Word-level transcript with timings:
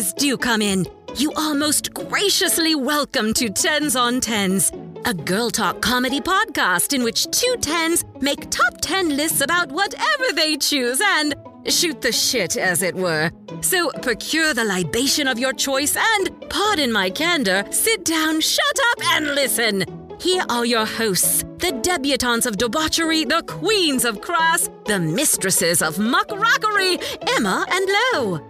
please 0.00 0.12
do 0.14 0.36
come 0.38 0.62
in. 0.62 0.86
You 1.16 1.30
are 1.32 1.54
most 1.54 1.92
graciously 1.92 2.74
welcome 2.74 3.34
to 3.34 3.50
Tens 3.50 3.96
on 3.96 4.20
Tens, 4.20 4.72
a 5.04 5.12
girl 5.12 5.50
talk 5.50 5.82
comedy 5.82 6.22
podcast 6.22 6.94
in 6.94 7.02
which 7.04 7.30
two 7.30 7.54
tens 7.60 8.02
make 8.22 8.48
top 8.48 8.80
10 8.80 9.14
lists 9.14 9.42
about 9.42 9.70
whatever 9.70 10.24
they 10.34 10.56
choose 10.56 11.02
and 11.04 11.34
shoot 11.66 12.00
the 12.00 12.12
shit, 12.12 12.56
as 12.56 12.80
it 12.82 12.94
were. 12.94 13.30
So 13.60 13.90
procure 14.00 14.54
the 14.54 14.64
libation 14.64 15.28
of 15.28 15.38
your 15.38 15.52
choice 15.52 15.94
and, 15.96 16.30
pardon 16.48 16.90
my 16.92 17.10
candor, 17.10 17.64
sit 17.70 18.06
down, 18.06 18.40
shut 18.40 18.78
up, 18.92 19.04
and 19.16 19.34
listen. 19.34 19.84
Here 20.18 20.44
are 20.48 20.64
your 20.64 20.86
hosts, 20.86 21.42
the 21.58 21.72
debutantes 21.82 22.46
of 22.46 22.56
debauchery, 22.56 23.24
the 23.24 23.42
queens 23.46 24.06
of 24.06 24.22
crass, 24.22 24.70
the 24.86 24.98
mistresses 24.98 25.82
of 25.82 25.96
muckrockery, 25.96 27.02
Emma 27.36 27.66
and 27.70 27.88
Lo. 28.14 28.49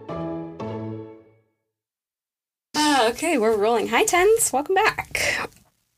Okay, 3.09 3.39
we're 3.39 3.57
rolling. 3.57 3.89
Hi, 3.89 4.05
tens. 4.05 4.53
Welcome 4.53 4.75
back. 4.75 5.51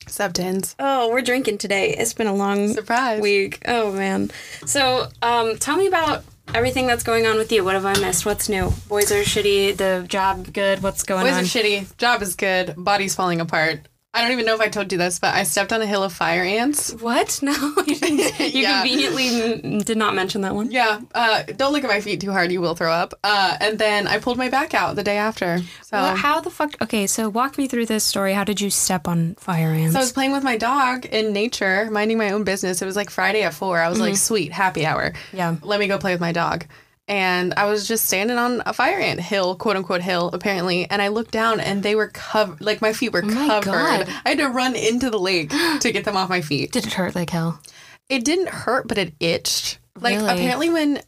Sub 0.06 0.34
tens. 0.34 0.76
Oh, 0.78 1.10
we're 1.10 1.22
drinking 1.22 1.58
today. 1.58 1.94
It's 1.96 2.12
been 2.12 2.26
a 2.26 2.34
long 2.34 2.72
Surprise. 2.72 3.20
week. 3.20 3.62
Oh 3.66 3.92
man. 3.92 4.30
So, 4.66 5.08
um, 5.22 5.56
tell 5.58 5.76
me 5.76 5.86
about 5.86 6.24
everything 6.54 6.86
that's 6.86 7.02
going 7.02 7.26
on 7.26 7.36
with 7.36 7.50
you. 7.50 7.64
What 7.64 7.74
have 7.74 7.86
I 7.86 7.98
missed? 7.98 8.26
What's 8.26 8.48
new? 8.48 8.72
Boys 8.88 9.10
are 9.10 9.22
shitty. 9.22 9.76
The 9.76 10.04
job 10.08 10.52
good. 10.52 10.82
What's 10.82 11.02
going 11.02 11.24
Boys 11.24 11.32
on? 11.32 11.42
Boys 11.42 11.56
are 11.56 11.58
shitty. 11.58 11.96
Job 11.96 12.20
is 12.22 12.34
good. 12.34 12.74
Body's 12.76 13.14
falling 13.14 13.40
apart. 13.40 13.80
I 14.14 14.20
don't 14.20 14.32
even 14.32 14.44
know 14.44 14.54
if 14.54 14.60
I 14.60 14.68
told 14.68 14.92
you 14.92 14.98
this, 14.98 15.18
but 15.18 15.34
I 15.34 15.44
stepped 15.44 15.72
on 15.72 15.80
a 15.80 15.86
hill 15.86 16.02
of 16.02 16.12
fire 16.12 16.42
ants. 16.42 16.92
what? 16.92 17.40
No, 17.42 17.52
you, 17.86 17.94
you 17.94 18.30
Yeah. 18.62 18.82
conveniently 18.82 19.80
did 19.82 19.96
not 19.96 20.14
mention 20.14 20.42
that 20.42 20.54
one. 20.54 20.70
Yeah, 20.70 21.00
uh, 21.14 21.44
don't 21.56 21.72
look 21.72 21.82
at 21.82 21.88
my 21.88 22.00
feet 22.02 22.20
too 22.20 22.30
hard. 22.30 22.52
You 22.52 22.60
will 22.60 22.74
throw 22.74 22.92
up. 22.92 23.14
Uh, 23.24 23.56
and 23.60 23.78
then 23.78 24.06
I 24.06 24.18
pulled 24.18 24.36
my 24.36 24.50
back 24.50 24.74
out 24.74 24.96
the 24.96 25.02
day 25.02 25.16
after. 25.16 25.58
So, 25.82 25.96
Well, 25.96 26.14
how 26.14 26.40
the 26.42 26.50
fuck? 26.50 26.80
Okay, 26.82 27.06
so 27.06 27.30
walk 27.30 27.56
me 27.56 27.68
through 27.68 27.86
this 27.86 28.04
story. 28.04 28.34
How 28.34 28.44
did 28.44 28.60
you 28.60 28.68
step 28.68 29.08
on 29.08 29.34
fire 29.36 29.68
ants? 29.70 29.94
so 29.94 29.98
I 29.98 30.02
was 30.02 30.12
playing 30.12 30.32
with 30.32 30.44
my 30.44 30.58
dog 30.58 31.06
in 31.06 31.32
nature, 31.32 31.90
minding 31.90 32.18
my 32.18 32.32
own 32.32 32.44
business. 32.44 32.82
It 32.82 32.86
was 32.86 32.96
like 32.96 33.08
Friday 33.08 33.42
at 33.42 33.54
four. 33.54 33.78
I 33.78 33.88
was 33.88 33.98
like, 33.98 34.16
sweet, 34.16 34.52
happy 34.52 34.84
hour. 34.84 35.14
Yeah. 35.32 35.56
Let 35.62 35.80
me 35.80 35.86
go 35.88 35.96
play 35.98 36.12
with 36.12 36.20
my 36.20 36.32
dog. 36.32 36.66
And 37.08 37.52
I 37.54 37.66
was 37.66 37.88
just 37.88 38.04
standing 38.06 38.38
on 38.38 38.62
a 38.64 38.72
fire 38.72 38.98
ant 38.98 39.20
hill, 39.20 39.56
quote 39.56 39.76
unquote 39.76 40.02
hill, 40.02 40.30
apparently. 40.32 40.88
And 40.88 41.02
I 41.02 41.08
looked 41.08 41.32
down 41.32 41.58
and 41.60 41.82
they 41.82 41.94
were 41.94 42.08
covered, 42.08 42.60
like 42.60 42.80
my 42.80 42.92
feet 42.92 43.12
were 43.12 43.22
my 43.22 43.46
covered. 43.46 43.64
God. 43.64 44.08
I 44.24 44.28
had 44.30 44.38
to 44.38 44.48
run 44.48 44.76
into 44.76 45.10
the 45.10 45.18
lake 45.18 45.50
to 45.80 45.90
get 45.92 46.04
them 46.04 46.16
off 46.16 46.28
my 46.28 46.40
feet. 46.40 46.72
did 46.72 46.86
it 46.86 46.92
hurt 46.92 47.14
like 47.14 47.30
hell? 47.30 47.60
It 48.08 48.24
didn't 48.24 48.48
hurt, 48.48 48.86
but 48.88 48.98
it 48.98 49.14
itched. 49.20 49.78
Like 50.00 50.16
Really? 50.16 50.30
apparently 50.30 50.70
when 50.70 51.00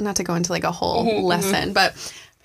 not 0.00 0.16
to 0.16 0.24
go 0.24 0.34
into 0.34 0.50
like 0.50 0.64
a 0.64 0.72
whole 0.72 1.04
Mm-hmm, 1.04 1.24
lesson, 1.24 1.72
but 1.72 1.94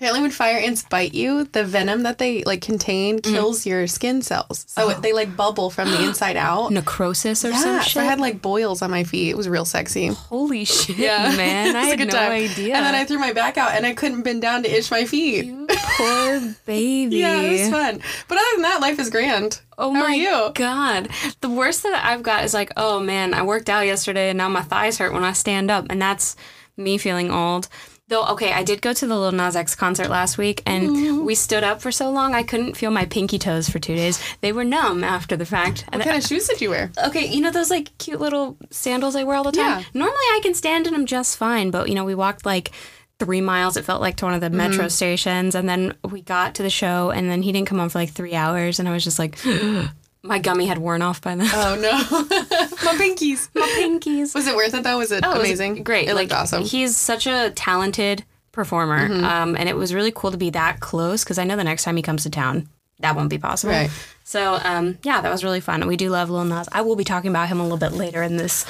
apparently 0.00 0.22
when 0.22 0.30
fire 0.30 0.56
ants 0.56 0.82
bite 0.82 1.12
you, 1.12 1.44
the 1.44 1.62
venom 1.62 2.04
that 2.04 2.16
they 2.16 2.42
like 2.44 2.62
contain 2.62 3.18
Mm-hmm. 3.20 3.34
kills 3.34 3.66
your 3.66 3.86
skin 3.86 4.22
cells. 4.22 4.64
So 4.66 4.88
it, 4.90 5.02
they 5.02 5.12
like 5.12 5.36
bubble 5.36 5.68
from 5.68 5.90
the 5.90 6.02
inside 6.08 6.36
out. 6.38 6.70
Necrosis 6.72 7.44
or 7.44 7.50
yeah, 7.50 7.58
some 7.58 7.82
so? 7.82 8.00
I 8.00 8.04
had 8.04 8.18
like 8.18 8.40
boils 8.40 8.80
on 8.80 8.90
my 8.90 9.04
feet. 9.04 9.28
It 9.28 9.36
was 9.36 9.46
real 9.48 9.66
sexy. 9.66 10.06
Holy 10.06 10.64
shit, 10.76 10.96
Yeah. 10.96 11.34
man! 11.36 11.76
I 11.76 11.80
It 11.80 11.82
was 11.82 11.86
a 11.86 11.90
had 11.90 11.98
good 11.98 12.06
no 12.08 12.12
time. 12.14 12.32
idea. 12.32 12.74
And 12.76 12.86
then 12.86 12.94
I 12.94 13.04
threw 13.04 13.18
my 13.18 13.32
back 13.34 13.58
out 13.58 13.72
and 13.72 13.84
I 13.84 13.92
couldn't 13.92 14.22
bend 14.22 14.40
down 14.40 14.62
to 14.62 14.70
itch 14.74 14.90
my 14.90 15.04
feet. 15.04 15.52
Poor 15.68 16.54
baby. 16.64 17.16
Yeah, 17.20 17.40
it 17.42 17.52
was 17.60 17.68
fun. 17.70 18.00
But 18.28 18.38
other 18.38 18.46
than 18.54 18.62
that, 18.62 18.80
life 18.80 18.98
is 18.98 19.10
grand. 19.10 19.60
Oh 19.76 19.92
How 19.92 20.00
my 20.00 20.06
are 20.06 20.14
you? 20.14 20.50
god. 20.54 21.08
The 21.42 21.50
worst 21.50 21.82
that 21.82 22.02
I've 22.04 22.22
got 22.22 22.44
is 22.44 22.54
like, 22.54 22.72
oh 22.76 23.00
man, 23.00 23.34
I 23.34 23.42
worked 23.42 23.68
out 23.68 23.82
yesterday 23.86 24.30
and 24.30 24.38
now 24.38 24.48
my 24.48 24.62
thighs 24.62 24.96
hurt 24.98 25.12
when 25.12 25.24
I 25.24 25.32
stand 25.32 25.70
up, 25.70 25.86
and 25.90 26.00
that's 26.00 26.36
me 26.76 26.96
feeling 26.96 27.30
old. 27.30 27.68
Though, 28.10 28.26
okay, 28.26 28.52
I 28.52 28.64
did 28.64 28.82
go 28.82 28.92
to 28.92 29.06
the 29.06 29.16
Lil 29.16 29.30
Nas 29.30 29.54
X 29.54 29.76
concert 29.76 30.10
last 30.10 30.36
week, 30.36 30.64
and 30.66 30.90
mm-hmm. 30.90 31.24
we 31.24 31.36
stood 31.36 31.62
up 31.62 31.80
for 31.80 31.92
so 31.92 32.10
long 32.10 32.34
I 32.34 32.42
couldn't 32.42 32.76
feel 32.76 32.90
my 32.90 33.04
pinky 33.04 33.38
toes 33.38 33.68
for 33.68 33.78
two 33.78 33.94
days. 33.94 34.20
They 34.40 34.50
were 34.50 34.64
numb 34.64 35.04
after 35.04 35.36
the 35.36 35.46
fact. 35.46 35.84
And 35.92 36.00
What 36.00 36.08
kind 36.08 36.20
of 36.20 36.28
shoes 36.28 36.48
did 36.48 36.60
you 36.60 36.70
wear? 36.70 36.90
Okay, 37.06 37.26
you 37.26 37.40
know 37.40 37.52
those 37.52 37.70
like 37.70 37.96
cute 37.98 38.20
little 38.20 38.56
sandals 38.70 39.14
I 39.14 39.22
wear 39.22 39.36
all 39.36 39.44
the 39.44 39.52
time? 39.52 39.78
Yeah. 39.78 39.84
Normally 39.94 40.16
I 40.16 40.40
can 40.42 40.54
stand 40.54 40.88
in 40.88 40.92
them 40.92 41.06
just 41.06 41.38
fine, 41.38 41.70
but 41.70 41.88
you 41.88 41.94
know, 41.94 42.04
we 42.04 42.16
walked 42.16 42.44
like 42.44 42.72
three 43.20 43.40
miles, 43.40 43.76
it 43.76 43.84
felt 43.84 44.00
like 44.00 44.16
to 44.16 44.24
one 44.24 44.34
of 44.34 44.40
the 44.40 44.48
mm-hmm. 44.48 44.56
metro 44.56 44.88
stations, 44.88 45.54
and 45.54 45.68
then 45.68 45.94
we 46.10 46.20
got 46.20 46.56
to 46.56 46.64
the 46.64 46.70
show, 46.70 47.10
and 47.10 47.30
then 47.30 47.42
he 47.42 47.52
didn't 47.52 47.68
come 47.68 47.78
on 47.78 47.90
for 47.90 48.00
like 48.00 48.10
three 48.10 48.34
hours, 48.34 48.80
and 48.80 48.88
I 48.88 48.92
was 48.92 49.04
just 49.04 49.20
like, 49.20 49.38
my 50.22 50.38
gummy 50.38 50.66
had 50.66 50.78
worn 50.78 51.02
off 51.02 51.20
by 51.20 51.34
then. 51.34 51.48
Oh 51.52 51.76
no. 51.80 51.92
my 52.20 52.94
pinkies. 52.96 53.48
my 53.54 53.66
pinkies. 53.78 54.34
Was 54.34 54.46
it 54.46 54.54
worth 54.54 54.74
it 54.74 54.82
though? 54.82 54.98
Was 54.98 55.12
it 55.12 55.24
Oh, 55.24 55.32
it 55.32 55.38
was 55.38 55.46
amazing? 55.48 55.82
great. 55.82 56.08
It 56.08 56.14
like, 56.14 56.30
looked 56.30 56.40
awesome. 56.40 56.62
Mm-hmm. 56.62 56.68
He's 56.68 56.96
such 56.96 57.26
a 57.26 57.50
talented 57.54 58.24
performer, 58.52 59.06
um, 59.24 59.56
and 59.56 59.68
it 59.68 59.76
was 59.76 59.94
really 59.94 60.12
cool 60.14 60.32
to 60.32 60.36
be 60.36 60.50
that 60.50 60.80
close 60.80 61.22
because 61.24 61.38
I 61.38 61.44
know 61.44 61.56
the 61.56 61.64
next 61.64 61.84
time 61.84 61.96
he 61.96 62.02
comes 62.02 62.24
to 62.24 62.30
town, 62.30 62.68
that 62.98 63.16
won't 63.16 63.30
be 63.30 63.38
possible. 63.38 63.72
Right. 63.72 63.90
So, 64.24 64.60
um, 64.62 64.98
yeah, 65.02 65.20
that 65.20 65.30
was 65.30 65.42
really 65.42 65.60
fun. 65.60 65.86
We 65.86 65.96
do 65.96 66.10
love 66.10 66.30
Lil 66.30 66.44
Nas. 66.44 66.68
I 66.70 66.82
will 66.82 66.96
be 66.96 67.04
talking 67.04 67.30
about 67.30 67.48
him 67.48 67.58
a 67.58 67.62
little 67.62 67.78
bit 67.78 67.92
later 67.92 68.22
in 68.22 68.36
this 68.36 68.64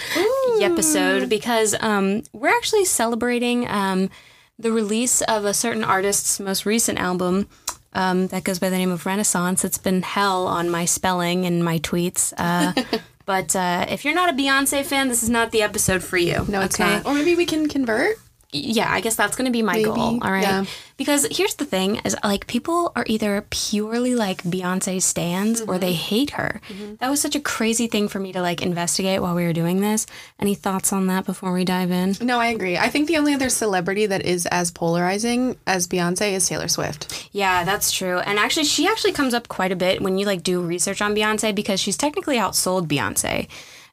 episode 0.60 1.28
because 1.28 1.74
um, 1.80 2.22
we're 2.32 2.54
actually 2.54 2.84
celebrating 2.84 3.68
um, 3.68 4.10
the 4.58 4.72
release 4.72 5.22
of 5.22 5.44
a 5.44 5.54
certain 5.54 5.84
artist's 5.84 6.40
most 6.40 6.64
recent 6.66 6.98
album. 6.98 7.48
Um, 7.92 8.28
that 8.28 8.44
goes 8.44 8.58
by 8.58 8.70
the 8.70 8.78
name 8.78 8.90
of 8.90 9.04
Renaissance. 9.04 9.64
It's 9.64 9.78
been 9.78 10.02
hell 10.02 10.46
on 10.46 10.70
my 10.70 10.84
spelling 10.84 11.44
and 11.44 11.64
my 11.64 11.78
tweets. 11.78 12.32
Uh, 12.38 12.72
but 13.26 13.56
uh, 13.56 13.86
if 13.88 14.04
you're 14.04 14.14
not 14.14 14.30
a 14.30 14.32
Beyonce 14.32 14.84
fan, 14.84 15.08
this 15.08 15.22
is 15.22 15.30
not 15.30 15.50
the 15.50 15.62
episode 15.62 16.02
for 16.02 16.16
you. 16.16 16.44
No, 16.48 16.60
it's 16.60 16.80
okay? 16.80 16.96
not. 16.96 17.06
Or 17.06 17.14
maybe 17.14 17.34
we 17.34 17.46
can 17.46 17.68
convert. 17.68 18.16
Yeah, 18.52 18.90
I 18.92 19.00
guess 19.00 19.14
that's 19.16 19.36
going 19.36 19.46
to 19.46 19.52
be 19.52 19.62
my 19.62 19.80
goal. 19.82 19.96
All 20.22 20.30
right. 20.30 20.42
yeah. 20.42 20.64
Because 20.96 21.26
here's 21.30 21.54
the 21.54 21.64
thing 21.64 21.96
is 22.04 22.16
like 22.24 22.46
people 22.46 22.92
are 22.96 23.04
either 23.06 23.46
purely 23.50 24.14
like 24.14 24.42
Beyonce 24.42 25.00
stands 25.00 25.60
or 25.60 25.66
Mm-hmm. 25.66 25.80
they 25.80 25.92
hate 25.94 26.30
her. 26.30 26.60
That 26.98 27.08
was 27.08 27.20
such 27.20 27.34
a 27.36 27.40
crazy 27.40 27.86
thing 27.86 28.08
for 28.08 28.18
me 28.18 28.32
to 28.32 28.42
like 28.42 28.60
investigate 28.60 29.22
while 29.22 29.34
we 29.34 29.44
were 29.44 29.52
doing 29.52 29.80
this. 29.80 30.06
Any 30.38 30.54
thoughts 30.54 30.92
on 30.92 31.06
that 31.06 31.24
before 31.26 31.52
we 31.52 31.64
dive 31.64 31.90
in? 31.90 32.16
No, 32.20 32.38
I 32.40 32.48
agree. 32.48 32.76
I 32.76 32.88
think 32.88 33.06
the 33.08 33.16
only 33.18 33.32
other 33.34 33.48
celebrity 33.48 34.06
that 34.06 34.24
is 34.26 34.46
as 34.46 34.70
polarizing 34.70 35.56
as 35.66 35.86
Beyonce 35.86 36.32
is 36.32 36.46
Taylor 36.48 36.68
Swift. 36.68 37.28
Yeah, 37.32 37.64
that's 37.64 37.92
true. 37.92 38.18
And 38.18 38.38
actually 38.38 38.64
she 38.64 38.86
actually 38.86 39.12
comes 39.12 39.32
up 39.32 39.48
quite 39.48 39.72
a 39.72 39.76
bit 39.76 40.02
when 40.02 40.18
you 40.18 40.26
like 40.26 40.42
do 40.42 40.60
research 40.60 41.00
on 41.00 41.14
Beyonce 41.14 41.54
because 41.54 41.80
she's 41.80 41.96
technically 41.96 42.36
outsold 42.36 42.88
Beyonce. 42.88 43.48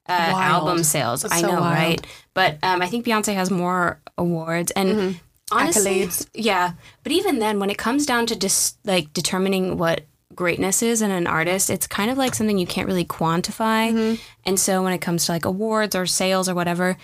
Uh, 0.09 0.13
album 0.35 0.83
sales. 0.83 1.21
That's 1.23 1.33
I 1.33 1.41
so 1.41 1.47
know, 1.47 1.59
wild. 1.59 1.75
right? 1.75 2.07
But 2.33 2.57
um, 2.63 2.81
I 2.81 2.87
think 2.87 3.05
Beyonce 3.05 3.33
has 3.33 3.51
more 3.51 3.99
awards 4.17 4.71
and 4.71 4.89
Mm-hmm. 4.89 5.17
Accolades. 5.57 6.27
Yeah, 6.33 6.73
but 7.03 7.13
even 7.13 7.39
then, 7.39 7.59
when 7.59 7.69
it 7.69 7.77
comes 7.77 8.05
down 8.05 8.25
to 8.27 8.35
just 8.35 8.77
like 8.85 9.13
determining 9.13 9.77
what 9.77 10.05
greatness 10.35 10.83
is 10.83 11.01
in 11.01 11.09
an 11.09 11.25
artist, 11.25 11.69
it's 11.69 11.87
kind 11.87 12.11
of 12.11 12.17
like 12.17 12.35
something 12.35 12.57
you 12.57 12.67
can't 12.67 12.85
really 12.87 13.05
quantify. 13.05 13.91
Mm-hmm. 13.93 14.21
And 14.45 14.59
so 14.59 14.83
when 14.83 14.91
it 14.91 14.99
comes 14.99 15.25
to 15.25 15.31
like 15.31 15.45
awards 15.45 15.95
or 15.95 16.05
sales 16.05 16.49
or 16.49 16.53
whatever, 16.55 16.97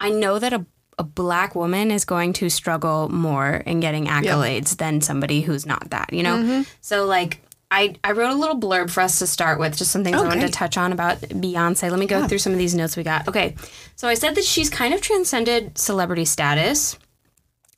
I 0.00 0.10
know 0.10 0.38
that 0.40 0.52
a 0.52 0.66
a 0.98 1.04
black 1.04 1.54
woman 1.54 1.92
is 1.92 2.04
going 2.04 2.32
to 2.32 2.50
struggle 2.50 3.08
more 3.08 3.62
in 3.64 3.78
getting 3.78 4.06
accolades 4.06 4.76
than 4.78 5.00
somebody 5.00 5.42
who's 5.42 5.64
not 5.64 5.90
that, 5.90 6.12
you 6.12 6.24
know? 6.24 6.34
Mm-hmm. 6.38 6.62
So 6.80 7.06
like 7.06 7.40
I, 7.70 7.96
I 8.02 8.12
wrote 8.12 8.30
a 8.30 8.34
little 8.34 8.58
blurb 8.58 8.90
for 8.90 9.00
us 9.02 9.18
to 9.18 9.26
start 9.26 9.58
with, 9.58 9.76
just 9.76 9.90
some 9.90 10.02
things 10.02 10.16
I 10.16 10.24
wanted 10.26 10.40
to 10.46 10.48
touch 10.52 10.78
on 10.78 10.90
about 10.92 11.20
Beyonce. 11.20 11.90
Let 11.90 11.98
me 12.00 12.06
go 12.06 12.26
through 12.26 12.38
some 12.38 12.52
of 12.52 12.58
these 12.58 12.74
notes 12.74 12.96
we 12.96 13.02
got. 13.02 13.28
Okay. 13.28 13.56
So 13.96 14.08
I 14.08 14.14
said 14.14 14.34
that 14.36 14.44
she's 14.44 14.70
kind 14.70 14.94
of 14.94 15.02
transcended 15.02 15.76
celebrity 15.76 16.24
status, 16.24 16.98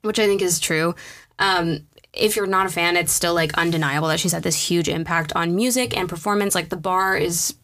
which 0.03 0.19
I 0.21 0.27
think 0.27 0.43
is 0.43 0.61
true. 0.61 0.95
Um, 1.41 1.87
if 2.13 2.37
you're 2.37 2.47
not 2.47 2.67
a 2.67 2.69
fan, 2.69 2.97
it's 2.97 3.13
still 3.13 3.35
like 3.35 3.53
undeniable 3.59 4.09
that 4.09 4.21
she's 4.21 4.33
had 4.33 4.43
this 4.45 4.69
huge 4.71 4.89
impact 4.89 5.33
on 5.35 5.57
music 5.57 5.97
and 5.97 6.09
performance. 6.09 6.55
Like 6.55 6.69
the 6.69 6.77
bar 6.77 7.17
is 7.17 7.55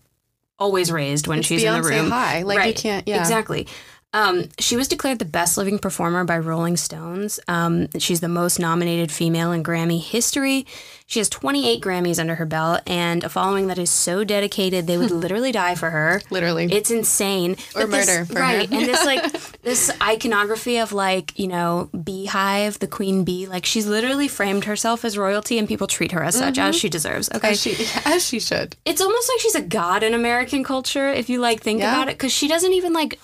always 0.58 0.90
raised 0.90 1.26
when 1.28 1.42
she's 1.42 1.62
in 1.62 1.72
the 1.74 1.78
Beyonce 1.80 1.90
room. 2.02 2.10
high. 2.10 2.42
Like, 2.42 2.66
you 2.66 2.74
can't- 2.74 3.06
yeah. 3.06 3.20
Exactly. 3.20 3.68
Um, 4.16 4.48
she 4.58 4.76
was 4.76 4.88
declared 4.88 5.18
the 5.18 5.26
best 5.26 5.58
living 5.58 5.78
performer 5.78 6.24
by 6.24 6.38
Rolling 6.38 6.78
Stones. 6.78 7.38
Um, 7.48 7.88
she's 7.98 8.20
the 8.20 8.28
most 8.28 8.58
nominated 8.58 9.12
female 9.12 9.52
in 9.52 9.62
Grammy 9.62 10.00
history. 10.02 10.64
She 11.06 11.20
has 11.20 11.28
28 11.28 11.82
Grammys 11.82 12.18
under 12.18 12.34
her 12.36 12.46
belt 12.46 12.80
and 12.86 13.22
a 13.22 13.28
following 13.28 13.66
that 13.66 13.78
is 13.78 13.90
so 13.90 14.24
dedicated 14.24 14.86
they 14.86 14.96
would 14.96 15.10
literally 15.10 15.52
die 15.52 15.74
for 15.74 15.90
her. 15.90 16.22
Literally. 16.30 16.64
It's 16.72 16.90
insane. 16.90 17.52
Or 17.76 17.82
But 17.86 17.90
this- 17.90 18.06
murder 18.08 18.24
for 18.24 18.34
her. 18.36 18.40
right. 18.40 18.70
and 18.72 18.86
this 18.86 19.04
like 19.04 19.22
this 19.62 19.92
iconography 20.02 20.78
of 20.78 20.92
like, 20.94 21.38
you 21.38 21.46
know, 21.48 21.90
beehive, 22.02 22.78
the 22.78 22.86
queen 22.88 23.22
bee, 23.22 23.46
like 23.46 23.66
she's 23.66 23.86
literally 23.86 24.28
framed 24.28 24.64
herself 24.64 25.04
as 25.04 25.18
royalty 25.18 25.58
and 25.58 25.68
people 25.68 25.86
treat 25.86 26.12
her 26.12 26.24
as 26.24 26.36
such 26.36 26.56
as 26.58 26.74
she 26.74 26.88
deserves. 26.88 27.28
Okay. 27.34 27.50
As 27.50 27.60
she, 27.60 27.76
as 28.06 28.26
she 28.26 28.40
should. 28.40 28.74
it's 28.86 29.02
almost 29.02 29.28
like 29.28 29.40
she's 29.40 29.54
a 29.54 29.62
god 29.62 30.02
in 30.02 30.14
American 30.14 30.64
culture 30.64 31.08
if 31.10 31.28
you 31.28 31.38
like 31.38 31.60
think 31.60 31.80
Yeah. 31.80 31.92
about 31.92 32.08
it 32.08 32.14
because 32.16 32.32
she 32.32 32.48
doesn't 32.48 32.72
even 32.72 32.94
like 32.94 33.18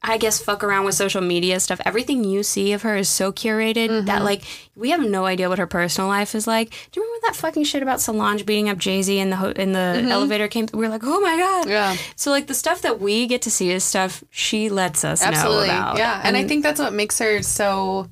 I 0.00 0.16
guess 0.16 0.38
fuck 0.40 0.62
around 0.62 0.84
with 0.84 0.94
social 0.94 1.20
media 1.20 1.58
stuff. 1.58 1.80
Everything 1.84 2.22
you 2.22 2.44
see 2.44 2.72
of 2.72 2.82
her 2.82 2.96
is 2.96 3.08
so 3.08 3.32
curated 3.32 3.88
Mm-hmm. 3.88 4.06
that 4.06 4.22
like 4.22 4.42
we 4.76 4.90
have 4.90 5.00
no 5.00 5.24
idea 5.26 5.48
what 5.48 5.58
her 5.58 5.66
personal 5.66 6.08
life 6.08 6.34
is 6.36 6.46
like. 6.46 6.70
Do 6.92 7.00
you 7.00 7.04
remember 7.06 7.26
that 7.26 7.36
fucking 7.36 7.64
shit 7.64 7.82
about 7.82 8.00
Solange 8.00 8.46
beating 8.46 8.68
up 8.68 8.78
Jay 8.78 9.02
Z 9.02 9.18
in 9.18 9.30
the 9.30 9.36
ho- 9.36 9.50
in 9.56 9.72
the 9.72 10.06
elevator 10.08 10.46
came? 10.46 10.66
we 10.72 10.86
are 10.86 10.88
like, 10.88 11.02
oh 11.04 11.20
my 11.20 11.36
god. 11.36 11.62
Mm-hmm. 11.62 11.70
Yeah. 11.70 11.96
So 12.14 12.30
like 12.30 12.46
the 12.46 12.54
stuff 12.54 12.82
that 12.82 13.00
we 13.00 13.26
get 13.26 13.42
to 13.42 13.50
see 13.50 13.70
is 13.70 13.82
stuff 13.82 14.22
she 14.30 14.68
lets 14.68 15.04
us 15.04 15.22
Absolutely. 15.22 15.66
know 15.68 15.74
about. 15.74 15.98
Yeah. 15.98 16.20
And, 16.22 16.36
I 16.36 16.44
think 16.46 16.62
that's 16.62 16.78
what 16.80 16.92
makes 16.92 17.18
her 17.18 17.42
so 17.42 18.08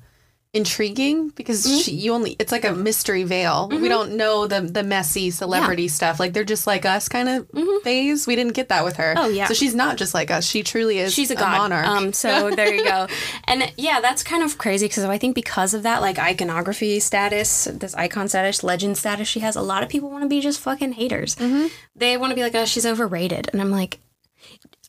intriguing 0.57 1.29
because 1.31 1.65
Mm-hmm. 1.67 1.79
she, 1.81 1.93
you 1.93 2.13
only 2.13 2.37
it's 2.39 2.51
like 2.53 2.65
a 2.65 2.73
mystery 2.73 3.25
veil. 3.25 3.69
We 3.69 3.89
don't 3.89 4.17
know 4.17 4.47
the 4.47 4.61
the 4.61 4.83
messy 4.83 5.31
celebrity 5.31 5.89
stuff. 5.89 6.19
Like 6.19 6.33
they're 6.33 6.45
just 6.45 6.67
like 6.67 6.85
us 6.85 7.09
kind 7.09 7.29
of 7.29 7.49
phase. 7.83 8.27
We 8.27 8.35
didn't 8.37 8.55
get 8.55 8.69
that 8.71 8.85
with 8.85 8.97
her. 8.97 9.15
Mm-hmm. 9.15 9.25
Oh, 9.25 9.29
yeah. 9.29 9.47
So 9.47 9.55
she's 9.55 9.75
not 9.75 9.97
just 9.97 10.15
like 10.15 10.31
us. 10.31 10.45
She 10.47 10.63
truly 10.63 10.99
is. 10.99 11.13
she's 11.15 11.31
a 11.31 11.35
god. 11.35 11.59
monarch. 11.59 11.87
Um, 11.87 12.13
so 12.13 12.51
there 12.57 12.73
you 12.75 12.85
go. 12.85 13.07
And 13.47 13.73
yeah, 13.77 14.01
that's 14.01 14.23
kind 14.23 14.43
of 14.43 14.59
crazy 14.59 14.87
because 14.87 15.05
I 15.05 15.19
think 15.19 15.35
because 15.35 15.75
of 15.75 15.83
that, 15.85 16.01
like 16.03 16.19
iconography 16.19 16.99
status, 17.01 17.65
this 17.65 17.95
icon 17.95 18.29
status, 18.29 18.63
legend 18.65 18.97
status 18.97 19.29
she 19.29 19.41
has, 19.41 19.57
a 19.57 19.63
lot 19.63 19.83
of 19.83 19.89
people 19.89 20.11
want 20.11 20.23
to 20.23 20.29
be 20.29 20.41
just 20.41 20.61
fucking 20.61 20.93
haters. 20.95 21.37
Mm-hmm. 21.37 21.67
They 21.95 22.17
want 22.17 22.31
to 22.31 22.35
be 22.35 22.43
like, 22.43 22.55
oh, 22.55 22.65
she's 22.65 22.87
overrated, 22.87 23.49
and 23.53 23.61
I'm 23.61 23.71
like, 23.71 23.99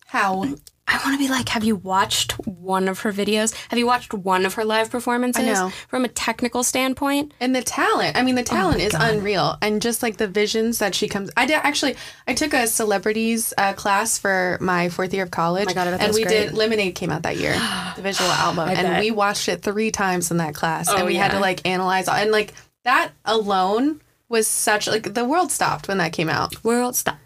How? 0.08 0.46
I 0.90 0.98
want 1.04 1.14
to 1.16 1.18
be 1.18 1.28
like, 1.30 1.50
have 1.50 1.64
you 1.66 1.76
watched 1.76 2.32
one 2.48 2.88
of 2.88 3.02
her 3.02 3.12
videos? 3.12 3.54
Have 3.70 3.78
you 3.78 3.86
watched 3.86 4.14
one 4.14 4.46
of 4.46 4.54
her 4.54 4.64
live 4.64 4.90
performances? 4.90 5.44
I 5.44 5.52
know. 5.52 5.70
From 5.90 6.06
a 6.06 6.08
technical 6.08 6.64
standpoint, 6.64 7.34
And 7.42 7.54
the 7.56 7.62
talent. 7.62 8.16
I 8.16 8.24
mean, 8.24 8.36
Oh 8.36 8.42
the 8.42 8.44
talent 8.44 8.80
is 8.82 8.94
unreal. 8.98 9.58
And 9.62 9.82
just 9.82 10.02
like 10.02 10.16
the 10.18 10.28
visions 10.30 10.80
that 10.80 10.96
she 10.96 11.08
comes. 11.08 11.30
I 11.36 11.46
did 11.46 11.56
actually. 11.64 11.96
I 12.28 12.34
took 12.34 12.54
a 12.54 12.68
celebrities 12.68 13.54
uh, 13.58 13.74
class 13.74 14.18
for 14.18 14.58
my 14.62 14.88
fourth 14.90 15.14
year 15.14 15.24
of 15.24 15.32
college. 15.32 15.66
Oh 15.66 15.70
my 15.72 15.74
God, 15.74 15.88
and 16.00 16.14
we 16.14 16.24
great. 16.24 16.30
did 16.48 16.54
Lemonade 16.54 16.96
came 16.96 17.10
out 17.12 17.24
that 17.24 17.38
year, 17.38 17.54
the 17.96 18.02
visual 18.02 18.30
album, 18.32 18.70
and 18.70 18.78
bet. 18.88 19.00
we 19.02 19.12
watched 19.12 19.50
it 19.50 19.62
three 19.62 19.92
times 19.92 20.32
in 20.32 20.38
that 20.38 20.56
class, 20.56 20.88
Oh, 20.90 20.96
and 20.98 21.06
we 21.06 21.16
had 21.16 21.32
to 21.32 21.40
like 21.40 21.68
analyze 21.68 22.08
and 22.08 22.32
like 22.32 22.54
that 22.86 23.12
alone 23.26 24.02
was 24.30 24.48
such 24.48 24.88
like 24.88 25.14
the 25.14 25.26
world 25.26 25.52
stopped 25.52 25.88
when 25.88 25.98
that 25.98 26.14
came 26.14 26.30
out. 26.30 26.64
world 26.64 26.96
stop. 26.96 27.18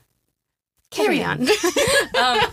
Carry 0.91 1.23
on. 1.23 1.41
um, 2.19 2.39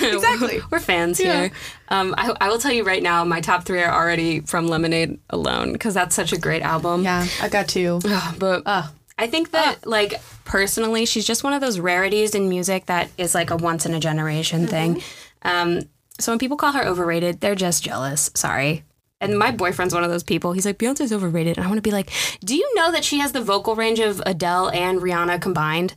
Exactly. 0.00 0.60
We're 0.70 0.80
fans 0.80 1.18
Yeah. 1.20 1.42
here. 1.42 1.50
Um, 1.88 2.14
I, 2.18 2.34
I 2.40 2.48
will 2.48 2.58
tell 2.58 2.72
you 2.72 2.84
right 2.84 3.02
now, 3.02 3.24
my 3.24 3.40
top 3.40 3.64
three 3.64 3.80
are 3.82 3.92
already 3.92 4.40
from 4.40 4.66
Lemonade 4.68 5.18
alone 5.30 5.72
because 5.72 5.94
that's 5.94 6.14
such 6.14 6.32
a 6.32 6.38
great 6.38 6.62
album. 6.62 7.04
Yeah, 7.04 7.26
I 7.40 7.48
got 7.48 7.68
two. 7.68 8.00
Ugh, 8.04 8.36
but 8.38 8.62
Ugh. 8.66 8.90
I 9.16 9.28
think 9.28 9.52
that, 9.52 9.86
like, 9.86 10.20
personally, 10.44 11.06
she's 11.06 11.24
just 11.24 11.44
one 11.44 11.52
of 11.52 11.60
those 11.60 11.78
rarities 11.78 12.34
in 12.34 12.48
music 12.48 12.86
that 12.86 13.08
is 13.16 13.34
like 13.34 13.50
a 13.50 13.56
once 13.56 13.86
in 13.86 13.94
a 13.94 14.00
generation 14.00 14.66
thing. 14.66 15.00
Um, 15.42 15.82
so 16.18 16.32
when 16.32 16.38
people 16.40 16.56
call 16.56 16.72
her 16.72 16.84
overrated, 16.84 17.40
they're 17.40 17.54
just 17.54 17.84
jealous. 17.84 18.30
Sorry. 18.34 18.82
And 19.20 19.38
my 19.38 19.52
boyfriend's 19.52 19.94
one 19.94 20.02
of 20.04 20.10
those 20.10 20.24
people. 20.24 20.52
He's 20.52 20.66
like, 20.66 20.78
Beyonce's 20.78 21.12
overrated. 21.12 21.56
And 21.56 21.64
I 21.64 21.68
want 21.68 21.78
to 21.78 21.82
be 21.82 21.92
like, 21.92 22.10
do 22.44 22.56
you 22.56 22.68
know 22.74 22.90
that 22.90 23.04
she 23.04 23.20
has 23.20 23.30
the 23.32 23.40
vocal 23.40 23.76
range 23.76 24.00
of 24.00 24.20
Adele 24.26 24.70
and 24.70 24.98
Rihanna 25.00 25.40
combined? 25.40 25.94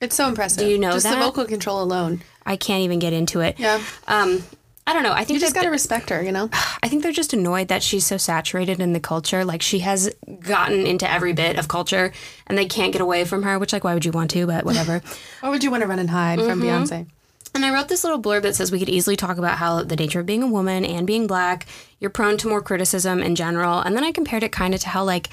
It's 0.00 0.14
so 0.14 0.28
impressive. 0.28 0.58
Do 0.58 0.66
you 0.68 0.78
know 0.78 0.92
just 0.92 1.04
that? 1.04 1.14
the 1.18 1.24
vocal 1.24 1.46
control 1.46 1.82
alone? 1.82 2.20
I 2.44 2.56
can't 2.56 2.82
even 2.82 2.98
get 2.98 3.12
into 3.12 3.40
it. 3.40 3.58
Yeah, 3.58 3.80
Um, 4.06 4.42
I 4.86 4.92
don't 4.92 5.02
know. 5.02 5.12
I 5.12 5.24
think 5.24 5.36
you 5.36 5.40
just 5.40 5.54
gotta 5.54 5.70
respect 5.70 6.10
her. 6.10 6.22
You 6.22 6.32
know. 6.32 6.50
I 6.82 6.88
think 6.88 7.02
they're 7.02 7.12
just 7.12 7.32
annoyed 7.32 7.68
that 7.68 7.82
she's 7.82 8.04
so 8.06 8.18
saturated 8.18 8.78
in 8.78 8.92
the 8.92 9.00
culture. 9.00 9.44
Like 9.44 9.62
she 9.62 9.78
has 9.80 10.10
gotten 10.40 10.86
into 10.86 11.10
every 11.10 11.32
bit 11.32 11.58
of 11.58 11.66
culture, 11.68 12.12
and 12.46 12.56
they 12.58 12.66
can't 12.66 12.92
get 12.92 13.00
away 13.00 13.24
from 13.24 13.42
her. 13.42 13.58
Which, 13.58 13.72
like, 13.72 13.84
why 13.84 13.94
would 13.94 14.04
you 14.04 14.12
want 14.12 14.30
to? 14.32 14.46
But 14.46 14.64
whatever. 14.64 15.00
Or 15.42 15.50
would 15.50 15.64
you 15.64 15.70
want 15.70 15.82
to 15.82 15.86
run 15.88 15.98
and 15.98 16.10
hide 16.10 16.38
from 16.40 16.60
Mm-hmm. 16.60 16.62
Beyonce? 16.92 17.06
and 17.54 17.64
I 17.64 17.72
wrote 17.72 17.88
this 17.88 18.04
little 18.04 18.20
blurb 18.20 18.42
that 18.42 18.54
says 18.54 18.70
we 18.70 18.78
could 18.78 18.88
easily 18.90 19.16
talk 19.16 19.38
about 19.38 19.56
how 19.56 19.82
the 19.82 19.96
nature 19.96 20.20
of 20.20 20.26
being 20.26 20.42
a 20.42 20.46
woman 20.46 20.84
and 20.84 21.06
being 21.06 21.26
black, 21.26 21.66
you're 22.00 22.10
prone 22.10 22.36
to 22.38 22.48
more 22.48 22.60
criticism 22.60 23.22
in 23.22 23.34
general. 23.34 23.80
And 23.80 23.96
then 23.96 24.04
I 24.04 24.12
compared 24.12 24.42
it 24.42 24.52
kind 24.52 24.74
of 24.74 24.80
to 24.80 24.88
how 24.90 25.04
like. 25.04 25.30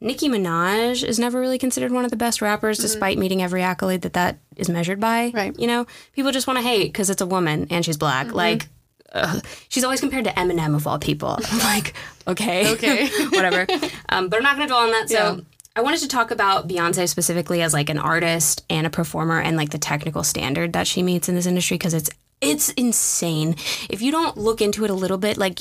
Nicki 0.00 0.28
Minaj 0.28 1.02
is 1.02 1.18
never 1.18 1.40
really 1.40 1.58
considered 1.58 1.90
one 1.90 2.04
of 2.04 2.10
the 2.10 2.16
best 2.16 2.42
rappers, 2.42 2.78
despite 2.78 3.16
meeting 3.18 3.42
every 3.42 3.62
accolade 3.62 4.02
that 4.02 4.12
that 4.12 4.38
is 4.56 4.68
measured 4.68 5.00
by. 5.00 5.30
Right. 5.34 5.58
You 5.58 5.66
know, 5.66 5.86
people 6.12 6.32
just 6.32 6.46
want 6.46 6.58
to 6.58 6.62
hate 6.62 6.92
because 6.92 7.08
it's 7.08 7.22
a 7.22 7.26
woman 7.26 7.66
and 7.70 7.82
she's 7.84 7.96
black. 7.96 8.32
Like, 8.32 8.68
ugh. 9.14 9.42
she's 9.70 9.84
always 9.84 10.00
compared 10.00 10.24
to 10.24 10.30
Eminem 10.32 10.74
of 10.74 10.86
all 10.86 10.98
people. 10.98 11.38
I'm 11.50 11.58
like, 11.60 11.94
okay, 12.28 12.72
Okay. 12.72 13.08
whatever. 13.30 13.66
Um, 14.10 14.28
but 14.28 14.36
I'm 14.36 14.42
not 14.42 14.56
going 14.56 14.68
to 14.68 14.72
dwell 14.72 14.82
on 14.84 14.90
that. 14.90 15.08
So 15.08 15.14
Yeah. 15.36 15.40
I 15.74 15.80
wanted 15.80 16.00
to 16.00 16.08
talk 16.08 16.30
about 16.30 16.68
Beyonce 16.68 17.08
specifically 17.08 17.60
as 17.62 17.72
like 17.72 17.88
an 17.90 17.98
artist 17.98 18.64
and 18.70 18.86
a 18.86 18.90
performer 18.90 19.40
and 19.40 19.56
like 19.56 19.70
the 19.70 19.78
technical 19.78 20.22
standard 20.24 20.72
that 20.74 20.86
she 20.86 21.02
meets 21.02 21.28
in 21.28 21.34
this 21.34 21.46
industry 21.46 21.76
because 21.76 21.94
it's 21.94 22.10
it's 22.42 22.68
insane. 22.72 23.56
If 23.88 24.02
you 24.02 24.12
don't 24.12 24.36
look 24.36 24.60
into 24.60 24.84
it 24.84 24.90
a 24.90 24.94
little 24.94 25.16
bit, 25.18 25.38
like 25.38 25.58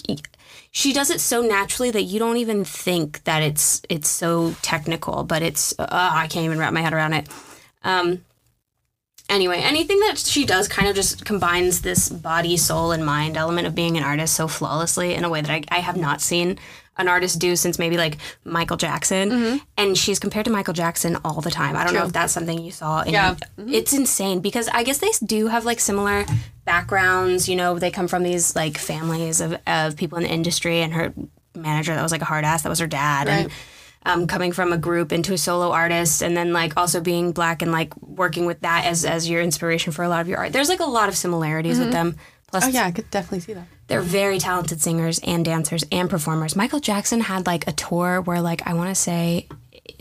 she 0.76 0.92
does 0.92 1.10
it 1.10 1.22
so 1.22 1.42
naturally 1.42 1.90
that 1.90 2.04
you 2.04 2.20
don't 2.20 2.36
even 2.36 2.66
think 2.66 3.24
that 3.24 3.42
it's 3.42 3.82
it's 3.88 4.10
so 4.10 4.54
technical. 4.62 5.24
But 5.24 5.42
it's 5.42 5.74
uh, 5.80 5.88
I 5.90 6.28
can't 6.28 6.44
even 6.44 6.60
wrap 6.60 6.74
my 6.74 6.82
head 6.82 6.92
around 6.92 7.14
it. 7.14 7.30
Um, 7.86 8.26
anyway, 9.30 9.60
anything 9.60 9.98
that 10.02 10.18
she 10.18 10.46
does 10.46 10.68
kind 10.68 10.90
of 10.90 10.96
just 10.96 11.24
combines 11.24 11.80
this 11.80 12.10
body, 12.10 12.58
soul, 12.58 12.92
and 12.92 13.06
mind 13.06 13.38
element 13.38 13.68
of 13.68 13.74
being 13.74 13.96
an 13.96 14.04
artist 14.04 14.34
so 14.34 14.50
flawlessly 14.50 15.14
in 15.14 15.24
a 15.24 15.30
way 15.30 15.40
that 15.40 15.50
I, 15.50 15.64
I 15.72 15.80
have 15.80 15.96
not 15.96 16.20
seen 16.20 16.60
an 16.98 17.08
artist 17.08 17.40
do 17.40 17.56
since 17.56 17.78
maybe 17.78 17.98
like 17.98 18.18
Michael 18.44 18.78
Jackson. 18.78 19.30
Mm-hmm. 19.30 19.58
And 19.78 19.98
she's 19.98 20.20
compared 20.20 20.46
to 20.46 20.52
Michael 20.52 20.74
Jackson 20.74 21.18
all 21.26 21.42
the 21.42 21.52
time. 21.52 21.76
I 21.76 21.84
don't 21.84 21.94
know 21.94 22.06
if 22.06 22.14
that's 22.14 22.34
something 22.34 22.60
you 22.60 22.72
saw. 22.72 23.02
In, 23.02 23.14
Yeah. 23.14 23.36
Mm-hmm. 23.58 23.74
It's 23.74 23.94
insane 23.94 24.40
because 24.40 24.68
I 24.70 24.84
guess 24.84 25.00
they 25.00 25.12
do 25.26 25.48
have 25.48 25.66
like 25.66 25.80
similar 25.80 26.26
backgrounds. 26.64 27.50
You 27.50 27.56
know, 27.56 27.78
they 27.80 27.92
come 27.92 28.08
from 28.08 28.24
these 28.24 28.56
like 28.56 28.78
families 28.78 29.42
of, 29.42 29.58
of 29.68 29.98
people 29.98 30.18
in 30.18 30.24
the 30.24 30.32
industry, 30.32 30.82
and 30.82 30.94
her 30.94 31.14
manager 31.56 31.94
that 31.96 32.04
was 32.04 32.12
like 32.12 32.22
a 32.22 32.26
hard 32.26 32.46
ass, 32.46 32.64
that 32.64 32.70
was 32.70 32.80
her 32.80 32.88
dad. 32.88 33.28
And 33.28 33.52
um, 34.06 34.28
coming 34.28 34.52
from 34.52 34.72
a 34.72 34.78
group 34.78 35.12
into 35.12 35.34
a 35.34 35.38
solo 35.38 35.72
artist 35.72 36.22
and 36.22 36.38
then 36.38 36.54
like 36.54 36.78
also 36.78 37.02
being 37.02 37.32
black 37.32 37.62
and 37.62 37.72
like 37.72 37.96
working 37.98 38.46
with 38.46 38.60
that 38.62 38.86
as 38.86 39.04
as 39.04 39.28
your 39.28 39.42
inspiration 39.42 39.92
for 39.92 40.04
a 40.04 40.10
lot 40.10 40.22
of 40.22 40.28
your 40.28 40.38
art. 40.38 40.54
There's 40.54 40.70
like 40.70 40.80
a 40.80 40.86
lot 40.86 41.10
of 41.10 41.18
similarities 41.18 41.80
with 41.80 41.88
mm-hmm. 41.88 42.10
them. 42.10 42.18
Plus, 42.48 42.66
Oh 42.66 42.68
yeah, 42.68 42.86
I 42.86 42.92
could 42.92 43.10
definitely 43.12 43.40
see 43.42 43.54
that. 43.54 43.68
they're 43.88 44.02
very 44.02 44.38
talented 44.40 44.82
singers 44.82 45.20
and 45.24 45.44
dancers 45.44 45.84
and 45.92 46.10
performers. 46.10 46.56
Michael 46.56 46.80
Jackson 46.80 47.22
had 47.22 47.46
like 47.46 47.68
a 47.68 47.72
tour 47.72 48.22
where 48.22 48.42
like 48.42 48.66
I 48.68 48.74
want 48.74 48.90
to 48.90 48.96
say 48.96 49.48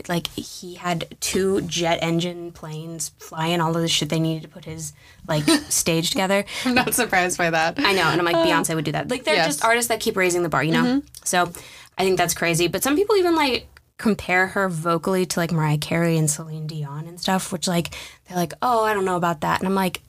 like 0.07 0.27
he 0.27 0.75
had 0.75 1.15
two 1.19 1.61
jet 1.61 1.99
engine 2.01 2.51
planes 2.51 3.09
flying 3.17 3.59
all 3.61 3.75
of 3.75 3.81
the 3.81 3.87
shit 3.87 4.09
they 4.09 4.19
needed 4.19 4.43
to 4.43 4.47
put 4.49 4.65
his 4.65 4.93
like 5.27 5.43
stage 5.69 6.11
together. 6.11 6.45
I'm 6.65 6.75
not 6.75 6.93
surprised 6.93 7.37
by 7.37 7.49
that. 7.49 7.79
I 7.79 7.93
know, 7.93 8.03
and 8.03 8.19
I'm 8.19 8.25
like 8.25 8.35
uh, 8.35 8.45
Beyonce 8.45 8.75
would 8.75 8.85
do 8.85 8.91
that. 8.93 9.09
Like 9.09 9.23
they're 9.23 9.35
Yes. 9.35 9.47
just 9.47 9.65
artists 9.65 9.89
that 9.89 9.99
keep 9.99 10.15
raising 10.15 10.43
the 10.43 10.49
bar, 10.49 10.63
you 10.63 10.71
know. 10.71 10.83
Mm-hmm. 10.83 11.07
So 11.23 11.51
I 11.97 12.03
think 12.03 12.17
that's 12.17 12.33
crazy. 12.33 12.67
But 12.67 12.83
some 12.83 12.95
people 12.95 13.15
even 13.17 13.35
like 13.35 13.67
compare 13.97 14.47
her 14.47 14.69
vocally 14.69 15.25
to 15.25 15.39
like 15.39 15.51
Mariah 15.51 15.77
Carey 15.77 16.17
and 16.17 16.29
Celine 16.29 16.67
Dion 16.67 17.07
and 17.07 17.19
stuff, 17.19 17.51
which 17.51 17.67
like 17.67 17.93
they're 18.27 18.37
like, 18.37 18.53
oh, 18.61 18.83
I 18.83 18.93
don't 18.93 19.05
know 19.05 19.15
about 19.17 19.41
that, 19.41 19.59
and 19.59 19.67
I'm 19.67 19.75
like, 19.75 20.01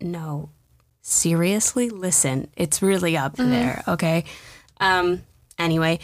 no, 0.00 0.50
seriously, 1.08 1.90
listen, 1.90 2.48
it's 2.56 2.82
really 2.82 3.16
up 3.16 3.36
there, 3.36 3.82
okay. 3.88 4.24
Um, 4.80 5.22
anyway. 5.58 5.98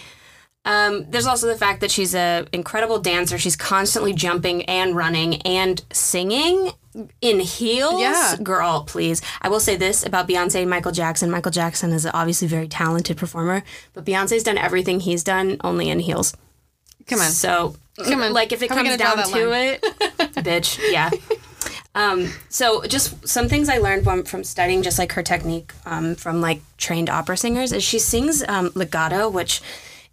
Um, 0.67 1.05
there's 1.11 1.27
also 1.27 1.47
the 1.47 1.59
fact 1.59 1.83
that 1.83 1.91
she's 1.91 2.15
a 2.15 2.47
incredible 2.53 2.99
dancer. 2.99 3.37
She's 3.37 3.55
constantly 3.55 4.15
jumping 4.15 4.63
and 4.65 4.97
running 4.97 5.43
and 5.43 5.85
singing 5.93 6.71
in 7.21 7.41
heels. 7.41 8.01
Yeah. 8.01 8.37
Girl, 8.43 8.85
please. 8.87 9.21
I 9.43 9.51
will 9.51 9.61
say 9.61 9.77
this 9.77 10.07
about 10.07 10.27
Beyonce 10.27 10.63
and 10.63 10.71
Michael 10.71 10.93
Jackson. 10.93 11.31
Michael 11.31 11.53
Jackson 11.53 11.93
is 11.93 12.07
obviously 12.07 12.47
a 12.47 12.49
very 12.49 12.69
talented 12.69 13.19
performer, 13.19 13.63
but 13.93 14.07
Beyonce's 14.07 14.43
done 14.43 14.57
everything 14.57 15.01
he's 15.01 15.23
done 15.23 15.59
only 15.63 15.91
in 15.91 15.99
heels. 15.99 16.35
Come 17.07 17.21
on. 17.21 17.31
So, 17.31 17.77
Come 18.03 18.23
on. 18.23 18.33
like 18.33 18.53
if 18.53 18.63
it 18.63 18.71
How 18.71 18.77
comes 18.77 18.97
down 18.97 19.19
to 19.19 19.53
it, 19.53 19.83
bitch, 19.83 20.81
yeah. 20.91 21.11
Um, 21.95 22.33
so 22.49 22.83
just 22.87 23.27
some 23.27 23.49
things 23.49 23.69
I 23.69 23.79
learned 23.79 24.05
from, 24.05 24.25
from 24.25 24.43
studying 24.45 24.83
just 24.83 24.99
like 24.99 25.13
her 25.13 25.23
technique 25.23 25.73
um, 25.87 26.15
from 26.17 26.41
like 26.41 26.61
trained 26.77 27.09
opera 27.09 27.37
singers 27.37 27.73
is 27.73 27.85
she 27.85 27.99
sings 27.99 28.43
um, 28.49 28.73
legato, 28.75 29.29
which 29.29 29.61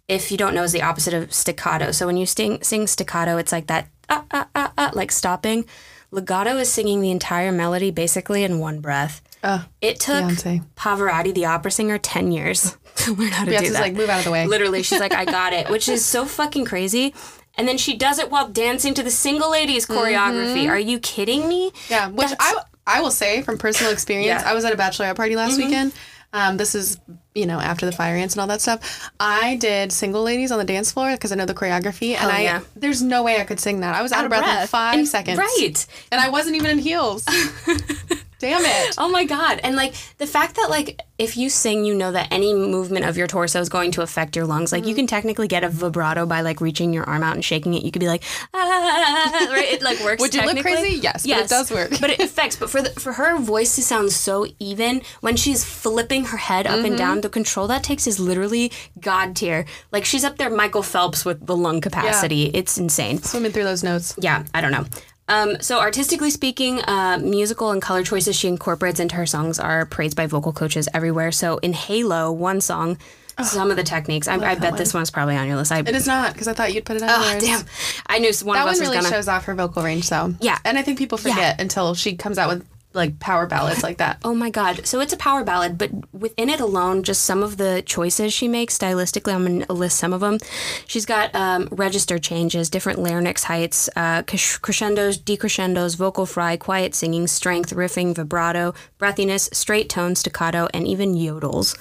if 0.08 0.30
you 0.30 0.36
don't 0.36 0.54
know 0.54 0.62
is 0.62 0.72
the 0.72 0.82
opposite 0.82 1.14
of 1.14 1.32
staccato. 1.32 1.90
So 1.92 2.06
when 2.06 2.16
you 2.16 2.26
sing, 2.26 2.62
sing 2.62 2.86
staccato, 2.86 3.36
it's 3.36 3.50
like 3.52 3.66
that 3.66 3.88
ah, 4.08 4.24
ah, 4.30 4.48
ah, 4.54 4.72
ah, 4.78 4.90
like 4.94 5.10
stopping. 5.10 5.64
Legato 6.10 6.56
is 6.58 6.70
singing 6.70 7.00
the 7.00 7.10
entire 7.10 7.50
melody 7.50 7.90
basically 7.90 8.44
in 8.44 8.58
one 8.58 8.80
breath. 8.80 9.22
Uh, 9.42 9.64
It 9.80 9.98
took 9.98 10.24
Beyonce. 10.24 10.62
Pavarotti, 10.76 11.34
the 11.34 11.46
opera 11.46 11.70
singer, 11.70 11.98
10 11.98 12.30
years 12.30 12.76
to 12.96 13.14
learn 13.14 13.32
how 13.32 13.44
to 13.44 13.50
do 13.50 13.56
Beyonce's 13.56 13.72
that. 13.72 13.80
like, 13.80 13.94
move 13.94 14.08
out 14.08 14.18
of 14.18 14.24
the 14.26 14.30
way. 14.30 14.46
Literally, 14.46 14.82
she's 14.84 15.00
like, 15.00 15.14
I 15.14 15.24
got 15.24 15.52
it, 15.52 15.68
which 15.70 15.88
is 15.88 16.04
so 16.04 16.26
fucking 16.26 16.64
crazy. 16.66 17.12
And 17.56 17.68
then 17.68 17.76
she 17.78 17.96
does 17.96 18.18
it 18.18 18.30
while 18.30 18.48
dancing 18.48 18.94
to 18.94 19.02
the 19.02 19.10
single 19.10 19.50
ladies 19.50 19.86
choreography. 19.86 20.68
Are 20.68 20.78
you 20.78 20.98
kidding 20.98 21.46
me? 21.48 21.70
Mm-hmm. 21.70 21.92
Yeah, 21.92 22.08
which 22.08 22.30
I 22.40 22.54
I 22.86 23.00
will 23.00 23.10
say 23.10 23.42
from 23.42 23.58
personal 23.58 23.92
experience, 23.92 24.26
Yeah. 24.26 24.38
Mm-hmm. 24.40 24.48
I 24.48 24.54
was 24.54 24.64
at 24.64 24.72
a 24.72 24.76
bachelorette 24.76 25.16
party 25.16 25.36
last 25.36 25.56
weekend. 25.58 25.92
Um, 26.34 26.56
this 26.56 26.74
is 26.74 26.98
you 27.34 27.44
know 27.44 27.60
after 27.60 27.84
the 27.84 27.92
fire 27.92 28.16
ants 28.16 28.34
and 28.34 28.40
all 28.40 28.46
that 28.46 28.62
stuff. 28.62 29.10
I 29.20 29.56
did 29.56 29.92
single 29.92 30.22
ladies 30.22 30.50
on 30.50 30.58
the 30.58 30.64
dance 30.64 30.90
floor 30.90 31.12
because 31.12 31.30
I 31.30 31.34
know 31.34 31.44
the 31.44 31.52
choreography, 31.54 32.16
and 32.16 32.30
I 32.32 32.40
yeah. 32.42 32.60
there's 32.74 33.02
no 33.02 33.22
way 33.22 33.38
I 33.38 33.44
could 33.44 33.60
sing 33.60 33.80
that. 33.80 33.94
I 33.94 34.00
was 34.02 34.12
out, 34.12 34.24
of 34.24 34.30
breath, 34.30 34.62
in 34.62 34.66
five 34.68 34.94
And- 34.98 35.06
seconds, 35.08 35.38
Right. 35.38 35.86
and 36.10 36.20
I 36.20 36.30
wasn't 36.30 36.56
even 36.56 36.70
in 36.70 36.78
heels. 36.78 37.26
Damn 38.42 38.64
it. 38.64 38.96
Oh 38.98 39.08
my 39.08 39.24
god. 39.24 39.60
And 39.62 39.76
like 39.76 39.94
the 40.18 40.26
fact 40.26 40.56
that 40.56 40.68
like 40.68 41.00
if 41.16 41.36
you 41.36 41.48
sing 41.48 41.84
you 41.84 41.94
know 41.94 42.10
that 42.10 42.26
any 42.32 42.52
movement 42.52 43.04
of 43.06 43.16
your 43.16 43.28
torso 43.28 43.60
is 43.60 43.68
going 43.68 43.92
to 43.92 44.02
affect 44.02 44.34
your 44.34 44.46
lungs. 44.46 44.72
Like 44.72 44.82
you 44.84 44.90
mm-hmm. 44.90 44.96
can 44.96 45.06
technically 45.06 45.46
get 45.46 45.62
a 45.62 45.68
vibrato 45.68 46.26
by 46.26 46.40
like 46.40 46.60
reaching 46.60 46.92
your 46.92 47.04
arm 47.04 47.22
out 47.22 47.34
and 47.34 47.44
shaking 47.44 47.74
it. 47.74 47.84
You 47.84 47.92
could 47.92 48.00
be 48.00 48.08
like 48.08 48.24
ah, 48.52 48.58
ah, 48.58 48.80
ah, 48.82 49.30
ah 49.32 49.50
right? 49.52 49.72
It 49.72 49.82
like 49.82 50.00
works 50.00 50.20
Would 50.20 50.34
it 50.34 50.44
look 50.44 50.58
crazy? 50.60 50.98
Yes, 50.98 51.24
but 51.24 51.38
it 51.38 51.48
does 51.48 51.70
work. 51.70 51.92
but 52.00 52.10
it 52.10 52.20
affects. 52.28 52.56
But 52.56 52.68
for 52.68 52.82
the, 52.82 52.90
for 52.90 53.12
her 53.12 53.38
voice 53.38 53.76
to 53.76 53.82
sound 53.82 54.12
so 54.12 54.46
even 54.58 55.02
when 55.20 55.36
she's 55.36 55.64
flipping 55.64 56.26
her 56.26 56.36
head 56.36 56.66
up 56.66 56.82
Mm-hmm. 56.82 56.86
and 56.86 56.98
down, 56.98 57.20
the 57.20 57.28
control 57.28 57.68
that 57.68 57.84
takes 57.84 58.08
is 58.08 58.18
literally 58.18 58.72
god 58.98 59.36
tier. 59.36 59.66
Like 59.92 60.04
she's 60.04 60.24
up 60.24 60.36
there 60.36 60.50
Michael 60.50 60.82
Phelps 60.82 61.24
with 61.24 61.46
the 61.46 61.56
lung 61.56 61.80
capacity. 61.80 62.46
It's 62.46 62.76
insane. 62.76 63.22
Swimming 63.22 63.52
through 63.52 63.64
those 63.64 63.84
notes. 63.84 64.16
Yeah, 64.18 64.44
I 64.52 64.60
don't 64.60 64.72
know. 64.72 64.84
Um, 65.28 65.60
so 65.60 65.78
artistically 65.80 66.30
speaking, 66.30 66.80
uh, 66.82 67.18
musical 67.22 67.70
and 67.70 67.80
color 67.80 68.02
choices 68.02 68.36
she 68.36 68.48
incorporates 68.48 69.00
into 69.00 69.14
her 69.16 69.26
songs 69.26 69.58
are 69.58 69.86
praised 69.86 70.16
by 70.16 70.26
vocal 70.26 70.52
coaches 70.52 70.88
everywhere. 70.92 71.32
So 71.32 71.58
in 71.58 71.72
Halo, 71.72 72.30
one 72.32 72.60
song, 72.60 72.98
some 73.42 73.70
of 73.70 73.76
the 73.76 73.82
techniques. 73.82 74.28
I, 74.28 74.34
I 74.34 74.54
bet 74.56 74.76
this 74.76 74.92
one's 74.92 75.10
probably 75.10 75.36
on 75.36 75.46
your 75.46 75.56
list. 75.56 75.72
I, 75.72 75.78
It 75.78 75.94
is 75.94 76.06
not 76.06 76.32
because 76.34 76.48
I 76.48 76.52
thought 76.52 76.74
you'd 76.74 76.84
put 76.84 76.96
it 76.96 77.02
on 77.02 77.08
oh, 77.10 77.30
yours. 77.32 77.42
damn, 77.42 77.64
I 78.06 78.18
knew 78.18 78.30
one 78.44 78.56
That 78.56 78.62
of 78.62 78.66
one 78.66 78.74
us 78.74 78.80
really 78.80 78.96
was 78.96 79.06
gonna. 79.06 79.16
shows 79.16 79.28
off 79.28 79.44
her 79.46 79.54
vocal 79.54 79.82
range, 79.82 80.08
though. 80.10 80.34
Yeah. 80.40 80.58
and 80.64 80.78
I 80.78 80.82
think 80.82 80.98
people 80.98 81.16
forget 81.18 81.60
until 81.60 81.94
she 81.94 82.14
comes 82.16 82.36
out 82.36 82.48
with 82.50 82.66
like 82.94 83.18
power 83.20 83.46
ballads 83.46 83.82
like 83.82 83.98
that. 83.98 84.18
Oh 84.24 84.34
my 84.34 84.50
god! 84.50 84.86
So 84.86 85.00
it's 85.00 85.12
a 85.12 85.16
power 85.16 85.44
ballad, 85.44 85.76
but 85.78 85.90
within 86.12 86.48
it 86.48 86.60
alone, 86.60 87.02
just 87.02 87.22
some 87.22 87.42
of 87.42 87.56
the 87.56 87.82
choices 87.84 88.32
she 88.32 88.48
makes 88.48 88.78
stylistically, 88.78 89.34
I'm 89.34 89.44
gonna 89.44 89.72
list 89.72 89.98
some 89.98 90.12
of 90.12 90.20
them. 90.20 90.38
She's 90.86 91.04
got 91.06 91.34
um, 91.34 91.68
register 91.70 92.18
changes, 92.18 92.70
different 92.70 92.98
larynx 92.98 93.44
heights, 93.44 93.88
uh, 93.96 94.22
crescendos, 94.22 95.18
decrescendos, 95.18 95.96
vocal 95.96 96.26
fry, 96.26 96.56
quiet 96.56 96.94
singing, 96.94 97.26
strength, 97.26 97.74
riffing, 97.74 98.14
vibrato, 98.14 98.74
breathiness, 98.98 99.54
straight 99.54 99.88
tone, 99.88 100.14
staccato, 100.14 100.68
and 100.72 100.86
even 100.86 101.14
yodels. 101.14 101.76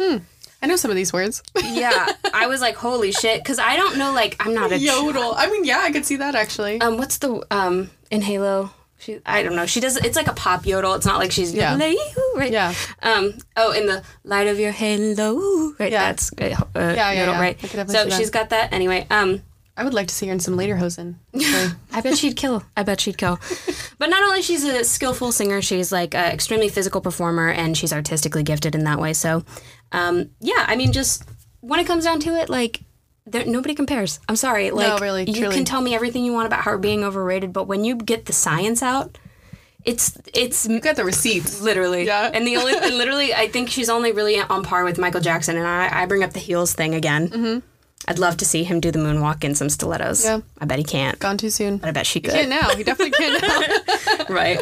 Hmm. 0.00 0.18
I 0.62 0.66
know 0.66 0.76
some 0.76 0.90
of 0.90 0.96
these 0.96 1.12
words. 1.12 1.42
Yeah, 1.64 2.06
I 2.32 2.46
was 2.46 2.60
like, 2.62 2.74
holy 2.76 3.12
shit, 3.12 3.42
because 3.42 3.58
I 3.58 3.76
don't 3.76 3.98
know. 3.98 4.12
Like, 4.12 4.36
I'm 4.40 4.54
not 4.54 4.72
a 4.72 4.78
Yodel. 4.78 5.34
I 5.36 5.46
mean, 5.50 5.64
yeah, 5.64 5.80
I 5.80 5.92
could 5.92 6.06
see 6.06 6.16
that 6.16 6.34
actually. 6.34 6.80
um, 6.80 6.96
what's 6.96 7.18
the 7.18 7.44
um 7.50 7.90
in 8.10 8.22
Halo? 8.22 8.70
She, 9.06 9.20
I 9.24 9.42
don't 9.44 9.54
know. 9.54 9.66
She 9.66 9.78
does. 9.80 9.96
It's 9.96 10.16
like 10.16 10.26
a 10.26 10.32
pop 10.34 10.66
yodel. 10.66 10.94
It's 10.94 11.06
not 11.06 11.18
like 11.20 11.30
she's 11.30 11.54
Yeah. 11.54 11.78
right. 12.36 12.50
Yeah. 12.50 12.74
Um. 13.02 13.34
Oh, 13.56 13.70
in 13.72 13.86
the 13.86 14.02
light 14.24 14.48
of 14.48 14.58
your 14.58 14.72
halo. 14.72 15.72
Right. 15.78 15.92
Yeah. 15.92 16.12
That's 16.12 16.32
uh, 16.32 16.44
uh, 16.74 16.92
yeah, 16.96 17.12
yodel, 17.12 17.34
yeah. 17.34 17.40
right. 17.40 17.56
I 17.56 17.60
could 17.60 17.76
definitely 17.76 17.94
So 17.94 18.04
that. 18.06 18.12
she's 18.18 18.30
got 18.30 18.50
that. 18.50 18.72
Anyway. 18.72 19.06
Um. 19.10 19.42
I 19.78 19.84
would 19.84 19.92
like 19.94 20.08
to 20.08 20.14
see 20.14 20.26
her 20.26 20.32
in 20.32 20.40
some 20.40 20.56
lederhosen. 20.56 21.16
actually. 21.34 21.76
I 21.92 22.00
bet 22.00 22.16
she'd 22.16 22.34
kill. 22.34 22.64
I 22.76 22.82
bet 22.82 23.00
she'd 23.00 23.18
kill. 23.18 23.38
But 23.98 24.10
not 24.10 24.22
only 24.24 24.42
she's 24.42 24.64
a 24.64 24.84
skillful 24.84 25.32
singer, 25.32 25.62
she's 25.62 25.90
like 25.92 26.14
an 26.14 26.32
extremely 26.32 26.68
physical 26.68 27.00
performer, 27.00 27.48
and 27.50 27.76
she's 27.78 27.92
artistically 27.92 28.42
gifted 28.42 28.74
in 28.74 28.84
that 28.84 28.98
way. 28.98 29.12
So, 29.12 29.44
um, 29.92 30.30
yeah. 30.40 30.64
I 30.66 30.76
mean, 30.76 30.92
just 30.92 31.24
when 31.60 31.78
it 31.80 31.86
comes 31.86 32.04
down 32.04 32.20
to 32.20 32.34
it, 32.34 32.48
like. 32.50 32.80
There, 33.26 33.44
nobody 33.44 33.74
compares. 33.74 34.20
I'm 34.28 34.36
sorry. 34.36 34.70
Like, 34.70 35.00
really, 35.00 35.28
you 35.28 35.50
can 35.50 35.64
tell 35.64 35.80
me 35.80 35.94
everything 35.94 36.24
you 36.24 36.32
want 36.32 36.46
about 36.46 36.64
her 36.64 36.78
being 36.78 37.02
overrated, 37.02 37.52
but 37.52 37.64
when 37.66 37.84
you 37.84 37.96
get 37.96 38.26
the 38.26 38.32
science 38.32 38.82
out, 38.82 39.18
it's 39.84 40.16
it's 40.32 40.66
you 40.66 40.80
got 40.80 40.96
the 40.96 41.04
receipts. 41.04 41.60
Literally. 41.60 42.06
Yeah. 42.06 42.30
And 42.32 42.46
the 42.46 42.56
only, 42.56 42.74
literally, 42.74 43.34
I 43.34 43.48
think 43.48 43.68
she's 43.70 43.88
only 43.88 44.12
really 44.12 44.40
on 44.40 44.62
par 44.62 44.84
with 44.84 44.98
Michael 44.98 45.20
Jackson. 45.20 45.56
And 45.56 45.66
I, 45.66 46.02
I 46.02 46.06
bring 46.06 46.22
up 46.22 46.32
the 46.32 46.40
heels 46.40 46.72
thing 46.72 46.94
again. 46.94 47.28
Mm-hmm. 47.28 47.66
I'd 48.08 48.18
love 48.20 48.36
to 48.36 48.44
see 48.44 48.62
him 48.62 48.78
do 48.80 48.90
the 48.92 48.98
moonwalk 49.00 49.42
in 49.42 49.54
some 49.56 49.68
stilettos. 49.68 50.24
Yeah. 50.24 50.40
I 50.60 50.64
bet 50.64 50.78
he 50.78 50.84
can't. 50.84 51.18
Gone 51.18 51.36
too 51.38 51.50
soon. 51.50 51.78
But 51.78 51.88
I 51.88 51.90
bet 51.92 52.06
she 52.06 52.20
could. 52.20 52.32
Can't 52.34 52.48
now. 52.48 52.70
He 52.76 52.84
definitely 52.84 53.10
can't 53.10 53.42
now. 53.42 54.24
right. 54.34 54.60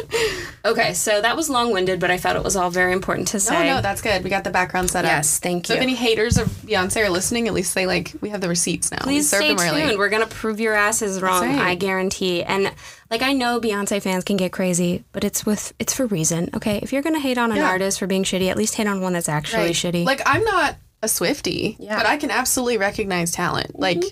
Okay, 0.65 0.93
so 0.95 1.21
that 1.21 1.35
was 1.35 1.47
long 1.49 1.71
winded, 1.71 1.99
but 1.99 2.09
I 2.09 2.17
felt 2.17 2.35
it 2.37 2.43
was 2.43 2.55
all 2.55 2.71
very 2.71 2.91
important 2.91 3.27
to 3.29 3.39
say. 3.39 3.53
no, 3.67 3.75
no, 3.75 3.81
that's 3.81 4.01
good. 4.01 4.23
We 4.23 4.31
got 4.31 4.43
the 4.45 4.49
background 4.49 4.89
set 4.89 5.05
up. 5.05 5.09
Yes, 5.11 5.37
thank 5.39 5.69
you. 5.69 5.73
So 5.73 5.77
if 5.77 5.81
any 5.83 5.93
haters 5.93 6.37
of 6.39 6.47
Beyonce 6.47 7.05
are 7.05 7.09
listening, 7.09 7.47
at 7.47 7.53
least 7.53 7.75
they 7.75 7.85
like 7.85 8.13
we 8.21 8.29
have 8.29 8.41
the 8.41 8.49
receipts 8.49 8.91
now. 8.91 8.97
Please 8.99 9.31
we 9.31 9.37
stay 9.37 9.53
them 9.53 9.59
early. 9.67 9.81
tuned. 9.83 9.97
We're 9.99 10.09
gonna 10.09 10.25
prove 10.25 10.59
your 10.59 10.73
asses 10.73 11.21
wrong. 11.21 11.43
right. 11.43 11.59
I 11.59 11.75
guarantee. 11.75 12.41
And 12.41 12.73
like 13.11 13.21
I 13.21 13.33
know 13.33 13.61
Beyonce 13.61 14.01
fans 14.01 14.23
can 14.23 14.37
get 14.37 14.51
crazy, 14.51 15.03
but 15.11 15.23
it's 15.23 15.45
with 15.45 15.71
it's 15.77 15.93
for 15.93 16.07
reason. 16.07 16.49
Okay, 16.55 16.79
if 16.81 16.91
you're 16.91 17.03
gonna 17.03 17.19
hate 17.19 17.37
on 17.37 17.51
an 17.51 17.57
Yeah. 17.57 17.69
artist 17.69 17.99
for 17.99 18.07
being 18.07 18.23
shitty, 18.23 18.49
at 18.49 18.57
least 18.57 18.73
hate 18.73 18.87
on 18.87 19.01
one 19.01 19.13
that's 19.13 19.29
actually 19.29 19.65
Right. 19.65 19.73
shitty. 19.75 20.03
Like 20.03 20.21
I'm 20.25 20.43
not 20.43 20.77
a 21.05 21.07
Swifty, 21.07 21.77
Yeah. 21.79 21.97
but 21.97 22.05
I 22.05 22.17
can 22.17 22.31
absolutely 22.31 22.77
recognize 22.77 23.31
talent. 23.31 23.69
Mm-hmm. 23.73 23.81
Like 23.81 24.03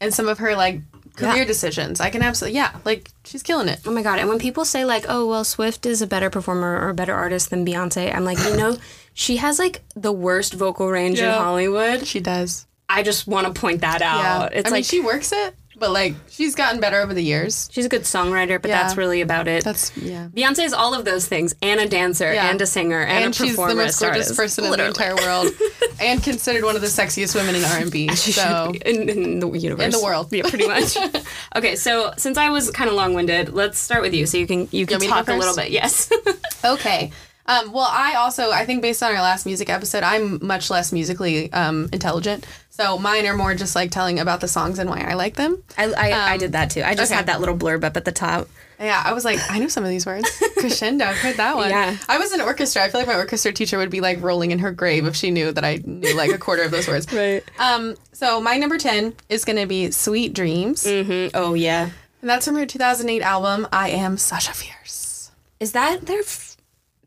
and 0.00 0.12
some 0.12 0.26
of 0.28 0.38
her 0.38 0.56
like 0.56 0.80
career 1.16 1.36
Yeah. 1.36 1.44
decisions. 1.44 2.00
I 2.00 2.10
can 2.10 2.22
absolutely 2.22 2.56
yeah, 2.56 2.72
like 2.84 3.10
she's 3.24 3.42
killing 3.42 3.68
it. 3.68 3.80
Oh 3.86 3.92
my 3.92 4.02
god! 4.02 4.18
And 4.18 4.28
when 4.28 4.38
people 4.40 4.64
say 4.64 4.84
like, 4.84 5.04
"Oh, 5.08 5.26
well, 5.28 5.44
Swift 5.44 5.86
is 5.86 6.02
a 6.02 6.06
better 6.06 6.28
performer 6.30 6.80
or 6.80 6.88
a 6.88 6.94
better 6.94 7.14
artist 7.14 7.50
than 7.50 7.64
Beyonce," 7.64 8.12
I'm 8.14 8.24
like, 8.24 8.38
you 8.38 8.56
know, 8.56 8.76
she 9.14 9.36
has 9.36 9.58
like 9.60 9.82
the 9.94 10.12
worst 10.12 10.54
vocal 10.54 10.88
range 10.90 11.20
in 11.20 11.30
Hollywood. 11.30 12.06
She 12.06 12.18
does. 12.20 12.66
I 12.88 13.02
just 13.02 13.26
want 13.26 13.46
to 13.46 13.58
point 13.58 13.80
that 13.80 14.02
out. 14.02 14.52
Yeah. 14.52 14.58
It's 14.58 14.68
I 14.68 14.70
like 14.70 14.78
mean 14.78 14.84
she 14.84 15.00
works 15.00 15.32
it, 15.32 15.54
but 15.78 15.90
like 15.90 16.14
she's 16.28 16.54
gotten 16.54 16.80
better 16.80 17.00
over 17.00 17.14
the 17.14 17.22
years. 17.22 17.68
she's 17.72 17.84
a 17.84 17.88
good 17.88 18.02
songwriter, 18.02 18.60
but 18.60 18.68
Yeah. 18.68 18.82
that's 18.82 18.96
really 18.96 19.20
about 19.20 19.48
it. 19.48 19.64
That's 19.64 19.96
yeah. 19.96 20.28
Beyonce 20.34 20.64
is 20.64 20.72
all 20.72 20.94
of 20.94 21.04
those 21.04 21.26
things, 21.26 21.54
and 21.62 21.80
a 21.80 21.88
dancer, 21.88 22.32
Yeah. 22.32 22.50
and 22.50 22.60
a 22.60 22.66
singer, 22.66 23.00
and, 23.00 23.24
And 23.24 23.34
a 23.34 23.36
she's 23.36 23.50
performer. 23.50 23.74
the 23.74 23.82
most 23.82 24.00
gorgeous 24.00 24.28
artist. 24.28 24.36
person 24.36 24.70
Literally. 24.70 24.88
in 24.88 24.94
the 24.94 25.00
entire 25.10 25.16
world, 25.26 25.52
and 26.00 26.22
considered 26.22 26.64
one 26.64 26.76
of 26.76 26.82
the 26.82 26.88
sexiest 26.88 27.34
women 27.34 27.54
in 27.54 27.64
R 27.64 27.78
and 27.78 27.90
B. 27.90 28.08
So 28.14 28.72
in, 28.84 29.08
in 29.08 29.40
the 29.40 29.50
universe, 29.50 29.84
In 29.84 29.90
the 29.90 30.02
world. 30.02 30.32
yeah, 30.32 30.42
pretty 30.48 30.66
much. 30.68 30.96
okay, 31.56 31.76
so 31.76 32.12
since 32.16 32.38
I 32.38 32.50
was 32.50 32.70
kind 32.70 32.88
of 32.88 32.96
long-winded, 32.96 33.52
let's 33.52 33.78
start 33.78 34.02
with 34.02 34.14
you, 34.14 34.26
so 34.26 34.38
you 34.38 34.46
can 34.46 34.68
you 34.70 34.86
can 34.86 34.94
want 34.94 35.00
me 35.02 35.06
to 35.08 35.12
go 35.12 35.16
talk 35.18 35.28
a 35.28 35.34
little 35.38 35.56
bit. 35.56 35.70
Yes. 35.70 36.10
Okay. 36.64 37.12
Um, 37.46 37.72
well, 37.72 37.86
I 37.90 38.14
also 38.14 38.50
I 38.50 38.64
think 38.64 38.80
based 38.80 39.02
on 39.02 39.10
our 39.14 39.20
last 39.20 39.44
music 39.44 39.68
episode, 39.68 40.02
I'm 40.02 40.38
much 40.46 40.70
less 40.70 40.92
musically 40.92 41.52
um, 41.52 41.90
intelligent. 41.92 42.46
So 42.76 42.98
mine 42.98 43.24
are 43.26 43.36
more 43.36 43.54
just 43.54 43.76
like 43.76 43.92
telling 43.92 44.18
about 44.18 44.40
the 44.40 44.48
songs 44.48 44.80
and 44.80 44.90
why 44.90 44.98
I 45.02 45.14
like 45.14 45.36
them. 45.36 45.62
I, 45.78 45.92
I, 45.92 46.32
I 46.32 46.36
did 46.38 46.52
that 46.52 46.70
too. 46.70 46.82
I 46.82 46.96
just 46.96 47.12
okay. 47.12 47.16
had 47.16 47.26
that 47.26 47.38
little 47.38 47.56
blurb 47.56 47.84
up 47.84 47.96
at 47.96 48.04
the 48.04 48.10
top. 48.10 48.48
Yeah, 48.80 49.00
I 49.06 49.12
was 49.12 49.24
like, 49.24 49.38
I 49.48 49.60
know 49.60 49.68
some 49.68 49.84
of 49.84 49.90
these 49.90 50.04
words. 50.04 50.28
Crescendo, 50.58 51.04
I've 51.04 51.16
heard 51.18 51.36
that 51.36 51.54
one. 51.54 51.70
Yeah. 51.70 51.96
I 52.08 52.18
was 52.18 52.34
in 52.34 52.40
orchestra. 52.40 52.82
I 52.82 52.88
feel 52.88 53.00
like 53.00 53.06
my 53.06 53.14
orchestra 53.14 53.52
teacher 53.52 53.78
would 53.78 53.90
be 53.90 54.00
like 54.00 54.20
rolling 54.20 54.50
in 54.50 54.58
her 54.58 54.72
grave 54.72 55.06
if 55.06 55.14
she 55.14 55.30
knew 55.30 55.52
that 55.52 55.64
I 55.64 55.82
knew 55.84 56.16
like 56.16 56.32
a 56.32 56.38
quarter 56.38 56.64
of 56.64 56.72
those 56.72 56.88
words. 56.88 57.06
Right. 57.14 57.44
Um, 57.60 57.94
so 58.10 58.40
my 58.40 58.56
number 58.56 58.76
10 58.76 59.14
is 59.28 59.44
going 59.44 59.58
to 59.58 59.66
be 59.66 59.92
Sweet 59.92 60.34
Dreams. 60.34 60.82
Mm-hmm. 60.82 61.30
Oh 61.34 61.54
yeah. 61.54 61.90
And 62.22 62.28
that's 62.28 62.44
from 62.44 62.56
her 62.56 62.66
2008 62.66 63.22
album, 63.22 63.68
I 63.72 63.90
Am 63.90 64.16
Sasha 64.16 64.52
Fierce. 64.52 65.30
Is 65.60 65.70
that 65.72 66.06
their 66.06 66.20
f- 66.20 66.56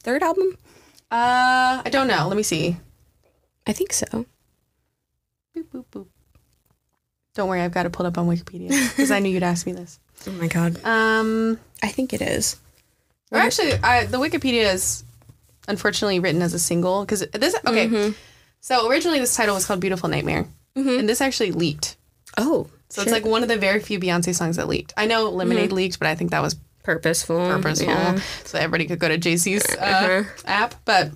third 0.01 0.23
album? 0.23 0.57
Uh, 1.11 1.81
I 1.83 1.89
don't 1.91 2.07
know. 2.07 2.25
Let 2.29 2.37
me 2.37 2.43
see. 2.43 2.77
I 3.67 3.73
think 3.73 3.91
so. 3.91 4.25
Boop, 5.57 5.65
boop, 5.73 5.85
boop. 5.91 6.07
Don't 7.35 7.49
worry, 7.49 7.61
I've 7.61 7.71
got 7.71 7.85
it 7.85 7.91
pulled 7.91 8.07
up 8.07 8.17
on 8.17 8.27
Wikipedia 8.27 8.69
because 8.69 9.11
I 9.11 9.19
knew 9.19 9.29
you'd 9.29 9.43
ask 9.43 9.65
me 9.65 9.73
this. 9.73 9.99
Oh 10.27 10.31
my 10.31 10.47
god. 10.47 10.83
Um, 10.83 11.59
I 11.83 11.89
think 11.89 12.11
it 12.11 12.23
is. 12.23 12.57
or 13.31 13.37
actually, 13.37 13.73
I, 13.73 14.05
the 14.07 14.17
Wikipedia 14.17 14.73
is 14.73 15.03
unfortunately 15.67 16.19
written 16.19 16.41
as 16.41 16.55
a 16.55 16.59
single 16.59 17.01
because 17.05 17.19
this. 17.33 17.55
Okay, 17.67 18.13
so 18.59 18.89
originally 18.89 19.19
this 19.19 19.35
title 19.35 19.53
was 19.53 19.65
called 19.67 19.79
"Beautiful 19.79 20.09
Nightmare," 20.09 20.47
and 20.75 21.07
this 21.07 21.21
actually 21.21 21.51
leaked. 21.51 21.97
Oh. 22.35 22.67
So 22.89 23.03
it's 23.03 23.11
like 23.11 23.25
one 23.25 23.43
of 23.43 23.47
the 23.49 23.57
very 23.57 23.79
few 23.79 23.99
Beyonce 23.99 24.33
songs 24.33 24.55
that 24.55 24.67
leaked. 24.67 24.93
I 24.97 25.05
know 25.05 25.29
Lemonade 25.29 25.71
leaked, 25.71 25.99
but 25.99 26.07
I 26.07 26.15
think 26.15 26.31
that 26.31 26.41
was 26.41 26.55
purposeful. 26.83 27.37
purposeful, 27.37 27.87
Yeah. 27.89 28.19
so 28.45 28.57
everybody 28.57 28.87
could 28.87 28.97
go 28.99 29.07
to 29.09 29.17
Jay 29.19 29.35
Z's 29.35 29.63
uh, 29.75 30.23
app. 30.45 30.73
But 30.83 31.11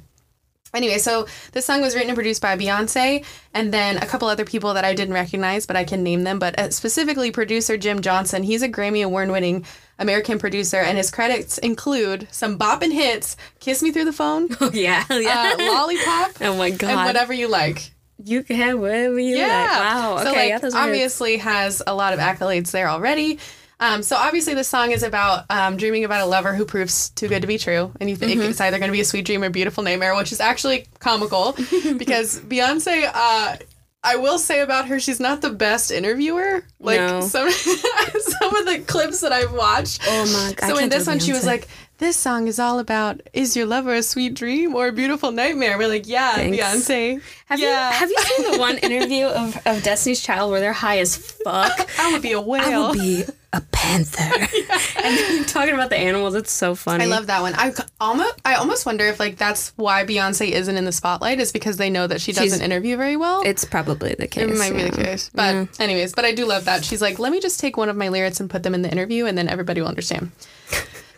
anyway, 0.74 0.98
so 0.98 1.28
this 1.54 1.66
song 1.66 1.82
was 1.82 1.94
written 1.96 2.10
and 2.10 2.16
produced 2.18 2.42
by 2.42 2.56
Beyonce, 2.58 3.25
and 3.54 3.74
then 3.74 3.98
a 3.98 4.06
couple 4.06 4.28
other 4.28 4.46
people 4.46 4.74
that 4.74 4.86
I 4.86 4.94
didn't 4.94 5.13
recognize, 5.13 5.66
but 5.66 5.75
I 5.75 5.84
can 5.84 6.04
name 6.04 6.24
them. 6.24 6.40
But 6.40 6.58
uh, 6.60 6.70
specifically, 6.72 7.32
producer 7.32 7.78
Jim 7.78 8.01
Jonsin. 8.01 8.44
He's 8.44 8.62
a 8.62 8.70
Grammy 8.70 9.04
award-winning 9.06 9.66
American 10.00 10.40
producer, 10.40 10.78
and 10.78 10.98
his 10.98 11.12
credits 11.12 11.58
include 11.58 12.28
some 12.32 12.58
bopping 12.58 12.92
hits: 12.94 13.38
"Kiss 13.60 13.84
Me 13.84 13.92
Through 13.92 14.06
the 14.06 14.13
Phone," 14.13 14.50
Oh 14.62 14.72
yeah. 14.74 15.04
yeah. 15.10 15.56
uh, 15.60 15.63
"Lollipop," 15.63 16.32
oh 16.42 16.58
my 16.58 16.70
god. 16.72 16.90
and 16.90 17.06
whatever 17.06 17.34
you 17.34 17.48
like. 17.48 17.92
You 18.24 18.44
can 18.44 18.56
have 18.58 18.80
whatever 18.80 19.18
you 19.20 19.36
Yeah. 19.38 19.48
like. 19.48 19.80
Wow. 19.80 20.13
Okay. 20.16 20.24
So 20.24 20.32
like 20.32 20.74
yeah, 20.74 20.80
obviously 20.80 21.38
has 21.38 21.82
a 21.88 21.94
lot 21.96 22.13
of 22.13 22.20
accolades 22.20 22.70
there 22.72 22.88
already. 22.88 23.40
Um, 23.82 24.04
so 24.04 24.16
obviously 24.16 24.54
the 24.54 24.64
song 24.64 24.92
is 24.92 25.02
about 25.04 25.46
um, 25.50 25.76
dreaming 25.76 26.06
about 26.06 26.22
a 26.22 26.26
lover 26.26 26.54
who 26.54 26.66
proves 26.66 27.10
too 27.10 27.28
good 27.28 27.42
to 27.42 27.48
be 27.48 27.58
true, 27.58 27.92
and 28.00 28.10
you 28.10 28.16
think 28.16 28.40
Mm-hmm. 28.40 28.52
it's 28.52 28.62
either 28.62 28.78
going 28.80 28.90
to 28.92 28.96
be 28.96 29.02
a 29.02 29.06
sweet 29.06 29.26
dream 29.26 29.44
or 29.44 29.48
a 29.48 29.50
beautiful 29.50 29.84
nightmare, 29.84 30.16
which 30.16 30.32
is 30.32 30.40
actually 30.40 30.86
comical 31.00 31.52
because 31.98 32.40
Beyonce. 32.40 33.10
Uh, 33.14 33.58
I 34.04 34.16
will 34.16 34.40
say 34.40 34.62
about 34.62 34.88
her, 34.88 35.00
she's 35.00 35.20
not 35.20 35.42
the 35.42 35.52
best 35.52 35.92
interviewer. 35.92 36.64
Like 36.80 37.00
No. 37.00 37.22
some 37.22 37.50
some 37.52 38.56
of 38.56 38.66
the 38.66 38.84
clips 38.88 39.22
that 39.22 39.32
I've 39.32 39.52
watched. 39.54 40.02
Oh 40.08 40.26
my- 40.26 40.66
I 40.66 40.70
So 40.70 40.78
in 40.80 40.90
this 40.90 41.06
one, 41.06 41.20
she 41.20 41.34
was 41.34 41.46
like, 41.46 41.68
"This 42.00 42.18
song 42.18 42.48
is 42.48 42.58
all 42.58 42.80
about 42.80 43.22
is 43.34 43.56
your 43.56 43.68
lover 43.68 43.94
a 43.94 44.02
sweet 44.02 44.34
dream 44.34 44.74
or 44.76 44.88
a 44.88 44.92
beautiful 44.92 45.32
nightmare?" 45.32 45.78
We're 45.78 45.88
like, 45.88 46.08
"Yeah, 46.08 46.34
Thanks. 46.34 46.58
Beyonce." 46.58 47.22
Have 47.46 47.60
yeah. 47.60 47.90
you 47.90 47.96
have 47.96 48.10
you 48.10 48.18
seen 48.18 48.52
the 48.54 48.58
one 48.58 48.78
interview 48.90 49.26
of, 49.26 49.56
of 49.68 49.84
Destiny's 49.84 50.22
Child 50.22 50.50
where 50.52 50.60
they're 50.62 50.74
high 50.74 50.98
as 51.00 51.16
fuck? 51.16 51.88
I 52.00 52.12
would 52.14 52.24
be 52.24 52.32
a 52.32 52.42
whale. 52.42 52.86
I 52.86 52.90
would 52.90 52.98
be 52.98 53.24
a 53.53 53.62
panther. 53.72 54.22
yeah. 54.55 54.79
And 55.03 55.17
then 55.17 55.46
talking 55.46 55.74
about 55.74 55.89
the 55.89 55.98
animals, 55.98 56.36
it's 56.36 56.51
so 56.51 56.74
funny. 56.75 57.03
I 57.03 57.08
love 57.08 57.27
that 57.27 57.41
one. 57.41 57.53
I 57.55 57.74
almost, 58.00 58.36
I 58.46 58.55
almost 58.55 58.86
wonder 58.86 59.05
if 59.05 59.20
like 59.20 59.38
that's 59.38 59.74
why 59.75 60.05
Beyonce 60.05 60.51
isn't 60.51 60.77
in 60.77 60.86
the 60.86 60.91
spotlight 60.91 61.39
is 61.39 61.51
because 61.51 61.77
they 61.77 61.89
know 61.89 62.08
that 62.08 62.22
she 62.22 62.31
doesn't 62.31 62.50
She's- 62.50 62.62
interview 62.62 62.96
very 62.98 63.17
well. 63.17 63.41
It's 63.46 63.65
probably 63.65 64.15
the 64.15 64.27
case. 64.27 64.50
It 64.50 64.58
might 64.58 64.74
be 64.74 64.84
the 64.84 65.03
case. 65.03 65.29
But 65.34 65.79
anyways, 65.79 66.13
but 66.13 66.24
I 66.25 66.34
do 66.34 66.46
love 66.46 66.65
that. 66.65 66.86
She's 66.86 67.01
like, 67.01 67.20
let 67.20 67.31
me 67.31 67.39
just 67.39 67.60
take 67.60 67.75
one 67.77 67.89
of 67.89 67.96
my 67.98 68.08
lyrics 68.10 68.39
and 68.39 68.50
put 68.50 68.63
them 68.63 68.74
in 68.74 68.81
the 68.84 68.91
interview 68.91 69.25
and 69.25 69.38
then 69.38 69.50
everybody 69.50 69.81
will 69.81 69.89
understand. 69.89 70.31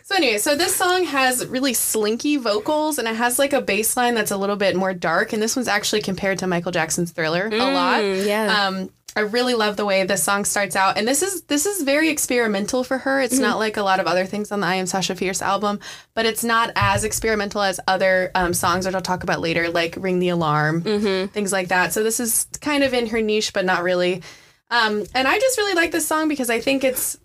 So 0.06 0.16
anyway, 0.16 0.36
so 0.36 0.54
this 0.54 0.76
song 0.76 1.04
has 1.04 1.46
really 1.46 1.72
slinky 1.72 2.36
vocals 2.36 2.98
and 2.98 3.08
it 3.08 3.16
has 3.16 3.38
like 3.38 3.54
a 3.54 3.62
bass 3.62 3.96
line 3.96 4.14
that's 4.14 4.30
a 4.30 4.36
little 4.36 4.54
bit 4.56 4.76
more 4.76 4.92
dark. 4.92 5.32
And 5.32 5.40
this 5.42 5.56
one's 5.56 5.66
actually 5.66 6.02
compared 6.02 6.40
to 6.40 6.46
Michael 6.46 6.72
Jackson's 6.72 7.10
Thriller 7.10 7.46
a 7.50 7.56
lot. 7.72 8.02
Mm, 8.02 8.26
yeah. 8.26 8.66
Um, 8.66 8.90
I 9.16 9.20
really 9.20 9.54
love 9.54 9.76
the 9.76 9.84
way 9.84 10.02
the 10.04 10.16
song 10.16 10.44
starts 10.44 10.74
out, 10.74 10.98
and 10.98 11.06
this 11.06 11.22
is 11.22 11.42
this 11.42 11.66
is 11.66 11.82
very 11.82 12.08
experimental 12.08 12.82
for 12.82 12.98
her. 12.98 13.20
It's 13.20 13.34
Mm-hmm. 13.34 13.42
not 13.42 13.58
like 13.58 13.76
a 13.76 13.82
lot 13.82 14.00
of 14.00 14.06
other 14.06 14.26
things 14.26 14.50
on 14.50 14.60
the 14.60 14.66
I 14.66 14.74
Am 14.74 14.86
Sasha 14.86 15.14
Fierce 15.14 15.40
album, 15.40 15.78
but 16.14 16.26
it's 16.26 16.42
not 16.42 16.72
as 16.74 17.04
experimental 17.04 17.62
as 17.62 17.78
other 17.86 18.30
um, 18.34 18.52
songs 18.54 18.84
that 18.86 18.94
I'll 18.94 19.00
talk 19.02 19.22
about 19.22 19.40
later, 19.40 19.68
like 19.70 19.94
Ring 19.98 20.18
the 20.18 20.30
Alarm, 20.30 20.82
Mm-hmm. 20.82 21.26
things 21.32 21.52
like 21.52 21.68
that. 21.68 21.92
So 21.92 22.02
this 22.02 22.18
is 22.18 22.46
kind 22.60 22.82
of 22.82 22.92
in 22.92 23.06
her 23.08 23.20
niche, 23.20 23.52
but 23.52 23.64
not 23.64 23.82
really. 23.84 24.22
Um, 24.70 25.04
and 25.14 25.28
I 25.28 25.38
just 25.38 25.58
really 25.58 25.74
like 25.74 25.92
this 25.92 26.06
song 26.06 26.28
because 26.28 26.50
I 26.50 26.58
think 26.60 26.82
it's 26.82 27.16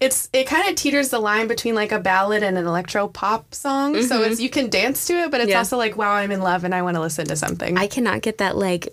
it's 0.00 0.30
it 0.32 0.46
kind 0.46 0.68
of 0.68 0.76
teeters 0.76 1.10
the 1.10 1.18
line 1.18 1.48
between 1.48 1.74
like 1.74 1.90
a 1.92 1.98
ballad 1.98 2.42
and 2.44 2.56
an 2.56 2.66
electro 2.66 3.08
pop 3.08 3.52
song. 3.54 4.00
So 4.02 4.22
it's 4.22 4.40
you 4.40 4.48
can 4.48 4.70
dance 4.70 5.06
to 5.08 5.14
it, 5.14 5.30
but 5.30 5.40
it's 5.40 5.48
Mm-hmm. 5.48 5.52
Yeah. 5.52 5.58
also 5.58 5.76
like 5.76 5.96
wow, 5.96 6.12
I'm 6.12 6.30
in 6.30 6.40
love 6.40 6.64
and 6.64 6.74
I 6.74 6.82
want 6.82 6.94
to 6.94 7.00
listen 7.00 7.26
to 7.26 7.36
something. 7.36 7.76
I 7.76 7.86
cannot 7.88 8.22
get 8.22 8.38
that 8.38 8.56
like 8.56 8.88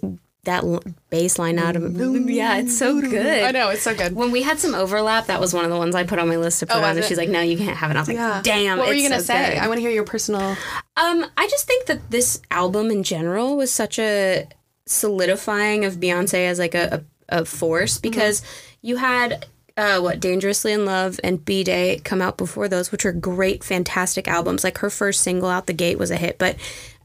that 0.46 0.64
l- 0.64 0.82
bass 1.10 1.38
line 1.38 1.60
out 1.60 1.76
of 1.76 1.84
Yeah, 2.30 2.58
it's 2.58 2.78
so 2.78 3.00
good. 3.02 3.44
I 3.44 3.52
know 3.52 3.70
it's 3.70 3.82
so 3.84 3.94
good. 3.96 4.16
When 4.16 4.32
we 4.32 4.42
had 4.42 4.60
some 4.60 4.74
overlap, 4.74 5.28
that 5.28 5.40
was 5.40 5.54
one 5.54 5.64
of 5.66 5.72
the 5.72 5.78
ones 5.78 5.94
I 5.96 6.04
put 6.04 6.18
on 6.20 6.28
my 6.28 6.38
list 6.38 6.60
to 6.62 6.66
put 6.68 6.78
Oh, 6.78 6.84
on. 6.84 6.96
And 6.98 7.06
she's 7.06 7.18
like, 7.18 7.30
"No, 7.30 7.42
you 7.42 7.58
can't 7.58 7.78
have 7.78 7.92
it." 7.92 7.98
I 7.98 8.00
was 8.00 8.08
like, 8.08 8.18
Yeah. 8.18 8.42
"Damn!" 8.44 8.78
What 8.78 8.88
were 8.88 8.94
you 8.94 9.08
gonna 9.10 9.22
so 9.22 9.34
say? 9.34 9.50
good. 9.56 9.58
I 9.60 9.68
want 9.68 9.78
to 9.78 9.82
hear 9.82 9.92
your 9.92 10.04
personal. 10.06 10.56
Um, 10.98 11.26
I 11.38 11.48
just 11.50 11.68
think 11.68 11.86
that 11.88 12.10
this 12.12 12.42
album 12.50 12.90
in 12.92 13.04
general 13.04 13.58
was 13.58 13.72
such 13.72 14.00
a 14.00 14.48
solidifying 14.86 15.86
of 15.86 15.96
Beyonce 15.96 16.48
as 16.48 16.60
like 16.60 16.76
a, 16.76 17.04
a, 17.30 17.40
a 17.42 17.46
force 17.46 17.98
because 18.00 18.42
you 18.82 18.98
had 18.98 19.46
uh, 19.78 20.00
what 20.00 20.20
Dangerously 20.22 20.72
in 20.72 20.86
Love 20.86 21.20
and 21.24 21.44
B 21.44 21.64
Day 21.64 22.00
come 22.04 22.22
out 22.22 22.38
before 22.38 22.68
those, 22.70 22.92
which 22.92 23.06
are 23.06 23.12
great, 23.12 23.64
fantastic 23.64 24.28
albums. 24.28 24.64
Like 24.64 24.78
her 24.78 24.90
first 24.90 25.22
single 25.22 25.50
out 25.50 25.68
the 25.68 25.74
gate 25.74 25.98
was 26.00 26.12
a 26.12 26.16
hit, 26.18 26.38
but 26.38 26.56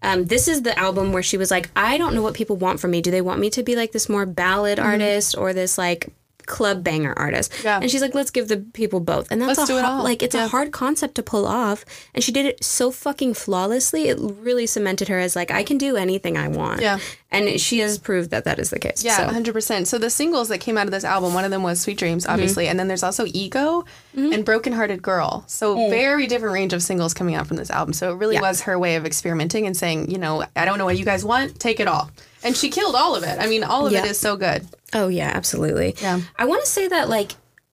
um, 0.03 0.27
this 0.27 0.49
is 0.49 0.63
the 0.63 0.79
album 0.79 1.13
where 1.13 1.23
she 1.23 1.37
was 1.37 1.51
like, 1.51 1.71
I 1.77 1.99
don't 1.99 2.15
know 2.15 2.23
what 2.23 2.35
people 2.35 2.57
want 2.57 2.81
from 2.81 2.91
me. 2.91 3.03
Do 3.03 3.11
they 3.11 3.21
want 3.21 3.41
me 3.41 3.51
to 3.51 3.63
be 3.63 3.77
like 3.77 3.93
this 3.93 4.09
more 4.09 4.27
ballad 4.27 4.79
artist 4.79 5.37
or 5.37 5.53
this 5.53 5.77
like 5.77 6.13
club 6.47 6.83
banger 6.85 7.13
artist? 7.17 7.53
Yeah. 7.65 7.79
And 7.81 7.91
she's 7.91 8.01
like, 8.03 8.15
let's 8.15 8.31
give 8.31 8.49
the 8.49 8.59
people 8.59 9.01
both. 9.01 9.31
And 9.31 9.41
that's 9.41 9.59
Let's 9.59 9.71
a 9.71 9.73
do 9.75 9.79
it 9.79 9.85
all. 9.85 10.03
like 10.03 10.23
it's 10.23 10.35
a 10.35 10.49
hard 10.49 10.73
concept 10.73 11.15
to 11.17 11.23
pull 11.23 11.47
off, 11.47 11.85
and 12.15 12.23
she 12.25 12.33
did 12.33 12.47
it 12.47 12.63
so 12.65 12.91
fucking 12.91 13.35
flawlessly. 13.35 14.09
It 14.09 14.19
really 14.21 14.67
cemented 14.67 15.09
her 15.09 15.19
as 15.19 15.35
like 15.37 15.51
I 15.51 15.63
can 15.63 15.79
do 15.79 15.97
anything 15.97 16.37
I 16.37 16.49
want. 16.49 16.81
Yeah. 16.81 16.99
and 17.33 17.61
she 17.61 17.79
has 17.79 17.97
proved 17.99 18.31
that 18.31 18.45
that 18.45 18.59
is 18.59 18.71
the 18.71 18.79
case. 18.79 19.05
Yeah, 19.05 19.17
so. 19.19 19.27
hundred 19.29 19.53
percent. 19.53 19.87
So 19.89 19.99
the 19.99 20.11
singles 20.11 20.49
that 20.49 20.59
came 20.59 20.77
out 20.77 20.87
of 20.87 20.91
this 20.93 21.05
album, 21.05 21.33
one 21.35 21.45
of 21.45 21.51
them 21.51 21.63
was 21.63 21.81
"Sweet 21.81 21.99
Dreams," 21.99 22.25
Mm-hmm. 22.25 22.33
obviously, 22.33 22.69
and 22.69 22.79
then 22.79 22.89
there's 22.89 23.03
also 23.03 23.25
"Ego" 23.27 23.85
and 24.17 24.45
"Broken 24.45 24.73
Hearted 24.73 25.03
Girl." 25.03 25.45
So 25.47 25.77
Mm. 25.77 25.91
very 25.91 26.27
different 26.27 26.55
range 26.55 26.73
of 26.73 26.83
singles 26.83 27.15
coming 27.15 27.35
out 27.35 27.47
from 27.47 27.57
this 27.57 27.71
album. 27.71 27.93
So 27.93 28.13
it 28.13 28.17
really 28.17 28.35
Yeah. 28.35 28.41
was 28.43 28.63
her 28.63 28.79
way 28.79 28.97
of 28.97 29.07
experimenting 29.07 29.67
and 29.67 29.77
saying, 29.77 30.11
you 30.11 30.19
know, 30.19 30.45
I 30.57 30.65
don't 30.65 30.79
know 30.79 30.85
what 30.85 30.99
you 30.99 31.05
guys 31.05 31.25
want, 31.25 31.59
take 31.61 31.79
it 31.81 31.87
all. 31.87 32.11
And 32.43 32.57
she 32.57 32.71
killed 32.71 32.95
all 32.95 33.15
of 33.15 33.23
it. 33.23 33.39
I 33.39 33.47
mean, 33.47 33.65
all 33.65 33.87
of 33.87 33.93
Yeah. 33.93 34.05
it 34.05 34.11
is 34.11 34.19
so 34.19 34.37
good. 34.37 34.67
Oh 34.95 35.09
yeah, 35.09 35.31
absolutely. 35.35 35.95
Yeah. 36.01 36.21
I 36.39 36.45
want 36.47 36.63
to 36.65 36.69
say 36.71 36.89
that 36.89 37.09
like 37.09 37.33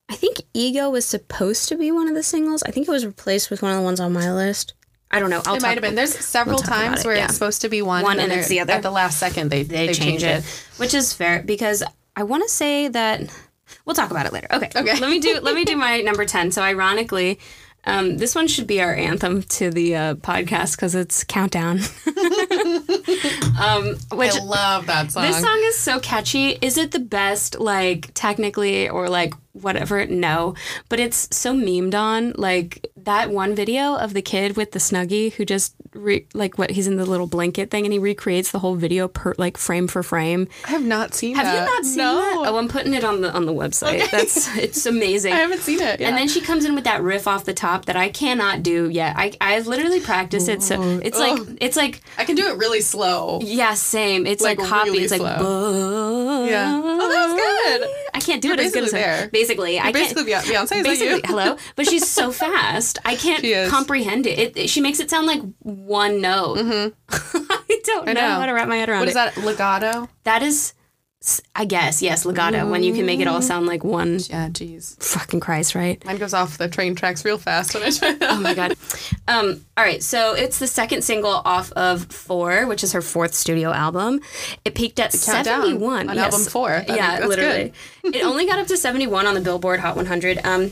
I 0.09 0.15
think 0.15 0.37
Ego 0.53 0.89
was 0.89 1.05
supposed 1.05 1.67
to 1.69 1.75
be 1.75 1.91
one 1.91 2.07
of 2.07 2.15
the 2.15 2.23
singles. 2.23 2.63
I 2.63 2.71
think 2.71 2.87
it 2.87 2.91
was 2.91 3.05
replaced 3.05 3.49
with 3.49 3.61
one 3.61 3.71
of 3.71 3.77
the 3.77 3.83
ones 3.83 3.99
on 3.99 4.13
my 4.13 4.31
list. 4.31 4.73
I 5.11 5.19
don't 5.19 5.29
know. 5.29 5.41
I'll 5.45 5.55
It 5.55 5.61
might 5.61 5.73
have 5.75 5.81
been. 5.81 5.95
There's 5.95 6.13
several 6.13 6.59
about 6.59 6.69
times 6.69 6.99
it, 7.01 7.05
where 7.07 7.15
yeah. 7.15 7.25
it's 7.25 7.33
supposed 7.33 7.61
to 7.61 7.69
be 7.69 7.81
one, 7.81 8.03
One 8.03 8.19
and 8.19 8.29
then 8.31 8.39
it's 8.39 8.49
the 8.49 8.59
other. 8.59 8.73
At 8.73 8.83
the 8.83 8.91
last 8.91 9.19
second, 9.19 9.49
they 9.49 9.63
they 9.63 9.87
they 9.87 9.93
change 9.93 10.21
changed 10.21 10.23
it, 10.25 10.39
it. 10.39 10.63
which 10.77 10.93
is 10.93 11.13
fair 11.13 11.43
because 11.43 11.83
I 12.15 12.23
want 12.23 12.43
to 12.43 12.49
say 12.49 12.89
that 12.89 13.21
we'll 13.85 13.95
talk 13.95 14.11
about 14.11 14.25
it 14.25 14.33
later. 14.33 14.47
Okay. 14.51 14.69
Okay. 14.75 14.99
Let 14.99 15.09
me 15.09 15.19
do 15.19 15.39
let 15.41 15.55
me 15.55 15.63
do 15.65 15.77
my 15.77 16.01
number 16.01 16.25
ten. 16.25 16.51
So 16.51 16.61
ironically, 16.61 17.39
um, 17.87 18.17
this 18.17 18.35
one 18.35 18.47
should 18.47 18.67
be 18.67 18.81
our 18.81 18.93
anthem 18.93 19.43
to 19.43 19.69
the 19.69 19.95
uh, 19.95 20.15
podcast 20.15 20.75
because 20.75 20.93
it's 20.93 21.23
countdown. 21.23 21.77
um, 23.57 23.95
which 24.11 24.35
I 24.35 24.43
love 24.43 24.87
that 24.87 25.11
song. 25.13 25.23
this 25.23 25.39
song 25.39 25.61
is 25.63 25.77
so 25.77 25.97
catchy. 26.01 26.57
Is 26.61 26.77
it 26.77 26.91
the 26.91 26.99
best, 26.99 27.57
like, 27.61 28.11
technically, 28.13 28.89
or 28.89 29.07
like 29.07 29.33
whatever? 29.53 30.05
No. 30.05 30.53
But 30.89 30.99
it's 30.99 31.29
so 31.31 31.53
memed 31.53 31.95
on. 31.95 32.33
Like, 32.35 32.91
that 32.97 33.29
one 33.29 33.55
video 33.55 33.95
of 33.95 34.13
the 34.13 34.21
kid 34.21 34.57
with 34.57 34.73
the 34.73 34.79
snuggie 34.79 35.31
who 35.31 35.45
just, 35.45 35.73
re- 35.97 36.25
like, 36.33 36.57
what 36.57 36.71
he's 36.71 36.87
in 36.87 36.95
the 36.97 37.05
little 37.05 37.27
blanket 37.27 37.69
thing 37.71 37.85
and 37.85 37.93
he 37.93 37.99
recreates 37.99 38.51
the 38.51 38.59
whole 38.59 38.75
video, 38.75 39.07
per, 39.07 39.33
like, 39.37 39.57
frame 39.57 39.87
for 39.87 40.03
frame. 40.03 40.47
I 40.65 40.69
have 40.71 40.83
not 40.83 41.13
seen 41.13 41.31
it. 41.31 41.37
Have 41.37 41.45
that. 41.45 41.59
you 41.69 41.75
not 41.75 41.85
seen 41.85 41.97
no. 41.97 42.15
that? 42.15 42.49
Oh, 42.49 42.57
I'm 42.57 42.67
putting 42.67 42.93
it 42.93 43.03
on 43.03 43.21
the 43.21 43.31
on 43.33 43.45
the 43.45 43.53
website. 43.53 44.09
That's 44.11 44.55
it's 44.57 44.85
amazing. 44.85 45.33
I 45.33 45.37
haven't 45.37 45.61
seen 45.61 45.81
it. 45.81 45.99
Yeah. 45.99 46.09
And 46.09 46.17
then 46.17 46.27
she 46.27 46.41
comes 46.41 46.65
in 46.65 46.75
with 46.75 46.83
that 46.85 47.01
riff 47.01 47.27
off 47.27 47.45
the 47.45 47.53
top 47.53 47.85
that 47.85 47.95
I 47.95 48.09
cannot 48.09 48.63
do 48.63 48.89
yet. 48.89 49.15
I 49.17 49.33
I 49.41 49.53
have 49.53 49.67
literally 49.67 49.99
practiced 49.99 50.49
it, 50.49 50.61
so 50.63 50.99
it's 51.03 51.17
like 51.19 51.39
it's 51.61 51.75
like 51.77 52.01
I 52.17 52.25
can 52.25 52.35
do 52.35 52.47
it 52.47 52.57
really 52.57 52.81
slow. 52.81 53.39
yeah, 53.41 53.73
same. 53.73 54.25
It's 54.25 54.41
like, 54.43 54.59
Like, 54.59 54.67
hoppy. 54.69 54.89
really 54.91 55.03
it's 55.03 55.11
like 55.11 55.21
slow. 55.39 56.45
yeah. 56.45 56.81
Oh, 56.83 57.09
that 57.09 57.27
was 57.27 57.79
good. 57.79 57.89
I 58.13 58.19
can't 58.19 58.41
do 58.41 58.49
You're 58.49 58.57
it 58.59 58.65
as 58.65 58.73
good 58.73 58.83
as 58.83 58.91
basically 58.91 59.01
her. 59.11 59.17
there. 59.17 59.29
Basically, 59.29 59.79
I 59.79 59.91
Basically, 59.91 60.31
can't. 60.31 60.45
Beyonce, 60.45 60.61
is 60.63 60.69
that 60.69 60.83
Basically, 60.83 61.21
hello, 61.25 61.57
but 61.75 61.87
she's 61.87 62.07
so 62.07 62.31
fast. 62.43 62.99
I 63.05 63.15
can't 63.15 63.69
comprehend 63.69 64.25
it. 64.27 64.57
it- 64.57 64.69
She 64.69 64.81
makes 64.81 64.99
it 64.99 65.09
sound 65.09 65.27
like 65.27 65.41
one 65.87 66.21
note. 66.21 66.57
I 67.09 67.81
don't 67.85 68.05
know, 68.05 68.13
know. 68.13 68.21
how 68.21 68.45
to 68.45 68.53
wrap 68.53 68.67
my 68.67 68.77
head 68.77 68.89
around 68.89 68.99
What 68.99 69.07
it. 69.07 69.11
is 69.11 69.15
that? 69.15 69.37
Legato? 69.37 70.09
That 70.23 70.41
is, 70.43 70.73
I 71.55 71.65
guess, 71.65 72.01
yes, 72.01 72.25
legato. 72.25 72.69
When 72.69 72.83
you 72.83 72.93
can 72.93 73.05
make 73.05 73.19
it 73.19 73.27
all 73.27 73.41
sound 73.41 73.65
like 73.65 73.83
one. 73.83 74.19
Yeah, 74.29 74.49
jeez. 74.49 75.01
Fucking 75.01 75.39
Christ, 75.39 75.73
right? 75.73 76.03
Mine 76.05 76.17
goes 76.17 76.33
off 76.33 76.57
the 76.57 76.67
train 76.67 76.95
tracks 76.95 77.23
real 77.25 77.37
fast 77.37 77.73
when 77.73 77.83
I 77.83 77.89
try 77.91 78.13
that. 78.13 78.29
Oh 78.31 78.39
my 78.39 78.53
god. 78.53 78.75
Um, 79.27 79.65
all 79.77 79.83
right, 79.83 80.03
so 80.03 80.33
it's 80.33 80.59
the 80.59 80.67
second 80.67 81.03
single 81.03 81.31
off 81.45 81.71
of 81.73 82.05
Four, 82.11 82.65
which 82.67 82.83
is 82.83 82.91
her 82.93 83.01
fourth 83.01 83.33
studio 83.33 83.71
album. 83.71 84.19
It 84.65 84.75
peaked 84.75 84.99
at 84.99 85.11
countdown 85.11 85.43
seventy 85.63 85.73
one 85.73 86.09
on 86.09 86.17
album 86.17 86.41
four. 86.41 86.69
That- 86.87 86.89
yeah, 86.95 87.25
literally. 87.25 87.73
it 88.03 88.23
only 88.23 88.45
got 88.45 88.59
up 88.59 88.67
to 88.67 88.77
seventy 88.77 89.07
one 89.07 89.25
on 89.27 89.33
the 89.33 89.41
Billboard 89.41 89.79
Hot 89.79 89.95
one 89.95 90.05
hundred. 90.05 90.45
Um, 90.45 90.71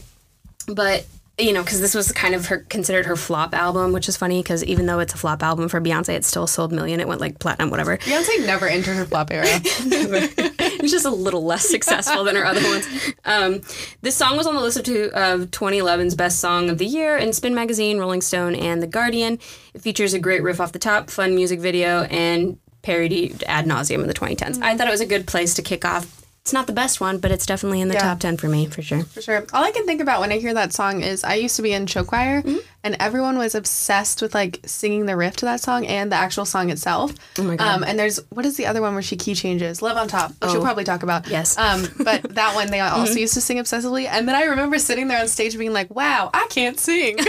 but 0.67 1.06
you 1.37 1.51
know, 1.51 1.63
because 1.63 1.81
this 1.81 1.93
was 1.93 2.11
kind 2.13 2.33
of 2.33 2.45
her 2.47 2.59
considered 2.69 3.05
her 3.05 3.17
flop 3.17 3.53
album, 3.53 3.91
which 3.91 4.07
is 4.07 4.15
funny 4.15 4.41
because 4.41 4.63
even 4.63 4.85
though 4.85 4.99
it's 4.99 5.13
a 5.13 5.17
flop 5.17 5.43
album 5.43 5.67
for 5.67 5.81
Beyonce, 5.81 6.09
it 6.09 6.23
still 6.23 6.47
sold 6.47 6.71
million. 6.71 7.01
It 7.01 7.07
went 7.07 7.19
like 7.19 7.39
platinum, 7.39 7.69
whatever. 7.69 7.97
Beyonce 7.97 8.45
never 8.45 8.67
entered 8.67 8.95
her 8.95 9.05
flop 9.05 9.31
era. 9.31 9.45
it's 9.47 10.91
just 10.91 11.05
a 11.05 11.09
little 11.09 11.43
less 11.43 11.67
successful 11.67 12.23
than 12.23 12.37
her 12.37 12.45
other 12.45 12.63
ones. 12.63 12.87
Um, 13.25 13.61
this 14.01 14.15
song 14.15 14.37
was 14.37 14.47
on 14.47 14.55
the 14.55 14.61
list 14.61 14.77
of, 14.77 14.85
two, 14.85 15.11
of 15.13 15.51
2011's 15.51 16.15
best 16.15 16.39
song 16.39 16.69
of 16.69 16.77
the 16.77 16.85
year 16.85 17.17
in 17.17 17.33
Spin 17.33 17.53
Magazine, 17.53 17.97
Rolling 17.99 18.21
Stone, 18.21 18.55
and 18.55 18.81
The 18.81 18.87
Guardian. 18.87 19.37
It 19.73 19.81
features 19.81 20.13
a 20.13 20.19
great 20.19 20.41
riff 20.41 20.61
off 20.61 20.71
the 20.71 20.79
top, 20.79 21.09
fun 21.09 21.35
music 21.35 21.59
video, 21.59 22.03
and 22.03 22.57
parodied 22.81 23.43
ad 23.47 23.65
nauseum 23.65 24.01
in 24.01 24.07
the 24.07 24.13
2010s. 24.13 24.61
I 24.61 24.77
thought 24.77 24.87
it 24.87 24.91
was 24.91 25.01
a 25.01 25.05
good 25.05 25.27
place 25.27 25.53
to 25.55 25.61
kick 25.61 25.83
off. 25.83 26.24
It's 26.45 26.53
not 26.53 26.67
the 26.67 26.73
best 26.73 27.01
one, 27.01 27.17
but 27.17 27.31
it's 27.31 27.47
definitely 27.47 27.81
in 27.81 27.88
the 27.88 27.95
Yeah. 27.95 28.01
top 28.01 28.19
10 28.19 28.38
for 28.38 28.47
me, 28.47 28.67
for 28.67 28.84
sure. 28.84 29.01
For 29.01 29.19
sure. 29.19 29.47
All 29.51 29.63
I 29.63 29.71
can 29.71 29.88
think 29.88 29.99
about 29.99 30.19
when 30.21 30.31
I 30.31 30.38
hear 30.38 30.53
that 30.53 30.73
song 30.73 31.01
is 31.01 31.23
I 31.23 31.34
used 31.34 31.55
to 31.55 31.63
be 31.63 31.73
in 31.73 31.88
show 31.88 32.03
choir 32.03 32.43
Mm-hmm. 32.43 32.58
and 32.84 32.95
everyone 32.99 33.39
was 33.39 33.55
obsessed 33.55 34.21
with 34.21 34.36
like 34.36 34.60
singing 34.63 35.08
the 35.08 35.15
riff 35.15 35.38
to 35.38 35.45
that 35.45 35.62
song 35.62 35.88
and 35.88 36.12
the 36.12 36.15
actual 36.15 36.45
song 36.45 36.69
itself. 36.69 37.13
Oh 37.39 37.43
my 37.45 37.55
God. 37.55 37.67
Um, 37.67 37.84
and 37.84 37.97
there's 37.97 38.19
what 38.29 38.45
is 38.45 38.58
the 38.58 38.67
other 38.67 38.79
one 38.79 38.93
where 38.93 39.01
she 39.01 39.15
key 39.15 39.34
changes? 39.34 39.81
Love 39.81 39.97
on 39.97 40.08
Top, 40.08 40.29
which 40.34 40.38
Oh. 40.51 40.53
you'll 40.53 40.62
probably 40.63 40.84
talk 40.84 41.01
about. 41.01 41.27
Yes. 41.27 41.58
Um, 41.58 41.88
but 42.03 42.21
that 42.36 42.53
one 42.53 42.67
they 42.69 42.77
Mm-hmm. 42.77 42.99
also 42.99 43.13
used 43.15 43.34
to 43.34 43.41
sing 43.41 43.58
obsessively. 43.58 44.05
And 44.08 44.27
then 44.27 44.36
I 44.36 44.43
remember 44.43 44.77
sitting 44.77 45.08
there 45.08 45.19
on 45.21 45.27
stage 45.27 45.58
being 45.58 45.73
like, 45.73 45.89
wow, 45.95 46.29
I 46.31 46.45
can't 46.51 46.79
sing. 46.79 47.15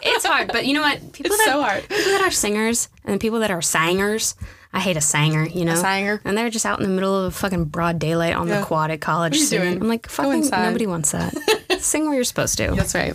It's 0.00 0.24
hard, 0.24 0.48
but 0.52 0.64
you 0.64 0.72
know 0.72 0.80
what? 0.80 1.00
People 1.12 1.32
It's 1.32 1.44
that, 1.44 1.52
so 1.52 1.60
hard. 1.62 1.82
People 1.86 2.12
that 2.12 2.22
are 2.22 2.30
singers 2.30 2.88
and 3.04 3.20
people 3.20 3.40
that 3.40 3.50
are 3.50 3.60
singers. 3.60 4.34
I 4.72 4.80
hate 4.80 4.96
a 4.96 5.00
singer, 5.00 5.46
you 5.46 5.64
know? 5.64 5.74
singer. 5.74 6.20
And 6.24 6.36
they're 6.36 6.50
just 6.50 6.66
out 6.66 6.78
in 6.78 6.82
the 6.84 6.92
middle 6.92 7.24
of 7.24 7.34
fucking 7.34 7.66
broad 7.66 7.98
daylight 7.98 8.34
on 8.34 8.48
the 8.48 8.62
quad 8.62 8.90
at 8.90 9.00
college 9.00 9.38
What 9.38 9.52
are 9.52 9.58
doing? 9.58 9.80
I'm 9.80 9.88
like, 9.88 10.08
fucking 10.08 10.48
nobody 10.50 10.86
wants 10.86 11.12
that. 11.12 11.34
Sing 11.80 12.04
where 12.04 12.14
you're 12.14 12.24
supposed 12.24 12.58
to. 12.58 12.72
That's 12.72 12.94
right. 12.94 13.14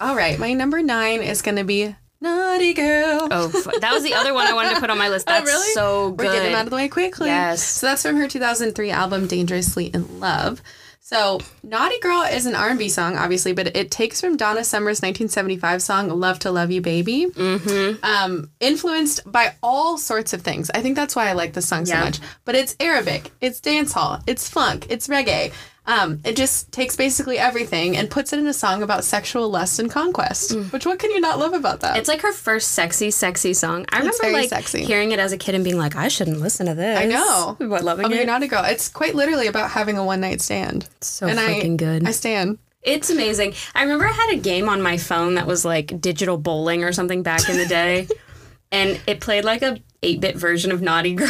All 0.00 0.14
right. 0.16 0.38
My 0.38 0.52
number 0.52 0.82
nine 0.82 1.22
is 1.22 1.42
going 1.42 1.56
to 1.56 1.64
be 1.64 1.94
Naughty 2.20 2.72
Girl. 2.72 3.28
Oh, 3.30 3.48
that 3.80 3.92
was 3.92 4.02
the 4.02 4.14
other 4.14 4.32
one 4.32 4.46
I 4.46 4.52
wanted 4.54 4.74
to 4.74 4.80
put 4.80 4.90
on 4.90 4.98
my 4.98 5.08
list. 5.08 5.26
Oh, 5.28 5.32
that's 5.32 5.50
Oh, 5.50 5.52
really? 5.52 5.72
so 5.72 6.10
good. 6.12 6.26
We're 6.26 6.32
getting 6.32 6.52
them 6.52 6.60
out 6.60 6.64
of 6.66 6.70
the 6.70 6.76
way 6.76 6.88
quickly. 6.88 7.26
Yes. 7.26 7.62
So 7.62 7.86
that's 7.86 8.02
from 8.02 8.16
her 8.16 8.28
2003 8.28 8.90
album 8.90 9.26
Dangerously 9.26 9.86
in 9.86 10.20
Love. 10.20 10.62
So 11.06 11.38
Naughty 11.62 12.00
Girl 12.00 12.22
is 12.22 12.46
an 12.46 12.54
R&B 12.54 12.88
song, 12.88 13.18
obviously, 13.18 13.52
but 13.52 13.76
it 13.76 13.90
takes 13.90 14.22
from 14.22 14.38
Donna 14.38 14.64
Summer's 14.64 15.02
1975 15.02 15.82
song 15.82 16.08
"Love 16.08 16.38
to 16.38 16.50
Love 16.50 16.70
You, 16.70 16.80
Baby." 16.80 17.26
Mm-hmm. 17.26 18.02
Um, 18.02 18.50
influenced 18.58 19.30
by 19.30 19.54
all 19.62 19.98
sorts 19.98 20.32
of 20.32 20.40
things. 20.40 20.70
I 20.70 20.80
think 20.80 20.96
that's 20.96 21.14
why 21.14 21.28
I 21.28 21.34
like 21.34 21.52
this 21.52 21.68
song 21.68 21.84
so 21.84 21.94
much. 21.96 22.20
But 22.46 22.54
it's 22.54 22.74
Arabic, 22.80 23.32
it's 23.42 23.60
dancehall, 23.60 24.22
it's 24.26 24.48
funk, 24.48 24.86
it's 24.88 25.06
reggae. 25.06 25.52
Um, 25.86 26.20
it 26.24 26.34
just 26.34 26.72
takes 26.72 26.96
basically 26.96 27.38
everything 27.38 27.94
and 27.96 28.10
puts 28.10 28.32
it 28.32 28.38
in 28.38 28.46
a 28.46 28.54
song 28.54 28.82
about 28.82 29.04
sexual 29.04 29.50
lust 29.50 29.78
and 29.78 29.90
conquest. 29.90 30.56
Which 30.72 30.86
what 30.86 30.98
can 30.98 31.10
you 31.10 31.20
not 31.20 31.38
love 31.38 31.52
about 31.52 31.80
that? 31.80 31.94
Mm. 31.94 31.98
It's 31.98 32.08
like 32.08 32.22
her 32.22 32.32
first 32.32 32.72
sexy, 32.72 33.10
sexy 33.10 33.52
song. 33.52 33.84
I 33.92 33.98
remember 33.98 34.30
like 34.32 34.48
sexy. 34.48 34.82
hearing 34.84 35.12
it 35.12 35.18
as 35.18 35.32
a 35.32 35.36
kid 35.36 35.54
and 35.54 35.62
being 35.62 35.76
like, 35.76 35.94
I 35.94 36.08
shouldn't 36.08 36.40
listen 36.40 36.66
to 36.66 36.74
this. 36.74 36.98
I 36.98 37.04
know. 37.04 37.56
But 37.74 37.84
loving 37.84 38.06
Oh, 38.06 38.10
it. 38.10 38.16
you're 38.16 38.24
not 38.26 38.42
a 38.42 38.46
girl. 38.46 38.64
It's 38.64 38.88
quite 38.88 39.14
literally 39.14 39.46
about 39.46 39.70
having 39.72 39.98
a 39.98 40.04
one 40.04 40.20
night 40.22 40.40
stand. 40.40 40.88
so 41.02 41.26
and 41.26 41.38
fucking 41.38 41.74
I, 41.74 41.76
good. 41.76 42.08
I 42.08 42.12
stand. 42.12 42.58
It's 42.82 43.10
amazing. 43.10 43.54
I 43.74 43.82
remember 43.82 44.06
I 44.06 44.12
had 44.12 44.32
a 44.34 44.36
game 44.36 44.68
on 44.70 44.80
my 44.80 44.96
phone 44.96 45.34
that 45.34 45.46
was 45.46 45.64
like 45.66 46.00
digital 46.00 46.38
bowling 46.38 46.82
or 46.84 46.92
something 46.92 47.22
back 47.22 47.48
in 47.48 47.58
the 47.58 47.66
day. 47.66 48.08
and 48.72 49.00
it 49.06 49.20
played 49.20 49.44
like 49.44 49.62
a 49.62 49.78
8-bit 50.02 50.36
version 50.36 50.70
of 50.72 50.82
Naughty 50.82 51.14
Girl 51.14 51.28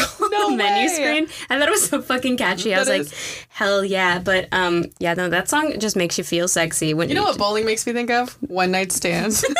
No 0.50 0.50
the 0.50 0.56
menu 0.62 0.88
screen. 0.88 1.28
I 1.50 1.58
thought 1.58 1.68
it 1.68 1.70
was 1.70 1.88
so 1.88 2.02
fucking 2.02 2.36
catchy. 2.36 2.74
I 2.74 2.78
was 2.78 2.88
That 2.88 2.98
like, 2.98 3.08
hell 3.48 3.84
yeah. 3.84 4.18
But 4.18 4.48
um 4.52 4.86
yeah, 4.98 5.14
no, 5.14 5.28
that 5.28 5.48
song 5.48 5.78
just 5.78 5.96
makes 5.96 6.18
you 6.18 6.24
feel 6.24 6.48
sexy 6.48 6.94
when 6.94 7.08
You 7.08 7.14
know 7.14 7.24
what 7.24 7.38
bowling 7.38 7.64
makes 7.66 7.86
me 7.86 7.92
think 7.92 8.10
of? 8.10 8.34
One 8.42 8.70
night 8.70 8.92
stands. 8.92 9.44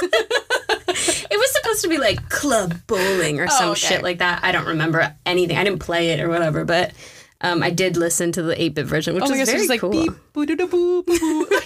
It 0.96 1.36
was 1.36 1.52
supposed 1.54 1.82
to 1.82 1.88
be 1.88 1.98
like 1.98 2.28
club 2.28 2.74
bowling 2.86 3.40
or 3.40 3.48
some 3.48 3.68
Oh, 3.68 3.72
okay. 3.72 3.80
shit 3.80 4.02
like 4.04 4.18
that. 4.18 4.44
I 4.44 4.52
don't 4.52 4.66
remember 4.66 5.12
anything. 5.26 5.56
I 5.56 5.64
didn't 5.64 5.80
play 5.80 6.10
it 6.10 6.20
or 6.20 6.28
whatever, 6.28 6.64
but 6.64 6.92
um, 7.40 7.64
I 7.64 7.70
did 7.70 7.96
listen 7.96 8.30
to 8.32 8.42
the 8.42 8.54
8-bit 8.54 8.86
version, 8.86 9.14
which 9.16 9.24
oh 9.26 9.30
was 9.36 9.50
very 9.50 9.66
like 9.66 9.80
cool. 9.80 9.90
beep, 9.90 10.12
boo 10.32 10.46
doo 10.46 10.54
doo 10.54 10.68
boo 10.68 11.02
boo 11.02 11.18
boo. 11.18 11.48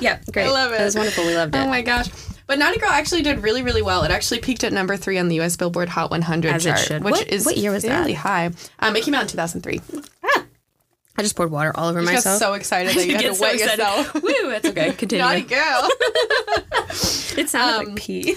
Yeah, 0.00 0.20
great. 0.32 0.46
I 0.46 0.50
love 0.50 0.72
it. 0.72 0.80
It 0.80 0.84
was 0.84 0.94
wonderful. 0.94 1.26
We 1.26 1.34
loved 1.34 1.54
it. 1.54 1.58
Oh 1.58 1.66
my 1.68 1.82
gosh. 1.82 2.08
But 2.48 2.58
Naughty 2.58 2.78
Girl 2.78 2.88
actually 2.88 3.22
did 3.22 3.42
really, 3.42 3.62
really 3.62 3.82
well. 3.82 4.02
It 4.04 4.10
actually 4.10 4.40
peaked 4.40 4.64
at 4.64 4.72
number 4.72 4.96
three 4.96 5.18
on 5.18 5.28
the 5.28 5.38
US 5.42 5.56
Billboard 5.56 5.90
Hot 5.90 6.10
100 6.10 6.52
As 6.54 6.64
it 6.66 6.70
chart, 6.70 6.80
should. 6.80 7.04
which 7.04 7.12
What- 7.12 7.28
is 7.28 7.44
what 7.46 7.56
year 7.58 7.70
was 7.70 7.82
that? 7.84 8.10
high. 8.14 8.50
Um, 8.80 8.96
it 8.96 9.04
came 9.04 9.14
out 9.14 9.22
in 9.22 9.28
2003. 9.28 9.80
I 11.18 11.22
just 11.22 11.34
poured 11.36 11.50
water 11.50 11.72
all 11.74 11.88
over 11.88 11.98
I 12.00 12.04
got 12.04 12.12
myself. 12.14 12.38
so 12.38 12.54
excited 12.54 12.94
that 12.96 13.06
you 13.08 13.12
had 13.14 13.22
to 13.22 13.34
so 13.34 13.42
wet 13.42 13.54
excited. 13.56 13.78
yourself. 13.78 14.14
Woo, 14.22 14.32
that's 14.50 14.66
okay. 14.68 14.92
Continue. 14.96 15.24
Naughty 15.24 15.42
Girl. 15.42 15.88
It 17.36 17.48
sounded 17.48 17.78
Um, 17.88 17.94
like 17.94 17.96
pee. 17.96 18.36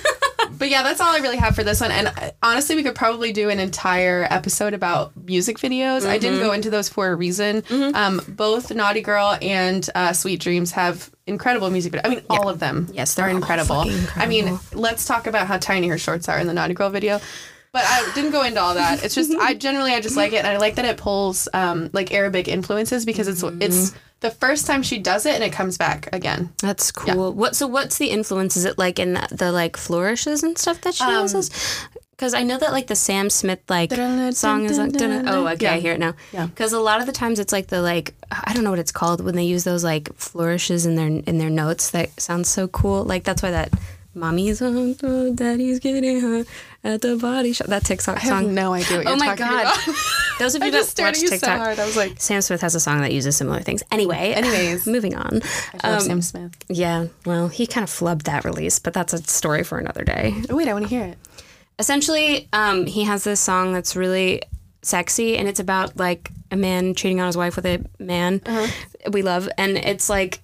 But 0.58 0.70
yeah, 0.70 0.84
that's 0.84 1.00
all 1.02 1.13
I 1.13 1.20
really 1.20 1.38
have 1.38 1.56
for 1.56 1.63
this 1.63 1.80
one. 1.82 1.91
And 1.91 2.08
uh, 2.08 2.32
honestly, 2.44 2.76
we 2.76 2.84
could 2.84 2.94
probably 2.96 3.32
do 3.32 3.50
an 3.50 3.60
entire 3.60 4.28
episode 4.30 4.74
about 4.74 5.13
music 5.15 5.58
videos. 5.58 6.06
I 6.06 6.12
Mm-hmm. 6.17 6.20
didn't 6.22 6.39
go 6.39 6.52
into 6.54 6.70
those 6.70 6.89
for 6.89 7.08
a 7.10 7.15
reason. 7.15 7.63
Um, 7.70 8.22
both 8.28 8.74
Naughty 8.74 9.02
Girl 9.02 9.38
and 9.41 9.88
uh, 9.96 10.13
Sweet 10.13 10.39
Dreams 10.39 10.72
have 10.72 11.10
incredible 11.26 11.70
music 11.70 11.94
videos. 11.94 12.02
I 12.06 12.10
mean, 12.10 12.22
all 12.30 12.50
of 12.50 12.60
them. 12.60 12.89
Yes, 12.94 13.15
they're 13.15 13.30
all 13.30 13.36
incredible. 13.36 13.86
fucking 13.86 14.08
I 14.22 14.26
mean, 14.28 14.60
let's 14.74 15.06
talk 15.06 15.26
about 15.28 15.48
how 15.48 15.58
tiny 15.58 15.88
her 15.88 15.98
shorts 15.98 16.28
are 16.30 16.38
in 16.38 16.48
the 16.48 16.54
Naughty 16.54 16.74
Girl 16.74 16.89
video. 16.89 17.22
But 17.74 17.84
I 17.86 18.12
didn't 18.16 18.32
go 18.32 18.44
into 18.44 18.60
all 18.62 18.74
that. 18.74 19.04
It's 19.04 19.16
just 19.16 19.32
I 19.34 19.54
generally 19.54 19.94
I 19.94 20.02
just 20.02 20.18
like 20.18 20.34
it, 20.34 20.38
and 20.40 20.48
I 20.48 20.58
like 20.58 20.76
that 20.76 20.84
it 20.86 20.98
pulls 20.98 21.48
um, 21.54 21.90
like 21.94 22.12
Arabic 22.14 22.48
influences 22.50 23.06
because 23.06 23.28
it's 23.30 23.42
Mm-hmm. 23.44 23.62
it's 23.62 23.94
the 24.20 24.30
first 24.30 24.68
time 24.68 24.84
she 24.84 24.98
does 25.00 25.26
it 25.26 25.34
and 25.36 25.44
it 25.44 25.52
comes 25.54 25.78
back 25.78 26.10
again. 26.14 26.52
That's 26.62 26.92
cool. 26.92 27.34
What? 27.34 27.56
So, 27.56 27.68
what's 27.68 27.98
the 27.98 28.08
influence? 28.10 28.58
Is 28.58 28.66
it 28.66 28.78
like 28.78 29.00
in 29.00 29.14
the, 29.14 29.26
the 29.32 29.52
like 29.54 29.78
flourishes 29.78 30.44
and 30.44 30.58
stuff 30.58 30.82
that 30.82 30.96
she 30.96 31.04
Um, 31.06 31.22
uses? 31.24 31.50
Because 32.12 32.34
I 32.36 32.44
know 32.44 32.58
that 32.58 32.72
like 32.74 32.88
the 32.88 32.96
Sam 32.96 33.30
Smith 33.30 33.62
like 33.70 33.92
song 34.36 34.66
is 34.66 34.78
like. 34.78 34.92
Oh, 35.02 35.48
okay, 35.48 35.68
I 35.68 35.80
hear 35.80 35.94
it 35.94 36.00
now. 36.00 36.14
Yeah. 36.34 36.48
Because 36.48 36.74
a 36.74 36.80
lot 36.80 37.00
of 37.00 37.06
the 37.08 37.14
times 37.14 37.40
it's 37.40 37.54
like 37.54 37.68
the 37.68 37.82
like 37.82 38.14
I 38.30 38.54
don't 38.54 38.66
know 38.66 38.70
what 38.70 38.80
it's 38.80 38.92
called 38.92 39.24
when 39.24 39.36
they 39.38 39.46
use 39.46 39.64
those 39.64 39.84
like 39.84 40.14
flourishes 40.18 40.86
in 40.86 40.96
their 40.98 41.08
in 41.08 41.38
their 41.38 41.50
notes 41.50 41.90
that 41.92 42.20
sounds 42.20 42.50
so 42.50 42.68
cool. 42.68 43.06
Like 43.06 43.24
that's 43.24 43.42
why 43.42 43.52
that. 43.52 43.72
Mommy's 44.14 44.62
on 44.62 45.36
daddy's 45.36 45.80
getting 45.80 46.20
her 46.20 46.44
at 46.84 47.02
the 47.02 47.15
body 47.17 47.54
shop. 47.54 47.67
That 47.67 47.84
TikTok 47.84 48.20
song. 48.20 48.32
I 48.32 48.41
have 48.44 48.52
no 48.52 48.74
idea 48.74 48.98
what 48.98 49.06
you're 49.08 49.15
talking 49.17 49.22
oh 49.22 49.26
my 49.26 49.36
god! 49.36 49.62
about. 49.88 49.96
Those 50.39 50.56
of 50.56 50.63
you 50.63 50.72
that 50.72 50.80
watch 50.98 51.00
at 51.00 51.22
you 51.22 51.28
so 51.28 51.36
TikTok, 51.36 51.58
hard. 51.60 51.80
I 51.80 51.86
was 51.86 51.96
like, 51.96 52.20
Sam 52.20 52.41
Smith 52.41 52.62
has 52.62 52.74
a 52.76 52.80
song 52.80 53.02
that 53.02 53.12
uses 53.13 53.38
similar 53.38 53.60
things. 53.60 53.84
Anyway, 53.91 54.34
Anyways. 54.36 54.88
moving 54.88 55.15
on. 55.15 55.41
I 55.84 55.89
love 55.91 56.02
Um, 56.02 56.08
Sam 56.08 56.22
Smith. 56.22 56.52
Yeah, 56.70 57.08
well, 57.26 57.48
he 57.48 57.67
kind 57.67 57.84
of 57.84 57.89
flubbed 57.89 58.24
that 58.24 58.44
release, 58.46 58.80
but 58.80 58.94
that's 58.94 59.13
a 59.13 59.20
story 59.24 59.63
for 59.63 59.78
another 59.78 60.04
day. 60.04 60.34
Oh 60.50 60.56
wait, 60.56 60.67
I 60.67 60.74
want 60.74 60.86
to 60.86 60.89
hear 60.89 61.04
it. 61.04 61.17
Essentially, 61.80 62.48
um, 62.54 62.86
he 62.86 63.04
has 63.04 63.24
this 63.24 63.39
song 63.39 63.74
that's 63.74 63.96
really 63.96 64.41
sexy, 64.82 65.38
and 65.38 65.48
it's 65.48 65.60
about 65.60 65.98
like 65.98 66.32
a 66.52 66.56
man 66.56 66.96
cheating 66.96 67.20
on 67.20 67.28
his 67.28 67.38
wife 67.38 67.56
with 67.56 67.65
a 67.65 67.84
man 68.00 68.41
we 69.12 69.22
love, 69.22 69.48
and 69.58 69.78
it's 69.78 70.10
like, 70.10 70.41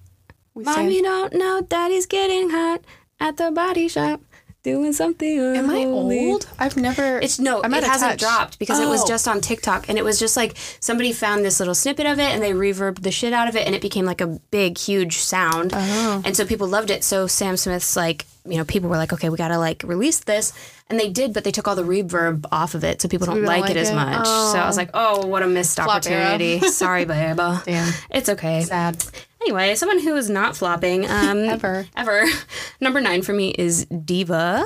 We 0.54 0.64
"Mommy 0.64 1.02
don't 1.02 1.32
know 1.34 1.60
daddy's 1.60 2.06
getting 2.06 2.50
hot 2.50 2.82
at 3.20 3.36
the 3.36 3.50
body 3.50 3.88
shop 3.88 4.20
doing 4.62 4.92
something." 4.92 5.38
Am 5.38 5.70
I 5.70 5.84
old? 5.84 6.48
I've 6.58 6.76
never. 6.76 7.18
It's 7.18 7.38
no, 7.38 7.62
I'm 7.62 7.72
it 7.74 7.84
hasn't 7.84 8.12
touch. 8.12 8.20
dropped 8.20 8.58
because 8.58 8.80
it 8.80 8.88
was 8.88 9.02
Oh. 9.02 9.08
just 9.08 9.26
on 9.28 9.40
TikTok 9.40 9.88
and 9.88 9.98
it 9.98 10.04
was 10.04 10.18
just 10.18 10.36
like 10.36 10.56
somebody 10.80 11.12
found 11.12 11.44
this 11.44 11.58
little 11.58 11.74
snippet 11.74 12.06
of 12.06 12.18
it 12.18 12.30
and 12.32 12.42
they 12.42 12.52
reverbed 12.52 13.02
the 13.02 13.10
shit 13.12 13.32
out 13.32 13.48
of 13.48 13.56
it 13.56 13.66
and 13.66 13.74
it 13.74 13.82
became 13.82 14.04
like 14.04 14.20
a 14.20 14.26
big, 14.50 14.78
huge 14.78 15.18
sound. 15.18 15.72
Oh. 15.74 16.22
And 16.24 16.36
so 16.36 16.44
people 16.44 16.66
loved 16.68 16.90
it. 16.90 17.04
So 17.04 17.26
Sam 17.26 17.56
Smith's 17.56 17.96
like, 17.96 18.26
you 18.44 18.56
know, 18.56 18.64
people 18.64 18.88
were 18.88 18.96
like, 18.96 19.12
okay, 19.12 19.28
we 19.28 19.36
gotta 19.36 19.58
like 19.58 19.82
release 19.84 20.20
this. 20.20 20.52
And 20.90 20.98
they 20.98 21.10
did, 21.10 21.34
but 21.34 21.44
they 21.44 21.50
took 21.50 21.68
all 21.68 21.76
the 21.76 21.82
reverb 21.82 22.46
off 22.50 22.74
of 22.74 22.82
it 22.82 23.02
so 23.02 23.08
people 23.08 23.26
don't 23.26 23.36
don't 23.36 23.44
like, 23.44 23.70
it 23.70 23.74
like 23.74 23.76
as 23.76 23.90
it? 23.90 23.94
much. 23.94 24.26
So 24.26 24.58
I 24.58 24.66
was 24.66 24.78
oh. 24.78 24.80
like, 24.80 24.90
oh, 24.94 25.26
what 25.26 25.42
a 25.42 25.46
missed 25.46 25.76
Flop 25.76 25.88
opportunity. 25.88 26.60
Sorry, 26.68 27.04
babe. 27.04 27.36
Damn. 27.36 27.92
It's 28.10 28.28
okay. 28.30 28.62
Sad. 28.62 28.96
Anyway, 29.42 29.74
someone 29.76 30.00
who 30.00 30.16
is 30.16 30.28
not 30.28 30.56
flopping 30.56 31.08
um, 31.08 31.38
Ever. 31.48 31.86
ever. 31.96 32.24
Number 32.80 33.00
nine 33.00 33.22
for 33.22 33.32
me 33.32 33.50
is 33.56 33.84
Diva, 33.86 34.64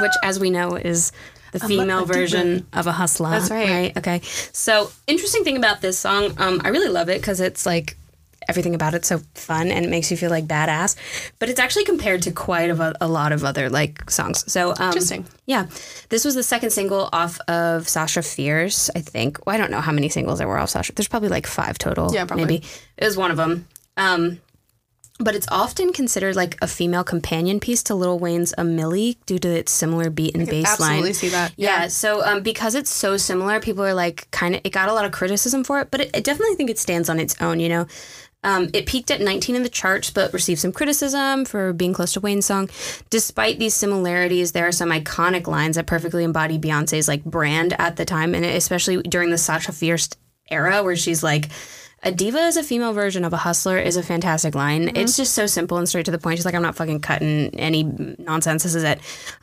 which, 0.00 0.12
as 0.24 0.40
we 0.40 0.50
know, 0.50 0.76
is 0.76 1.12
the 1.52 1.60
female 1.60 2.04
version 2.06 2.66
of 2.72 2.86
a 2.86 2.92
hustler. 2.92 3.30
That's 3.30 3.50
right. 3.50 3.96
Okay. 3.96 4.20
So, 4.52 4.90
interesting 5.06 5.44
thing 5.44 5.56
about 5.56 5.82
this 5.82 5.98
song, 5.98 6.34
um, 6.38 6.60
I 6.64 6.68
really 6.68 6.88
love 6.88 7.08
it 7.10 7.20
because 7.20 7.40
it's 7.40 7.66
like 7.66 7.96
everything 8.48 8.74
about 8.74 8.94
it's 8.94 9.08
so 9.08 9.20
fun 9.34 9.70
and 9.70 9.84
it 9.84 9.88
makes 9.88 10.10
you 10.10 10.16
feel 10.16 10.30
like 10.30 10.46
badass. 10.46 10.96
But 11.38 11.48
it's 11.48 11.60
actually 11.60 11.84
compared 11.84 12.22
to 12.22 12.32
quite 12.32 12.70
a, 12.70 12.94
a 13.00 13.08
lot 13.08 13.32
of 13.32 13.44
other 13.44 13.68
like 13.70 14.10
songs. 14.10 14.50
So 14.50 14.70
um, 14.70 14.86
Interesting. 14.86 15.26
Yeah, 15.46 15.66
this 16.08 16.24
was 16.24 16.34
the 16.34 16.42
second 16.42 16.70
single 16.70 17.08
off 17.12 17.40
of 17.48 17.88
Sasha 17.88 18.22
Fierce. 18.22 18.90
I 18.94 19.00
think. 19.00 19.44
Well, 19.46 19.54
I 19.54 19.58
don't 19.58 19.70
know 19.70 19.80
how 19.80 19.92
many 19.92 20.08
singles 20.08 20.38
there 20.38 20.48
were 20.48 20.58
off 20.58 20.70
Sasha. 20.70 20.92
There's 20.94 21.08
probably 21.08 21.28
like 21.28 21.46
five 21.46 21.78
total. 21.78 22.12
Yeah, 22.12 22.24
probably. 22.24 22.44
Maybe 22.44 22.66
it 22.96 23.04
was 23.04 23.16
one 23.16 23.30
of 23.30 23.36
them. 23.36 23.66
Um, 23.96 24.40
but 25.18 25.34
it's 25.34 25.46
often 25.50 25.92
considered 25.92 26.36
like 26.36 26.56
a 26.62 26.66
female 26.66 27.04
companion 27.04 27.60
piece 27.60 27.82
to 27.84 27.94
Lil 27.94 28.18
Wayne's 28.18 28.54
"A 28.58 28.64
Millie" 28.64 29.18
due 29.26 29.38
to 29.38 29.48
its 29.48 29.70
similar 29.70 30.10
beat 30.10 30.34
and 30.34 30.46
bass 30.46 30.80
line. 30.80 30.90
Absolutely 30.90 31.12
see 31.12 31.28
that. 31.28 31.52
Yeah. 31.56 31.88
So 31.88 32.24
um, 32.24 32.42
because 32.42 32.74
it's 32.74 32.90
so 32.90 33.16
similar, 33.16 33.60
people 33.60 33.84
are 33.84 33.94
like 33.94 34.30
kind 34.30 34.54
of 34.54 34.60
it 34.64 34.70
got 34.70 34.88
a 34.88 34.92
lot 34.92 35.04
of 35.04 35.12
criticism 35.12 35.64
for 35.64 35.80
it, 35.80 35.90
but 35.90 36.00
it, 36.02 36.10
I 36.14 36.20
definitely 36.20 36.56
think 36.56 36.70
it 36.70 36.78
stands 36.78 37.08
on 37.08 37.20
its 37.20 37.40
own. 37.40 37.60
You 37.60 37.68
know, 37.68 37.86
um, 38.44 38.68
it 38.72 38.86
peaked 38.86 39.10
at 39.10 39.20
19 39.20 39.54
in 39.54 39.62
the 39.62 39.68
charts, 39.68 40.10
but 40.10 40.32
received 40.32 40.60
some 40.60 40.72
criticism 40.72 41.44
for 41.44 41.72
being 41.72 41.92
close 41.92 42.12
to 42.14 42.20
Wayne's 42.20 42.46
song. 42.46 42.68
Despite 43.10 43.58
these 43.58 43.74
similarities, 43.74 44.52
there 44.52 44.66
are 44.66 44.72
some 44.72 44.90
iconic 44.90 45.46
lines 45.46 45.76
that 45.76 45.86
perfectly 45.86 46.24
embody 46.24 46.58
Beyonce's 46.58 47.08
like 47.08 47.24
brand 47.24 47.74
at 47.78 47.96
the 47.96 48.04
time, 48.04 48.34
and 48.34 48.44
especially 48.44 49.00
during 49.02 49.30
the 49.30 49.38
Sasha 49.38 49.72
Fierce 49.72 50.08
era, 50.50 50.82
where 50.82 50.96
she's 50.96 51.22
like. 51.22 51.48
A 52.04 52.10
diva 52.10 52.38
is 52.38 52.56
a 52.56 52.64
female 52.64 52.92
version 52.92 53.24
of 53.24 53.32
a 53.32 53.36
hustler 53.36 53.78
is 53.78 53.96
a 53.96 54.02
fantastic 54.02 54.56
line. 54.56 54.90
It's 54.96 55.16
just 55.16 55.34
so 55.34 55.46
simple 55.46 55.78
and 55.78 55.88
straight 55.88 56.04
to 56.06 56.10
the 56.10 56.18
point. 56.18 56.38
She's 56.38 56.44
like, 56.44 56.54
I'm 56.54 56.62
not 56.62 56.74
fucking 56.74 57.00
cutting 57.00 57.54
any 57.54 57.84
nonsense. 57.84 58.64
This 58.64 58.74
is 58.74 58.82
it. 58.82 58.98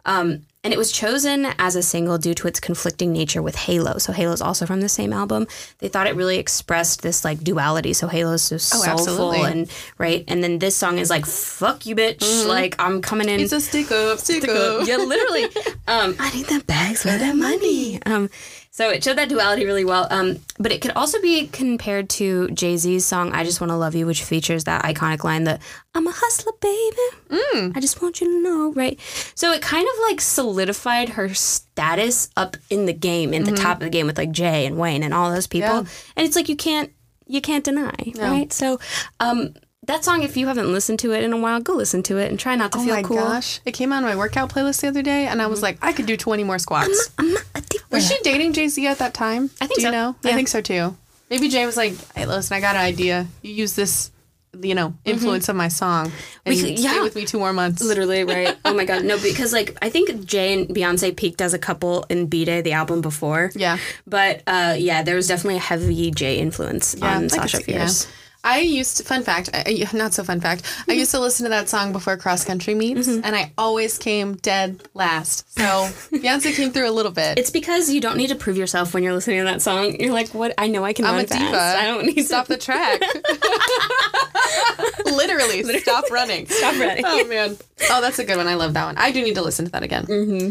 Um, 0.05 0.45
and 0.61 0.73
it 0.73 0.77
was 0.77 0.91
chosen 0.91 1.45
as 1.57 1.77
a 1.77 1.81
single 1.81 2.17
due 2.17 2.33
to 2.33 2.47
its 2.49 2.59
conflicting 2.59 3.13
nature 3.13 3.41
with 3.41 3.55
Halo. 3.55 3.97
So 3.97 4.11
Halo's 4.11 4.41
also 4.41 4.65
from 4.65 4.81
the 4.81 4.89
same 4.89 5.13
album. 5.13 5.47
They 5.77 5.87
thought 5.87 6.05
it 6.05 6.17
really 6.17 6.37
expressed 6.37 7.01
this 7.01 7.23
like 7.23 7.41
duality. 7.41 7.93
So 7.93 8.07
Halo's 8.09 8.41
so 8.41 8.57
soulful 8.57 8.91
absolutely. 8.91 9.41
and 9.43 9.71
right. 9.97 10.25
And 10.27 10.43
then 10.43 10.59
this 10.59 10.75
song 10.75 10.97
is 10.97 11.09
like, 11.09 11.25
fuck 11.25 11.85
you, 11.85 11.95
bitch. 11.95 12.45
Like 12.45 12.75
I'm 12.77 13.01
coming 13.01 13.29
in. 13.29 13.39
It's 13.39 13.53
a 13.53 13.61
stick 13.61 13.89
up, 13.89 14.19
stick, 14.19 14.49
up. 14.49 14.85
yeah, 14.85 14.97
literally. 14.97 15.45
Um, 15.87 16.15
I 16.19 16.29
need 16.35 16.45
the 16.45 16.63
bags 16.67 17.01
for 17.01 17.07
that 17.07 17.35
money. 17.35 17.99
Um, 18.05 18.29
so 18.79 18.89
it 18.89 19.03
showed 19.03 19.17
that 19.17 19.27
duality 19.27 19.65
really 19.65 19.83
well. 19.83 20.07
Um, 20.09 20.39
but 20.57 20.71
it 20.71 20.79
could 20.79 20.91
also 20.91 21.21
be 21.21 21.47
compared 21.47 22.09
to 22.11 22.47
Jay 22.51 22.77
Z's 22.77 23.05
song 23.05 23.33
"I 23.33 23.43
Just 23.43 23.59
Want 23.59 23.71
to 23.71 23.75
Love 23.75 23.93
You," 23.93 24.05
which 24.05 24.23
features 24.23 24.63
that 24.63 24.85
iconic 24.85 25.25
line 25.25 25.43
that 25.43 25.61
"I'm 25.93 26.07
a 26.07 26.13
hustler, 26.15 26.53
baby. 26.61 27.73
I 27.75 27.81
just 27.81 28.01
want 28.01 28.21
you 28.21 28.27
to 28.27 28.41
know." 28.41 28.71
Right. 28.71 28.97
So 29.35 29.51
it 29.51 29.61
kind 29.61 29.85
of 29.85 29.99
like 30.07 30.21
solidified 30.21 31.09
her 31.09 31.33
status 31.33 32.29
up 32.37 32.55
in 32.69 32.85
the 32.85 32.93
game, 32.93 33.33
in 33.33 33.43
the 33.43 33.51
top 33.51 33.79
of 33.79 33.83
the 33.83 33.89
game 33.89 34.05
with 34.05 34.17
like 34.17 34.31
Jay 34.31 34.65
and 34.65 34.77
Wayne 34.77 35.03
and 35.03 35.13
all 35.13 35.29
those 35.29 35.47
people. 35.47 35.67
Yeah. 35.67 35.85
And 36.15 36.25
it's 36.25 36.37
like 36.37 36.47
you 36.47 36.55
can't 36.55 36.89
you 37.27 37.41
can't 37.41 37.65
deny, 37.65 38.13
right? 38.15 38.53
So. 38.53 38.79
Um, 39.19 39.55
that 39.89 40.05
song, 40.05 40.23
if 40.23 40.37
you 40.37 40.47
haven't 40.47 40.71
listened 40.71 40.99
to 40.99 41.11
it 41.11 41.23
in 41.23 41.33
a 41.33 41.37
while, 41.37 41.59
go 41.59 41.73
listen 41.73 42.01
to 42.03 42.17
it 42.17 42.29
and 42.29 42.39
try 42.39 42.55
not 42.55 42.71
to 42.71 42.77
Oh 42.79 42.83
feel 42.85 42.95
my 42.95 43.03
cool. 43.03 43.17
gosh. 43.17 43.59
It 43.65 43.73
came 43.73 43.91
on 43.91 44.03
my 44.03 44.15
workout 44.15 44.49
playlist 44.49 44.81
the 44.81 44.87
other 44.87 45.01
day 45.01 45.27
and 45.27 45.41
I 45.41 45.47
was 45.47 45.61
like, 45.61 45.77
I 45.81 45.91
could 45.93 46.05
do 46.05 46.15
20 46.15 46.43
more 46.43 46.59
squats. 46.59 47.09
I'm 47.17 47.33
not 47.33 47.43
a 47.55 47.61
diva. 47.61 47.83
Was 47.91 48.07
she 48.07 48.17
dating 48.23 48.53
Jay 48.53 48.67
Z 48.67 48.85
at 48.87 48.99
that 48.99 49.13
time? 49.13 49.49
I 49.59 49.67
think 49.67 49.75
Do 49.79 49.81
you 49.81 49.87
so. 49.87 49.91
know? 49.91 50.15
I 50.23 50.33
think 50.33 50.47
so 50.47 50.61
too. 50.61 50.95
Maybe 51.29 51.47
Jay 51.49 51.65
was 51.65 51.75
like, 51.77 51.93
hey, 52.15 52.25
listen, 52.25 52.55
I 52.55 52.59
got 52.61 52.75
an 52.75 52.81
idea. 52.81 53.27
You 53.41 53.53
use 53.53 53.73
this 53.75 54.11
you 54.59 54.73
know, 54.73 54.95
influence 55.05 55.47
of 55.47 55.55
my 55.55 55.67
song. 55.67 56.11
And 56.43 56.55
We 56.55 56.59
could- 56.61 56.79
stay 56.79 56.95
yeah. 56.95 57.03
with 57.03 57.15
me 57.15 57.23
two 57.25 57.37
more 57.37 57.53
months. 57.53 57.83
Literally, 57.83 58.23
right? 58.23 58.57
Oh 58.65 58.73
my 58.73 58.83
god, 58.83 59.05
no, 59.05 59.17
because 59.21 59.53
like 59.53 59.77
I 59.81 59.89
think 59.89 60.25
Jay 60.25 60.53
and 60.53 60.67
Beyonce 60.67 61.15
peaked 61.15 61.39
as 61.39 61.53
a 61.53 61.59
couple 61.59 62.03
in 62.09 62.25
B 62.25 62.45
Day, 62.45 62.61
the 62.61 62.71
album 62.73 63.01
before. 63.01 63.51
Yeah. 63.55 63.77
But 64.07 64.41
uh, 64.47 64.75
yeah, 64.77 65.03
there 65.03 65.15
was 65.15 65.27
definitely 65.27 65.57
a 65.57 65.59
heavy 65.59 66.09
Jay 66.09 66.39
influence 66.39 66.95
Yeah, 66.97 67.15
on 67.17 67.29
Sasha 67.29 67.59
fierce 67.59 68.05
yeah. 68.05 68.11
I 68.41 68.59
used 68.59 68.95
to, 68.97 69.03
fun 69.03 69.23
fact, 69.23 69.49
I, 69.53 69.85
not 69.93 70.13
so 70.13 70.23
fun 70.23 70.39
fact. 70.39 70.63
I 70.87 70.93
used 70.93 71.11
to 71.11 71.19
listen 71.19 71.43
to 71.43 71.49
that 71.49 71.67
song 71.67 71.91
before 71.91 72.15
cross 72.15 72.45
country 72.45 72.73
meets, 72.73 73.07
Mm-hmm. 73.07 73.25
and 73.25 73.35
I 73.35 73.51
always 73.57 73.97
came 73.97 74.35
dead 74.35 74.81
last. 74.93 75.51
So 75.57 75.61
Beyonce 76.11 76.55
came 76.55 76.71
through 76.71 76.89
a 76.89 76.91
little 76.91 77.11
bit. 77.11 77.37
It's 77.37 77.51
because 77.51 77.89
you 77.91 77.99
don't 77.99 78.15
need 78.15 78.29
to 78.29 78.35
prove 78.35 78.55
yourself 78.55 78.93
when 78.93 79.03
you're 79.03 79.13
listening 79.13 79.39
to 79.39 79.45
that 79.45 79.61
song. 79.61 79.99
You're 79.99 80.13
like, 80.13 80.29
what? 80.29 80.53
I 80.57 80.67
know 80.67 80.85
I 80.85 80.93
can 80.93 81.05
I'm 81.05 81.15
run 81.15 81.25
a 81.25 81.27
diva. 81.27 81.57
I 81.59 81.85
don't 81.85 82.05
need 82.05 82.15
to. 82.15 82.23
stop 82.23 82.45
to 82.47 82.53
the 82.53 82.57
track. 82.57 83.01
Literally, 85.05 85.63
stop 85.79 86.09
running. 86.11 86.45
stop 86.47 86.79
running. 86.79 87.03
Oh 87.05 87.25
man. 87.27 87.57
Oh, 87.89 88.01
that's 88.01 88.19
a 88.19 88.25
good 88.25 88.37
one. 88.37 88.47
I 88.47 88.55
love 88.55 88.73
that 88.73 88.85
one. 88.85 88.97
I 88.97 89.11
do 89.11 89.21
need 89.21 89.35
to 89.35 89.41
listen 89.41 89.65
to 89.65 89.71
that 89.71 89.83
again. 89.83 90.05
Mm-hmm. 90.05 90.49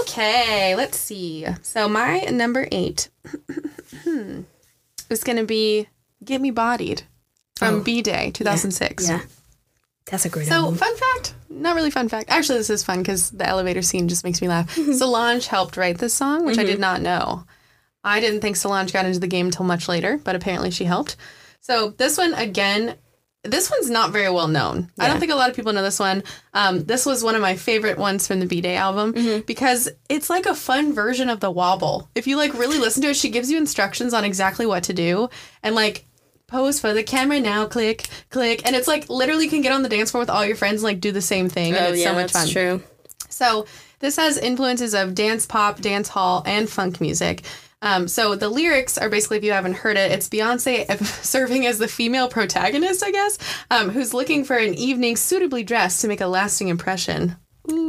Okay, 0.00 0.74
let's 0.76 0.96
see. 0.98 1.46
So 1.62 1.88
my 1.88 2.20
number 2.30 2.66
eight 2.72 3.08
is 5.10 5.24
going 5.24 5.36
to 5.36 5.44
be 5.44 5.88
"Get 6.24 6.40
Me 6.40 6.50
Bodied" 6.50 7.02
from 7.56 7.82
B 7.82 8.02
Day 8.02 8.30
2006. 8.32 9.08
Yeah, 9.08 9.22
that's 10.06 10.24
a 10.24 10.28
great 10.28 10.46
So, 10.46 10.54
album. 10.54 10.76
fun 10.76 10.96
fact, 10.96 11.34
not 11.48 11.74
really 11.74 11.90
fun 11.90 12.08
fact. 12.08 12.30
Actually, 12.30 12.58
this 12.58 12.70
is 12.70 12.84
fun 12.84 12.98
because 12.98 13.30
the 13.30 13.46
elevator 13.46 13.82
scene 13.82 14.08
just 14.08 14.24
makes 14.24 14.40
me 14.40 14.48
laugh. 14.48 14.70
Solange 14.92 15.46
helped 15.46 15.76
write 15.76 15.98
this 15.98 16.14
song, 16.14 16.44
which 16.44 16.58
I 16.58 16.64
did 16.64 16.74
mm-hmm. 16.74 16.80
not 16.82 17.02
know. 17.02 17.44
I 18.04 18.20
didn't 18.20 18.40
think 18.40 18.56
Solange 18.56 18.92
got 18.92 19.04
into 19.04 19.18
the 19.18 19.26
game 19.26 19.46
until 19.46 19.64
much 19.64 19.88
later, 19.88 20.20
but 20.22 20.36
apparently 20.36 20.70
she 20.70 20.84
helped. 20.84 21.16
So, 21.60 21.90
this 21.90 22.16
one, 22.16 22.34
again, 22.34 22.96
this 23.46 23.70
one's 23.70 23.90
not 23.90 24.10
very 24.10 24.30
well 24.30 24.48
known. 24.48 24.90
I 24.98 25.08
don't 25.08 25.18
think 25.20 25.32
a 25.32 25.36
lot 25.36 25.50
of 25.50 25.56
people 25.56 25.72
know 25.72 25.82
this 25.82 25.98
one. 25.98 26.22
Um, 26.54 26.84
this 26.84 27.06
was 27.06 27.22
one 27.24 27.34
of 27.34 27.40
my 27.42 27.56
favorite 27.56 27.98
ones 27.98 28.26
from 28.26 28.40
the 28.40 28.46
B 28.46 28.60
Day 28.60 28.76
album 28.76 29.42
because 29.46 29.88
it's 30.08 30.28
like 30.30 30.46
a 30.46 30.54
fun 30.54 30.92
version 30.92 31.28
of 31.28 31.40
the 31.40 31.50
wobble. 31.50 32.08
If 32.14 32.26
you 32.26 32.36
like 32.36 32.54
really 32.54 32.78
listen 32.78 33.02
to 33.02 33.08
it, 33.10 33.16
she 33.16 33.30
gives 33.30 33.50
you 33.50 33.58
instructions 33.58 34.14
on 34.14 34.24
exactly 34.24 34.66
what 34.66 34.84
to 34.84 34.92
do 34.92 35.28
and 35.62 35.74
like 35.74 36.04
pose 36.46 36.78
for 36.78 36.92
the 36.92 37.02
camera 37.02 37.40
now, 37.40 37.66
click, 37.66 38.06
click. 38.30 38.64
And 38.66 38.76
it's 38.76 38.86
like 38.88 39.08
literally 39.10 39.44
you 39.44 39.50
can 39.50 39.62
get 39.62 39.72
on 39.72 39.82
the 39.82 39.88
dance 39.88 40.10
floor 40.12 40.20
with 40.22 40.30
all 40.30 40.44
your 40.44 40.56
friends 40.56 40.76
and 40.76 40.84
like 40.84 41.00
do 41.00 41.12
the 41.12 41.20
same 41.22 41.48
thing. 41.48 41.74
and 41.74 41.94
it's 41.94 42.04
so 42.04 42.14
much 42.14 42.32
fun. 42.32 42.46
Oh, 42.48 42.50
true. 42.52 42.82
So 43.28 43.66
this 43.98 44.16
has 44.16 44.38
influences 44.38 44.94
of 44.94 45.14
dance 45.14 45.46
pop, 45.46 45.80
dance 45.80 46.08
hall, 46.08 46.42
and 46.46 46.68
funk 46.70 47.00
music. 47.00 47.42
Um, 47.82 48.08
so 48.08 48.34
the 48.34 48.48
lyrics 48.48 48.96
are 48.96 49.08
basically, 49.08 49.36
if 49.38 49.44
you 49.44 49.52
haven't 49.52 49.74
heard 49.74 49.96
it, 49.96 50.10
it's 50.10 50.28
Beyonce 50.28 50.90
serving 51.24 51.66
as 51.66 51.78
the 51.78 51.88
female 51.88 52.28
protagonist, 52.28 53.04
I 53.04 53.10
guess, 53.10 53.38
um, 53.70 53.90
who's 53.90 54.14
looking 54.14 54.44
for 54.44 54.56
an 54.56 54.74
evening 54.74 55.16
suitably 55.16 55.62
dressed 55.62 56.00
to 56.00 56.08
make 56.08 56.20
a 56.20 56.26
lasting 56.26 56.68
impression. 56.68 57.36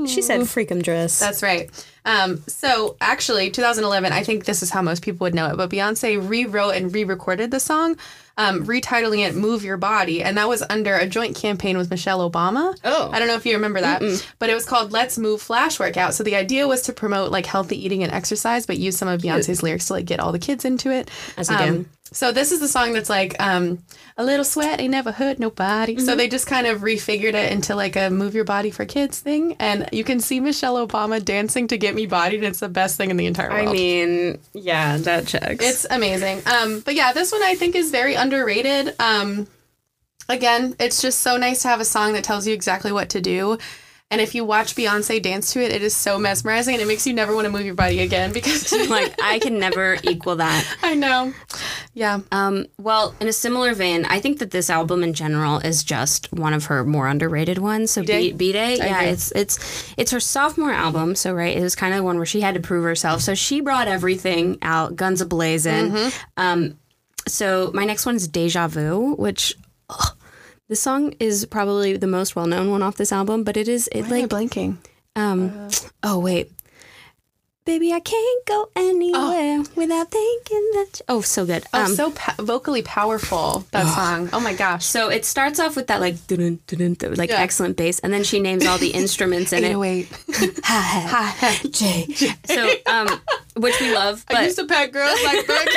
She 0.07 0.23
said 0.23 0.41
freakum 0.41 0.81
dress. 0.81 1.19
That's 1.19 1.43
right. 1.43 1.69
Um, 2.03 2.41
so 2.47 2.97
actually, 2.99 3.51
2011, 3.51 4.11
I 4.11 4.23
think 4.23 4.45
this 4.45 4.63
is 4.63 4.71
how 4.71 4.81
most 4.81 5.03
people 5.03 5.25
would 5.25 5.35
know 5.35 5.51
it, 5.51 5.57
but 5.57 5.69
Beyonce 5.69 6.17
rewrote 6.27 6.75
and 6.75 6.91
re-recorded 6.93 7.51
the 7.51 7.59
song, 7.59 7.97
um, 8.37 8.65
retitling 8.65 9.27
it 9.27 9.35
"Move 9.35 9.63
Your 9.63 9.77
Body," 9.77 10.23
and 10.23 10.37
that 10.37 10.47
was 10.47 10.63
under 10.69 10.95
a 10.95 11.07
joint 11.07 11.35
campaign 11.35 11.77
with 11.77 11.89
Michelle 11.89 12.29
Obama. 12.29 12.77
Oh. 12.83 13.09
I 13.11 13.19
don't 13.19 13.27
know 13.27 13.35
if 13.35 13.45
you 13.45 13.53
remember 13.53 13.81
that, 13.81 14.01
but 14.39 14.49
it 14.49 14.53
was 14.53 14.65
called 14.65 14.91
"Let's 14.91 15.17
Move 15.17 15.41
Flash 15.41 15.79
Workout." 15.79 16.13
So 16.13 16.23
the 16.23 16.35
idea 16.35 16.67
was 16.67 16.83
to 16.83 16.93
promote 16.93 17.31
like 17.31 17.45
healthy 17.45 17.83
eating 17.83 18.03
and 18.03 18.11
exercise, 18.11 18.65
but 18.65 18.77
use 18.77 18.97
some 18.97 19.07
of 19.07 19.21
Beyonce's 19.21 19.63
lyrics 19.63 19.87
to 19.87 19.93
like 19.93 20.05
get 20.05 20.19
all 20.19 20.31
the 20.31 20.39
kids 20.39 20.65
into 20.65 20.91
it. 20.91 21.09
As 21.37 21.49
you 21.49 21.57
do. 21.57 21.85
So 22.13 22.31
this 22.31 22.53
is 22.53 22.61
the 22.61 22.69
song 22.69 22.93
that's 22.93 23.09
like 23.09 23.35
um, 23.43 23.79
a 24.15 24.23
little 24.23 24.45
sweat 24.45 24.79
ain't 24.79 24.91
never 24.91 25.11
hurt 25.11 25.39
nobody. 25.39 25.97
So 25.99 26.11
Mm-hmm. 26.11 26.17
they 26.17 26.29
just 26.29 26.47
kind 26.47 26.65
of 26.65 26.79
refigured 26.79 27.33
it 27.33 27.51
into 27.51 27.75
like 27.75 27.97
a 27.97 28.09
move 28.09 28.33
your 28.33 28.45
body 28.45 28.71
for 28.71 28.85
kids 28.85 29.19
thing, 29.19 29.57
and 29.59 29.89
you 29.91 30.05
can 30.05 30.21
see 30.21 30.39
Michelle 30.39 30.87
Obama 30.87 31.23
dancing 31.23 31.67
to 31.67 31.77
"Get 31.77 31.95
Me 31.95 32.05
Bodied." 32.05 32.45
It's 32.45 32.61
the 32.61 32.69
best 32.69 32.95
thing 32.95 33.09
in 33.09 33.17
the 33.17 33.25
entire 33.25 33.49
world. 33.49 33.67
I 33.67 33.71
mean, 33.73 34.39
yeah, 34.53 34.95
that 34.99 35.27
checks. 35.27 35.61
it's 35.61 35.85
amazing. 35.91 36.43
Um, 36.45 36.79
but 36.79 36.95
yeah, 36.95 37.11
this 37.11 37.33
one 37.33 37.43
I 37.43 37.55
think 37.55 37.75
is 37.75 37.91
very 37.91 38.15
underrated. 38.27 38.93
Um, 38.99 39.47
again, 40.27 40.75
it's 40.79 41.01
just 41.01 41.19
so 41.21 41.37
nice 41.37 41.61
to 41.61 41.69
have 41.69 41.79
a 41.79 41.85
song 41.85 42.11
that 42.13 42.25
tells 42.25 42.45
you 42.45 42.53
exactly 42.53 42.91
what 42.91 43.09
to 43.09 43.21
do. 43.21 43.57
And 44.09 44.21
if 44.21 44.35
you 44.35 44.45
watch 44.45 44.75
Beyonce 44.75 45.21
dance 45.21 45.51
to 45.51 45.61
it, 45.61 45.73
it 45.73 45.81
is 45.81 45.93
so 45.93 46.17
mesmerizing 46.17 46.75
and 46.75 46.81
it 46.81 46.87
makes 46.87 47.05
you 47.05 47.13
never 47.13 47.35
want 47.35 47.43
to 47.45 47.51
move 47.51 47.65
your 47.65 47.75
body 47.75 47.99
again 47.99 48.31
because 48.31 48.71
like 48.89 49.13
I 49.21 49.39
can 49.39 49.59
never 49.59 49.97
equal 50.03 50.37
that. 50.37 50.65
I 50.83 50.95
know. 50.95 51.33
Yeah. 51.93 52.19
Um, 52.31 52.67
well, 52.77 53.15
in 53.19 53.27
a 53.27 53.33
similar 53.33 53.73
vein, 53.73 54.05
I 54.05 54.21
think 54.21 54.39
that 54.39 54.51
this 54.51 54.69
album 54.69 55.03
in 55.03 55.13
general 55.13 55.59
is 55.59 55.83
just 55.83 56.31
one 56.31 56.53
of 56.53 56.65
her 56.65 56.85
more 56.85 57.07
underrated 57.07 57.57
ones. 57.57 57.91
So 57.91 58.01
B-Day? 58.01 58.31
B 58.31 58.53
Day, 58.53 58.77
yeah, 58.77 58.99
agree. 58.99 59.09
it's 59.09 59.31
it's 59.31 59.93
it's 59.97 60.11
her 60.11 60.21
sophomore 60.21 60.71
album. 60.71 61.15
So 61.15 61.33
right, 61.33 61.55
it 61.55 61.61
was 61.61 61.75
kind 61.75 61.93
of 61.93 61.97
the 61.97 62.03
one 62.03 62.15
where 62.15 62.25
she 62.25 62.39
had 62.39 62.55
to 62.55 62.61
prove 62.61 62.85
herself. 62.85 63.21
So 63.21 63.35
she 63.35 63.59
brought 63.59 63.89
everything 63.89 64.57
out, 64.61 64.95
guns 64.95 65.19
a 65.19 65.25
blazing. 65.25 65.91
Mm-hmm. 65.91 66.19
Um, 66.37 66.79
so 67.27 67.71
my 67.73 67.85
next 67.85 68.05
one 68.05 68.15
is 68.15 68.27
Deja 68.27 68.67
Vu, 68.67 69.15
which. 69.15 69.55
this 70.69 70.81
song 70.81 71.13
is 71.19 71.45
probably 71.45 71.95
the 71.95 72.07
most 72.07 72.35
well-known 72.35 72.69
one 72.69 72.81
off 72.83 72.97
this 72.97 73.11
album, 73.13 73.43
but 73.43 73.55
it 73.55 73.67
is 73.69 73.87
it 73.91 74.03
Why 74.03 74.21
like 74.21 74.29
blanking? 74.29 74.77
um 75.15 75.69
oh 76.03 76.19
wait. 76.19 76.51
Baby, 77.67 77.91
I 77.91 77.99
can't 77.99 78.45
go 78.45 78.69
anywhere 78.77 79.61
without 79.75 80.09
thinking 80.09 80.69
that. 80.75 80.87
you- 80.99 81.05
Oh, 81.09 81.19
so 81.21 81.45
good. 81.45 81.65
Oh, 81.73 81.83
Um, 81.83 81.95
so 81.95 82.11
pa- 82.11 82.35
vocally 82.39 82.81
powerful 82.81 83.65
that 83.71 83.85
song. 83.93 84.29
Oh 84.31 84.39
my 84.39 84.53
gosh. 84.53 84.85
So 84.85 85.09
it 85.09 85.25
starts 85.25 85.59
off 85.59 85.75
with 85.75 85.87
that 85.87 85.99
like 85.99 86.15
dun, 86.27 86.59
dun, 86.67 86.93
dun, 86.93 87.15
like 87.15 87.29
Yeah. 87.29 87.41
excellent 87.41 87.75
bass, 87.75 87.99
and 87.99 88.13
then 88.13 88.23
she 88.23 88.39
names 88.39 88.65
all 88.65 88.77
the 88.77 88.91
instruments 89.03 89.51
in 89.51 89.65
it. 89.65 89.71
808. 89.75 90.07
Ha, 90.63 91.35
ha, 91.39 91.59
J. 91.69 92.07
So 92.45 92.71
um, 92.85 93.19
which 93.57 93.77
we 93.81 93.93
love, 93.93 94.23
I 94.29 94.45
used 94.45 94.57
to 94.59 94.65
pet 94.65 94.93
girls 94.93 95.19
like 95.25 95.45
that. 95.47 95.67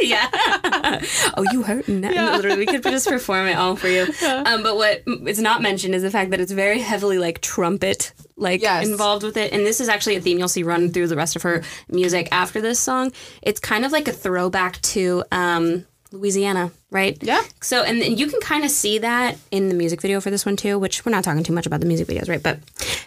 yeah. 0.00 1.00
oh, 1.36 1.44
you 1.52 1.62
hurting? 1.62 2.02
that? 2.02 2.14
Literally, 2.36 2.58
we 2.58 2.66
could 2.66 2.82
just 2.84 3.08
perform 3.08 3.46
it 3.48 3.56
all 3.56 3.74
for 3.76 3.88
you. 3.88 4.06
Um, 4.24 4.62
but 4.62 4.76
what 4.76 5.02
is 5.26 5.40
not 5.40 5.60
mentioned 5.60 5.94
is 5.96 6.02
the 6.02 6.10
fact 6.10 6.30
that 6.30 6.40
it's 6.40 6.52
very 6.52 6.78
heavily 6.80 7.18
like 7.18 7.40
trumpet 7.40 8.12
like 8.42 8.60
Yes. 8.60 8.86
involved 8.86 9.22
with 9.22 9.36
it, 9.36 9.52
and 9.52 9.64
this 9.64 9.80
is 9.80 9.88
actually 9.88 10.16
a 10.16 10.20
theme 10.20 10.38
you'll 10.38 10.48
see 10.48 10.62
run 10.62 10.90
through 10.90 11.06
the 11.06 11.16
rest 11.16 11.36
of 11.36 11.42
her 11.42 11.62
music 11.88 12.28
after 12.32 12.60
this 12.60 12.78
song. 12.78 13.12
It's 13.40 13.60
kind 13.60 13.84
of 13.84 13.92
like 13.92 14.08
a 14.08 14.12
throwback 14.12 14.80
to 14.82 15.24
um, 15.32 15.86
Louisiana, 16.12 16.70
right? 16.90 17.16
Yeah. 17.22 17.42
So, 17.62 17.82
and 17.82 18.00
then 18.02 18.18
you 18.18 18.26
can 18.26 18.40
kind 18.40 18.64
of 18.64 18.70
see 18.70 18.98
that 18.98 19.38
in 19.50 19.68
the 19.70 19.74
music 19.74 20.02
video 20.02 20.20
for 20.20 20.30
this 20.30 20.44
one 20.44 20.56
too, 20.56 20.78
which 20.78 21.04
we're 21.06 21.12
not 21.12 21.24
talking 21.24 21.42
too 21.42 21.54
much 21.54 21.66
about 21.66 21.80
the 21.80 21.86
music 21.86 22.06
videos, 22.08 22.28
right? 22.28 22.42
But 22.42 22.58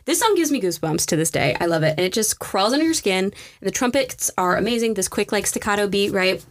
this 0.05 0.19
song 0.19 0.33
gives 0.35 0.51
me 0.51 0.59
goosebumps 0.61 1.05
to 1.07 1.15
this 1.15 1.29
day. 1.31 1.55
I 1.59 1.65
love 1.65 1.83
it. 1.83 1.91
And 1.97 1.99
it 1.99 2.13
just 2.13 2.39
crawls 2.39 2.73
under 2.73 2.85
your 2.85 2.93
skin. 2.95 3.25
And 3.25 3.33
the 3.61 3.71
trumpets 3.71 4.31
are 4.37 4.55
amazing. 4.57 4.95
This 4.95 5.07
quick, 5.07 5.31
like, 5.31 5.45
staccato 5.45 5.87
beat, 5.87 6.11
right? 6.11 6.43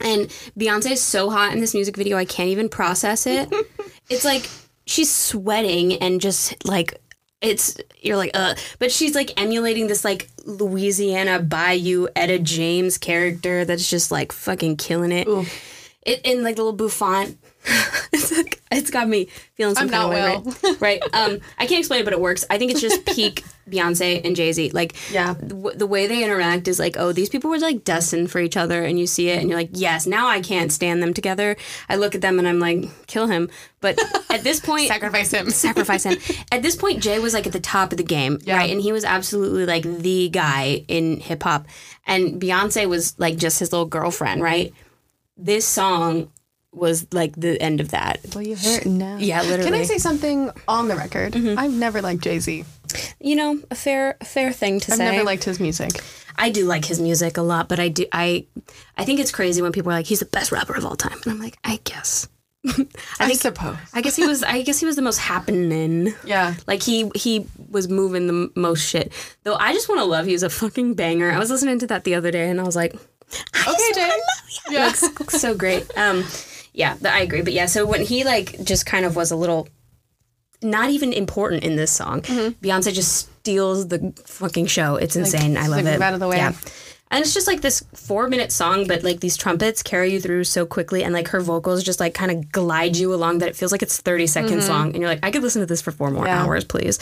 And 0.00 0.28
Beyonce 0.58 0.92
is 0.92 1.00
so 1.02 1.30
hot 1.30 1.52
in 1.52 1.60
this 1.60 1.74
music 1.74 1.96
video, 1.96 2.16
I 2.16 2.24
can't 2.24 2.48
even 2.48 2.68
process 2.68 3.26
it. 3.26 3.52
it's 4.10 4.24
like 4.24 4.48
she's 4.86 5.12
sweating 5.14 5.94
and 5.94 6.20
just 6.20 6.64
like, 6.66 7.00
it's 7.42 7.76
you're 8.00 8.16
like 8.16 8.30
uh 8.34 8.54
but 8.78 8.92
she's 8.92 9.14
like 9.14 9.38
emulating 9.40 9.88
this 9.88 10.04
like 10.04 10.30
Louisiana 10.44 11.40
Bayou 11.40 12.08
Etta 12.14 12.38
James 12.38 12.96
character 12.98 13.64
that's 13.64 13.90
just 13.90 14.10
like 14.10 14.32
fucking 14.32 14.76
killing 14.76 15.12
it. 15.12 15.28
It 16.02 16.20
in 16.24 16.42
like 16.42 16.56
the 16.56 16.62
little 16.62 16.76
bouffant. 16.76 17.36
it's 18.12 18.36
like, 18.36 18.61
it's 18.72 18.90
got 18.90 19.08
me 19.08 19.26
feeling 19.54 19.74
some 19.74 19.84
I'm 19.84 19.90
kind 19.90 20.10
not 20.10 20.44
of 20.44 20.62
way, 20.62 20.70
right? 20.70 20.80
right. 20.80 21.02
Um, 21.14 21.40
I 21.58 21.66
can't 21.66 21.78
explain 21.80 22.00
it, 22.00 22.04
but 22.04 22.12
it 22.12 22.20
works. 22.20 22.44
I 22.50 22.58
think 22.58 22.70
it's 22.70 22.80
just 22.80 23.04
peak 23.06 23.44
Beyonce 23.68 24.24
and 24.24 24.34
Jay 24.34 24.52
Z. 24.52 24.70
Like, 24.70 24.94
Yeah. 25.12 25.34
the, 25.34 25.72
the 25.76 25.86
way 25.86 26.06
they 26.06 26.24
interact 26.24 26.66
is 26.68 26.78
like, 26.78 26.96
oh, 26.98 27.12
these 27.12 27.28
people 27.28 27.50
were 27.50 27.58
like 27.58 27.84
destined 27.84 28.30
for 28.30 28.38
each 28.40 28.56
other, 28.56 28.82
and 28.84 28.98
you 28.98 29.06
see 29.06 29.28
it, 29.28 29.38
and 29.40 29.48
you're 29.48 29.58
like, 29.58 29.70
yes, 29.72 30.06
now 30.06 30.26
I 30.28 30.40
can't 30.40 30.72
stand 30.72 31.02
them 31.02 31.14
together. 31.14 31.56
I 31.88 31.96
look 31.96 32.14
at 32.14 32.20
them 32.20 32.38
and 32.38 32.48
I'm 32.48 32.58
like, 32.60 33.06
kill 33.06 33.26
him. 33.28 33.48
But 33.80 33.98
at 34.30 34.42
this 34.42 34.60
point, 34.64 34.88
Sacrifice 34.88 35.30
him. 35.32 35.50
sacrifice 35.50 36.04
him. 36.04 36.16
At 36.50 36.62
this 36.62 36.76
point, 36.76 37.02
Jay 37.02 37.18
was 37.18 37.34
like 37.34 37.46
at 37.46 37.52
the 37.52 37.60
top 37.60 37.92
of 37.92 37.98
the 37.98 38.04
game, 38.04 38.38
right? 38.46 38.70
And 38.70 38.80
he 38.80 38.92
was 38.92 39.04
absolutely 39.04 39.66
like 39.66 39.82
the 39.84 40.28
guy 40.28 40.84
in 40.88 41.18
hip 41.20 41.42
hop. 41.42 41.66
And 42.06 42.40
Beyonce 42.40 42.88
was 42.88 43.18
like 43.18 43.36
just 43.36 43.58
his 43.60 43.72
little 43.72 43.86
girlfriend, 43.86 44.42
right? 44.42 44.72
This 45.36 45.64
song 45.66 46.30
was 46.72 47.06
like 47.12 47.34
the 47.36 47.60
end 47.60 47.80
of 47.80 47.90
that. 47.90 48.20
Well, 48.34 48.42
you 48.42 48.56
hurting 48.56 48.98
now. 48.98 49.18
Yeah, 49.18 49.42
literally. 49.42 49.64
Can 49.64 49.74
I 49.74 49.82
say 49.84 49.98
something 49.98 50.50
on 50.66 50.88
the 50.88 50.96
record? 50.96 51.36
I've 51.36 51.72
never 51.72 52.00
liked 52.00 52.22
Jay 52.22 52.38
Z. 52.38 52.64
You 53.20 53.36
know, 53.36 53.60
a 53.70 53.74
fair 53.74 54.16
a 54.20 54.24
fair 54.24 54.52
thing 54.52 54.80
to 54.80 54.90
say. 54.92 55.06
I've 55.06 55.12
never 55.12 55.24
liked 55.24 55.44
his 55.44 55.60
music. 55.60 56.02
I 56.36 56.50
do 56.50 56.64
like 56.64 56.84
his 56.84 56.98
music 57.00 57.36
a 57.36 57.42
lot, 57.42 57.68
but 57.68 57.78
I 57.78 57.88
do 57.88 58.06
I 58.12 58.46
I 58.96 59.04
think 59.04 59.20
it's 59.20 59.30
crazy 59.30 59.60
when 59.62 59.72
people 59.72 59.92
are 59.92 59.96
like 59.96 60.06
he's 60.06 60.20
the 60.20 60.26
best 60.26 60.50
rapper 60.52 60.74
of 60.74 60.84
all 60.84 60.96
time. 60.96 61.18
And 61.24 61.32
I'm 61.32 61.38
like, 61.38 61.58
I 61.64 61.78
guess. 61.84 62.28
I, 63.18 63.32
suppose. 63.32 63.76
I 63.92 64.02
guess 64.02 64.14
he 64.14 64.24
was 64.24 64.42
I 64.44 64.62
guess 64.62 64.78
he 64.78 64.86
was 64.86 64.96
the 64.96 65.02
most 65.02 65.18
happening. 65.18 66.14
Yeah. 66.24 66.54
Like 66.66 66.82
he 66.82 67.10
he 67.14 67.46
was 67.70 67.88
moving 67.88 68.26
the 68.28 68.32
m- 68.34 68.52
most 68.56 68.88
shit. 68.88 69.12
Though 69.42 69.56
I 69.56 69.72
just 69.72 69.88
want 69.88 70.00
to 70.00 70.04
love 70.04 70.28
you 70.28 70.34
is 70.34 70.42
a 70.42 70.50
fucking 70.50 70.94
banger. 70.94 71.30
I 71.30 71.38
was 71.38 71.50
listening 71.50 71.78
to 71.80 71.86
that 71.88 72.04
the 72.04 72.14
other 72.14 72.30
day 72.30 72.48
and 72.48 72.60
I 72.60 72.64
was 72.64 72.76
like, 72.76 72.94
Okay, 72.94 73.92
Jay. 73.94 74.10
Yeah. 74.70 74.92
yeah. 74.92 74.92
so 75.28 75.54
great. 75.54 75.86
Um 75.98 76.24
yeah, 76.72 76.96
I 77.04 77.20
agree. 77.22 77.42
But 77.42 77.52
yeah, 77.52 77.66
so 77.66 77.84
when 77.86 78.02
he 78.02 78.24
like 78.24 78.62
just 78.64 78.86
kind 78.86 79.04
of 79.04 79.16
was 79.16 79.30
a 79.30 79.36
little 79.36 79.68
not 80.62 80.90
even 80.90 81.12
important 81.12 81.64
in 81.64 81.76
this 81.76 81.90
song, 81.92 82.22
Mm-hmm. 82.22 82.64
Beyonce 82.64 82.92
just 82.92 83.28
steals 83.40 83.88
the 83.88 84.12
fucking 84.26 84.66
show. 84.66 84.96
It's 84.96 85.16
insane. 85.16 85.56
I 85.56 85.66
love 85.66 85.84
like, 85.84 85.94
it. 85.96 86.02
out 86.02 86.14
of 86.14 86.20
the 86.20 86.28
way. 86.28 86.36
Yeah. 86.36 86.52
And 87.10 87.20
it's 87.22 87.34
just 87.34 87.46
like 87.46 87.60
this 87.60 87.84
four 87.94 88.26
minute 88.28 88.50
song, 88.50 88.86
but 88.86 89.02
like 89.02 89.20
these 89.20 89.36
trumpets 89.36 89.82
carry 89.82 90.12
you 90.14 90.20
through 90.20 90.44
so 90.44 90.64
quickly, 90.64 91.04
and 91.04 91.12
like 91.12 91.28
her 91.28 91.40
vocals 91.40 91.82
just 91.84 92.00
like 92.00 92.14
kind 92.14 92.30
of 92.30 92.50
glide 92.52 92.96
you 92.96 93.12
along 93.12 93.38
that 93.38 93.48
it 93.50 93.56
feels 93.56 93.70
like 93.70 93.82
it's 93.82 93.98
30 94.00 94.26
seconds 94.28 94.68
long. 94.68 94.92
And 94.92 94.96
you're 95.00 95.10
like, 95.10 95.18
I 95.22 95.30
could 95.30 95.42
listen 95.42 95.60
to 95.60 95.66
this 95.66 95.82
for 95.82 95.90
four 95.90 96.10
more 96.10 96.24
Mm-hmm. 96.24 96.28
Yeah. 96.34 96.44
hours, 96.44 96.64
please. 96.64 96.98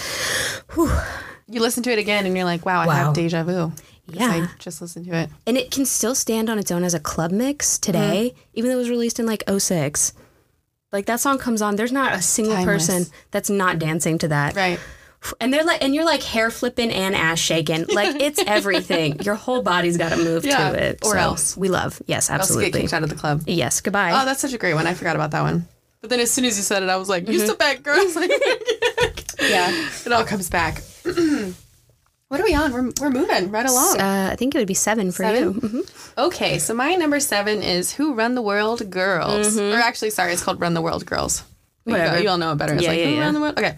You 1.52 1.60
listen 1.60 1.82
to 1.84 1.90
it 1.92 1.98
again 1.98 2.26
and 2.26 2.34
you're 2.36 2.44
like, 2.44 2.64
wow, 2.64 2.80
I 2.80 2.86
Wow. 2.86 2.92
have 3.06 3.14
deja 3.14 3.42
vu. 3.44 3.72
Yeah. 4.12 4.30
I 4.30 4.48
just 4.58 4.80
listened 4.80 5.06
to 5.06 5.14
it. 5.16 5.30
And 5.46 5.56
it 5.56 5.70
can 5.70 5.84
still 5.84 6.14
stand 6.14 6.48
on 6.50 6.58
its 6.58 6.70
own 6.70 6.84
as 6.84 6.94
a 6.94 7.00
club 7.00 7.30
mix 7.30 7.78
today, 7.78 8.32
Mm-hmm. 8.34 8.40
even 8.54 8.70
though 8.70 8.76
it 8.76 8.80
was 8.80 8.90
released 8.90 9.18
in 9.20 9.26
like 9.26 9.42
06. 9.48 10.12
Like 10.92 11.06
that 11.06 11.20
song 11.20 11.38
comes 11.38 11.62
on, 11.62 11.76
there's 11.76 11.92
not 11.92 12.14
a 12.14 12.22
single 12.22 12.54
Timeless. 12.54 12.86
person 12.86 13.12
that's 13.30 13.48
not 13.50 13.78
dancing 13.78 14.18
to 14.18 14.28
that. 14.28 14.56
Right. 14.56 14.80
And 15.38 15.52
they're 15.52 15.64
like, 15.64 15.84
and 15.84 15.94
you're 15.94 16.04
like 16.06 16.22
hair 16.22 16.50
flipping 16.50 16.90
and 16.90 17.14
ass 17.14 17.38
shaking. 17.38 17.84
Like 17.86 18.20
it's 18.20 18.42
everything. 18.46 19.20
Your 19.20 19.34
whole 19.34 19.62
body's 19.62 19.96
got 19.98 20.08
to 20.10 20.16
move 20.16 20.44
Yeah, 20.46 20.70
to 20.72 20.82
it. 20.82 20.98
or 21.04 21.12
So 21.12 21.18
else. 21.18 21.56
we 21.56 21.68
love. 21.68 22.00
Yes, 22.06 22.30
absolutely. 22.30 22.64
Else 22.66 22.72
get 22.72 22.80
kicked 22.80 22.92
out 22.94 23.02
of 23.02 23.10
the 23.10 23.14
club. 23.16 23.42
Yes. 23.46 23.80
Goodbye. 23.82 24.12
Oh, 24.12 24.24
that's 24.24 24.40
such 24.40 24.54
a 24.54 24.58
great 24.58 24.74
one. 24.74 24.86
I 24.86 24.94
forgot 24.94 25.14
about 25.16 25.30
that 25.32 25.42
one. 25.42 25.68
But 26.00 26.08
then 26.10 26.20
as 26.20 26.30
soon 26.30 26.46
as 26.46 26.56
you 26.56 26.62
said 26.62 26.82
it, 26.82 26.88
I 26.88 26.96
was 26.96 27.10
like, 27.10 27.28
you 27.28 27.38
still 27.38 27.56
back, 27.56 27.82
girls. 27.82 28.16
Like, 28.16 28.30
yeah. 29.42 29.88
it 30.06 30.10
all 30.12 30.24
comes 30.24 30.48
back. 30.48 30.82
what 32.30 32.40
are 32.40 32.44
we 32.44 32.54
on? 32.54 32.72
We're, 32.72 32.92
we're 33.00 33.10
moving 33.10 33.50
right 33.50 33.66
along. 33.68 33.98
Uh, 34.00 34.28
I 34.32 34.36
think 34.36 34.54
it 34.54 34.58
would 34.58 34.68
be 34.68 34.72
seven 34.74 35.10
for 35.10 35.24
Seven? 35.24 35.42
you. 35.42 35.52
Mhm. 35.60 36.14
Okay, 36.26 36.58
so 36.60 36.72
my 36.74 36.94
number 36.94 37.18
seven 37.18 37.60
is 37.60 37.92
Who 37.92 38.14
Run 38.14 38.36
the 38.36 38.40
World 38.42 38.88
Girls. 38.88 39.58
Or 39.58 39.74
actually, 39.74 40.10
sorry, 40.10 40.32
it's 40.32 40.42
called 40.42 40.60
Run 40.60 40.74
the 40.74 40.80
World 40.80 41.04
Girls. 41.06 41.42
You, 41.86 41.92
Whatever. 41.94 42.16
go- 42.18 42.22
you 42.22 42.28
all 42.28 42.38
know 42.38 42.52
it 42.52 42.56
better. 42.56 42.74
It's 42.74 42.84
Yeah, 42.84 42.90
like 42.90 42.98
yeah, 43.00 43.06
Who 43.06 43.14
yeah. 43.14 43.20
Run 43.24 43.34
the 43.34 43.40
World? 43.40 43.58
Okay. 43.58 43.74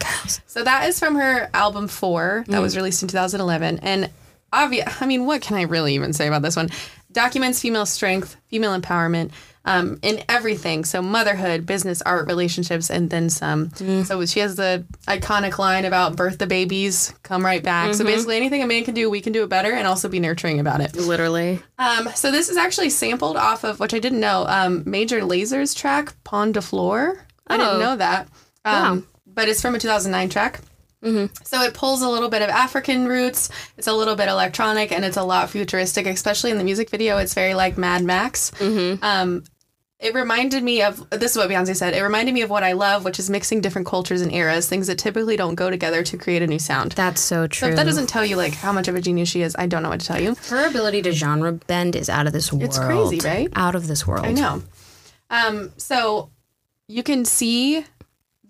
So 0.47 0.63
that 0.65 0.87
is 0.87 0.99
from 0.99 1.15
her 1.15 1.49
album 1.55 1.89
Four 1.89 2.45
that 2.49 2.61
was 2.61 2.77
released 2.77 3.01
in 3.03 3.09
2011. 3.09 3.79
And 3.81 4.11
obvious, 4.53 5.01
I 5.01 5.07
mean, 5.07 5.25
what 5.25 5.41
can 5.41 5.57
I 5.57 5.63
really 5.63 5.95
even 5.95 6.13
say 6.13 6.27
about 6.29 6.43
this 6.43 6.55
one? 6.55 6.69
Documents 7.11 7.59
female 7.61 7.87
strength, 7.87 8.37
female 8.49 8.79
empowerment. 8.79 9.31
Um, 9.65 10.01
in 10.03 10.25
everything, 10.29 10.85
so 10.85 11.01
motherhood, 11.01 11.67
business, 11.67 12.03
art, 12.03 12.27
relationships, 12.27 12.91
and 12.91 13.09
then 13.11 13.31
some. 13.31 13.71
So 14.05 14.27
she 14.27 14.41
has 14.41 14.57
the 14.57 14.85
iconic 15.07 15.57
line 15.59 15.85
about 15.85 16.17
birth 16.17 16.39
the 16.39 16.49
babies, 16.49 17.15
come 17.23 17.45
right 17.45 17.63
back. 17.63 17.95
So 17.95 18.05
basically, 18.05 18.37
anything 18.37 18.61
a 18.63 18.67
man 18.67 18.83
can 18.83 18.95
do, 18.95 19.09
we 19.09 19.21
can 19.21 19.33
do 19.33 19.45
it 19.45 19.49
better, 19.49 19.73
and 19.73 19.87
also 19.87 20.09
be 20.09 20.19
nurturing 20.19 20.59
about 20.59 20.81
it. 20.81 20.97
Literally. 20.97 21.61
Um, 21.79 22.09
so 22.17 22.33
this 22.33 22.49
is 22.49 22.57
actually 22.57 22.91
sampled 22.91 23.37
off 23.37 23.63
of 23.63 23.79
which 23.79 23.95
I 23.95 24.01
didn't 24.01 24.19
know. 24.21 24.47
Um, 24.49 24.83
Major 24.85 25.21
Lazer's 25.21 25.75
track 25.75 26.13
"Pon 26.25 26.51
de 26.51 26.61
Floor." 26.61 27.25
I 27.47 27.55
Oh. 27.55 27.59
didn't 27.59 27.79
know 27.81 27.97
that. 27.97 28.29
Um, 28.65 28.73
Wow. 28.99 29.03
But 29.35 29.49
it's 29.49 29.63
from 29.63 29.75
a 29.77 29.79
2009 29.79 30.29
track. 30.29 30.61
So 31.05 31.63
it 31.63 31.75
pulls 31.75 32.01
a 32.03 32.09
little 32.09 32.29
bit 32.29 32.43
of 32.43 32.49
African 32.49 33.09
roots. 33.09 33.49
It's 33.77 33.89
a 33.89 33.93
little 33.93 34.15
bit 34.15 34.29
electronic, 34.29 34.93
and 34.93 35.05
it's 35.05 35.17
a 35.17 35.25
lot 35.25 35.51
futuristic. 35.51 36.07
Especially 36.07 36.51
in 36.53 36.59
the 36.59 36.65
music 36.65 36.91
video, 36.91 37.19
it's 37.19 37.35
very 37.35 37.55
like 37.55 37.77
Mad 37.77 38.05
Max. 38.05 38.51
Hmm. 38.59 38.95
Um, 39.03 39.45
it 40.03 40.15
reminded 40.15 40.63
me 40.65 40.83
of 40.83 41.09
this 41.11 41.31
is 41.31 41.37
what 41.39 41.49
Beyonce 41.49 41.77
said. 41.77 41.95
It 41.95 42.03
reminded 42.03 42.35
me 42.35 42.43
of 42.43 42.51
what 42.51 42.65
I 42.65 42.73
love, 42.73 43.05
which 43.05 43.19
is 43.19 43.31
mixing 43.31 43.61
different 43.61 43.87
cultures 43.87 44.21
and 44.21 44.33
eras, 44.33 44.69
things 44.69 44.89
that 44.89 44.99
typically 44.99 45.37
don't 45.37 45.55
go 45.55 45.71
together 45.71 46.03
to 46.03 46.19
create 46.19 46.43
a 46.43 46.47
new 46.47 46.59
sound. 46.59 46.93
That's 46.93 47.21
so 47.21 47.45
So 47.45 47.47
true. 47.47 47.69
if 47.69 47.77
that 47.77 47.85
doesn't 47.85 48.09
tell 48.09 48.25
you 48.25 48.37
like 48.37 48.53
how 48.55 48.73
much 48.73 48.89
of 48.89 48.97
a 48.97 49.01
genius 49.01 49.29
she 49.29 49.43
is, 49.43 49.55
I 49.59 49.67
don't 49.67 49.83
know 49.83 49.89
what 49.89 50.01
to 50.01 50.07
tell 50.07 50.21
you. 50.21 50.35
Her 50.51 50.67
ability 50.67 51.03
to 51.03 51.13
genre 51.13 51.53
bend 51.53 51.95
is 51.97 52.11
out 52.11 52.27
of 52.27 52.33
this 52.33 52.53
world. 52.53 52.65
It's 52.65 52.79
crazy, 52.79 53.21
right? 53.21 53.49
Out 53.55 53.75
of 53.77 53.87
this 53.87 54.07
world. 54.07 54.27
I 54.27 54.33
know. 54.33 54.63
Um, 55.31 55.73
so 55.77 56.31
you 56.89 57.03
can 57.03 57.25
see 57.25 57.85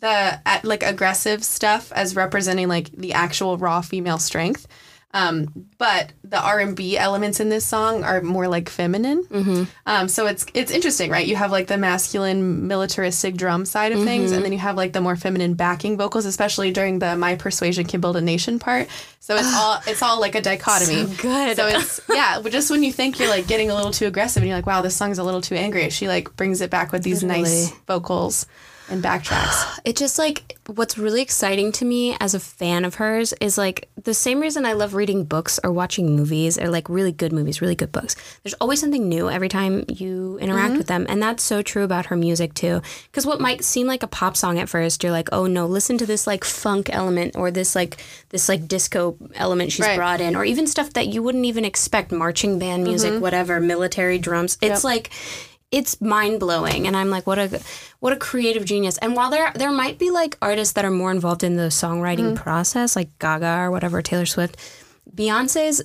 the 0.01 0.41
like 0.65 0.83
aggressive 0.83 1.45
stuff 1.45 1.93
as 1.93 2.17
representing 2.17 2.67
like 2.69 2.91
the 2.93 3.13
actual 3.13 3.57
raw 3.59 3.81
female 3.83 4.19
strength. 4.19 4.67
Um, 5.15 5.67
but 5.77 6.13
the 6.25 6.41
R 6.41 6.59
and 6.61 6.75
B 6.75 6.97
elements 6.97 7.39
in 7.39 7.51
this 7.51 7.67
song 7.67 8.03
are 8.03 8.23
more 8.23 8.49
like 8.49 8.71
feminine. 8.71 9.23
Mm-hmm. 9.25 9.65
Um, 9.85 10.09
so 10.09 10.27
it's 10.27 10.47
it's 10.55 10.73
interesting, 10.73 11.11
right? 11.11 11.27
You 11.27 11.37
have 11.37 11.51
like 11.53 11.67
the 11.67 11.77
masculine 11.77 12.67
militaristic 12.67 13.37
drum 13.37 13.67
side 13.67 13.93
of 13.93 14.03
things, 14.05 14.31
Mm-hmm. 14.31 14.37
and 14.37 14.45
then 14.45 14.53
you 14.53 14.59
have 14.59 14.77
like 14.77 14.95
the 14.95 15.03
more 15.03 15.15
feminine 15.17 15.53
backing 15.53 15.99
vocals, 15.99 16.25
especially 16.25 16.71
during 16.71 16.99
the 16.99 17.15
"My 17.17 17.35
Persuasion 17.37 17.85
Can 17.85 18.01
Build 18.01 18.17
a 18.17 18.23
Nation" 18.23 18.59
part. 18.59 18.89
So 19.21 19.37
it's 19.37 19.55
all 19.55 19.81
it's 19.87 20.03
all 20.03 20.19
like 20.19 20.35
a 20.35 20.41
dichotomy. 20.41 21.05
So 21.07 21.23
good. 21.23 21.57
So 21.57 21.67
it's 21.69 22.01
yeah, 22.09 22.41
but 22.43 22.51
just 22.51 22.71
when 22.71 22.83
you 22.83 22.91
think 22.93 23.19
you're 23.19 23.29
like 23.29 23.47
getting 23.47 23.71
a 23.71 23.75
little 23.75 23.93
too 23.93 24.07
aggressive 24.07 24.43
and 24.43 24.49
you're 24.49 24.57
like, 24.59 24.67
wow, 24.67 24.81
this 24.81 24.97
song's 24.97 25.19
a 25.19 25.25
little 25.25 25.43
too 25.43 25.57
angry, 25.57 25.91
she 25.91 26.09
like 26.09 26.35
brings 26.37 26.63
it 26.63 26.71
back 26.71 26.91
with 26.91 27.03
these 27.03 27.23
nice 27.23 27.71
vocals 27.87 28.47
and 28.89 29.03
backtracks. 29.03 29.69
It 29.85 29.97
just 29.97 30.17
like 30.17 30.57
what's 30.69 30.97
really 30.97 31.23
exciting 31.23 31.73
to 31.73 31.85
me 31.85 32.17
as 32.21 32.35
a 32.35 32.41
fan 32.41 32.85
of 32.85 32.95
hers 32.97 33.33
is 33.41 33.59
like 33.59 33.89
the 34.01 34.15
same 34.15 34.39
reason 34.39 34.65
I 34.65 34.75
love 34.75 34.95
reading 34.95 35.25
books 35.25 35.59
or 35.65 35.73
watching 35.73 36.15
movies 36.15 36.57
or 36.57 36.69
like 36.69 36.89
really 36.89 37.11
good 37.11 37.33
movies, 37.33 37.61
really 37.61 37.75
good 37.75 37.91
books. 37.91 38.15
There's 38.43 38.55
always 38.55 38.81
something 38.81 39.09
new 39.09 39.29
every 39.29 39.49
time 39.49 39.85
you 39.89 40.39
interact 40.39 40.71
mm-hmm. 40.71 40.79
with 40.79 40.87
them. 40.87 41.07
And 41.09 41.21
that's 41.21 41.43
so 41.43 41.63
true 41.63 41.83
about 41.83 42.07
her 42.07 42.17
music 42.17 42.55
too. 42.55 42.81
Because 43.07 43.27
what 43.27 43.41
might 43.41 43.65
seem 43.65 43.89
like 43.89 44.05
a 44.05 44.07
pop 44.07 44.37
song 44.37 44.59
at 44.61 44.69
first, 44.69 45.03
you're 45.03 45.11
like, 45.11 45.29
oh 45.33 45.47
no, 45.47 45.67
listen 45.67 45.99
to 45.99 46.07
this 46.07 46.29
like 46.29 46.45
funk 46.45 46.89
element 46.93 47.35
or 47.37 47.51
this 47.51 47.75
like 47.75 47.97
this 48.29 48.49
like 48.49 48.69
disco 48.69 49.17
element 49.35 49.73
she's 49.73 49.87
Right. 49.87 49.97
brought 49.97 50.21
in, 50.21 50.37
or 50.37 50.45
even 50.45 50.67
stuff 50.67 50.93
that 50.93 51.09
you 51.09 51.23
wouldn't 51.23 51.45
even 51.45 51.65
expect, 51.65 52.13
marching 52.13 52.59
band 52.59 52.85
music, 52.85 53.13
mm-hmm. 53.13 53.21
whatever, 53.21 53.61
military 53.61 54.19
drums. 54.19 54.59
It's 54.63 54.85
like 54.85 55.11
it's 55.73 56.01
mind 56.01 56.39
blowing, 56.39 56.87
and 56.87 56.97
I'm 56.97 57.11
like, 57.11 57.27
what 57.27 57.39
a 57.39 57.61
what 57.99 58.13
a 58.13 58.17
creative 58.17 58.65
genius. 58.65 58.99
And 58.99 59.17
while 59.17 59.31
there 59.31 59.51
there 59.57 59.73
might 59.73 59.99
be 59.99 60.11
like 60.11 60.37
artists 60.41 60.75
that 60.75 60.85
are 60.85 60.91
more 60.91 61.11
involved 61.11 61.43
in 61.43 61.57
the 61.57 61.69
songwriting 61.71 62.37
process, 62.37 62.95
like 62.95 63.19
Gaga 63.19 63.59
or 63.63 63.71
whatever, 63.71 64.03
Taylor 64.03 64.27
Swift, 64.27 64.57
Beyonce's 65.13 65.83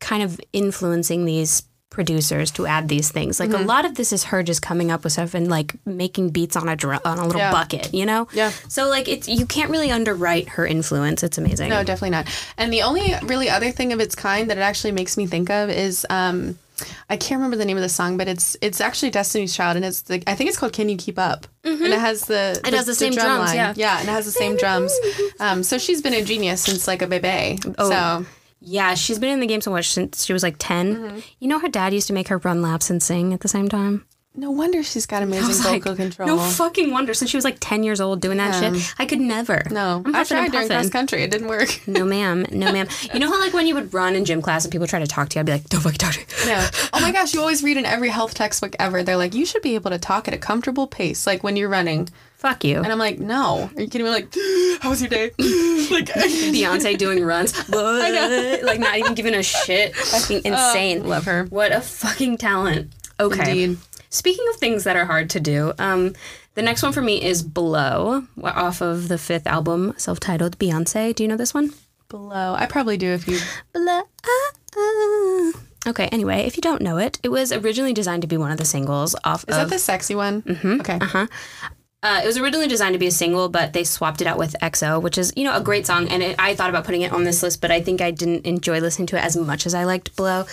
kind 0.00 0.22
of 0.22 0.40
influencing 0.52 1.24
these 1.24 1.64
producers 1.90 2.50
to 2.50 2.66
add 2.66 2.88
these 2.88 3.12
things. 3.12 3.38
Like 3.38 3.52
a 3.52 3.58
lot 3.58 3.84
of 3.84 3.94
this 3.94 4.12
is 4.12 4.24
her 4.24 4.42
just 4.42 4.60
coming 4.60 4.90
up 4.90 5.04
with 5.04 5.12
stuff 5.12 5.32
and 5.32 5.48
like 5.48 5.74
making 5.86 6.30
beats 6.30 6.56
on 6.56 6.68
a 6.68 6.74
drum 6.74 7.00
on 7.04 7.18
a 7.18 7.24
little 7.24 7.40
Yeah. 7.40 7.52
bucket, 7.52 7.94
you 7.94 8.04
know? 8.04 8.26
Yeah. 8.32 8.50
So 8.68 8.88
like 8.88 9.06
it's 9.06 9.28
you 9.28 9.46
can't 9.46 9.70
really 9.70 9.92
underwrite 9.92 10.48
her 10.50 10.66
influence. 10.66 11.22
It's 11.22 11.38
amazing. 11.38 11.70
No, 11.70 11.84
definitely 11.84 12.10
not. 12.10 12.26
And 12.58 12.72
the 12.72 12.82
only 12.82 13.14
really 13.22 13.48
other 13.48 13.70
thing 13.70 13.92
of 13.92 14.00
its 14.00 14.16
kind 14.16 14.50
that 14.50 14.58
it 14.58 14.62
actually 14.62 14.90
makes 14.90 15.16
me 15.16 15.26
think 15.28 15.50
of 15.50 15.70
is 15.70 16.04
um 16.10 16.58
I 17.08 17.16
can't 17.16 17.38
remember 17.38 17.56
the 17.56 17.64
name 17.64 17.76
of 17.76 17.82
the 17.82 17.88
song, 17.88 18.16
but 18.16 18.28
it's 18.28 18.56
it's 18.60 18.80
actually 18.80 19.10
Destiny's 19.10 19.54
Child, 19.54 19.76
and 19.76 19.84
it's 19.84 20.02
the 20.02 20.22
I 20.26 20.34
think 20.34 20.48
it's 20.48 20.58
called 20.58 20.72
"Can 20.72 20.88
You 20.88 20.96
Keep 20.96 21.18
Up," 21.18 21.46
and 21.62 21.80
it 21.80 21.98
has 21.98 22.26
the 22.26 22.60
It 22.64 22.74
has 22.74 22.86
the 22.86 22.94
same 22.94 23.12
drums, 23.12 23.54
yeah. 23.54 23.72
yeah, 23.76 24.00
and 24.00 24.08
it 24.08 24.12
has 24.12 24.24
the 24.24 24.32
same 24.32 24.56
drums. 24.56 24.92
Um, 25.40 25.62
so 25.62 25.78
she's 25.78 26.00
been 26.00 26.14
a 26.14 26.22
genius 26.22 26.62
since 26.62 26.86
like 26.86 27.02
a 27.02 27.06
baby. 27.08 27.58
Oh. 27.76 27.90
So 27.90 28.26
Yeah, 28.60 28.94
she's 28.94 29.18
been 29.18 29.30
in 29.30 29.40
the 29.40 29.46
game 29.46 29.60
so 29.60 29.70
much 29.70 29.90
since 29.92 30.24
she 30.24 30.32
was 30.32 30.42
like 30.42 30.56
10. 30.58 30.96
Mm-hmm. 30.96 31.18
You 31.40 31.48
know, 31.48 31.58
her 31.58 31.68
dad 31.68 31.92
used 31.92 32.06
to 32.06 32.12
make 32.12 32.28
her 32.28 32.38
run 32.38 32.62
laps 32.62 32.88
and 32.88 33.02
sing 33.02 33.34
at 33.34 33.40
the 33.40 33.48
same 33.48 33.68
time. 33.68 34.06
No 34.36 34.50
wonder 34.50 34.82
she's 34.82 35.06
got 35.06 35.22
amazing 35.22 35.62
vocal 35.62 35.92
like, 35.92 35.96
control. 35.96 36.26
No 36.26 36.38
fucking 36.38 36.90
wonder. 36.90 37.14
Since 37.14 37.30
she 37.30 37.36
was 37.36 37.44
like 37.44 37.58
10 37.60 37.84
years 37.84 38.00
old 38.00 38.20
doing 38.20 38.38
that 38.38 38.58
shit, 38.58 38.92
I 38.98 39.06
could 39.06 39.20
never. 39.20 39.62
No, 39.70 40.02
I'm 40.04 40.14
I 40.14 40.24
tried 40.24 40.50
during 40.50 40.66
cross 40.66 40.90
country. 40.90 41.22
It 41.22 41.30
didn't 41.30 41.46
work. 41.46 41.80
No, 41.86 42.04
ma'am. 42.04 42.44
No, 42.50 42.72
ma'am. 42.72 42.88
You 43.12 43.20
know 43.20 43.30
how, 43.30 43.38
like, 43.38 43.52
when 43.52 43.66
you 43.68 43.74
would 43.76 43.94
run 43.94 44.16
in 44.16 44.24
gym 44.24 44.42
class 44.42 44.64
and 44.64 44.72
people 44.72 44.88
try 44.88 44.98
to 44.98 45.06
talk 45.06 45.28
to 45.30 45.36
you, 45.36 45.40
I'd 45.40 45.46
be 45.46 45.52
like, 45.52 45.68
don't 45.68 45.80
fucking 45.82 45.98
talk 45.98 46.14
to 46.14 46.18
me. 46.18 46.26
No. 46.46 46.68
Oh 46.92 47.00
my 47.00 47.12
gosh, 47.12 47.32
you 47.32 47.40
always 47.40 47.62
read 47.62 47.76
in 47.76 47.86
every 47.86 48.08
health 48.08 48.34
textbook 48.34 48.74
ever. 48.80 49.04
They're 49.04 49.16
like, 49.16 49.34
you 49.34 49.46
should 49.46 49.62
be 49.62 49.76
able 49.76 49.92
to 49.92 49.98
talk 49.98 50.26
at 50.26 50.34
a 50.34 50.38
comfortable 50.38 50.88
pace, 50.88 51.28
like 51.28 51.44
when 51.44 51.56
you're 51.56 51.68
running. 51.68 52.08
Fuck 52.36 52.64
you. 52.64 52.78
And 52.78 52.88
I'm 52.88 52.98
like, 52.98 53.20
no. 53.20 53.70
Are 53.74 53.80
you 53.80 53.88
kidding 53.88 54.04
me? 54.04 54.10
Like, 54.10 54.34
how 54.80 54.90
was 54.90 55.00
your 55.00 55.10
day? 55.10 55.26
like, 55.38 56.06
Beyonce 56.06 56.98
doing 56.98 57.24
runs. 57.24 57.56
Like, 57.68 58.80
not 58.80 58.98
even 58.98 59.14
giving 59.14 59.34
a 59.34 59.44
shit. 59.44 59.94
Fucking 59.94 60.42
oh, 60.44 60.48
insane. 60.48 61.08
love 61.08 61.24
her. 61.24 61.44
What 61.44 61.70
a 61.70 61.80
fucking 61.80 62.38
talent. 62.38 62.90
Okay. 63.20 63.62
Indeed. 63.62 63.78
Speaking 64.14 64.46
of 64.50 64.56
things 64.60 64.84
that 64.84 64.94
are 64.94 65.06
hard 65.06 65.28
to 65.30 65.40
do, 65.40 65.72
um, 65.80 66.14
the 66.54 66.62
next 66.62 66.84
one 66.84 66.92
for 66.92 67.02
me 67.02 67.20
is 67.20 67.42
Blow, 67.42 68.24
off 68.44 68.80
of 68.80 69.08
the 69.08 69.18
fifth 69.18 69.44
album, 69.44 69.92
self 69.96 70.20
titled 70.20 70.56
Beyonce. 70.56 71.12
Do 71.12 71.24
you 71.24 71.28
know 71.28 71.36
this 71.36 71.52
one? 71.52 71.72
Below. 72.08 72.54
I 72.56 72.66
probably 72.66 72.96
do 72.96 73.08
if 73.08 73.26
you. 73.26 73.40
Blow. 73.72 74.02
Okay, 75.86 76.06
anyway, 76.12 76.46
if 76.46 76.56
you 76.56 76.60
don't 76.60 76.80
know 76.80 76.96
it, 76.96 77.18
it 77.24 77.28
was 77.28 77.50
originally 77.50 77.92
designed 77.92 78.22
to 78.22 78.28
be 78.28 78.36
one 78.36 78.52
of 78.52 78.58
the 78.58 78.64
singles 78.64 79.16
off 79.24 79.42
of 79.42 79.48
Is 79.48 79.56
of. 79.56 79.68
that 79.68 79.74
the 79.74 79.80
sexy 79.80 80.14
one? 80.14 80.42
Mm-hmm. 80.42 80.80
Okay. 80.80 81.26
Uh, 82.04 82.20
it 82.22 82.26
was 82.26 82.36
originally 82.38 82.68
designed 82.68 82.92
to 82.92 82.98
be 82.98 83.06
a 83.06 83.10
single, 83.10 83.48
but 83.48 83.72
they 83.72 83.82
swapped 83.82 84.20
it 84.20 84.26
out 84.26 84.36
with 84.36 84.54
XO, 84.60 85.02
which 85.02 85.16
is, 85.16 85.32
you 85.36 85.42
know, 85.42 85.56
a 85.56 85.60
great 85.60 85.86
song. 85.86 86.06
And 86.08 86.22
it, 86.22 86.36
I 86.38 86.54
thought 86.54 86.68
about 86.68 86.84
putting 86.84 87.00
it 87.00 87.12
on 87.12 87.24
this 87.24 87.42
list, 87.42 87.62
but 87.62 87.70
I 87.70 87.80
think 87.80 88.00
I 88.00 88.10
didn't 88.10 88.46
enjoy 88.46 88.78
listening 88.80 89.06
to 89.06 89.16
it 89.16 89.24
as 89.24 89.36
much 89.36 89.64
as 89.64 89.74
I 89.74 89.84
liked 89.84 90.14
Blow. 90.14 90.44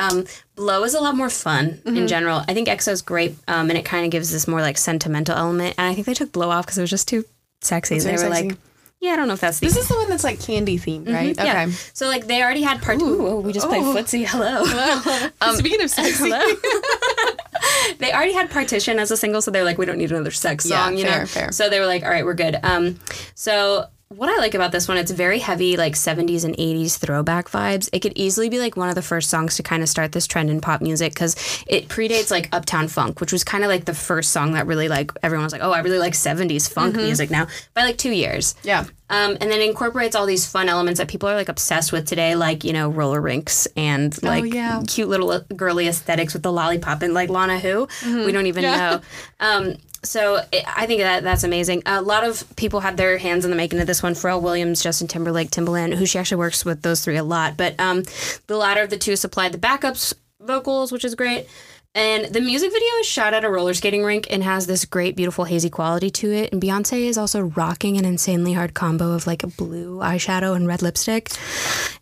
Um, 0.00 0.24
Blow 0.56 0.82
is 0.84 0.94
a 0.94 1.00
lot 1.00 1.14
more 1.16 1.30
fun 1.30 1.80
in 1.86 2.08
general. 2.08 2.42
I 2.48 2.54
think 2.54 2.68
XO 2.68 2.92
is 2.92 3.02
great, 3.02 3.36
um, 3.48 3.68
and 3.70 3.78
it 3.78 3.84
kind 3.84 4.04
of 4.04 4.10
gives 4.10 4.30
this 4.32 4.48
more 4.48 4.60
like 4.60 4.78
sentimental 4.78 5.36
element. 5.36 5.74
And 5.78 5.86
I 5.86 5.94
think 5.94 6.06
they 6.06 6.14
took 6.14 6.32
Blow 6.32 6.50
off 6.50 6.66
because 6.66 6.78
it 6.78 6.82
was 6.82 6.90
just 6.90 7.06
too 7.08 7.24
sexy. 7.60 7.98
they 7.98 8.12
were 8.12 8.18
sexy. 8.18 8.48
like, 8.48 8.56
yeah, 9.00 9.12
I 9.12 9.16
don't 9.16 9.28
know 9.28 9.34
if 9.34 9.40
that's 9.40 9.60
the 9.60 9.66
This 9.66 9.76
is 9.76 9.88
the 9.88 9.94
one 9.94 10.08
that's 10.10 10.24
like 10.24 10.40
candy 10.40 10.78
themed, 10.78 11.12
right? 11.12 11.34
yeah. 11.36 11.62
Okay. 11.64 11.72
So 11.94 12.06
like 12.08 12.26
they 12.26 12.42
already 12.42 12.62
had 12.62 12.82
part. 12.82 13.00
Ooh, 13.00 13.36
we 13.40 13.52
just 13.52 13.66
played 13.68 13.82
footsie. 13.82 14.26
Hello. 14.26 14.64
Speaking 15.56 15.80
of 15.82 15.90
sexy, 15.98 16.30
they 17.98 18.12
already 18.12 18.32
had 18.32 18.50
Partition 18.50 18.98
as 18.98 19.10
a 19.10 19.16
single, 19.16 19.40
so 19.42 19.50
they're 19.50 19.64
like, 19.64 19.78
we 19.78 19.86
don't 19.86 19.98
need 19.98 20.10
another 20.10 20.30
sex 20.30 20.66
Yeah, 20.68 20.84
song, 20.86 20.96
you 20.98 21.04
fair, 21.04 21.20
know? 21.20 21.26
fair. 21.26 21.52
So 21.52 21.68
they 21.70 21.80
were 21.80 21.86
like, 21.86 22.02
all 22.02 22.10
right, 22.10 22.24
we're 22.24 22.34
good. 22.34 22.58
Um, 22.62 22.98
so 23.34 23.86
what 24.12 24.28
I 24.28 24.38
like 24.38 24.54
about 24.54 24.72
this 24.72 24.88
one, 24.88 24.96
it's 24.96 25.12
very 25.12 25.38
heavy, 25.38 25.76
like 25.76 25.94
70s 25.94 26.44
and 26.44 26.56
80s 26.56 26.98
throwback 26.98 27.48
vibes. 27.48 27.88
It 27.92 28.00
could 28.00 28.12
easily 28.16 28.48
be 28.48 28.58
like 28.58 28.76
one 28.76 28.88
of 28.88 28.96
the 28.96 29.02
first 29.02 29.30
songs 29.30 29.54
to 29.54 29.62
kind 29.62 29.84
of 29.84 29.88
start 29.88 30.10
this 30.10 30.26
trend 30.26 30.50
in 30.50 30.60
pop 30.60 30.82
music 30.82 31.14
because 31.14 31.36
it 31.68 31.86
predates 31.86 32.28
like 32.28 32.48
Uptown 32.52 32.88
Funk, 32.88 33.20
which 33.20 33.32
was 33.32 33.44
kind 33.44 33.62
of 33.62 33.70
like 33.70 33.84
the 33.84 33.94
first 33.94 34.32
song 34.32 34.54
that 34.54 34.66
really 34.66 34.88
like 34.88 35.12
everyone 35.22 35.44
was 35.44 35.52
like, 35.52 35.62
oh, 35.62 35.70
I 35.70 35.78
really 35.78 35.98
like 35.98 36.14
70s 36.14 36.68
funk 36.68 36.96
music 36.96 37.30
now 37.30 37.46
by 37.72 37.84
like 37.84 37.98
two 37.98 38.10
years. 38.10 38.56
Yeah. 38.64 38.84
Um, 39.10 39.36
and 39.40 39.48
then 39.50 39.60
incorporates 39.60 40.16
all 40.16 40.26
these 40.26 40.44
fun 40.44 40.68
elements 40.68 40.98
that 40.98 41.06
people 41.06 41.28
are 41.28 41.36
like 41.36 41.48
obsessed 41.48 41.92
with 41.92 42.08
today, 42.08 42.34
like 42.34 42.64
you 42.64 42.72
know 42.72 42.88
roller 42.88 43.20
rinks 43.20 43.66
and 43.76 44.20
like 44.24 44.52
yeah. 44.52 44.82
cute 44.88 45.08
little 45.08 45.40
girly 45.56 45.86
aesthetics 45.86 46.32
with 46.32 46.42
the 46.42 46.52
lollipop 46.52 47.02
and 47.02 47.14
like 47.14 47.30
Lana 47.30 47.60
Who. 47.60 47.86
We 48.04 48.32
don't 48.32 48.46
even 48.46 48.62
know. 48.62 49.00
Um, 49.40 49.76
so 50.02 50.42
it, 50.52 50.64
I 50.66 50.86
think 50.86 51.00
that 51.00 51.22
that's 51.22 51.44
amazing. 51.44 51.82
A 51.86 52.00
lot 52.00 52.24
of 52.24 52.44
people 52.56 52.80
had 52.80 52.96
their 52.96 53.18
hands 53.18 53.44
in 53.44 53.50
the 53.50 53.56
making 53.56 53.80
of 53.80 53.86
this 53.86 54.02
one. 54.02 54.14
Pharrell 54.14 54.40
Williams, 54.40 54.82
Justin 54.82 55.08
Timberlake, 55.08 55.50
Timbaland, 55.50 55.94
who 55.94 56.06
she 56.06 56.18
actually 56.18 56.38
works 56.38 56.64
with 56.64 56.82
those 56.82 57.04
three 57.04 57.16
a 57.16 57.24
lot. 57.24 57.56
But 57.56 57.78
um, 57.78 58.04
the 58.46 58.56
latter 58.56 58.82
of 58.82 58.90
the 58.90 58.98
two 58.98 59.16
supplied 59.16 59.52
the 59.52 59.58
backups 59.58 60.14
vocals, 60.40 60.90
which 60.90 61.04
is 61.04 61.14
great. 61.14 61.46
And 61.92 62.26
the 62.32 62.40
music 62.40 62.70
video 62.70 62.88
is 63.00 63.06
shot 63.08 63.34
at 63.34 63.44
a 63.44 63.50
roller 63.50 63.74
skating 63.74 64.04
rink 64.04 64.28
and 64.30 64.44
has 64.44 64.68
this 64.68 64.84
great, 64.84 65.16
beautiful, 65.16 65.44
hazy 65.44 65.70
quality 65.70 66.08
to 66.10 66.30
it. 66.30 66.52
And 66.52 66.62
Beyonce 66.62 67.00
is 67.00 67.18
also 67.18 67.40
rocking 67.40 67.96
an 67.98 68.04
insanely 68.04 68.52
hard 68.52 68.74
combo 68.74 69.10
of 69.12 69.26
like 69.26 69.42
a 69.42 69.48
blue 69.48 69.98
eyeshadow 69.98 70.54
and 70.54 70.68
red 70.68 70.82
lipstick. 70.82 71.30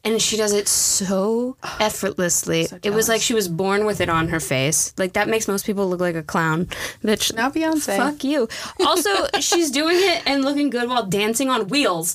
And 0.04 0.20
she 0.20 0.36
does 0.36 0.52
it 0.52 0.68
so 0.68 1.56
effortlessly. 1.80 2.66
it 2.82 2.90
was 2.90 3.08
like 3.08 3.22
she 3.22 3.32
was 3.32 3.48
born 3.48 3.86
with 3.86 4.02
it 4.02 4.10
on 4.10 4.28
her 4.28 4.40
face. 4.40 4.92
Like 4.98 5.14
that 5.14 5.26
makes 5.26 5.48
most 5.48 5.64
people 5.64 5.88
look 5.88 6.00
like 6.00 6.16
a 6.16 6.22
clown. 6.22 6.66
Bitch, 7.02 7.34
Not 7.34 7.54
Beyonce. 7.54 7.96
fuck 7.96 8.22
you. 8.24 8.46
Also, 8.84 9.10
she's 9.40 9.70
doing 9.70 9.96
it 9.98 10.22
and 10.26 10.44
looking 10.44 10.68
good 10.68 10.90
while 10.90 11.06
dancing 11.06 11.48
on 11.48 11.68
wheels. 11.68 12.14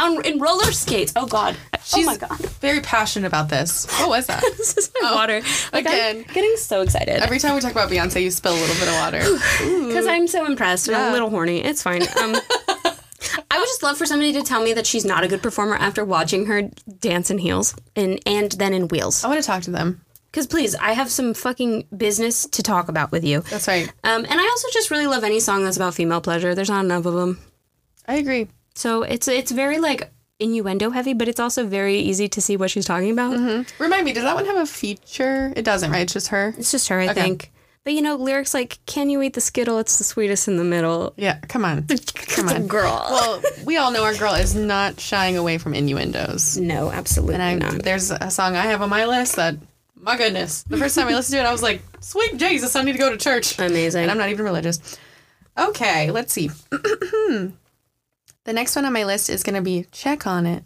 on, 0.00 0.24
in 0.24 0.38
roller 0.38 0.72
skates. 0.72 1.12
Oh, 1.16 1.26
God. 1.26 1.56
She's 1.84 2.06
oh, 2.06 2.10
my 2.10 2.16
God. 2.16 2.38
very 2.60 2.80
passionate 2.80 3.26
about 3.26 3.48
this. 3.48 3.86
What 3.98 4.08
was 4.08 4.26
that? 4.26 4.42
This 4.58 4.76
is 4.76 4.90
my 5.00 5.12
water. 5.14 5.40
Like, 5.72 5.86
again. 5.86 6.24
I'm 6.28 6.34
getting 6.34 6.54
so 6.56 6.82
excited. 6.82 7.22
Every 7.22 7.38
time 7.38 7.54
we 7.54 7.60
talk 7.60 7.72
about 7.72 7.90
Beyonce, 7.90 8.22
you 8.22 8.30
spill 8.30 8.52
a 8.52 8.60
little 8.60 8.74
bit 8.76 8.88
of 8.88 8.94
water. 8.94 9.18
because 9.88 10.06
I'm 10.06 10.26
so 10.28 10.44
impressed 10.46 10.88
and 10.88 10.96
Yeah. 10.96 11.10
a 11.10 11.12
little 11.12 11.30
horny. 11.30 11.64
It's 11.64 11.82
fine. 11.82 12.02
Um, 12.02 12.36
I 13.50 13.58
would 13.58 13.66
just 13.66 13.82
love 13.82 13.96
for 13.98 14.06
somebody 14.06 14.32
to 14.34 14.42
tell 14.42 14.62
me 14.62 14.72
that 14.74 14.86
she's 14.86 15.04
not 15.04 15.24
a 15.24 15.28
good 15.28 15.42
performer 15.42 15.76
after 15.76 16.04
watching 16.04 16.46
her 16.46 16.62
dance 17.00 17.30
in 17.30 17.38
heels 17.38 17.74
and 17.96 18.18
and 18.26 18.52
then 18.52 18.72
in 18.74 18.88
wheels. 18.88 19.24
I 19.24 19.28
want 19.28 19.40
to 19.40 19.46
talk 19.46 19.62
to 19.64 19.70
them. 19.70 20.00
Because 20.30 20.46
please, 20.46 20.74
I 20.76 20.92
have 20.92 21.10
some 21.10 21.34
fucking 21.34 21.88
business 21.96 22.46
to 22.46 22.62
talk 22.62 22.88
about 22.88 23.10
with 23.10 23.24
you. 23.24 23.40
That's 23.40 23.66
right. 23.66 23.88
Um, 24.04 24.24
and 24.24 24.40
I 24.40 24.44
also 24.44 24.68
just 24.72 24.90
really 24.90 25.06
love 25.08 25.24
any 25.24 25.40
song 25.40 25.64
that's 25.64 25.76
about 25.76 25.94
female 25.94 26.20
pleasure. 26.20 26.54
There's 26.54 26.70
not 26.70 26.84
enough 26.84 27.04
of 27.04 27.14
them, 27.14 27.40
I 28.06 28.14
agree. 28.16 28.48
So 28.74 29.02
it's 29.02 29.28
it's 29.28 29.50
very 29.50 29.78
like 29.78 30.10
innuendo 30.38 30.90
heavy, 30.90 31.12
but 31.12 31.28
it's 31.28 31.40
also 31.40 31.66
very 31.66 31.96
easy 31.98 32.28
to 32.28 32.40
see 32.40 32.56
what 32.56 32.70
she's 32.70 32.86
talking 32.86 33.10
about. 33.10 33.34
Mm-hmm. 33.34 33.82
Remind 33.82 34.04
me, 34.04 34.12
does 34.12 34.22
that 34.24 34.34
one 34.34 34.46
have 34.46 34.56
a 34.56 34.66
feature? 34.66 35.52
It 35.56 35.64
doesn't, 35.64 35.90
right? 35.90 36.02
It's 36.02 36.12
just 36.14 36.28
her. 36.28 36.54
It's 36.56 36.70
just 36.70 36.88
her, 36.88 36.98
I 36.98 37.12
think. 37.12 37.52
But 37.82 37.94
you 37.94 38.02
know, 38.02 38.16
lyrics 38.16 38.52
like 38.52 38.78
"Can 38.86 39.08
you 39.08 39.22
eat 39.22 39.32
the 39.34 39.40
skittle? 39.40 39.78
It's 39.78 39.96
the 39.98 40.04
sweetest 40.04 40.48
in 40.48 40.56
the 40.58 40.64
middle." 40.64 41.14
Yeah, 41.16 41.38
come 41.48 41.64
on. 41.64 41.86
Come 42.30 42.48
on. 42.48 42.66
girl. 42.68 43.06
Well, 43.10 43.42
we 43.64 43.76
all 43.76 43.90
know 43.90 44.04
our 44.04 44.14
girl 44.14 44.34
is 44.34 44.54
not 44.54 45.00
shying 45.00 45.36
away 45.36 45.58
from 45.58 45.74
innuendos. 45.74 46.56
no, 46.56 46.90
absolutely 46.90 47.34
And 47.34 47.42
I, 47.42 47.54
not. 47.54 47.82
there's 47.82 48.10
a 48.10 48.30
song 48.30 48.54
I 48.54 48.62
have 48.66 48.82
on 48.82 48.88
my 48.88 49.04
list 49.06 49.36
that, 49.36 49.56
my 50.00 50.16
goodness, 50.16 50.62
the 50.62 50.76
first 50.76 50.94
time 50.94 51.08
I 51.08 51.14
listened 51.14 51.34
to 51.34 51.40
it, 51.40 51.46
I 51.46 51.52
was 51.52 51.62
like, 51.62 51.82
sweet 52.00 52.36
Jesus, 52.36 52.76
I 52.76 52.82
need 52.82 52.92
to 52.92 52.98
go 52.98 53.10
to 53.10 53.16
church. 53.16 53.58
Amazing. 53.58 54.02
And 54.02 54.10
I'm 54.10 54.16
not 54.18 54.28
even 54.28 54.44
religious. 54.44 54.98
Okay, 55.58 56.10
let's 56.10 56.32
see. 56.32 56.50
Hmm. 56.72 57.48
The 58.44 58.52
next 58.52 58.76
one 58.76 58.84
on 58.84 58.92
my 58.92 59.04
list 59.04 59.30
is 59.30 59.42
going 59.42 59.56
to 59.56 59.62
be 59.62 59.86
Check 59.92 60.26
on 60.26 60.46
It. 60.46 60.64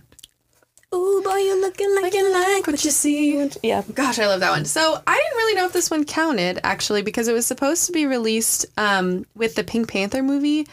Ooh, 0.95 1.21
boy, 1.25 1.35
you're 1.39 1.61
looking 1.61 1.93
like 2.01 2.15
you 2.15 2.33
like 2.33 2.69
what 2.69 2.85
you 2.85 2.93
see. 2.93 3.51
Yeah. 3.65 3.83
Gosh, 3.95 4.21
I 4.21 4.29
love 4.29 4.39
that 4.41 4.53
one. 4.53 4.65
So 4.65 5.03
I 5.05 5.17
didn't 5.17 5.37
really 5.39 5.55
know 5.57 5.67
if 5.67 5.73
this 5.73 5.91
one 5.91 6.05
counted 6.05 6.61
actually 6.63 7.03
because 7.03 7.27
it 7.27 7.33
was 7.33 7.47
supposed 7.47 7.87
to 7.87 7.93
be 7.93 8.07
released 8.07 8.67
um, 8.79 9.27
with 9.35 9.57
the 9.57 9.65
Pink 9.65 9.89
Panther 9.91 10.23
movie, 10.23 10.69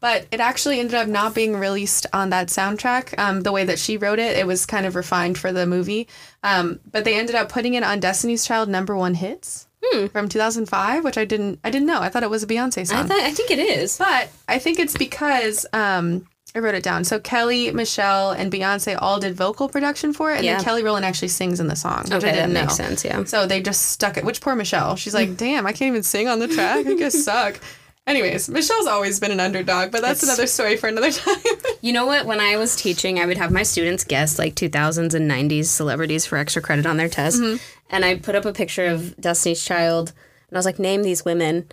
but 0.00 0.26
it 0.30 0.38
actually 0.38 0.78
ended 0.78 0.94
up 0.94 1.08
not 1.08 1.34
being 1.34 1.56
released 1.56 2.06
on 2.12 2.30
that 2.30 2.46
soundtrack. 2.46 3.18
Um, 3.18 3.40
the 3.40 3.50
way 3.50 3.64
that 3.64 3.80
she 3.80 3.96
wrote 3.96 4.20
it, 4.20 4.36
it 4.36 4.46
was 4.46 4.66
kind 4.66 4.86
of 4.86 4.94
refined 4.94 5.36
for 5.36 5.52
the 5.52 5.66
movie. 5.66 6.06
Um, 6.44 6.78
but 6.92 7.04
they 7.04 7.18
ended 7.18 7.34
up 7.34 7.48
putting 7.48 7.74
it 7.74 7.82
on 7.82 7.98
Destiny's 7.98 8.46
Child 8.46 8.68
number 8.68 8.96
one 8.96 9.14
hits 9.14 9.66
from 10.12 10.28
2005, 10.28 11.02
which 11.02 11.18
I 11.18 11.24
didn't 11.24 11.58
I 11.64 11.70
didn't 11.70 11.86
know. 11.86 12.00
I 12.00 12.08
thought 12.08 12.22
it 12.22 12.30
was 12.30 12.44
a 12.44 12.46
Beyonce 12.46 12.86
song. 12.86 12.98
I, 12.98 13.08
th- 13.08 13.24
I 13.24 13.30
think 13.32 13.50
it 13.50 13.58
is. 13.58 13.98
But 13.98 14.30
I 14.48 14.60
think 14.60 14.78
it's 14.78 14.96
because 14.96 15.66
um, 15.72 16.26
I 16.56 16.60
wrote 16.60 16.74
it 16.74 16.82
down. 16.82 17.04
So 17.04 17.20
Kelly, 17.20 17.70
Michelle, 17.70 18.30
and 18.30 18.50
Beyonce 18.50 18.96
all 18.98 19.20
did 19.20 19.36
vocal 19.36 19.68
production 19.68 20.14
for 20.14 20.32
it, 20.32 20.36
and 20.36 20.44
Yeah. 20.46 20.54
then 20.56 20.64
Kelly 20.64 20.82
Rowland 20.82 21.04
actually 21.04 21.28
sings 21.28 21.60
in 21.60 21.68
the 21.68 21.76
song, 21.76 22.04
which 22.04 22.12
I 22.12 22.16
Okay, 22.16 22.26
that 22.28 22.32
didn't 22.34 22.52
makes 22.54 22.78
know. 22.78 22.84
sense, 22.86 23.04
yeah. 23.04 23.24
So 23.24 23.46
they 23.46 23.60
just 23.60 23.90
stuck 23.90 24.16
it. 24.16 24.24
Which 24.24 24.40
poor 24.40 24.54
Michelle. 24.56 24.96
She's 24.96 25.12
like, 25.14 25.28
mm. 25.28 25.36
damn, 25.36 25.66
I 25.66 25.72
can't 25.72 25.88
even 25.90 26.02
sing 26.02 26.28
on 26.28 26.38
the 26.38 26.48
track. 26.48 26.86
I 26.86 26.94
guess 26.94 27.22
suck. 27.24 27.60
Anyways, 28.06 28.48
Michelle's 28.48 28.86
always 28.86 29.18
been 29.20 29.32
an 29.32 29.40
underdog, 29.40 29.90
but 29.90 30.00
that's 30.00 30.22
another 30.22 30.46
story 30.46 30.76
for 30.76 30.86
another 30.86 31.10
time. 31.24 31.36
You 31.82 31.92
know 31.92 32.06
what? 32.06 32.24
When 32.24 32.40
I 32.40 32.56
was 32.56 32.74
teaching, 32.76 33.18
I 33.18 33.26
would 33.26 33.36
have 33.36 33.50
my 33.50 33.64
students 33.64 34.04
guess 34.04 34.38
like 34.38 34.54
2000s 34.54 35.12
and 35.12 35.30
90s 35.30 35.64
celebrities 35.66 36.24
for 36.24 36.38
extra 36.38 36.62
credit 36.62 36.86
on 36.86 36.96
their 36.96 37.08
test. 37.08 37.40
Mm-hmm. 37.42 37.56
And 37.90 38.04
I 38.04 38.14
put 38.14 38.34
up 38.34 38.44
a 38.46 38.52
picture 38.52 38.86
of 38.86 39.14
Destiny's 39.20 39.62
Child, 39.64 40.12
and 40.48 40.56
I 40.56 40.58
was 40.58 40.64
like, 40.66 40.78
name 40.78 41.02
these 41.02 41.24
women. 41.24 41.66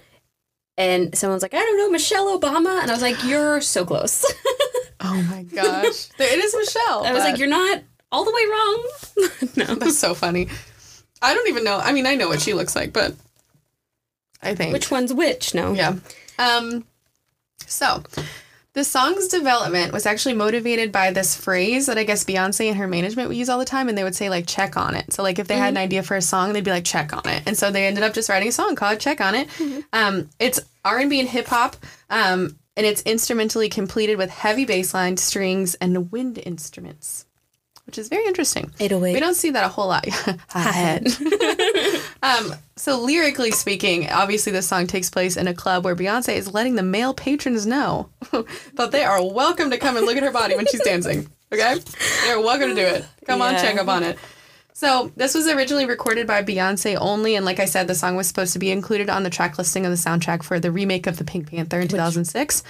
And 0.76 1.16
someone's 1.16 1.44
like, 1.44 1.54
I 1.54 1.60
don't 1.60 1.78
know, 1.78 1.90
Michelle 1.92 2.40
Obama. 2.40 2.82
And 2.82 2.90
I 2.90 2.94
was 2.96 3.04
like, 3.04 3.24
you're 3.24 3.62
so 3.62 3.86
close. 3.86 4.26
oh 5.04 5.22
my 5.30 5.44
gosh. 5.44 6.06
There- 6.18 6.34
It 6.34 6.40
is 6.44 6.56
Michelle. 6.56 7.06
I 7.06 7.14
was 7.14 7.24
like, 7.24 7.38
you're 7.38 7.48
not 7.48 7.82
all 8.12 8.24
the 8.26 8.32
way 8.32 8.46
wrong. 8.46 9.50
no. 9.68 9.76
That's 9.76 9.98
so 9.98 10.14
funny. 10.14 10.48
I 11.22 11.34
don't 11.34 11.48
even 11.48 11.64
know. 11.64 11.78
I 11.80 11.94
mean, 11.94 12.06
I 12.06 12.16
know 12.16 12.28
what 12.28 12.42
she 12.42 12.54
looks 12.54 12.76
like, 12.76 12.94
but 12.94 13.14
I 14.42 14.56
think. 14.56 14.74
Which 14.74 14.92
one's 14.92 15.14
which? 15.14 15.54
No. 15.56 15.74
Yeah. 15.74 15.96
Um, 16.38 16.86
so, 17.66 18.04
the 18.74 18.84
song's 18.84 19.28
development 19.30 19.94
was 19.94 20.06
actually 20.06 20.34
motivated 20.34 20.92
by 20.92 21.12
this 21.12 21.36
phrase 21.36 21.86
that 21.86 21.98
I 21.98 22.04
guess 22.04 22.24
Beyonce 22.26 22.68
and 22.68 22.78
her 22.78 22.88
management 22.88 23.30
would 23.30 23.38
use 23.38 23.48
all 23.48 23.60
the 23.60 23.66
time, 23.66 23.88
and 23.88 23.98
they 23.98 24.04
would 24.04 24.16
say 24.16 24.30
like 24.30 24.46
"check 24.48 24.76
on 24.76 24.96
it." 24.96 25.14
So, 25.14 25.24
like 25.24 25.40
if 25.40 25.48
they 25.48 25.58
had 25.58 25.70
an 25.70 25.78
idea 25.78 26.04
for 26.04 26.16
a 26.18 26.22
song, 26.22 26.52
they'd 26.54 26.64
be 26.64 26.72
like 26.72 26.84
"check 26.84 27.14
on 27.14 27.28
it," 27.30 27.44
and 27.46 27.58
so 27.58 27.72
they 27.72 27.86
ended 27.88 28.04
up 28.04 28.14
just 28.14 28.30
writing 28.30 28.50
a 28.50 28.52
song 28.52 28.76
called 28.76 29.00
"Check 29.00 29.22
on 29.22 29.36
It." 29.36 29.48
Um, 29.94 30.30
it's 30.40 30.60
R 30.84 31.00
and 31.00 31.10
B 31.10 31.20
and 31.20 31.30
hip 31.30 31.48
hop, 31.48 31.78
um, 32.10 32.58
and 32.76 32.86
it's 32.86 33.02
instrumentally 33.04 33.70
completed 33.70 34.18
with 34.18 34.30
heavy 34.30 34.66
bass 34.66 34.94
line, 34.94 35.18
strings, 35.18 35.76
and 35.76 36.12
wind 36.12 36.40
instruments, 36.44 37.26
which 37.86 37.98
is 37.98 38.10
very 38.10 38.26
interesting. 38.26 38.72
808. 38.80 39.14
We 39.14 39.20
don't 39.20 39.36
see 39.36 39.52
that 39.52 39.64
a 39.64 39.68
whole 39.68 39.88
lot. 39.88 40.08
Ahead. 40.56 41.08
um, 42.24 42.54
so 42.76 43.00
lyrically 43.02 43.52
speaking, 43.52 44.10
obviously 44.10 44.52
this 44.52 44.68
song 44.68 44.88
takes 44.88 45.10
place 45.10 45.38
in 45.38 45.48
a 45.48 45.54
club 45.54 45.86
where 45.86 45.96
Beyonce 45.96 46.36
is 46.36 46.54
letting 46.54 46.76
the 46.76 46.84
male 46.84 47.14
patrons 47.14 47.66
know 47.66 48.10
that 48.74 48.92
they 48.92 49.04
are 49.04 49.24
welcome 49.24 49.70
to 49.70 49.78
come 49.78 49.98
and 49.98 50.06
look 50.06 50.18
at 50.18 50.24
her 50.24 50.32
body 50.32 50.56
when 50.56 50.66
she's 50.66 50.84
dancing. 50.84 51.30
Okay, 51.52 51.76
they're 52.26 52.42
welcome 52.42 52.70
to 52.70 52.76
do 52.76 52.82
it. 52.82 53.06
Come 53.28 53.44
on, 53.44 53.54
check 53.54 53.78
up 53.78 53.88
on 53.88 54.02
it. 54.02 54.18
So 54.74 55.12
this 55.16 55.36
was 55.36 55.48
originally 55.48 55.86
recorded 55.86 56.26
by 56.26 56.44
Beyonce 56.44 56.98
only, 57.00 57.36
and 57.36 57.46
like 57.46 57.60
I 57.60 57.66
said, 57.66 57.88
the 57.88 57.96
song 57.96 58.16
was 58.16 58.28
supposed 58.28 58.54
to 58.54 58.60
be 58.60 58.72
included 58.72 59.10
on 59.10 59.24
the 59.24 59.30
track 59.30 59.58
listing 59.58 59.86
of 59.86 59.92
the 59.92 59.98
soundtrack 59.98 60.44
for 60.44 60.60
the 60.60 60.72
remake 60.72 61.06
of 61.08 61.18
the 61.18 61.24
Pink 61.24 61.50
Panther 61.50 61.80
in 61.80 61.88
2006. 61.88 62.64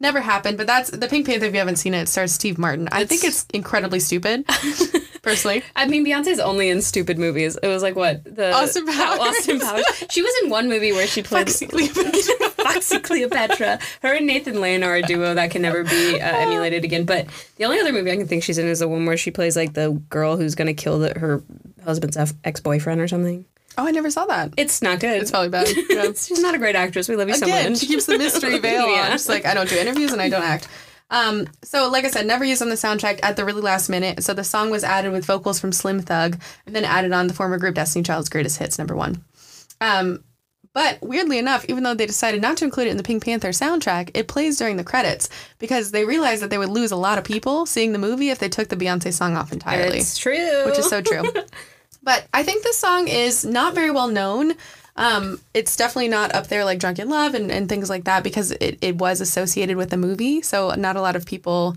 Never 0.00 0.20
happened, 0.20 0.56
but 0.56 0.68
that's 0.68 0.90
the 0.90 1.08
Pink 1.08 1.26
Panther. 1.26 1.46
If 1.46 1.52
you 1.52 1.58
haven't 1.58 1.76
seen 1.76 1.92
it, 1.92 2.02
it 2.02 2.08
stars 2.08 2.32
Steve 2.32 2.56
Martin. 2.56 2.88
I 2.92 3.04
think 3.04 3.24
it's 3.24 3.44
incredibly 3.52 3.98
stupid, 3.98 4.46
personally. 5.22 5.64
I 5.74 5.86
mean, 5.88 6.06
Beyonce's 6.06 6.38
only 6.38 6.68
in 6.68 6.80
stupid 6.82 7.18
movies. 7.18 7.58
It 7.60 7.66
was 7.66 7.82
like 7.82 7.96
what 7.96 8.22
the 8.22 8.52
Austin 8.52 8.86
Powers. 8.86 9.18
Austin 9.18 9.58
Powers. 9.58 9.84
She 10.10 10.22
was 10.22 10.32
in 10.44 10.50
one 10.50 10.68
movie 10.68 10.92
where 10.92 11.08
she 11.08 11.22
played 11.24 11.48
Foxy 12.74 12.98
Cleopatra. 13.00 13.78
Her 14.02 14.14
and 14.14 14.26
Nathan 14.26 14.60
Lane 14.60 14.82
are 14.82 14.96
a 14.96 15.02
duo 15.02 15.34
that 15.34 15.50
can 15.50 15.62
never 15.62 15.84
be 15.84 16.20
uh, 16.20 16.36
emulated 16.36 16.84
again. 16.84 17.04
But 17.04 17.26
the 17.56 17.64
only 17.64 17.78
other 17.80 17.92
movie 17.92 18.10
I 18.12 18.16
can 18.16 18.26
think 18.26 18.42
she's 18.42 18.58
in 18.58 18.66
is 18.66 18.78
the 18.80 18.88
one 18.88 19.06
where 19.06 19.16
she 19.16 19.30
plays 19.30 19.56
like 19.56 19.74
the 19.74 19.90
girl 20.10 20.36
who's 20.36 20.54
gonna 20.54 20.74
kill 20.74 20.98
the, 20.98 21.18
her 21.18 21.42
husband's 21.84 22.16
ex 22.44 22.60
boyfriend 22.60 23.00
or 23.00 23.08
something. 23.08 23.44
Oh, 23.76 23.86
I 23.86 23.92
never 23.92 24.10
saw 24.10 24.26
that. 24.26 24.52
It's 24.56 24.82
not 24.82 24.98
good. 24.98 25.22
It's 25.22 25.30
probably 25.30 25.50
bad. 25.50 25.68
Yeah. 25.88 26.06
She's 26.06 26.40
not 26.40 26.54
a 26.54 26.58
great 26.58 26.74
actress. 26.74 27.08
We 27.08 27.14
love 27.14 27.28
you 27.28 27.34
so 27.34 27.46
Again, 27.46 27.72
much. 27.72 27.80
she 27.80 27.86
keeps 27.86 28.06
the 28.06 28.18
mystery 28.18 28.58
veil 28.60 28.82
on. 28.82 28.90
Yeah. 28.90 29.10
Just 29.10 29.28
like 29.28 29.46
I 29.46 29.54
don't 29.54 29.68
do 29.68 29.76
interviews 29.78 30.12
and 30.12 30.20
I 30.20 30.28
don't 30.28 30.42
act. 30.42 30.66
Um, 31.10 31.46
so 31.62 31.88
like 31.88 32.04
I 32.04 32.10
said, 32.10 32.26
never 32.26 32.44
used 32.44 32.60
on 32.60 32.68
the 32.68 32.74
soundtrack 32.74 33.20
at 33.22 33.36
the 33.36 33.44
really 33.44 33.62
last 33.62 33.88
minute. 33.88 34.22
So 34.24 34.34
the 34.34 34.44
song 34.44 34.70
was 34.70 34.82
added 34.84 35.12
with 35.12 35.24
vocals 35.24 35.58
from 35.60 35.72
Slim 35.72 36.00
Thug 36.00 36.38
and 36.66 36.74
then 36.74 36.84
added 36.84 37.12
on 37.12 37.28
the 37.28 37.34
former 37.34 37.56
group 37.56 37.76
Destiny 37.76 38.02
Child's 38.02 38.28
Greatest 38.28 38.58
Hits 38.58 38.78
number 38.78 38.94
one. 38.96 39.24
Um, 39.80 40.24
but 40.72 40.98
weirdly 41.02 41.38
enough, 41.38 41.64
even 41.68 41.82
though 41.82 41.94
they 41.94 42.06
decided 42.06 42.42
not 42.42 42.56
to 42.58 42.64
include 42.64 42.86
it 42.86 42.90
in 42.90 42.96
the 42.96 43.02
Pink 43.02 43.24
Panther 43.24 43.48
soundtrack, 43.48 44.10
it 44.14 44.28
plays 44.28 44.58
during 44.58 44.76
the 44.76 44.84
credits 44.84 45.28
because 45.58 45.90
they 45.90 46.04
realized 46.04 46.42
that 46.42 46.50
they 46.50 46.58
would 46.58 46.68
lose 46.68 46.90
a 46.92 46.96
lot 46.96 47.18
of 47.18 47.24
people 47.24 47.66
seeing 47.66 47.92
the 47.92 47.98
movie 47.98 48.30
if 48.30 48.38
they 48.38 48.48
took 48.48 48.68
the 48.68 48.76
Beyonce 48.76 49.12
song 49.12 49.36
off 49.36 49.52
entirely 49.52 49.98
It's 49.98 50.16
true. 50.18 50.64
which 50.66 50.78
is 50.78 50.88
so 50.88 51.00
true. 51.00 51.24
but 52.02 52.26
I 52.32 52.42
think 52.42 52.62
this 52.62 52.76
song 52.76 53.08
is 53.08 53.44
not 53.44 53.74
very 53.74 53.90
well 53.90 54.08
known. 54.08 54.54
Um, 54.96 55.40
it's 55.54 55.76
definitely 55.76 56.08
not 56.08 56.34
up 56.34 56.48
there 56.48 56.64
like 56.64 56.80
Drunk 56.80 56.98
in 56.98 57.08
Love 57.08 57.34
and, 57.34 57.52
and 57.52 57.68
things 57.68 57.88
like 57.88 58.04
that 58.04 58.24
because 58.24 58.50
it, 58.52 58.78
it 58.80 58.96
was 58.96 59.20
associated 59.20 59.76
with 59.76 59.90
the 59.90 59.96
movie. 59.96 60.42
So 60.42 60.70
not 60.70 60.96
a 60.96 61.00
lot 61.00 61.14
of 61.16 61.24
people 61.24 61.76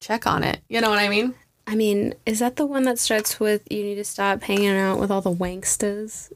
check 0.00 0.26
on 0.26 0.44
it. 0.44 0.60
You 0.68 0.80
know 0.82 0.90
what 0.90 0.98
I 0.98 1.08
mean? 1.08 1.34
I 1.66 1.74
mean, 1.74 2.14
is 2.26 2.40
that 2.40 2.56
the 2.56 2.66
one 2.66 2.82
that 2.82 2.98
starts 2.98 3.40
with 3.40 3.62
"You 3.70 3.82
need 3.82 3.94
to 3.94 4.04
stop 4.04 4.42
hanging 4.42 4.76
out 4.76 4.98
with 4.98 5.10
all 5.10 5.22
the 5.22 5.32
wanksters"? 5.32 6.30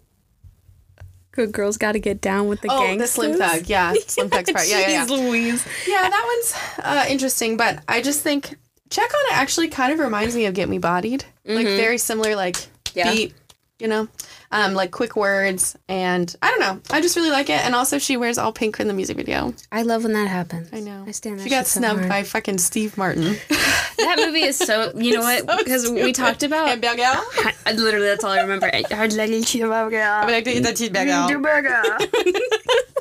Good 1.39 1.53
girls 1.53 1.76
got 1.78 1.93
to 1.93 2.01
get 2.01 2.20
down 2.20 2.49
with 2.49 2.61
the 2.62 2.68
Oh, 2.68 2.80
gangsters. 2.82 3.11
the 3.11 3.14
Slim 3.14 3.39
Thug. 3.39 3.68
Yeah, 3.68 3.93
Slim 4.09 4.28
Thug's 4.28 4.51
part. 4.51 4.68
Yeah, 4.68 4.80
yeah, 4.80 4.89
yeah. 4.91 5.05
Louise. 5.05 5.64
Yeah, 5.86 6.03
that 6.11 6.24
one's 6.34 6.84
uh, 6.84 7.05
interesting, 7.09 7.57
but 7.57 7.80
I 7.86 8.03
just 8.03 8.22
think 8.22 8.57
Check 8.91 9.05
on 9.14 9.32
It 9.32 9.39
actually 9.39 9.68
kind 9.68 9.93
of 9.93 10.01
reminds 10.01 10.34
me 10.34 10.47
of 10.47 10.55
Get 10.55 10.68
Me 10.68 10.78
Bodied. 10.78 11.24
Like 11.45 11.66
very 11.66 11.97
similar, 11.99 12.34
like 12.34 12.57
Yeah. 12.95 13.12
beat, 13.12 13.34
you 13.79 13.87
know, 13.89 14.09
um, 14.51 14.74
like 14.74 14.91
quick 14.91 15.14
words, 15.14 15.76
and 15.89 16.35
I 16.43 16.51
don't 16.51 16.61
know. 16.61 16.81
I 16.91 17.01
just 17.01 17.14
really 17.16 17.31
like 17.31 17.49
it, 17.49 17.64
and 17.64 17.74
also 17.74 17.99
she 17.99 18.16
wears 18.16 18.37
all 18.39 18.53
pink 18.53 18.81
in 18.81 18.89
the 18.89 18.95
music 18.95 19.16
video. 19.16 19.55
I 19.70 19.83
love 19.83 20.03
when 20.03 20.12
that 20.14 20.26
happens. 20.29 20.68
I 20.72 20.81
know. 20.81 21.05
I 21.07 21.12
stand. 21.12 21.41
She 21.41 21.49
got 21.49 21.59
shit 21.59 21.66
so 21.68 21.81
snubbed 21.81 22.09
by 22.09 22.22
fucking 22.24 22.59
Steve 22.59 22.99
Martin. 22.99 23.37
that 23.49 24.16
movie 24.18 24.43
is 24.43 24.57
so. 24.59 24.93
You 24.97 25.14
know 25.14 25.20
what? 25.45 25.59
Because 25.59 25.89
we 25.91 26.12
talked 26.12 26.43
about. 26.43 26.68
I- 26.85 27.55
Literally, 27.72 28.07
that's 28.07 28.24
all 28.24 28.33
I 28.33 28.41
remember. 28.41 28.70
Hard 28.91 29.12
little 29.12 29.37
cheeseburger. 29.41 30.03
I 30.03 30.24
would 30.24 30.33
like 30.33 30.45
to 30.45 30.51
eat 30.57 30.61
that 30.64 30.74
cheeseburger. 30.74 31.43
Burger. 31.43 31.83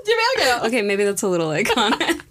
Cheeseburger. 0.03 0.65
Okay, 0.67 0.81
maybe 0.81 1.03
that's 1.05 1.23
a 1.23 1.27
little 1.27 1.49
iconic. 1.49 2.21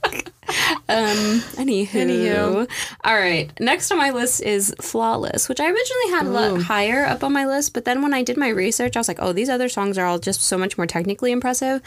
Um, 0.89 1.41
anywho. 1.57 1.89
Anywho. 1.89 2.71
All 3.05 3.15
right. 3.15 3.51
Next 3.61 3.91
on 3.91 3.99
my 3.99 4.11
list 4.11 4.43
is 4.43 4.75
Flawless, 4.81 5.49
which 5.49 5.61
I 5.61 5.67
originally 5.67 6.11
had 6.11 6.27
a 6.27 6.31
lot 6.31 6.63
higher 6.63 7.05
up 7.05 7.25
on 7.25 7.33
my 7.33 7.47
list, 7.47 7.75
but 7.75 7.85
then 7.85 8.03
when 8.03 8.15
I 8.15 8.23
did 8.23 8.37
my 8.37 8.49
research, 8.49 8.97
I 8.97 9.01
was 9.01 9.09
like, 9.09 9.19
oh, 9.21 9.33
these 9.33 9.49
other 9.49 9.69
songs 9.69 9.99
are 9.99 10.07
all 10.07 10.19
just 10.19 10.43
so 10.43 10.57
much 10.57 10.79
more 10.79 10.87
technically 10.87 11.33
impressive 11.33 11.83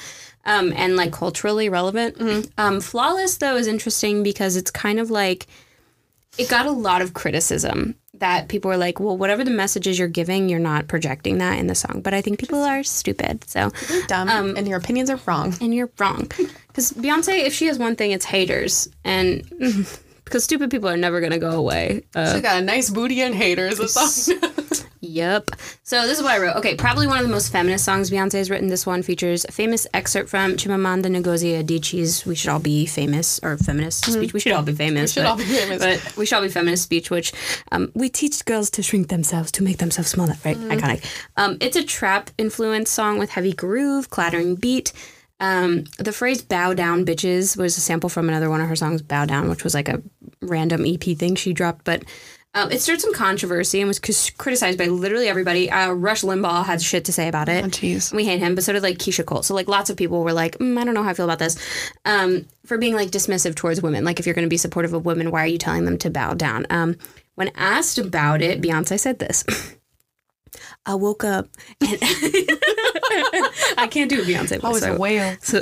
um, 0.45 0.73
and 0.75 0.95
like 0.95 1.13
culturally 1.13 1.69
relevant. 1.69 2.17
Um, 2.57 2.81
Flawless, 2.81 3.37
though, 3.37 3.55
is 3.55 3.67
interesting 3.67 4.23
because 4.23 4.55
it's 4.55 4.71
kind 4.71 4.99
of 4.99 5.09
like 5.09 5.47
it 6.37 6.49
got 6.49 6.65
a 6.65 6.71
lot 6.71 7.01
of 7.01 7.13
criticism 7.13 7.95
that 8.13 8.49
people 8.49 8.69
were 8.69 8.77
like, 8.77 8.99
well, 8.99 9.17
whatever 9.17 9.43
the 9.45 9.51
messages 9.51 9.97
you're 9.97 10.07
giving, 10.09 10.49
you're 10.49 10.59
not 10.59 10.87
projecting 10.87 11.37
that 11.37 11.57
in 11.57 11.67
the 11.67 11.75
song. 11.75 12.01
But 12.03 12.13
I 12.13 12.21
think 12.21 12.37
people 12.39 12.61
are 12.61 12.83
stupid. 12.83 13.43
So 13.49 13.71
You're 13.89 14.05
dumb, 14.07 14.27
um, 14.29 14.57
and 14.57 14.67
your 14.67 14.77
opinions 14.77 15.09
are 15.09 15.19
wrong. 15.25 15.55
and 15.61 15.73
you're 15.73 15.89
wrong. 15.97 16.29
Because 16.67 16.91
Beyonce, 16.93 17.45
if 17.45 17.53
she 17.53 17.67
has 17.67 17.79
one 17.79 17.95
thing, 17.95 18.11
it's 18.11 18.25
haters. 18.25 18.89
And 19.05 19.43
because 20.29 20.43
stupid 20.43 20.69
people 20.69 20.87
are 20.87 20.97
never 20.97 21.19
going 21.19 21.31
to 21.31 21.39
go 21.39 21.51
away. 21.51 22.03
Uh, 22.15 22.35
She 22.35 22.41
got 22.41 22.61
a 22.61 22.61
nice 22.61 22.89
booty 22.89 23.21
and 23.21 23.35
haters. 23.35 23.79
Yep. 25.01 25.51
So 25.83 26.05
this 26.05 26.17
is 26.17 26.23
what 26.23 26.33
I 26.33 26.39
wrote. 26.39 26.57
Okay, 26.57 26.75
probably 26.75 27.07
one 27.07 27.17
of 27.17 27.23
the 27.23 27.31
most 27.31 27.51
feminist 27.51 27.85
songs 27.85 28.09
Beyonce 28.11 28.33
has 28.33 28.49
written. 28.49 28.67
This 28.67 28.85
one 28.85 29.01
features 29.01 29.45
a 29.45 29.51
famous 29.51 29.87
excerpt 29.93 30.29
from 30.29 30.53
Chimamanda 30.53 31.05
Ngozi 31.05 31.63
Adichie's 31.63 32.25
"We 32.25 32.35
Should 32.35 32.49
All 32.49 32.59
Be 32.59 32.85
Famous" 32.85 33.39
or 33.41 33.57
feminist 33.57 34.05
speech. 34.05 34.33
We 34.33 34.39
should 34.39 34.51
all 34.51 34.61
be 34.61 34.73
famous. 34.73 35.15
We 35.15 35.21
should 35.21 35.23
but, 35.23 35.29
all 35.29 35.37
be 35.37 35.45
famous. 35.45 35.79
But 35.79 36.17
we 36.17 36.25
should 36.25 36.35
all 36.35 36.41
be 36.41 36.49
feminist 36.49 36.83
speech, 36.83 37.09
which 37.09 37.31
um, 37.71 37.91
we 37.95 38.09
teach 38.09 38.43
girls 38.45 38.69
to 38.71 38.83
shrink 38.83 39.07
themselves 39.07 39.51
to 39.53 39.63
make 39.63 39.77
themselves 39.77 40.09
smaller. 40.09 40.35
Right? 40.43 40.57
Iconic. 40.57 41.03
Um, 41.37 41.57
it's 41.61 41.77
a 41.77 41.83
trap 41.83 42.29
influenced 42.37 42.93
song 42.93 43.17
with 43.17 43.29
heavy 43.31 43.53
groove, 43.53 44.09
clattering 44.09 44.55
beat. 44.55 44.91
Um, 45.39 45.85
the 45.97 46.11
phrase 46.11 46.41
"bow 46.41 46.73
down, 46.73 47.05
bitches" 47.05 47.57
was 47.57 47.77
a 47.77 47.81
sample 47.81 48.09
from 48.09 48.27
another 48.29 48.49
one 48.49 48.61
of 48.61 48.67
her 48.67 48.75
songs, 48.75 49.01
"Bow 49.01 49.25
Down," 49.25 49.49
which 49.49 49.63
was 49.63 49.73
like 49.73 49.89
a 49.89 50.01
random 50.41 50.85
EP 50.85 51.17
thing 51.17 51.35
she 51.35 51.53
dropped, 51.53 51.85
but. 51.85 52.03
Um, 52.55 52.71
it 52.71 52.81
stirred 52.81 52.99
some 52.99 53.13
controversy 53.13 53.79
and 53.79 53.87
was 53.87 54.01
c- 54.03 54.33
criticized 54.39 54.79
by 54.79 54.87
literally 54.87 55.27
everybody. 55.27 55.69
Uh, 55.69 55.91
Rush 55.91 56.23
Limbaugh 56.23 56.65
had 56.65 56.81
shit 56.81 57.05
to 57.05 57.13
say 57.13 57.27
about 57.27 57.47
it. 57.47 57.63
Oh. 57.63 58.15
We 58.15 58.25
hate 58.25 58.39
him, 58.39 58.55
but 58.55 58.63
so 58.63 58.73
did 58.73 58.81
like 58.81 58.97
Keyshia 58.97 59.23
Cole. 59.23 59.43
So 59.43 59.53
like 59.53 59.67
lots 59.67 59.91
of 59.91 59.97
people 59.97 60.23
were 60.23 60.33
like, 60.33 60.57
mm, 60.57 60.75
I 60.75 60.83
don't 60.83 60.95
know 60.95 61.03
how 61.03 61.11
I 61.11 61.13
feel 61.13 61.25
about 61.25 61.37
this, 61.37 61.63
um, 62.05 62.47
for 62.65 62.79
being 62.79 62.95
like 62.95 63.11
dismissive 63.11 63.53
towards 63.53 63.83
women. 63.83 64.03
Like 64.03 64.19
if 64.19 64.25
you're 64.25 64.33
going 64.33 64.47
to 64.47 64.49
be 64.49 64.57
supportive 64.57 64.93
of 64.93 65.05
women, 65.05 65.29
why 65.29 65.43
are 65.43 65.47
you 65.47 65.59
telling 65.59 65.85
them 65.85 65.99
to 65.99 66.09
bow 66.09 66.33
down? 66.33 66.65
Um, 66.71 66.97
when 67.35 67.51
asked 67.53 67.99
about 67.99 68.41
it, 68.41 68.61
Beyonce 68.61 68.99
said 68.99 69.19
this. 69.19 69.45
I 70.89 70.95
woke 70.95 71.23
up 71.23 71.47
and 71.81 71.99
I 72.01 73.87
can't 73.91 74.09
do 74.09 74.23
a 74.23 74.25
Beyonce 74.25 74.59
voice. 74.59 74.63
I 74.63 74.69
was 74.69 74.81
so- 74.81 74.95
a 74.95 74.97
whale. 74.97 75.37
so, 75.39 75.61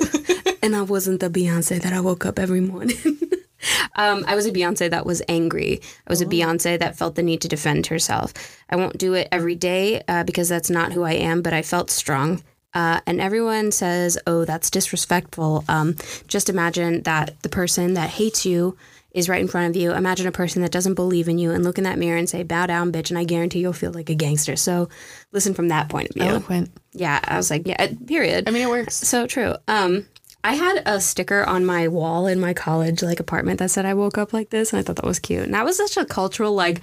and 0.64 0.74
I 0.74 0.84
wasn't 0.84 1.20
the 1.20 1.30
Beyonce 1.30 1.82
that 1.82 1.92
I 1.92 2.00
woke 2.00 2.26
up 2.26 2.40
every 2.40 2.62
morning. 2.62 2.98
um, 3.98 4.24
I 4.26 4.36
was 4.36 4.46
a 4.46 4.52
Beyonce 4.52 4.90
that 4.90 5.06
was 5.06 5.22
angry. 5.28 5.82
I 6.08 6.10
was 6.10 6.22
a 6.22 6.26
Beyonce 6.26 6.80
that 6.80 6.98
felt 6.98 7.16
the 7.16 7.24
need 7.24 7.42
to 7.42 7.50
defend 7.50 7.88
herself. 7.88 8.34
I 8.70 8.78
won't 8.78 8.98
do 8.98 9.16
it 9.16 9.28
every 9.30 9.56
day 9.56 10.02
uh, 10.08 10.24
because 10.24 10.48
that's 10.48 10.70
not 10.70 10.94
who 10.94 11.04
I 11.04 11.14
am, 11.14 11.42
but 11.42 11.52
I 11.52 11.62
felt 11.62 11.92
strong. 11.92 12.42
Uh, 12.74 13.02
and 13.06 13.20
everyone 13.20 13.74
says, 13.74 14.18
oh, 14.28 14.46
that's 14.46 14.70
disrespectful. 14.70 15.66
Um, 15.68 15.98
just 16.28 16.48
imagine 16.50 17.04
that 17.04 17.36
the 17.42 17.50
person 17.50 17.96
that 17.96 18.12
hates 18.12 18.46
you 18.46 18.78
is 19.18 19.28
right 19.28 19.42
in 19.42 19.48
front 19.48 19.76
of 19.76 19.82
you. 19.82 19.94
Imagine 19.94 20.28
a 20.28 20.32
person 20.32 20.62
that 20.62 20.72
doesn't 20.72 20.94
believe 20.94 21.28
in 21.28 21.40
you 21.40 21.52
and 21.52 21.64
look 21.64 21.80
in 21.80 21.84
that 21.86 21.98
mirror 21.98 22.18
and 22.18 22.30
say, 22.30 22.44
bow 22.44 22.68
down, 22.68 22.92
bitch. 22.92 23.10
And 23.10 23.18
I 23.18 23.24
guarantee 23.24 23.60
you'll 23.60 23.74
feel 23.74 23.92
like 23.92 24.12
a 24.12 24.16
gangster. 24.16 24.56
So 24.56 24.90
listen 25.32 25.56
from 25.56 25.70
that 25.70 25.90
point 25.90 26.10
of 26.10 26.14
view. 26.14 26.24
Eloquent. 26.24 26.70
Yeah, 26.94 27.20
I 27.24 27.36
was 27.36 27.50
like, 27.50 27.66
yeah, 27.66 27.94
period. 28.06 28.48
I 28.48 28.52
mean, 28.52 28.62
it 28.62 28.70
works. 28.70 28.96
So 28.96 29.26
true. 29.26 29.56
Um, 29.68 30.06
I 30.44 30.54
had 30.54 30.84
a 30.86 31.02
sticker 31.02 31.44
on 31.44 31.66
my 31.66 31.88
wall 31.88 32.28
in 32.28 32.40
my 32.40 32.54
college 32.54 33.02
like 33.02 33.20
apartment 33.20 33.58
that 33.58 33.72
said 33.72 33.86
I 33.88 33.96
woke 33.96 34.20
up 34.20 34.34
like 34.34 34.52
this, 34.52 34.72
and 34.72 34.80
I 34.80 34.84
thought 34.84 34.98
that 34.98 35.06
was 35.06 35.20
cute. 35.20 35.44
And 35.44 35.54
that 35.56 35.66
was 35.66 35.78
such 35.78 35.98
a 35.98 36.06
cultural 36.06 36.54
like 36.54 36.82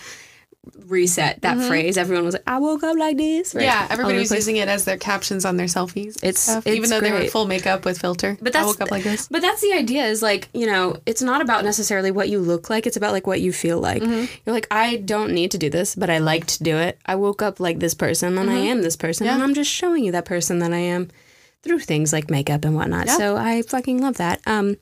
reset. 0.87 1.43
That 1.43 1.59
phrase, 1.67 1.97
everyone 1.97 2.25
was 2.25 2.35
like, 2.35 2.43
"I 2.47 2.59
woke 2.59 2.83
up 2.83 2.97
like 2.97 3.17
this." 3.17 3.55
right? 3.55 3.65
Yeah, 3.65 3.87
everybody 3.91 4.19
was 4.19 4.31
using 4.31 4.57
it 4.57 4.69
as 4.69 4.85
their 4.85 4.97
captions 4.97 5.45
on 5.45 5.57
their 5.57 5.67
selfies. 5.67 6.17
It's- 6.23 6.39
stuff, 6.39 6.67
it's 6.67 6.77
even 6.77 6.91
though 6.91 7.01
they 7.01 7.13
were 7.13 7.27
full 7.27 7.47
makeup 7.47 7.85
with 7.85 7.99
filter. 7.99 8.37
But 8.41 8.53
that's 8.53 8.65
I 8.65 8.67
woke 8.67 8.81
up 8.81 8.91
like 8.91 9.05
this. 9.05 9.29
But 9.29 9.43
that's 9.43 9.61
the 9.61 9.73
idea. 9.73 10.05
Is 10.07 10.23
like 10.23 10.49
you 10.53 10.67
know, 10.67 10.97
it's 11.07 11.23
not 11.23 11.41
about 11.41 11.65
necessarily 11.65 12.11
what 12.11 12.29
you 12.29 12.41
look 12.41 12.71
like. 12.71 12.87
It's 12.87 12.97
about 12.97 13.13
like 13.13 13.27
what 13.27 13.41
you 13.41 13.53
feel 13.53 13.79
like. 13.79 14.03
Mm-hmm. 14.03 14.33
You're 14.45 14.55
like, 14.55 14.67
I 14.71 14.97
don't 14.97 15.33
need 15.33 15.51
to 15.53 15.59
do 15.59 15.71
this, 15.71 15.95
but 15.95 16.11
I 16.11 16.19
like 16.19 16.47
to 16.47 16.63
do 16.63 16.77
it. 16.77 16.99
I 17.07 17.15
woke 17.17 17.43
up 17.43 17.61
like 17.61 17.79
this 17.79 17.95
person, 17.95 18.39
and 18.39 18.51
I 18.51 18.57
am 18.57 18.83
this 18.83 18.97
person, 18.97 19.27
and 19.27 19.43
I'm 19.43 19.55
just 19.55 19.71
showing 19.71 20.05
you 20.05 20.13
that 20.13 20.25
person 20.25 20.59
that 20.61 20.73
I 20.73 20.79
am 20.79 21.11
through 21.63 21.81
things 21.81 22.13
like 22.13 22.31
makeup 22.31 22.65
and 22.65 22.75
whatnot. 22.75 23.07
Yeah. 23.07 23.17
So 23.17 23.37
I 23.37 23.63
fucking 23.63 24.01
love 24.01 24.19
that. 24.19 24.41
Um, 24.47 24.77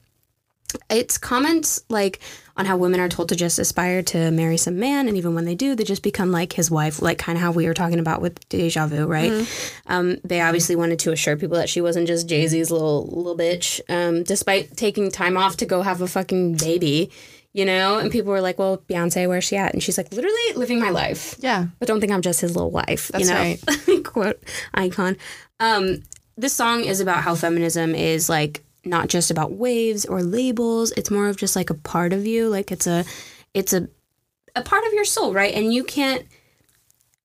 it's 0.90 1.18
comments 1.18 1.84
like 1.88 2.20
on 2.56 2.66
how 2.66 2.76
women 2.76 3.00
are 3.00 3.08
told 3.08 3.28
to 3.30 3.36
just 3.36 3.58
aspire 3.58 4.02
to 4.02 4.30
marry 4.30 4.56
some 4.56 4.78
man, 4.78 5.08
and 5.08 5.16
even 5.16 5.34
when 5.34 5.44
they 5.44 5.54
do, 5.54 5.74
they 5.74 5.84
just 5.84 6.02
become 6.02 6.30
like 6.30 6.52
his 6.52 6.70
wife, 6.70 7.00
like 7.00 7.18
kind 7.18 7.36
of 7.36 7.42
how 7.42 7.50
we 7.50 7.66
were 7.66 7.74
talking 7.74 7.98
about 7.98 8.20
with 8.20 8.46
Deja 8.48 8.86
Vu, 8.86 9.06
right? 9.06 9.46
Um, 9.86 10.18
they 10.24 10.40
obviously 10.40 10.76
wanted 10.76 10.98
to 11.00 11.12
assure 11.12 11.36
people 11.36 11.56
that 11.56 11.68
she 11.68 11.80
wasn't 11.80 12.06
just 12.06 12.28
Jay 12.28 12.46
Z's 12.46 12.70
little 12.70 13.06
little 13.06 13.36
bitch, 13.36 13.80
um, 13.88 14.22
despite 14.22 14.76
taking 14.76 15.10
time 15.10 15.36
off 15.36 15.56
to 15.58 15.66
go 15.66 15.82
have 15.82 16.00
a 16.02 16.08
fucking 16.08 16.56
baby, 16.56 17.10
you 17.52 17.64
know. 17.64 17.98
And 17.98 18.10
people 18.10 18.32
were 18.32 18.40
like, 18.40 18.58
"Well, 18.58 18.78
Beyonce, 18.88 19.28
where's 19.28 19.44
she 19.44 19.56
at?" 19.56 19.72
And 19.72 19.82
she's 19.82 19.96
like, 19.96 20.12
"Literally 20.12 20.52
living 20.54 20.80
my 20.80 20.90
life." 20.90 21.36
Yeah. 21.38 21.66
but 21.78 21.88
don't 21.88 22.00
think 22.00 22.12
I'm 22.12 22.22
just 22.22 22.40
his 22.40 22.54
little 22.54 22.70
wife. 22.70 23.08
That's 23.08 23.24
you 23.24 23.30
know? 23.30 23.40
right. 23.40 24.04
Quote 24.04 24.42
icon. 24.74 25.16
Um, 25.60 26.02
this 26.36 26.52
song 26.52 26.84
is 26.84 27.00
about 27.00 27.22
how 27.22 27.34
feminism 27.34 27.94
is 27.94 28.28
like 28.28 28.62
not 28.84 29.08
just 29.08 29.30
about 29.30 29.52
waves 29.52 30.04
or 30.04 30.22
labels. 30.22 30.92
It's 30.92 31.10
more 31.10 31.28
of 31.28 31.36
just 31.36 31.56
like 31.56 31.70
a 31.70 31.74
part 31.74 32.12
of 32.12 32.26
you. 32.26 32.48
Like 32.48 32.72
it's 32.72 32.86
a, 32.86 33.04
it's 33.54 33.72
a, 33.72 33.88
a 34.56 34.62
part 34.62 34.84
of 34.86 34.92
your 34.92 35.04
soul, 35.04 35.32
right? 35.32 35.54
And 35.54 35.72
you 35.72 35.84
can't. 35.84 36.26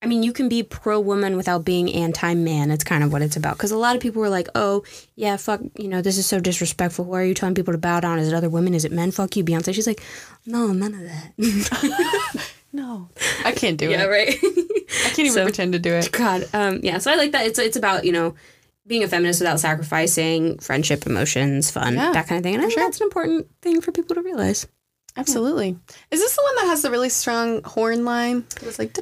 I 0.00 0.06
mean, 0.06 0.22
you 0.22 0.32
can 0.32 0.48
be 0.48 0.62
pro 0.62 1.00
woman 1.00 1.36
without 1.36 1.64
being 1.64 1.92
anti 1.92 2.32
man. 2.34 2.70
It's 2.70 2.84
kind 2.84 3.02
of 3.02 3.10
what 3.12 3.20
it's 3.20 3.36
about. 3.36 3.56
Because 3.56 3.72
a 3.72 3.76
lot 3.76 3.96
of 3.96 4.00
people 4.02 4.22
were 4.22 4.28
like, 4.28 4.46
oh, 4.54 4.84
yeah, 5.16 5.36
fuck, 5.36 5.60
you 5.76 5.88
know, 5.88 6.00
this 6.00 6.18
is 6.18 6.24
so 6.24 6.38
disrespectful. 6.38 7.04
Why 7.04 7.22
are 7.22 7.24
you 7.24 7.34
telling 7.34 7.56
people 7.56 7.74
to 7.74 7.78
bow 7.78 7.98
down? 7.98 8.20
Is 8.20 8.28
it 8.28 8.34
other 8.34 8.48
women? 8.48 8.74
Is 8.74 8.84
it 8.84 8.92
men? 8.92 9.10
Fuck 9.10 9.36
you, 9.36 9.42
Beyonce. 9.42 9.74
She's 9.74 9.88
like, 9.88 10.00
no, 10.46 10.68
none 10.68 10.94
of 10.94 11.00
that. 11.00 12.44
No. 12.72 13.08
I 13.44 13.52
can't 13.52 13.78
do 13.78 13.90
yeah, 13.90 14.04
it. 14.04 14.08
right. 14.08 14.28
I 14.28 15.08
can't 15.08 15.18
even 15.20 15.32
So- 15.32 15.42
pretend 15.44 15.72
to 15.72 15.78
do 15.78 15.94
it. 15.94 16.12
God, 16.12 16.46
um, 16.52 16.80
yeah. 16.82 16.98
So 16.98 17.10
I 17.10 17.14
like 17.16 17.32
that. 17.32 17.46
It's 17.46 17.58
it's 17.58 17.76
about 17.78 18.04
you 18.04 18.12
know 18.12 18.34
being 18.88 19.04
a 19.04 19.08
feminist 19.08 19.40
without 19.40 19.60
sacrificing 19.60 20.58
friendship, 20.58 21.06
emotions, 21.06 21.70
fun, 21.70 21.94
Yeah, 21.94 22.10
that 22.12 22.26
kind 22.26 22.38
of 22.38 22.42
thing. 22.42 22.54
And 22.54 22.62
I 22.62 22.66
think 22.66 22.78
sure. 22.78 22.84
that's 22.86 23.00
an 23.00 23.04
important 23.04 23.46
thing 23.62 23.80
for 23.80 23.92
people 23.92 24.16
to 24.16 24.22
realize. 24.22 24.66
Absolutely. 25.16 25.76
Is 26.12 26.20
this 26.20 26.36
the 26.36 26.42
one 26.44 26.54
that 26.56 26.66
has 26.70 26.82
the 26.82 26.92
really 26.92 27.08
strong 27.08 27.60
horn 27.64 28.04
line? 28.04 28.44
It 28.56 28.62
was 28.62 28.78
like 28.78 28.96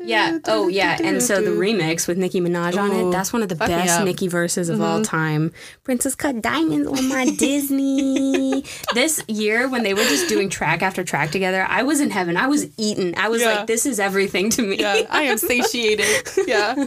Yeah. 0.00 0.38
Oh, 0.44 0.68
yeah. 0.68 0.96
And 1.02 1.20
so 1.20 1.40
the 1.42 1.50
remix 1.64 2.06
with 2.06 2.18
Nicki 2.18 2.40
Minaj 2.40 2.78
on 2.78 2.92
it, 2.92 3.10
that's 3.10 3.32
one 3.32 3.42
of 3.42 3.48
the 3.48 3.56
fuck 3.56 3.66
best. 3.66 3.94
Mm-hmm. 3.96 4.04
Nicki 4.04 4.28
verses 4.28 4.68
of 4.68 4.80
all 4.80 5.02
time. 5.02 5.52
Princess 5.82 6.14
cut 6.14 6.40
diamonds 6.40 6.86
on 6.86 7.08
my 7.08 7.24
Disney. 7.36 8.62
this 8.94 9.24
year, 9.26 9.68
when 9.68 9.82
they 9.82 9.92
were 9.92 10.04
just 10.04 10.28
doing 10.28 10.48
track 10.48 10.82
after 10.82 11.02
track 11.02 11.32
together, 11.32 11.66
I 11.68 11.82
was 11.82 12.00
in 12.00 12.10
heaven. 12.10 12.36
I 12.36 12.46
was 12.46 12.68
eaten. 12.78 13.14
I 13.16 13.28
was 13.28 13.42
Yeah. 13.42 13.56
like, 13.56 13.66
this 13.66 13.86
is 13.86 13.98
everything 13.98 14.50
to 14.50 14.62
me. 14.62 14.76
Yeah, 14.78 15.02
I 15.10 15.22
am 15.22 15.38
satiated. 15.52 16.06
yeah. 16.46 16.86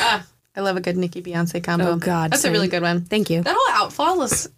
Ah, 0.00 0.26
I 0.56 0.60
love 0.60 0.76
a 0.76 0.80
good 0.80 0.96
Nicki 0.96 1.22
Beyonce 1.22 1.56
oh, 1.56 1.60
combo. 1.60 1.90
Oh, 1.90 1.96
God, 1.96 2.30
That's 2.32 2.44
a 2.44 2.50
really 2.50 2.68
good 2.68 2.82
one. 2.82 3.02
Thank 3.02 3.30
you. 3.30 3.42
That 3.42 3.56
whole 3.58 3.82
out 3.82 3.92
flawless. 3.92 4.48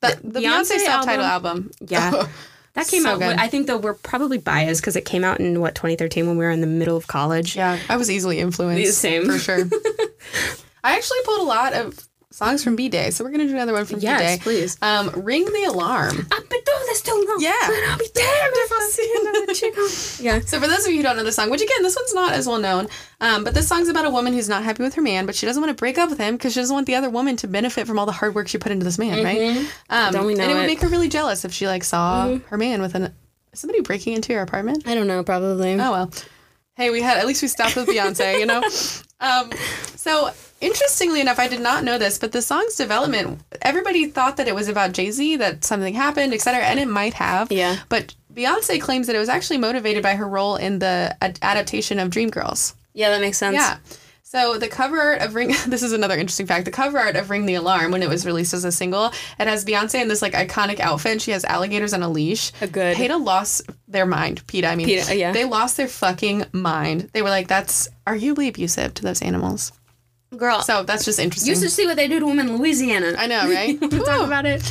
That 0.00 0.22
the 0.22 0.40
Beyonce, 0.40 0.72
Beyonce 0.72 0.78
self-titled 0.78 1.26
album. 1.26 1.70
Yeah. 1.80 2.12
Oh, 2.76 2.80
that 2.80 2.88
came 2.88 3.02
So 3.02 3.10
out. 3.10 3.20
good. 3.20 3.36
I 3.36 3.46
think 3.46 3.68
though 3.68 3.76
we're 3.78 3.94
probably 3.94 4.36
biased 4.36 4.80
because 4.80 4.96
it 4.96 5.04
came 5.04 5.22
out 5.22 5.38
in 5.38 5.60
what 5.60 5.76
2013 5.76 6.26
when 6.26 6.36
we 6.36 6.44
were 6.44 6.50
in 6.50 6.60
the 6.60 6.66
middle 6.66 6.96
of 6.96 7.06
college. 7.06 7.54
Yeah, 7.54 7.78
I 7.88 7.96
was 7.96 8.10
easily 8.10 8.40
influenced. 8.40 8.98
Same. 8.98 9.26
for 9.26 9.38
sure. 9.38 9.58
I 10.84 10.96
actually 10.96 11.18
pulled 11.24 11.42
a 11.42 11.44
lot 11.44 11.72
of 11.72 11.96
songs 12.34 12.64
from 12.64 12.74
B 12.76 12.88
Day. 12.88 13.10
So 13.10 13.24
we're 13.24 13.30
gonna 13.30 13.44
do 13.46 13.52
another 13.52 13.72
one 13.72 13.84
from 13.84 14.00
Yes, 14.00 14.20
B 14.20 14.26
Day. 14.26 14.42
please. 14.42 14.76
Um, 14.82 15.10
Ring 15.14 15.44
the 15.44 15.64
Alarm. 15.68 16.26
I've 16.32 16.48
been 16.48 16.60
doing 16.66 16.82
this 16.86 17.00
too 17.02 17.24
long. 17.28 17.36
Yeah. 17.40 17.52
I'll 17.60 17.98
be 17.98 18.08
damned 18.12 18.52
if 18.54 18.72
I 18.72 18.88
see 18.90 19.14
another 19.20 19.54
chick. 19.60 19.78
on- 19.78 20.24
Yeah. 20.24 20.40
So 20.40 20.60
for 20.60 20.66
those 20.66 20.84
of 20.84 20.90
you 20.90 20.96
who 20.98 21.02
don't 21.04 21.16
know 21.16 21.24
the 21.24 21.32
song, 21.32 21.50
which 21.50 21.62
again, 21.62 21.82
this 21.82 21.94
one's 21.96 22.12
not 22.14 22.32
as 22.32 22.46
well 22.46 22.58
known, 22.58 22.88
um, 23.20 23.44
but 23.44 23.54
this 23.54 23.68
song's 23.68 23.88
about 23.88 24.04
a 24.04 24.10
woman 24.10 24.32
who's 24.32 24.48
not 24.48 24.64
happy 24.64 24.82
with 24.82 24.94
her 24.94 25.02
man, 25.02 25.26
but 25.26 25.34
she 25.34 25.46
doesn't 25.46 25.62
want 25.62 25.70
to 25.76 25.80
break 25.80 25.96
up 25.96 26.10
with 26.10 26.18
him 26.18 26.34
because 26.36 26.52
she 26.54 26.60
doesn't 26.60 26.74
want 26.74 26.86
the 26.86 26.96
other 26.96 27.08
woman 27.10 27.36
to 27.36 27.46
benefit 27.46 27.86
from 27.86 27.98
all 27.98 28.06
the 28.06 28.12
hard 28.12 28.34
work 28.34 28.48
she 28.48 28.58
put 28.58 28.72
into 28.72 28.84
this 28.84 28.98
man, 28.98 29.22
right? 29.24 29.66
Um, 29.90 30.12
Don't 30.12 30.26
we 30.26 30.34
know 30.34 30.42
and 30.42 30.50
it 30.52 30.54
would 30.54 30.64
it? 30.64 30.66
make 30.66 30.80
her 30.80 30.88
really 30.88 31.08
jealous 31.08 31.44
if 31.44 31.52
she 31.52 31.66
like 31.68 31.84
saw 31.84 32.36
her 32.48 32.58
man 32.58 32.82
with 32.82 32.94
an 32.96 33.14
somebody 33.52 33.80
breaking 33.80 34.14
into 34.14 34.32
your 34.32 34.42
apartment. 34.42 34.82
I 34.88 34.96
don't 34.96 35.06
know, 35.06 35.22
probably. 35.22 35.74
Oh 35.74 35.90
well. 35.92 36.10
Hey, 36.76 36.90
we 36.90 37.00
had 37.02 37.18
at 37.18 37.26
least 37.28 37.40
we 37.40 37.46
stopped 37.46 37.76
with 37.76 37.86
Beyonce, 37.86 38.40
you 38.40 38.46
know. 38.46 38.62
Um, 39.20 39.48
so 39.94 40.32
interestingly 40.60 41.20
enough, 41.20 41.38
I 41.38 41.48
did 41.48 41.60
not 41.60 41.84
know 41.84 41.98
this, 41.98 42.18
but 42.18 42.32
the 42.32 42.42
song's 42.42 42.74
development, 42.76 43.40
everybody 43.62 44.06
thought 44.06 44.36
that 44.38 44.48
it 44.48 44.54
was 44.54 44.68
about 44.68 44.92
Jay 44.92 45.10
Z, 45.10 45.36
that 45.36 45.64
something 45.64 45.94
happened, 45.94 46.32
etc., 46.34 46.62
and 46.62 46.78
it 46.80 46.88
might 46.88 47.14
have. 47.14 47.50
Yeah. 47.52 47.76
But 47.88 48.14
Beyonce 48.32 48.80
claims 48.80 49.06
that 49.06 49.16
it 49.16 49.20
was 49.20 49.28
actually 49.28 49.58
motivated 49.58 50.02
by 50.02 50.14
her 50.14 50.26
role 50.26 50.56
in 50.56 50.78
the 50.78 51.16
ad- 51.20 51.38
adaptation 51.42 51.98
of 51.98 52.10
Dreamgirls. 52.10 52.74
Yeah, 52.92 53.10
that 53.10 53.20
makes 53.20 53.38
sense. 53.38 53.54
Yeah. 53.54 53.78
So 54.22 54.58
the 54.58 54.66
cover 54.66 54.98
art 54.98 55.20
of 55.22 55.36
Ring 55.36 55.48
this 55.68 55.82
is 55.84 55.92
another 55.92 56.16
interesting 56.16 56.46
fact. 56.46 56.64
The 56.64 56.72
cover 56.72 56.98
art 56.98 57.14
of 57.14 57.30
Ring 57.30 57.46
the 57.46 57.54
Alarm 57.54 57.92
when 57.92 58.02
it 58.02 58.08
was 58.08 58.26
released 58.26 58.52
as 58.52 58.64
a 58.64 58.72
single, 58.72 59.06
it 59.38 59.46
has 59.46 59.64
Beyonce 59.64 60.00
in 60.02 60.08
this 60.08 60.22
like 60.22 60.32
iconic 60.32 60.80
outfit. 60.80 61.22
She 61.22 61.30
has 61.30 61.44
alligators 61.44 61.94
on 61.94 62.02
a 62.02 62.08
leash. 62.08 62.50
A 62.60 62.66
good- 62.66 62.96
PETA 62.96 63.16
lost 63.16 63.62
their 63.86 64.06
mind. 64.06 64.44
PETA, 64.48 64.66
I 64.66 64.74
mean. 64.74 64.86
PETA, 64.86 65.16
yeah. 65.16 65.32
They 65.32 65.44
lost 65.44 65.76
their 65.76 65.86
fucking 65.86 66.46
mind. 66.52 67.10
They 67.12 67.22
were 67.22 67.28
like, 67.28 67.46
that's 67.46 67.88
arguably 68.08 68.48
abusive 68.48 68.94
to 68.94 69.02
those 69.02 69.22
animals. 69.22 69.70
Girl, 70.36 70.60
So 70.62 70.82
that's 70.82 71.04
just 71.04 71.18
interesting. 71.18 71.54
You 71.54 71.60
should 71.60 71.70
see 71.70 71.86
what 71.86 71.96
they 71.96 72.08
do 72.08 72.20
to 72.20 72.26
women 72.26 72.48
in 72.48 72.56
Louisiana. 72.58 73.14
I 73.18 73.26
know, 73.26 73.48
right? 73.48 73.80
Talk 73.90 74.26
about 74.26 74.46
it. 74.46 74.62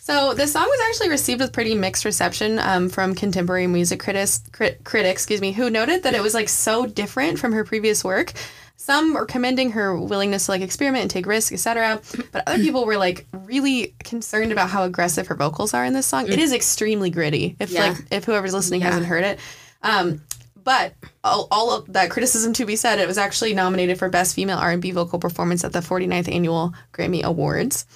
So 0.00 0.34
the 0.34 0.46
song 0.46 0.64
was 0.66 0.80
actually 0.88 1.10
received 1.10 1.40
with 1.40 1.52
pretty 1.52 1.74
mixed 1.74 2.04
reception 2.04 2.58
um, 2.58 2.88
from 2.88 3.14
contemporary 3.14 3.66
music 3.66 4.00
critics, 4.00 4.42
crit- 4.52 4.82
critics, 4.82 5.22
excuse 5.22 5.40
me, 5.40 5.52
who 5.52 5.70
noted 5.70 6.02
that 6.02 6.14
it 6.14 6.22
was 6.22 6.34
like 6.34 6.48
so 6.48 6.84
different 6.86 7.38
from 7.38 7.52
her 7.52 7.64
previous 7.64 8.02
work. 8.02 8.32
Some 8.76 9.12
were 9.14 9.26
commending 9.26 9.72
her 9.72 9.96
willingness 9.96 10.46
to 10.46 10.52
like 10.52 10.62
experiment 10.62 11.02
and 11.02 11.10
take 11.10 11.26
risks, 11.26 11.52
etc. 11.52 12.00
But 12.32 12.42
other 12.48 12.58
people 12.62 12.86
were 12.86 12.96
like 12.96 13.26
really 13.44 13.94
concerned 14.02 14.50
about 14.52 14.70
how 14.70 14.82
aggressive 14.84 15.26
her 15.28 15.34
vocals 15.36 15.74
are 15.74 15.84
in 15.84 15.92
this 15.92 16.06
song. 16.06 16.26
It 16.28 16.38
is 16.38 16.52
extremely 16.52 17.10
gritty. 17.10 17.56
If 17.60 17.70
Yeah. 17.70 17.90
like 17.90 17.98
if 18.10 18.24
whoever's 18.24 18.54
listening 18.54 18.80
Yeah. 18.80 18.86
hasn't 18.88 19.06
heard 19.06 19.22
it. 19.22 19.38
Um, 19.82 20.22
but 20.64 20.94
all, 21.24 21.48
all 21.50 21.70
of 21.76 21.92
that 21.92 22.10
criticism 22.10 22.52
to 22.54 22.64
be 22.66 22.76
said, 22.76 22.98
it 22.98 23.06
was 23.08 23.18
actually 23.18 23.54
nominated 23.54 23.98
for 23.98 24.08
Best 24.08 24.34
Female 24.34 24.58
R&B 24.58 24.90
Vocal 24.92 25.18
Performance 25.18 25.64
at 25.64 25.72
the 25.72 25.80
49th 25.80 26.32
Annual 26.32 26.74
Grammy 26.92 27.22
Awards 27.22 27.86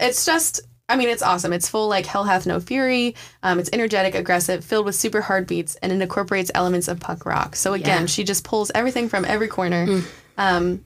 it's 0.00 0.24
just 0.26 0.60
I 0.90 0.96
mean, 0.96 1.10
it's 1.10 1.22
awesome. 1.22 1.52
It's 1.52 1.68
full 1.68 1.86
like 1.88 2.06
Hell 2.06 2.24
Hath 2.24 2.46
No 2.46 2.60
Fury. 2.60 3.14
Um, 3.42 3.58
it's 3.58 3.68
energetic, 3.74 4.14
aggressive, 4.14 4.64
filled 4.64 4.86
with 4.86 4.94
super 4.94 5.20
hard 5.20 5.46
beats, 5.46 5.74
and 5.82 5.92
it 5.92 6.00
incorporates 6.00 6.50
elements 6.54 6.88
of 6.88 6.98
punk 6.98 7.26
rock. 7.26 7.56
So 7.56 7.74
again, 7.74 8.02
Yeah. 8.02 8.06
she 8.06 8.24
just 8.24 8.42
pulls 8.42 8.70
everything 8.74 9.10
from 9.10 9.26
every 9.26 9.48
corner. 9.48 10.02
Um, 10.38 10.82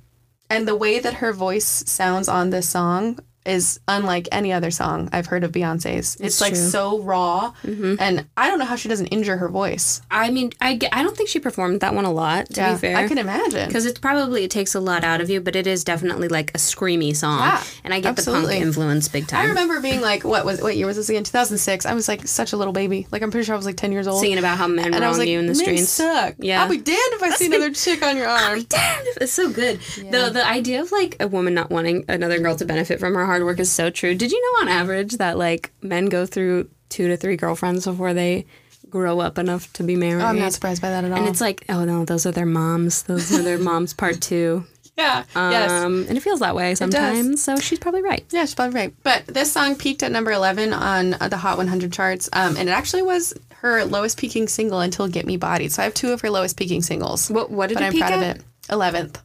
and 0.51 0.67
the 0.67 0.75
way 0.75 0.99
that 0.99 1.15
her 1.15 1.33
voice 1.33 1.85
sounds 1.87 2.27
on 2.29 2.51
this 2.51 2.69
song 2.69 3.21
is 3.45 3.81
unlike 3.89 4.29
any 4.33 4.53
other 4.53 4.71
song 4.71 5.09
I've 5.13 5.27
heard 5.27 5.45
of 5.45 5.53
Beyonce's. 5.53 6.17
It's, 6.21 6.41
like 6.41 6.55
true. 6.55 6.63
so 6.63 7.01
raw, 7.01 7.53
mm-hmm. 7.63 7.97
and 7.99 8.27
I 8.37 8.49
don't 8.49 8.59
know 8.59 8.65
how 8.65 8.77
she 8.77 8.89
doesn't 8.89 9.07
injure 9.09 9.37
her 9.37 9.49
voice. 9.49 10.01
I 10.11 10.31
mean, 10.31 10.53
I, 10.61 10.79
I 10.93 11.03
don't 11.03 11.17
think 11.17 11.29
she 11.29 11.41
performed 11.41 11.81
that 11.81 11.95
one 11.95 12.05
a 12.05 12.13
lot, 12.13 12.47
to 12.51 12.73
be 12.73 12.79
fair. 12.79 12.97
I 12.97 13.09
can 13.09 13.19
imagine. 13.19 13.67
because 13.67 13.87
it 13.87 14.01
probably 14.01 14.45
it 14.45 14.51
takes 14.51 14.75
a 14.75 14.81
lot 14.81 15.05
out 15.05 15.21
of 15.21 15.31
you, 15.31 15.41
but 15.41 15.57
it 15.57 15.67
is 15.67 15.85
definitely 15.85 16.29
like 16.29 16.51
a 16.51 16.59
screamy 16.59 17.15
song. 17.15 17.41
Yeah, 17.41 17.63
and 17.85 17.95
I 17.95 18.01
get 18.01 18.17
the 18.17 18.23
punk 18.23 18.51
influence 18.51 19.09
big 19.09 19.27
time. 19.27 19.41
I 19.41 19.49
remember 19.49 19.81
being 19.81 20.01
like, 20.01 20.25
what 20.25 20.45
was 20.45 20.61
what 20.61 20.77
year 20.77 20.87
was 20.87 20.97
this 20.97 21.09
again? 21.09 21.25
2006. 21.25 21.87
I 21.87 21.95
was 21.95 22.09
like 22.09 22.27
such 22.27 22.53
a 22.53 22.57
little 22.57 22.73
baby. 22.73 23.07
Like 23.11 23.23
I'm 23.23 23.31
pretty 23.31 23.45
sure 23.45 23.55
I 23.55 23.57
was 23.57 23.67
like 23.67 23.77
10 23.77 23.93
years 23.93 24.07
old. 24.07 24.21
Singing 24.21 24.39
about 24.39 24.59
how 24.59 24.69
men 24.69 24.95
and 24.95 25.05
I 25.05 25.09
was 25.09 25.17
wrong 25.17 25.21
like, 25.21 25.29
you 25.29 25.39
in 25.39 25.47
the 25.47 25.55
streets. 25.55 25.89
suck. 25.89 26.35
Yeah. 26.39 26.63
I'll 26.63 26.69
be 26.69 26.79
damned 26.79 26.99
if 26.99 27.23
I 27.23 27.31
see 27.31 27.47
another 27.47 27.73
chick 27.73 28.03
on 28.03 28.17
your 28.17 28.29
arm. 28.29 28.63
Damn, 28.69 29.05
it's 29.21 29.33
so 29.33 29.51
good. 29.51 29.81
The 29.81 30.31
the 30.33 30.47
idea 30.47 30.81
of 30.81 30.93
like 30.93 31.17
a 31.21 31.29
woman 31.29 31.55
not 31.55 31.71
wanting 31.71 32.05
another 32.09 32.39
girl 32.39 32.57
to 32.57 32.65
benefit 32.65 33.01
from 33.01 33.15
her 33.15 33.25
hard 33.33 33.45
work 33.45 33.59
is 33.59 33.73
so 33.73 33.89
true. 33.91 34.15
Did 34.15 34.31
you 34.31 34.41
know 34.43 34.63
on 34.63 34.69
average 34.69 35.13
that 35.17 35.39
like 35.39 35.73
men 35.81 36.07
go 36.07 36.27
through 36.27 36.69
two 36.91 37.09
to 37.09 37.17
three 37.17 37.37
girlfriends 37.37 37.87
before 37.87 38.13
they 38.13 38.45
grow 38.91 39.21
up 39.21 39.39
enough 39.39 39.73
to 39.75 39.83
be 39.83 39.97
married? 39.97 40.23
Oh, 40.23 40.27
I'm 40.27 40.39
not 40.39 40.53
surprised 40.53 40.83
by 40.83 40.91
that 40.91 41.05
at 41.05 41.11
all. 41.13 41.19
and 41.19 41.27
it's 41.29 41.41
like, 41.41 41.65
oh 41.71 41.85
no, 41.87 42.05
those 42.05 42.27
are 42.27 42.33
their 42.33 42.45
moms. 42.47 43.05
Those 43.05 43.33
are 43.33 43.43
their 43.43 43.59
moms 43.71 43.95
part 43.95 44.21
two. 44.21 44.65
yeah, 44.99 45.25
yes. 45.35 45.71
Um, 45.71 46.05
and 46.09 46.19
it 46.19 46.21
feels 46.21 46.41
that 46.41 46.55
way 46.55 46.75
sometimes. 46.75 47.43
So 47.43 47.57
she's 47.57 47.79
probably 47.79 48.03
right. 48.03 48.23
Yeah, 48.31 48.43
she's 48.45 48.55
probably 48.55 48.75
right. 48.79 48.95
But 49.03 49.25
this 49.27 49.51
song 49.51 49.75
peaked 49.77 50.03
at 50.03 50.13
number 50.13 50.31
11 50.33 50.75
on 50.75 51.15
uh, 51.15 51.29
the 51.29 51.39
Hot 51.39 51.57
100 51.57 51.91
charts, 51.95 52.29
um, 52.35 52.57
and 52.59 52.69
it 52.69 52.73
actually 52.73 53.03
was 53.03 53.33
her 53.63 53.85
lowest 53.87 54.19
peaking 54.19 54.49
single 54.49 54.81
until 54.81 55.09
Get 55.09 55.25
Me 55.25 55.39
Bodied. 55.39 55.73
So 55.73 55.81
I 55.81 55.85
have 55.85 55.95
two 55.95 56.13
of 56.13 56.21
her 56.21 56.29
lowest 56.31 56.59
peaking 56.59 56.83
singles. 56.83 57.31
What 57.31 57.51
what 57.51 57.69
did 57.69 57.77
but 57.79 57.85
it 57.85 57.87
I'm 57.87 57.93
peak 57.93 58.03
proud 58.03 58.23
at? 58.23 58.37
of 58.37 58.43
it. 58.43 58.45
11th. 58.69 59.17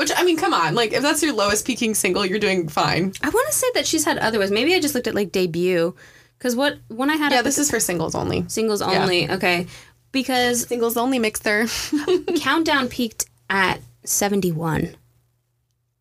Which, 0.00 0.10
I 0.16 0.24
mean, 0.24 0.38
come 0.38 0.54
on. 0.54 0.74
Like, 0.74 0.92
if 0.94 1.02
that's 1.02 1.22
your 1.22 1.34
lowest 1.34 1.66
peaking 1.66 1.94
single, 1.94 2.24
you're 2.24 2.38
doing 2.38 2.68
fine. 2.68 3.12
I 3.22 3.28
want 3.28 3.48
to 3.48 3.54
say 3.54 3.66
that 3.74 3.86
she's 3.86 4.04
had 4.04 4.16
other 4.18 4.38
ones. 4.38 4.50
Maybe 4.50 4.74
I 4.74 4.80
just 4.80 4.94
looked 4.94 5.06
at 5.06 5.14
like 5.14 5.30
debut, 5.30 5.94
because 6.38 6.56
what 6.56 6.78
when 6.88 7.10
I 7.10 7.16
had 7.16 7.32
Yeah, 7.32 7.42
this 7.42 7.58
is 7.58 7.70
for 7.70 7.78
singles 7.80 8.14
only. 8.14 8.44
singles 8.48 8.80
only. 8.80 9.30
Okay, 9.30 9.66
because 10.10 10.66
Singles 10.66 10.96
only 10.96 11.18
mixer. 11.18 11.66
Countdown 12.36 12.88
peaked 12.88 13.26
at 13.50 13.80
seventy 14.04 14.52
one, 14.52 14.96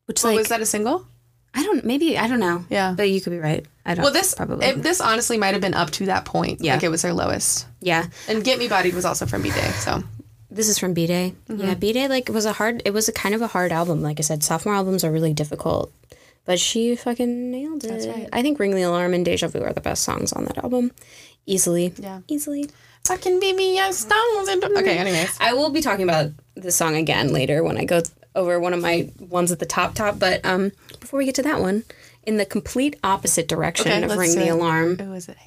which 0.05 0.23
What, 0.23 0.29
like 0.31 0.37
was 0.37 0.47
that 0.47 0.61
a 0.61 0.65
single? 0.65 1.05
I 1.53 1.63
don't 1.63 1.83
maybe 1.83 2.17
I 2.17 2.27
don't 2.27 2.39
know. 2.39 2.63
Yeah. 2.69 2.93
but 2.95 3.09
you 3.09 3.19
could 3.21 3.31
be 3.31 3.39
right. 3.39 3.65
I 3.85 3.95
don't. 3.95 3.97
Know. 3.97 4.03
Well, 4.05 4.13
this 4.13 4.33
probably 4.33 4.65
it, 4.67 4.81
this 4.83 5.01
honestly 5.01 5.37
might 5.37 5.53
have 5.55 5.61
been 5.61 5.73
up 5.73 5.89
to 5.91 6.05
that 6.05 6.23
point. 6.23 6.61
Yeah. 6.61 6.75
Like, 6.75 6.83
it 6.83 6.89
was 6.89 7.01
her 7.01 7.11
lowest. 7.11 7.67
yeah. 7.81 8.05
And 8.27 8.43
Get 8.43 8.59
Me 8.59 8.67
Bodied 8.69 8.93
was 8.93 9.03
also 9.03 9.25
from 9.25 9.41
B-Day, 9.41 9.71
so. 9.79 10.03
This 10.51 10.67
is 10.67 10.79
from 10.79 10.93
B 10.93 11.05
Day. 11.07 11.33
Mm-hmm. 11.47 11.61
Yeah, 11.61 11.73
B 11.75 11.93
Day 11.93 12.07
like 12.07 12.29
was 12.29 12.45
a 12.45 12.53
hard. 12.53 12.81
It 12.85 12.91
was 12.93 13.07
a 13.07 13.11
kind 13.11 13.35
of 13.35 13.41
a 13.41 13.47
hard 13.47 13.71
album. 13.71 14.01
Like 14.01 14.19
I 14.19 14.23
said, 14.23 14.43
sophomore 14.43 14.75
albums 14.75 15.03
are 15.03 15.11
really 15.11 15.33
difficult, 15.33 15.93
but 16.45 16.59
she 16.59 16.95
fucking 16.95 17.51
nailed 17.51 17.83
it. 17.83 17.87
That's 17.89 18.07
right. 18.07 18.27
I 18.33 18.41
think 18.41 18.59
Ring 18.59 18.75
the 18.75 18.81
Alarm 18.81 19.13
and 19.13 19.23
Deja 19.23 19.47
Vu 19.47 19.61
are 19.61 19.73
the 19.73 19.81
best 19.81 20.03
songs 20.03 20.33
on 20.33 20.45
that 20.45 20.57
album, 20.57 20.91
easily. 21.45 21.93
Yeah. 21.97 22.21
easily. 22.27 22.69
Fucking 23.05 23.39
BBS 23.39 23.93
stones. 23.93 24.49
and- 24.49 24.63
Okay, 24.63 24.97
anyways. 24.97 25.37
I 25.39 25.53
will 25.53 25.69
be 25.69 25.81
talking 25.81 26.03
about 26.03 26.31
this 26.55 26.75
song 26.75 26.95
again 26.95 27.31
later 27.31 27.63
when 27.63 27.77
I 27.77 27.85
go 27.85 28.01
over 28.35 28.59
one 28.59 28.73
of 28.73 28.81
my 28.81 29.09
ones 29.19 29.51
at 29.51 29.59
the 29.59 29.65
top 29.65 29.93
top. 29.95 30.19
But 30.19 30.45
um, 30.45 30.71
before 30.99 31.17
we 31.19 31.25
get 31.25 31.35
to 31.35 31.43
that 31.43 31.61
one, 31.61 31.83
in 32.23 32.37
the 32.37 32.45
complete 32.45 32.97
opposite 33.03 33.47
direction 33.47 33.91
Okay, 33.91 34.03
of 34.03 34.17
Ring 34.17 34.35
the. 34.35 34.49
Alarm, 34.49 34.97
Who 34.97 35.13
is 35.13 35.29
it? 35.29 35.37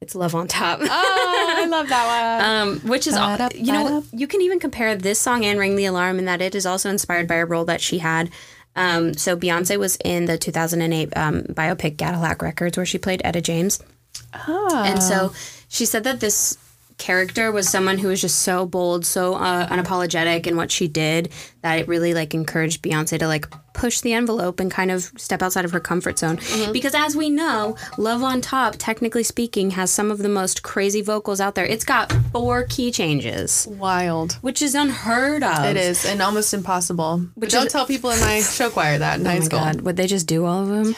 It's 0.00 0.14
Love 0.14 0.34
on 0.34 0.46
Top. 0.48 0.78
Oh, 0.80 1.54
I 1.58 1.66
love 1.66 1.88
that 1.88 2.06
one. 2.40 2.68
Um, 2.68 2.88
which 2.88 3.06
is 3.06 3.14
al- 3.14 3.36
Ba-da, 3.36 3.56
you 3.56 3.72
know 3.72 4.04
you 4.12 4.26
can 4.28 4.40
even 4.42 4.60
compare 4.60 4.94
this 4.94 5.18
song 5.20 5.44
and 5.44 5.58
Ring 5.58 5.74
the 5.76 5.86
Alarm 5.86 6.18
in 6.18 6.24
that 6.26 6.40
it 6.40 6.54
is 6.54 6.64
also 6.66 6.88
inspired 6.88 7.26
by 7.26 7.36
a 7.36 7.46
role 7.46 7.64
that 7.64 7.80
she 7.80 7.98
had. 7.98 8.30
Um, 8.76 9.14
so 9.14 9.36
Beyonce 9.36 9.76
was 9.76 9.96
in 10.04 10.26
the 10.26 10.38
2008 10.38 11.16
um, 11.16 11.42
biopic 11.44 11.98
Cadillac 11.98 12.42
Records 12.42 12.76
where 12.76 12.86
she 12.86 12.96
played 12.98 13.20
Etta 13.24 13.40
James, 13.40 13.80
Ah. 14.32 14.84
and 14.84 15.02
so 15.02 15.32
she 15.68 15.84
said 15.84 16.04
that 16.04 16.20
this 16.20 16.56
character 16.98 17.50
was 17.52 17.68
someone 17.68 17.96
who 17.98 18.08
was 18.08 18.20
just 18.20 18.40
so 18.40 18.66
bold, 18.66 19.06
so 19.06 19.34
uh, 19.34 19.66
unapologetic 19.68 20.46
in 20.46 20.56
what 20.56 20.70
she 20.70 20.88
did 20.88 21.30
that 21.62 21.78
it 21.78 21.88
really 21.88 22.12
like 22.14 22.34
encouraged 22.34 22.82
Beyonce 22.82 23.18
to 23.18 23.26
like 23.26 23.46
push 23.72 24.00
the 24.00 24.12
envelope 24.12 24.58
and 24.58 24.70
kind 24.70 24.90
of 24.90 25.12
step 25.16 25.40
outside 25.40 25.64
of 25.64 25.70
her 25.70 25.78
comfort 25.80 26.18
zone. 26.18 26.38
Because 26.72 26.94
as 26.94 27.14
we 27.16 27.30
know, 27.30 27.76
Love 27.96 28.22
on 28.24 28.40
Top, 28.40 28.74
technically 28.78 29.22
speaking, 29.22 29.70
has 29.72 29.90
some 29.90 30.10
of 30.10 30.18
the 30.18 30.28
most 30.28 30.62
crazy 30.64 31.00
vocals 31.00 31.40
out 31.40 31.54
there. 31.54 31.64
It's 31.64 31.84
got 31.84 32.12
four 32.32 32.64
key 32.64 32.90
changes, 32.90 33.66
Wild. 33.70 34.32
which 34.40 34.60
is 34.60 34.74
unheard 34.74 35.44
of. 35.44 35.64
It 35.64 35.76
is, 35.76 36.04
and 36.04 36.20
almost 36.20 36.52
impossible. 36.52 37.24
But 37.36 37.50
don't 37.50 37.66
is- 37.66 37.72
tell 37.72 37.86
people 37.86 38.10
in 38.10 38.18
my 38.20 38.40
show 38.40 38.70
choir 38.70 38.98
that 38.98 39.20
in 39.20 39.24
high 39.24 39.36
Oh 39.36 39.38
my 39.38 39.44
school. 39.44 39.60
god, 39.60 39.80
would 39.82 39.96
they 39.96 40.06
just 40.08 40.26
do 40.26 40.44
all 40.44 40.62
of 40.62 40.68
them? 40.68 40.96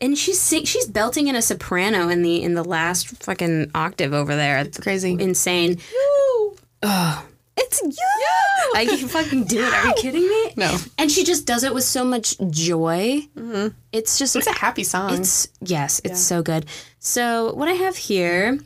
And 0.00 0.16
she's 0.18 0.40
sing- 0.40 0.64
she's 0.64 0.86
belting 0.86 1.28
in 1.28 1.36
a 1.36 1.42
soprano 1.42 2.08
in 2.08 2.22
the 2.22 2.42
in 2.42 2.54
the 2.54 2.64
last 2.64 3.08
fucking 3.22 3.70
octave 3.74 4.12
over 4.12 4.34
there. 4.36 4.58
It's 4.58 4.78
Crazy. 4.78 5.16
insane. 5.18 5.78
Oh, 6.82 7.26
It's 7.56 7.80
you. 7.82 8.72
I 8.74 8.84
can 8.84 9.08
fucking 9.08 9.44
do 9.44 9.60
it. 9.66 9.72
Are 9.72 9.86
you 9.88 9.94
kidding 9.94 10.28
me? 10.28 10.52
No. 10.56 10.76
And 10.98 11.10
she 11.10 11.24
just 11.24 11.46
does 11.46 11.64
it 11.64 11.72
with 11.72 11.84
so 11.84 12.04
much 12.04 12.36
joy. 12.50 13.22
It's 13.92 14.18
just 14.18 14.36
It's 14.36 14.46
a 14.46 14.52
happy 14.52 14.84
song. 14.84 15.14
it's 15.14 15.48
yes, 15.60 16.00
it's 16.04 16.20
so 16.20 16.42
good. 16.42 16.66
So 16.98 17.54
what 17.54 17.68
I 17.68 17.72
have 17.72 17.96
here 17.96 18.58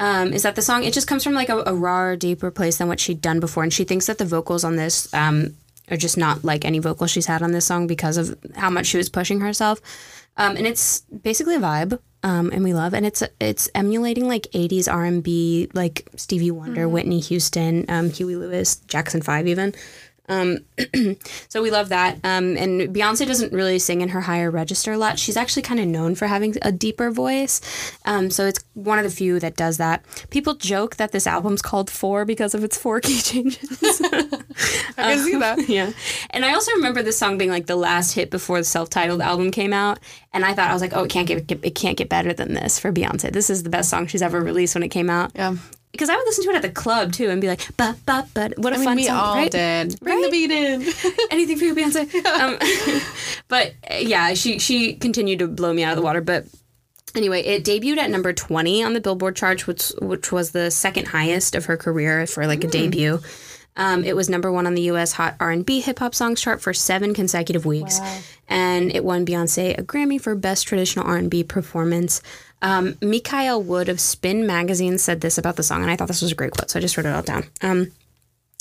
um, 0.00 0.32
is 0.32 0.42
that 0.42 0.56
the 0.56 0.62
song 0.62 0.82
it 0.82 0.92
just 0.92 1.06
comes 1.06 1.22
from 1.22 1.34
like 1.34 1.48
a, 1.48 1.58
a 1.66 1.74
rawer, 1.74 2.16
deeper 2.16 2.50
place 2.50 2.78
than 2.78 2.88
what 2.88 2.98
she'd 2.98 3.20
done 3.22 3.38
before, 3.38 3.62
and 3.62 3.72
she 3.72 3.84
thinks 3.84 4.06
that 4.06 4.18
the 4.18 4.24
vocals 4.24 4.64
on 4.64 4.74
this 4.74 5.12
um, 5.14 5.54
are 5.88 5.96
just 5.96 6.16
not 6.16 6.42
like 6.44 6.64
any 6.64 6.80
vocals 6.80 7.12
she's 7.12 7.26
had 7.26 7.42
on 7.42 7.52
this 7.52 7.64
song 7.66 7.86
because 7.86 8.16
of 8.16 8.36
how 8.56 8.70
much 8.70 8.86
she 8.86 8.96
was 8.96 9.08
pushing 9.08 9.40
herself. 9.40 9.80
Um, 10.36 10.56
and 10.56 10.66
it's 10.66 11.00
basically 11.00 11.54
a 11.54 11.60
vibe, 11.60 11.98
um, 12.24 12.50
and 12.52 12.64
we 12.64 12.74
love, 12.74 12.92
and 12.94 13.06
it's 13.06 13.22
it's 13.40 13.68
emulating 13.74 14.26
like 14.26 14.48
'80s 14.52 14.92
R&B, 14.92 15.68
like 15.74 16.08
Stevie 16.16 16.50
Wonder, 16.50 16.88
Whitney 16.88 17.20
Houston, 17.20 17.84
um, 17.88 18.10
Huey 18.10 18.34
Lewis, 18.34 18.76
Jackson 18.76 19.22
Five, 19.22 19.46
even. 19.46 19.74
Um, 20.28 20.64
so 21.48 21.62
we 21.62 21.70
love 21.70 21.90
that. 21.90 22.16
Um, 22.24 22.56
and 22.56 22.94
Beyonce 22.94 23.26
doesn't 23.26 23.52
really 23.52 23.78
sing 23.78 24.00
in 24.00 24.08
her 24.10 24.22
higher 24.22 24.50
register 24.50 24.92
a 24.92 24.98
lot. 24.98 25.18
She's 25.18 25.36
actually 25.36 25.62
kind 25.62 25.80
of 25.80 25.86
known 25.86 26.14
for 26.14 26.26
having 26.26 26.56
a 26.62 26.72
deeper 26.72 27.10
voice. 27.10 27.60
Um, 28.04 28.30
so 28.30 28.46
it's 28.46 28.64
one 28.74 28.98
of 28.98 29.04
the 29.04 29.10
few 29.10 29.38
that 29.40 29.56
does 29.56 29.76
that. 29.76 30.04
People 30.30 30.54
joke 30.54 30.96
that 30.96 31.12
this 31.12 31.26
album's 31.26 31.62
called 31.62 31.90
Four 31.90 32.24
because 32.24 32.54
of 32.54 32.64
its 32.64 32.76
four 32.78 33.00
key 33.00 33.20
changes. 33.20 34.00
I 34.98 35.14
can 35.14 35.24
see 35.24 35.36
that. 35.36 35.68
yeah. 35.68 35.92
And 36.30 36.44
I 36.44 36.54
also 36.54 36.72
remember 36.72 37.02
this 37.02 37.18
song 37.18 37.38
being 37.38 37.50
like 37.50 37.66
the 37.66 37.76
last 37.76 38.12
hit 38.12 38.30
before 38.30 38.58
the 38.58 38.64
self-titled 38.64 39.20
album 39.20 39.50
came 39.50 39.72
out. 39.72 39.98
And 40.32 40.44
I 40.44 40.54
thought 40.54 40.70
I 40.70 40.72
was 40.72 40.82
like, 40.82 40.94
oh, 40.94 41.04
it 41.04 41.10
can't 41.10 41.26
get, 41.26 41.50
it 41.50 41.74
can't 41.74 41.96
get 41.96 42.08
better 42.08 42.32
than 42.32 42.54
this 42.54 42.78
for 42.78 42.92
Beyonce. 42.92 43.32
This 43.32 43.50
is 43.50 43.62
the 43.62 43.70
best 43.70 43.90
song 43.90 44.06
she's 44.06 44.22
ever 44.22 44.40
released 44.40 44.74
when 44.74 44.82
it 44.82 44.88
came 44.88 45.10
out. 45.10 45.32
Yeah. 45.34 45.56
Because 45.94 46.08
I 46.10 46.16
would 46.16 46.24
listen 46.26 46.42
to 46.42 46.50
it 46.50 46.56
at 46.56 46.62
the 46.62 46.70
club 46.70 47.12
too 47.12 47.30
and 47.30 47.40
be 47.40 47.46
like, 47.46 47.64
but 47.76 47.96
but 48.04 48.26
but 48.34 48.58
what 48.58 48.72
a 48.72 48.74
I 48.74 48.78
mean, 48.78 48.84
fun 48.84 48.96
we 48.96 49.04
song, 49.04 49.16
all 49.16 49.36
right? 49.36 49.50
did. 49.50 50.00
Bring 50.00 50.20
the 50.22 50.28
beat 50.28 50.50
in. 50.50 50.82
anything 51.30 51.56
for 51.56 51.64
you, 51.64 51.74
Beyonce. 51.74 52.12
Um, 52.26 52.58
but 53.48 53.74
yeah, 54.00 54.34
she 54.34 54.58
she 54.58 54.94
continued 54.94 55.38
to 55.38 55.46
blow 55.46 55.72
me 55.72 55.84
out 55.84 55.92
of 55.92 55.96
the 55.96 56.02
water. 56.02 56.20
But 56.20 56.46
anyway, 57.14 57.42
it 57.42 57.64
debuted 57.64 57.98
at 57.98 58.10
number 58.10 58.32
twenty 58.32 58.82
on 58.82 58.92
the 58.92 59.00
Billboard 59.00 59.36
chart, 59.36 59.68
which 59.68 59.92
which 60.02 60.32
was 60.32 60.50
the 60.50 60.72
second 60.72 61.06
highest 61.06 61.54
of 61.54 61.66
her 61.66 61.76
career 61.76 62.26
for 62.26 62.44
like 62.48 62.64
a 62.64 62.68
debut. 62.68 63.20
Um, 63.76 64.04
it 64.04 64.14
was 64.14 64.28
number 64.28 64.52
one 64.52 64.66
on 64.66 64.74
the 64.74 64.82
U.S. 64.82 65.12
Hot 65.12 65.34
R&B 65.40 65.80
Hip 65.80 65.98
Hop 65.98 66.14
Songs 66.14 66.40
chart 66.40 66.60
for 66.60 66.72
seven 66.72 67.12
consecutive 67.12 67.66
weeks, 67.66 67.98
and 68.48 68.94
it 68.94 69.04
won 69.04 69.26
Beyonce 69.26 69.76
a 69.76 69.82
Grammy 69.82 70.20
for 70.20 70.34
Best 70.34 70.66
Traditional 70.66 71.06
R&B 71.06 71.44
Performance. 71.44 72.22
Um, 72.64 72.96
Mikael 73.02 73.62
Wood 73.62 73.88
of 73.88 74.00
Spin 74.00 74.46
Magazine 74.46 74.98
said 74.98 75.20
this 75.20 75.38
about 75.38 75.56
the 75.56 75.62
song, 75.62 75.82
and 75.82 75.90
I 75.90 75.96
thought 75.96 76.08
this 76.08 76.22
was 76.22 76.32
a 76.32 76.34
great 76.34 76.52
quote, 76.52 76.70
so 76.70 76.78
I 76.78 76.82
just 76.82 76.96
wrote 76.96 77.06
it 77.06 77.14
all 77.14 77.22
down. 77.22 77.44
Um, 77.60 77.92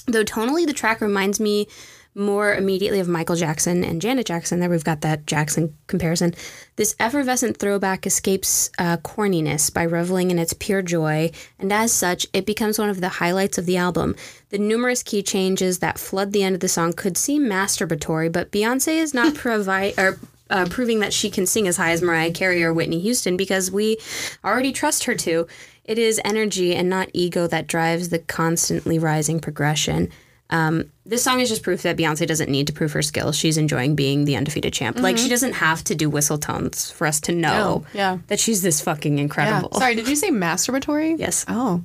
Though 0.05 0.25
tonally, 0.25 0.65
the 0.65 0.73
track 0.73 0.99
reminds 0.99 1.39
me 1.39 1.67
more 2.15 2.53
immediately 2.53 2.99
of 2.99 3.07
Michael 3.07 3.35
Jackson 3.35 3.83
and 3.83 4.01
Janet 4.01 4.27
Jackson. 4.27 4.59
There 4.59 4.69
we've 4.69 4.83
got 4.83 5.01
that 5.01 5.25
Jackson 5.25 5.75
comparison. 5.87 6.35
This 6.75 6.95
effervescent 6.99 7.57
throwback 7.57 8.05
escapes 8.05 8.69
uh, 8.77 8.97
corniness 8.97 9.73
by 9.73 9.83
reveling 9.83 10.29
in 10.29 10.37
its 10.37 10.53
pure 10.53 10.81
joy, 10.81 11.31
and 11.57 11.71
as 11.71 11.91
such, 11.91 12.27
it 12.33 12.45
becomes 12.45 12.77
one 12.77 12.89
of 12.89 13.01
the 13.01 13.09
highlights 13.09 13.57
of 13.57 13.65
the 13.65 13.77
album. 13.77 14.15
The 14.49 14.59
numerous 14.59 15.01
key 15.01 15.23
changes 15.23 15.79
that 15.79 15.97
flood 15.97 16.33
the 16.33 16.43
end 16.43 16.55
of 16.55 16.61
the 16.61 16.67
song 16.67 16.93
could 16.93 17.17
seem 17.17 17.43
masturbatory, 17.43 18.31
but 18.31 18.51
Beyonce 18.51 18.97
is 18.97 19.13
not 19.13 19.33
provi- 19.33 19.93
or 19.97 20.19
uh, 20.53 20.65
proving 20.69 20.99
that 21.01 21.11
she 21.11 21.29
can 21.29 21.45
sing 21.45 21.67
as 21.67 21.75
high 21.75 21.91
as 21.91 22.01
Mariah 22.01 22.31
Carey 22.31 22.63
or 22.63 22.73
Whitney 22.73 22.99
Houston 23.01 23.35
because 23.35 23.69
we 23.69 23.97
already 24.45 24.71
trust 24.71 25.03
her 25.03 25.15
to. 25.15 25.47
It 25.83 25.99
is 25.99 26.21
energy 26.23 26.73
and 26.75 26.89
not 26.89 27.09
ego 27.13 27.45
that 27.47 27.67
drives 27.67 28.07
the 28.09 28.19
constantly 28.19 28.97
rising 28.99 29.41
progression. 29.41 30.09
Um, 30.49 30.91
this 31.05 31.23
song 31.23 31.39
is 31.41 31.49
just 31.49 31.63
proof 31.63 31.81
that 31.81 31.97
Beyonce 31.97 32.27
doesn't 32.27 32.49
need 32.49 32.67
to 32.67 32.73
prove 32.73 32.91
her 32.93 33.01
skills. 33.01 33.35
She's 33.35 33.57
enjoying 33.57 33.95
being 33.95 34.25
the 34.25 34.35
undefeated 34.37 34.71
champ. 34.71 34.99
Like 34.99 35.17
she 35.17 35.27
doesn't 35.27 35.53
have 35.53 35.83
to 35.85 35.95
do 35.95 36.09
whistle 36.09 36.37
tones 36.37 36.91
for 36.91 37.07
us 37.07 37.19
to 37.21 37.31
know 37.33 37.49
No, 37.49 37.85
yeah. 37.93 38.17
that 38.27 38.39
she's 38.39 38.61
this 38.61 38.79
fucking 38.79 39.17
Yeah. 39.17 39.23
incredible. 39.23 39.71
Sorry, 39.79 39.95
did 39.95 40.07
you 40.07 40.15
say 40.15 40.29
masturbatory? 40.29 41.17
Yes, 41.17 41.43
Oh, 41.47 41.81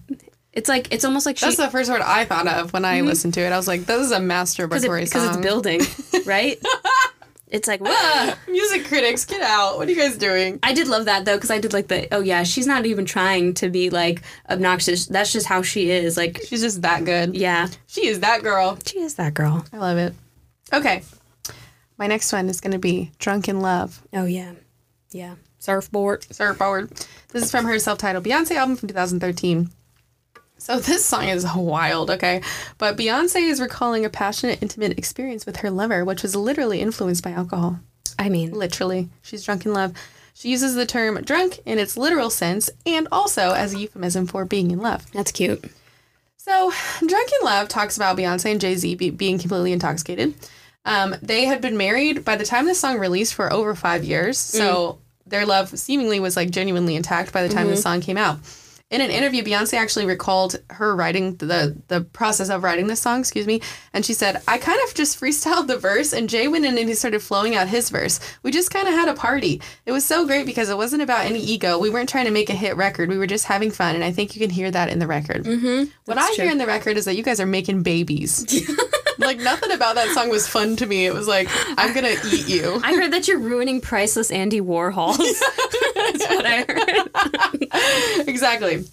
it's 0.52 0.68
like 0.68 0.92
it's 0.92 1.04
almost 1.04 1.24
like 1.24 1.38
she 1.38 1.46
that's 1.46 1.56
the 1.56 1.70
first 1.70 1.88
word 1.90 2.02
I 2.02 2.24
thought 2.26 2.46
of 2.46 2.72
when 2.74 2.84
I 2.84 3.00
listened 3.00 3.32
to 3.34 3.40
it. 3.40 3.52
I 3.52 3.56
was 3.56 3.68
like, 3.68 3.86
"This 3.86 4.00
is 4.04 4.10
a 4.12 4.18
masturbatory 4.18 5.08
song. 5.08 5.22
because 5.22 5.28
it's 5.28 5.36
building, 5.38 5.80
right? 6.26 6.60
It's 7.50 7.66
like 7.68 7.80
whoa. 7.84 8.34
Music 8.52 8.84
critics, 8.86 9.24
get 9.24 9.42
out! 9.42 9.76
What 9.78 9.88
are 9.88 9.90
you 9.90 9.96
guys 9.96 10.16
doing? 10.16 10.58
I 10.62 10.72
did 10.74 10.88
love 10.88 11.06
that 11.06 11.24
though 11.24 11.36
because 11.36 11.50
I 11.50 11.58
did 11.58 11.72
like 11.72 11.88
the 11.88 12.08
oh 12.14 12.20
yeah 12.20 12.42
she's 12.42 12.66
not 12.66 12.86
even 12.86 13.04
trying 13.04 13.54
to 13.54 13.68
be 13.70 13.90
like 13.90 14.22
obnoxious. 14.50 15.06
That's 15.06 15.32
just 15.32 15.46
how 15.46 15.62
she 15.62 15.90
is. 15.90 16.16
Like 16.16 16.40
She's 16.46 16.60
just 16.62 16.82
that 16.82 17.04
good. 17.04 17.34
yeah, 17.36 17.68
She 17.86 18.06
is 18.06 18.20
that 18.20 18.42
girl. 18.42 18.78
she 18.86 19.00
is 19.00 19.14
that 19.14 19.34
girl. 19.34 19.64
I 19.72 19.78
love 19.78 19.98
it. 19.98 20.14
Okay, 20.72 21.02
my 21.96 22.06
next 22.06 22.32
one 22.32 22.48
is 22.48 22.60
going 22.60 22.72
to 22.72 22.78
be 22.78 23.10
"Drunk 23.18 23.48
in 23.48 23.60
Love." 23.60 24.02
Oh 24.12 24.24
yeah, 24.26 24.52
yeah. 25.12 25.34
Surfboard. 25.60 26.24
Surfboard. 26.32 26.90
This 27.32 27.42
is 27.44 27.50
from 27.50 27.64
her 27.66 27.78
self-titled 27.78 28.24
Beyonce 28.24 28.52
album 28.52 28.76
from 28.76 28.88
2013. 28.88 29.68
So 30.58 30.78
this 30.80 31.04
song 31.04 31.28
is 31.28 31.46
wild, 31.54 32.10
okay? 32.10 32.42
But 32.78 32.96
Beyonce 32.96 33.48
is 33.48 33.60
recalling 33.60 34.04
a 34.04 34.10
passionate, 34.10 34.62
intimate 34.62 34.98
experience 34.98 35.46
with 35.46 35.58
her 35.58 35.70
lover, 35.70 36.04
which 36.04 36.22
was 36.22 36.36
literally 36.36 36.80
influenced 36.80 37.24
by 37.24 37.30
alcohol. 37.30 37.80
I 38.18 38.28
mean, 38.28 38.52
Literally, 38.52 39.08
she's 39.22 39.44
drunk 39.44 39.64
in 39.64 39.72
love. 39.72 39.92
She 40.34 40.50
uses 40.50 40.74
the 40.74 40.86
term 40.86 41.20
drunk 41.22 41.60
in 41.66 41.78
its 41.78 41.96
literal 41.96 42.30
sense 42.30 42.70
and 42.86 43.08
also 43.10 43.52
as 43.54 43.74
a 43.74 43.78
euphemism 43.78 44.26
for 44.26 44.44
being 44.44 44.70
in 44.70 44.78
love. 44.80 45.10
that's 45.12 45.32
cute. 45.32 45.64
So, 46.36 46.72
Drunk 47.00 47.28
in 47.40 47.44
Love 47.44 47.68
talks 47.68 47.96
about 47.96 48.16
Beyonce 48.16 48.52
and 48.52 48.60
Jay 48.60 48.74
Z 48.74 48.94
be- 48.94 49.10
being 49.10 49.38
completely 49.38 49.72
intoxicated. 49.72 50.32
Um, 50.86 51.14
they 51.20 51.44
had 51.44 51.60
been 51.60 51.76
married 51.76 52.24
by 52.24 52.36
the 52.36 52.44
time 52.44 52.64
this 52.64 52.80
song 52.80 52.98
released 52.98 53.34
for 53.34 53.52
over 53.52 53.74
five 53.74 54.02
years. 54.02 54.38
So, 54.38 54.98
their 55.26 55.44
love 55.44 55.76
seemingly 55.78 56.20
was 56.20 56.36
like 56.36 56.48
genuinely 56.50 56.96
intact 56.96 57.32
by 57.32 57.42
the 57.46 57.52
time 57.52 57.66
the 57.66 57.76
song 57.76 58.00
came 58.00 58.16
out. 58.16 58.38
In 58.90 59.02
an 59.02 59.10
interview, 59.10 59.44
Beyonce 59.44 59.74
actually 59.74 60.06
recalled 60.06 60.60
her 60.70 60.96
writing 60.96 61.36
the 61.36 61.76
the 61.88 62.00
process 62.00 62.48
of 62.48 62.62
writing 62.62 62.86
this 62.86 63.00
song. 63.00 63.20
Excuse 63.20 63.46
me, 63.46 63.60
and 63.92 64.04
she 64.04 64.14
said, 64.14 64.40
"I 64.48 64.56
kind 64.56 64.80
of 64.88 64.94
just 64.94 65.20
freestyled 65.20 65.66
the 65.66 65.76
verse, 65.76 66.14
and 66.14 66.28
Jay 66.28 66.48
went 66.48 66.64
in 66.64 66.78
and 66.78 66.88
he 66.88 66.94
started 66.94 67.20
flowing 67.20 67.54
out 67.54 67.68
his 67.68 67.90
verse. 67.90 68.18
We 68.42 68.50
just 68.50 68.70
kind 68.70 68.88
of 68.88 68.94
had 68.94 69.08
a 69.08 69.14
party. 69.14 69.60
It 69.84 69.92
was 69.92 70.06
so 70.06 70.26
great 70.26 70.46
because 70.46 70.70
it 70.70 70.78
wasn't 70.78 71.02
about 71.02 71.26
any 71.26 71.40
ego. 71.40 71.78
We 71.78 71.90
weren't 71.90 72.08
trying 72.08 72.24
to 72.24 72.30
make 72.30 72.48
a 72.48 72.54
hit 72.54 72.76
record. 72.76 73.10
We 73.10 73.18
were 73.18 73.26
just 73.26 73.44
having 73.44 73.70
fun, 73.70 73.94
and 73.94 74.02
I 74.02 74.10
think 74.10 74.34
you 74.34 74.40
can 74.40 74.50
hear 74.50 74.70
that 74.70 74.88
in 74.88 75.00
the 75.00 75.06
record. 75.06 75.44
Mm-hmm, 75.44 75.90
what 76.06 76.16
I 76.16 76.30
hear 76.32 76.50
in 76.50 76.56
the 76.58 76.66
record 76.66 76.96
is 76.96 77.04
that 77.04 77.16
you 77.16 77.22
guys 77.22 77.40
are 77.40 77.46
making 77.46 77.82
babies. 77.82 78.46
like 79.18 79.38
nothing 79.38 79.72
about 79.72 79.96
that 79.96 80.08
song 80.08 80.28
was 80.28 80.48
fun 80.48 80.76
to 80.76 80.86
me. 80.86 81.06
It 81.06 81.14
was 81.14 81.28
like 81.28 81.48
I'm 81.76 81.94
gonna 81.94 82.14
eat 82.26 82.48
you. 82.48 82.80
I 82.82 82.94
heard 82.94 83.12
that 83.12 83.28
you're 83.28 83.38
ruining 83.38 83.80
priceless 83.80 84.30
Andy 84.30 84.60
Warhols. 84.60 85.16
That's 85.94 86.28
what 86.28 86.46
I 86.46 86.64
heard. 88.22 88.28
exactly. 88.28 88.84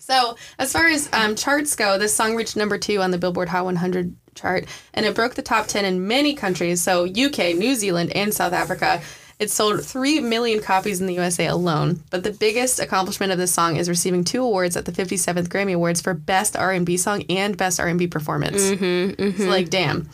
So, 0.00 0.36
as 0.58 0.72
far 0.72 0.86
as 0.86 1.08
um, 1.12 1.36
charts 1.36 1.76
go, 1.76 1.98
this 1.98 2.14
song 2.14 2.34
reached 2.34 2.56
number 2.56 2.78
two 2.78 3.02
on 3.02 3.10
the 3.10 3.18
Billboard 3.18 3.50
Hot 3.50 3.66
100 3.66 4.16
chart, 4.34 4.64
and 4.94 5.04
it 5.04 5.14
broke 5.14 5.34
the 5.34 5.42
top 5.42 5.66
10 5.66 5.84
in 5.84 6.08
many 6.08 6.34
countries. 6.34 6.80
So, 6.80 7.04
UK, 7.04 7.54
New 7.54 7.74
Zealand, 7.74 8.12
and 8.16 8.32
South 8.32 8.54
Africa. 8.54 9.02
It 9.38 9.50
sold 9.50 9.84
3 9.84 10.20
million 10.20 10.60
copies 10.60 11.00
in 11.00 11.06
the 11.06 11.14
USA 11.14 11.46
alone. 11.46 12.02
But 12.10 12.24
the 12.24 12.32
biggest 12.32 12.80
accomplishment 12.80 13.30
of 13.30 13.38
this 13.38 13.52
song 13.52 13.76
is 13.76 13.88
receiving 13.88 14.24
two 14.24 14.42
awards 14.42 14.76
at 14.76 14.84
the 14.84 14.92
57th 14.92 15.48
Grammy 15.48 15.74
Awards 15.74 16.00
for 16.00 16.12
Best 16.12 16.56
R&B 16.56 16.96
Song 16.96 17.22
and 17.28 17.56
Best 17.56 17.78
R&B 17.78 18.08
Performance. 18.08 18.60
It's 19.18 19.38
like, 19.44 19.70
damn. 19.70 20.08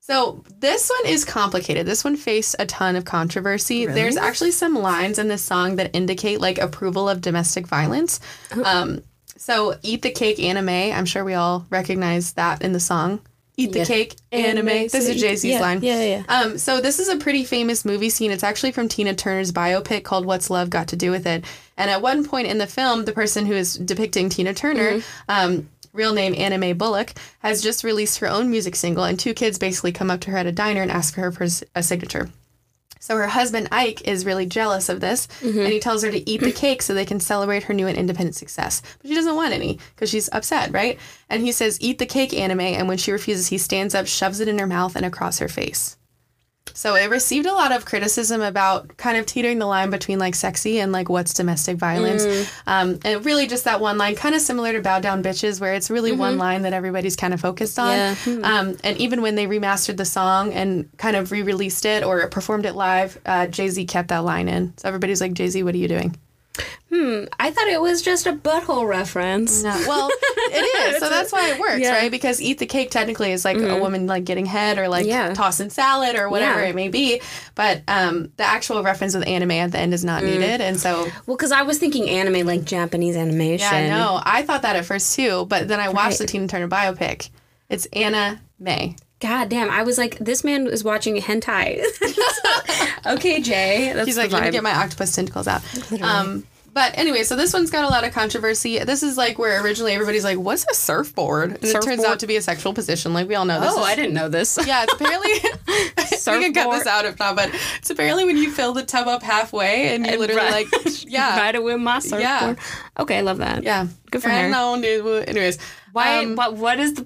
So 0.00 0.44
this 0.60 0.88
one 0.88 1.10
is 1.12 1.24
complicated. 1.24 1.84
This 1.86 2.04
one 2.04 2.16
faced 2.16 2.54
a 2.60 2.66
ton 2.66 2.94
of 2.96 3.04
controversy. 3.04 3.86
There's 3.86 4.16
actually 4.16 4.52
some 4.52 4.74
lines 4.76 5.18
in 5.18 5.26
this 5.26 5.42
song 5.42 5.76
that 5.76 5.90
indicate 5.96 6.40
like 6.40 6.58
approval 6.58 7.08
of 7.08 7.20
domestic 7.20 7.66
violence. 7.66 8.20
Um, 8.62 9.02
so 9.36 9.76
"Eat 9.82 10.02
the 10.02 10.10
Cake" 10.10 10.38
Anna 10.38 10.62
Mae. 10.62 10.92
I'm 10.92 11.06
sure 11.06 11.24
we 11.24 11.34
all 11.34 11.66
recognize 11.70 12.34
that 12.34 12.62
in 12.62 12.72
the 12.72 12.78
song. 12.78 13.20
"Eat 13.56 13.72
the 13.72 13.80
Yeah. 13.80 13.84
Cake" 13.84 14.16
Anna 14.32 14.62
Mae. 14.62 14.72
Anime, 14.72 14.88
This 14.88 15.06
so 15.06 15.12
is 15.12 15.20
Jay 15.20 15.36
Z's 15.36 15.52
yeah, 15.52 15.60
line. 15.60 15.80
yeah, 15.82 16.02
yeah. 16.02 16.22
Um, 16.28 16.58
so 16.58 16.80
this 16.80 16.98
is 16.98 17.08
a 17.08 17.16
pretty 17.16 17.44
famous 17.44 17.84
movie 17.84 18.10
scene. 18.10 18.30
It's 18.30 18.42
actually 18.44 18.72
from 18.72 18.88
Tina 18.88 19.14
Turner's 19.14 19.52
biopic 19.52 20.04
called 20.04 20.26
"What's 20.26 20.50
Love 20.50 20.70
Got 20.70 20.88
to 20.88 20.96
Do 20.96 21.10
with 21.10 21.26
It." 21.26 21.44
And 21.76 21.90
at 21.90 22.02
one 22.02 22.24
point 22.24 22.48
in 22.48 22.58
the 22.58 22.66
film, 22.66 23.04
the 23.04 23.12
person 23.12 23.46
who 23.46 23.54
is 23.54 23.74
depicting 23.74 24.28
Tina 24.28 24.54
Turner, 24.54 25.02
um, 25.28 25.68
real 25.92 26.12
name 26.12 26.34
Anna 26.36 26.58
Mae 26.58 26.72
Bullock, 26.74 27.12
has 27.40 27.62
just 27.62 27.82
released 27.84 28.18
her 28.18 28.28
own 28.28 28.50
music 28.50 28.76
single, 28.76 29.04
and 29.04 29.18
two 29.18 29.32
kids 29.34 29.58
basically 29.58 29.92
come 29.92 30.10
up 30.10 30.20
to 30.20 30.30
her 30.30 30.38
at 30.38 30.46
a 30.46 30.52
diner 30.52 30.82
and 30.82 30.90
ask 30.90 31.14
her 31.14 31.32
for 31.32 31.46
a 31.74 31.82
signature. 31.82 32.30
So 33.06 33.16
her 33.18 33.28
husband 33.28 33.68
Ike 33.70 34.02
is 34.08 34.26
really 34.26 34.46
jealous 34.46 34.88
of 34.88 34.98
this, 34.98 35.28
and 35.40 35.54
mm-hmm. 35.54 35.70
he 35.70 35.78
tells 35.78 36.02
her 36.02 36.10
to 36.10 36.28
eat 36.28 36.40
the 36.40 36.50
cake 36.50 36.82
so 36.82 36.92
they 36.92 37.04
can 37.04 37.20
celebrate 37.20 37.62
her 37.62 37.72
new 37.72 37.86
and 37.86 37.96
independent 37.96 38.34
success. 38.34 38.82
But 38.98 39.06
she 39.06 39.14
doesn't 39.14 39.36
want 39.36 39.54
any 39.54 39.78
because 39.94 40.10
she's 40.10 40.28
upset, 40.32 40.72
right? 40.72 40.98
And 41.30 41.40
he 41.40 41.52
says, 41.52 41.80
"Eat 41.80 42.00
the 42.00 42.06
cake, 42.06 42.34
Anna 42.34 42.56
Mae." 42.56 42.74
And 42.74 42.88
when 42.88 42.98
she 42.98 43.12
refuses, 43.12 43.46
he 43.46 43.58
stands 43.58 43.94
up, 43.94 44.08
shoves 44.08 44.40
it 44.40 44.48
in 44.48 44.58
her 44.58 44.66
mouth 44.66 44.96
and 44.96 45.06
across 45.06 45.38
her 45.38 45.46
face. 45.46 45.96
So 46.74 46.94
it 46.94 47.08
received 47.10 47.46
a 47.46 47.52
lot 47.52 47.72
of 47.72 47.84
criticism 47.84 48.42
about 48.42 48.96
kind 48.96 49.16
of 49.16 49.26
teetering 49.26 49.58
the 49.58 49.66
line 49.66 49.90
between 49.90 50.18
like 50.18 50.34
sexy 50.34 50.78
and 50.78 50.92
like 50.92 51.08
what's 51.08 51.32
domestic 51.32 51.76
violence. 51.76 52.50
Um, 52.66 52.98
and 53.04 53.24
really 53.24 53.46
just 53.46 53.64
that 53.64 53.80
one 53.80 53.98
line, 53.98 54.14
kind 54.14 54.34
of 54.34 54.40
similar 54.40 54.72
to 54.72 54.80
Bow 54.80 55.00
Down 55.00 55.22
Bitches, 55.22 55.60
where 55.60 55.74
it's 55.74 55.90
really 55.90 56.12
one 56.12 56.38
line 56.38 56.62
that 56.62 56.72
everybody's 56.72 57.16
kind 57.16 57.32
of 57.32 57.40
focused 57.40 57.78
on. 57.78 57.92
Yeah. 57.92 58.14
Um, 58.42 58.76
and 58.84 58.98
even 58.98 59.22
when 59.22 59.34
they 59.36 59.46
remastered 59.46 59.96
the 59.96 60.04
song 60.04 60.52
and 60.52 60.88
kind 60.98 61.16
of 61.16 61.32
re 61.32 61.42
released 61.42 61.84
it 61.86 62.04
or 62.04 62.26
performed 62.28 62.66
it 62.66 62.74
live, 62.74 63.18
uh, 63.24 63.46
Jay 63.46 63.68
Z 63.68 63.86
kept 63.86 64.08
that 64.08 64.24
line 64.24 64.48
in. 64.48 64.74
So 64.76 64.88
everybody's 64.88 65.20
like, 65.20 65.32
Jay 65.32 65.48
Z, 65.48 65.62
what 65.62 65.74
are 65.74 65.78
you 65.78 65.88
doing? 65.88 66.16
Hmm, 66.90 67.24
I 67.38 67.50
thought 67.50 67.66
it 67.68 67.80
was 67.80 68.00
just 68.00 68.26
a 68.26 68.32
butthole 68.32 68.86
reference. 68.86 69.62
No. 69.62 69.70
Well, 69.88 70.08
it 70.10 70.94
is. 70.94 71.00
So 71.00 71.08
that's 71.10 71.32
why 71.32 71.50
it 71.50 71.58
works, 71.60 71.80
Yeah. 71.80 71.92
right? 71.92 72.10
Because 72.10 72.40
eat 72.40 72.58
the 72.58 72.66
cake 72.66 72.90
technically 72.90 73.32
is 73.32 73.44
like 73.44 73.56
a 73.56 73.60
mm-hmm. 73.60 73.80
woman 73.80 74.06
like 74.06 74.24
getting 74.24 74.46
head 74.46 74.78
or 74.78 74.88
like 74.88 75.04
Yeah. 75.06 75.34
tossing 75.34 75.70
salad 75.70 76.16
or 76.16 76.28
whatever 76.28 76.60
Yeah. 76.62 76.68
it 76.68 76.74
may 76.74 76.88
be. 76.88 77.20
But 77.54 77.82
um, 77.88 78.30
the 78.36 78.44
actual 78.44 78.82
reference 78.82 79.14
with 79.14 79.26
anime 79.26 79.50
at 79.50 79.72
the 79.72 79.78
end 79.78 79.94
is 79.94 80.04
not 80.04 80.22
mm. 80.22 80.26
needed. 80.26 80.60
And 80.60 80.78
so, 80.78 81.08
Well, 81.26 81.36
because 81.36 81.52
I 81.52 81.62
was 81.62 81.78
thinking 81.78 82.08
anime, 82.08 82.46
like 82.46 82.64
Japanese 82.64 83.16
animation. 83.16 83.66
yeah, 83.72 83.96
no, 83.96 84.20
I 84.24 84.42
thought 84.42 84.62
that 84.62 84.76
at 84.76 84.84
first 84.84 85.16
too. 85.16 85.46
But 85.46 85.68
then 85.68 85.80
I 85.80 85.88
watched 85.88 86.18
the 86.18 86.22
Right. 86.22 86.28
Tina 86.28 86.46
Turner 86.48 86.68
biopic. 86.68 87.30
It's 87.68 87.86
Anna 87.86 88.40
Mae. 88.58 88.96
God 89.20 89.48
damn, 89.48 89.70
I 89.70 89.82
was 89.82 89.96
like, 89.96 90.18
this 90.18 90.44
man 90.44 90.66
is 90.66 90.84
watching 90.84 91.16
hentai. 91.16 91.82
okay, 93.06 93.40
Jay. 93.40 93.92
That's 93.94 94.06
He's 94.06 94.18
like, 94.18 94.30
let 94.30 94.44
me 94.44 94.50
get 94.50 94.62
my 94.62 94.74
octopus 94.74 95.14
tentacles 95.14 95.48
out. 95.48 95.62
Um, 96.02 96.44
but 96.76 96.92
anyway, 96.98 97.22
so 97.22 97.36
this 97.36 97.54
one's 97.54 97.70
got 97.70 97.84
a 97.84 97.88
lot 97.88 98.04
of 98.04 98.12
controversy. 98.12 98.78
This 98.80 99.02
is 99.02 99.16
like 99.16 99.38
where 99.38 99.62
originally 99.62 99.94
everybody's 99.94 100.24
like, 100.24 100.36
"What's 100.36 100.66
a 100.70 100.74
surfboard?" 100.74 101.52
And 101.52 101.64
it 101.64 101.80
turns 101.80 102.04
out 102.04 102.18
to 102.20 102.26
be 102.26 102.36
a 102.36 102.42
sexual 102.42 102.74
position. 102.74 103.14
Like 103.14 103.26
we 103.28 103.34
all 103.34 103.46
know 103.46 103.58
this. 103.58 103.72
oh, 103.74 103.80
is, 103.80 103.86
I 103.88 103.96
didn't 103.96 104.12
know 104.12 104.28
this. 104.28 104.58
Yeah, 104.66 104.84
it's 104.86 104.92
apparently. 104.92 105.30
we 106.38 106.44
can 106.44 106.52
cut 106.52 106.70
this 106.76 106.86
out 106.86 107.06
if 107.06 107.18
not, 107.18 107.34
but 107.34 107.50
it's 107.78 107.88
apparently 107.88 108.26
when 108.26 108.36
you 108.36 108.50
fill 108.50 108.74
the 108.74 108.82
tub 108.82 109.08
up 109.08 109.22
halfway 109.22 109.94
and 109.94 110.06
you 110.06 110.18
literally 110.18 110.36
Right. 110.42 110.66
like, 110.70 111.04
yeah, 111.10 111.38
Ride 111.38 111.54
it 111.54 111.62
with 111.64 111.80
my 111.80 111.98
surfboard. 112.00 112.20
Yeah. 112.20 112.54
Okay, 112.98 113.16
I 113.16 113.20
love 113.22 113.38
that. 113.38 113.62
yeah, 113.62 113.86
Good 114.10 114.20
for 114.22 114.28
And 114.28 114.52
her. 114.54 114.76
no, 114.76 114.78
dude, 114.82 115.30
Anyways, 115.30 115.58
Why? 115.92 116.24
um, 116.24 116.36
what? 116.36 116.56
What 116.56 116.78
is 116.78 116.92
the? 116.92 117.04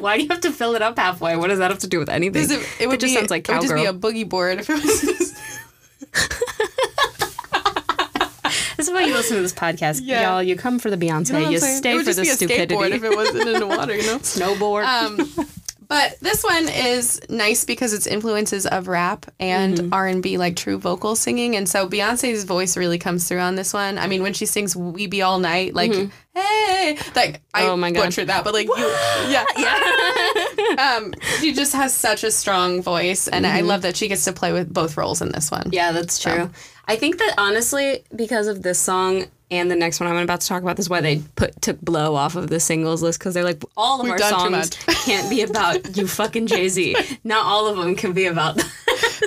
why 0.00 0.16
do 0.16 0.22
you 0.22 0.30
have 0.30 0.40
to 0.40 0.50
fill 0.50 0.76
it 0.76 0.80
up 0.82 0.98
halfway? 0.98 1.36
What 1.36 1.48
does 1.48 1.58
that 1.58 1.70
have 1.70 1.80
to 1.80 1.88
do 1.88 1.98
with 1.98 2.08
anything? 2.08 2.44
It, 2.50 2.66
it 2.80 2.86
would 2.88 3.00
just 3.00 3.12
be, 3.12 3.16
sounds 3.18 3.30
like 3.30 3.44
cowgirl. 3.44 3.64
it 3.64 3.74
would 3.74 3.82
just 3.84 4.00
be 4.00 4.20
a 4.20 4.24
boogie 4.24 4.28
board 4.28 4.60
if 4.60 4.70
it 4.70 4.82
was. 4.82 4.84
Just, 5.02 5.04
this 5.04 5.34
is 8.90 8.94
why 8.94 9.04
you 9.06 9.14
listen 9.14 9.36
to 9.36 9.42
this 9.42 9.52
podcast, 9.54 10.00
Yeah. 10.04 10.22
y'all. 10.32 10.42
You 10.42 10.56
come 10.56 10.78
for 10.78 10.90
the 10.90 10.96
Beyonce. 10.96 11.28
you 11.28 11.32
know 11.44 11.48
you 11.50 11.58
stay 11.58 11.98
for 12.02 12.12
the 12.12 12.24
stupidity. 12.24 12.74
if 12.74 13.02
it 13.04 13.16
wasn't 13.16 13.48
in 13.48 13.58
the 13.60 13.66
water, 13.66 13.94
you 13.96 14.02
know. 14.02 14.18
Snowboard. 14.18 14.84
Um, 14.84 15.30
but 15.88 16.16
this 16.20 16.44
one 16.44 16.68
is 16.68 17.20
nice 17.28 17.64
because 17.64 17.92
it's 17.92 18.06
influences 18.06 18.64
of 18.66 18.86
rap 18.86 19.26
and 19.40 19.76
Mm-hmm. 19.76 19.92
R 19.94 20.06
and 20.06 20.22
B, 20.22 20.38
like 20.38 20.54
true 20.56 20.78
vocal 20.78 21.16
singing, 21.16 21.56
and 21.56 21.68
so 21.68 21.88
Beyonce's 21.88 22.44
voice 22.44 22.76
really 22.76 22.98
comes 22.98 23.26
through 23.26 23.40
on 23.40 23.56
this 23.56 23.72
one. 23.72 23.98
I 23.98 24.06
mean, 24.06 24.22
when 24.22 24.32
she 24.32 24.46
sings 24.46 24.76
"We 24.76 25.06
Be 25.08 25.22
All 25.22 25.38
Night," 25.40 25.74
like 25.74 25.92
hey, 26.34 26.98
like 27.14 27.40
I 27.54 27.62
Mm-hmm. 27.62 27.70
Oh 27.70 27.76
my 27.76 27.90
God. 27.90 28.04
butchered 28.04 28.28
that, 28.28 28.44
but 28.44 28.54
like 28.54 28.66
you, 28.66 28.86
yeah, 29.28 29.44
yeah. 29.56 30.96
um, 30.96 31.14
she 31.38 31.52
just 31.52 31.74
has 31.74 31.94
such 31.94 32.24
a 32.24 32.30
strong 32.30 32.82
voice, 32.82 33.28
and 33.28 33.46
I 33.46 33.60
love 33.60 33.82
that 33.82 33.96
she 33.96 34.08
gets 34.08 34.24
to 34.24 34.32
play 34.32 34.52
with 34.52 34.72
both 34.72 34.96
roles 34.96 35.20
in 35.22 35.30
this 35.32 35.50
one. 35.50 35.62
Mm-hmm. 35.62 35.74
Yeah, 35.74 35.92
that's 35.92 36.18
true. 36.18 36.50
I 36.86 36.96
think 36.96 37.18
that 37.18 37.34
honestly, 37.38 38.04
because 38.14 38.48
of 38.48 38.62
this 38.62 38.78
song 38.78 39.26
and 39.50 39.70
the 39.70 39.76
next 39.76 40.00
one 40.00 40.08
I'm 40.08 40.16
about 40.16 40.40
to 40.40 40.46
talk 40.48 40.62
about, 40.62 40.76
this 40.76 40.86
is 40.86 40.90
why 40.90 41.00
they 41.00 41.18
put 41.36 41.60
took 41.60 41.80
"Blow" 41.80 42.14
off 42.14 42.36
of 42.36 42.48
the 42.48 42.60
singles 42.60 43.02
list 43.02 43.18
because 43.18 43.34
they're 43.34 43.44
like, 43.44 43.62
all 43.76 44.00
of 44.00 44.04
We've 44.04 44.12
our 44.12 44.18
songs 44.18 44.70
can't 45.04 45.28
be 45.28 45.42
about 45.42 45.96
you 45.96 46.06
fucking 46.06 46.46
Jay 46.46 46.68
Z. 46.68 46.96
Not 47.24 47.44
all 47.46 47.66
of 47.66 47.76
them 47.76 47.94
can 47.94 48.12
be 48.12 48.26
about. 48.26 48.62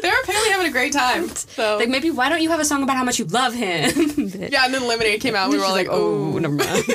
They're 0.01 0.19
apparently 0.21 0.49
having 0.51 0.67
a 0.67 0.71
great 0.71 0.93
time. 0.93 1.29
So 1.53 1.77
like 1.77 1.89
maybe 1.89 2.09
why 2.09 2.29
don't 2.29 2.41
you 2.41 2.49
have 2.49 2.59
a 2.59 2.65
song 2.65 2.81
about 2.81 2.97
how 2.97 3.03
much 3.03 3.19
you 3.19 3.25
love 3.25 3.53
him? 3.53 3.91
yeah, 4.51 4.65
and 4.65 4.73
then 4.73 4.87
Lemonade 4.87 5.21
came 5.21 5.35
out. 5.35 5.43
and 5.45 5.53
We 5.53 5.59
were 5.59 5.65
all 5.65 5.71
like, 5.71 5.87
oh, 5.89 6.37
never 6.39 6.55
mind. 6.55 6.83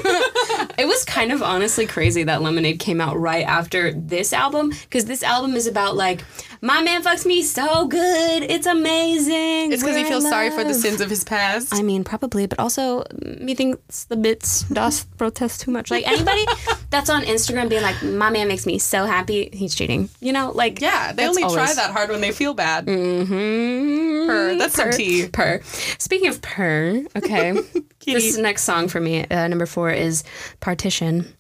it 0.79 0.87
was 0.87 1.05
kind 1.05 1.31
of 1.31 1.43
honestly 1.43 1.87
crazy 1.87 2.25
that 2.25 2.43
Lemonade 2.43 2.81
came 2.81 3.01
out 3.01 3.17
right 3.19 3.47
after 3.47 3.93
this 3.93 4.33
album 4.33 4.71
because 4.71 5.05
this 5.05 5.23
album 5.23 5.55
is 5.55 5.67
about 5.69 5.95
like 5.97 6.25
my 6.61 6.83
man 6.83 7.03
fucks 7.03 7.25
me 7.25 7.43
so 7.43 7.87
good, 7.87 8.43
it's 8.43 8.67
amazing. 8.67 9.73
it's 9.73 9.83
because 9.83 9.97
he 9.97 10.05
feels 10.05 10.29
sorry 10.29 10.51
for 10.51 10.65
the 10.65 10.75
sins 10.75 11.01
of 11.01 11.09
his 11.11 11.25
past. 11.25 11.75
I 11.75 11.83
mean, 11.83 12.05
probably, 12.05 12.47
but 12.47 12.59
also 12.59 13.05
methinks 13.23 14.05
the 14.05 14.17
bits 14.17 14.63
does 14.73 15.05
protest 15.05 15.61
too 15.63 15.71
much. 15.71 15.91
Like 15.91 16.07
anybody 16.07 16.45
that's 16.91 17.11
on 17.11 17.23
Instagram 17.23 17.69
being 17.69 17.83
like, 17.83 18.03
"My 18.03 18.31
man 18.31 18.49
makes 18.49 18.67
me 18.67 18.79
so 18.79 19.05
happy," 19.07 19.51
he's 19.53 19.75
cheating. 19.75 20.09
You 20.21 20.33
know, 20.33 20.51
like 20.53 20.81
yeah, 20.81 21.13
they 21.13 21.27
only 21.27 21.43
try 21.43 21.73
that 21.73 21.91
hard 21.93 22.11
when 22.11 22.21
they 22.21 22.33
feel 22.33 22.55
bad. 22.55 22.87
Mm-hmm. 22.87 24.27
Purr. 24.27 24.57
That's 24.59 24.75
some 24.75 24.91
Purr. 24.91 24.97
tea. 24.97 25.29
Purr. 25.29 25.61
Speaking 25.99 26.29
of 26.29 26.43
purr, 26.43 27.05
okay, 27.17 27.57
this 28.07 28.37
next 28.37 28.65
song 28.65 28.89
for 28.89 29.01
me, 29.01 29.25
uh, 29.27 29.49
number 29.49 29.67
four, 29.67 29.91
is 29.91 30.25
"Partition." 30.61 31.35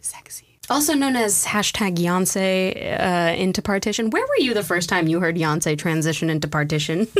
Sexy. 0.00 0.43
Also 0.70 0.94
known 0.94 1.14
as 1.16 1.44
hashtag 1.44 1.96
Beyonce 1.96 2.98
uh, 3.00 3.34
into 3.36 3.60
partition. 3.62 4.10
Where 4.10 4.22
were 4.22 4.38
you 4.44 4.54
the 4.54 4.62
first 4.62 4.88
time 4.88 5.06
you 5.08 5.20
heard 5.20 5.36
Beyonce 5.36 5.76
transition 5.78 6.30
into 6.30 6.48
partition? 6.48 7.06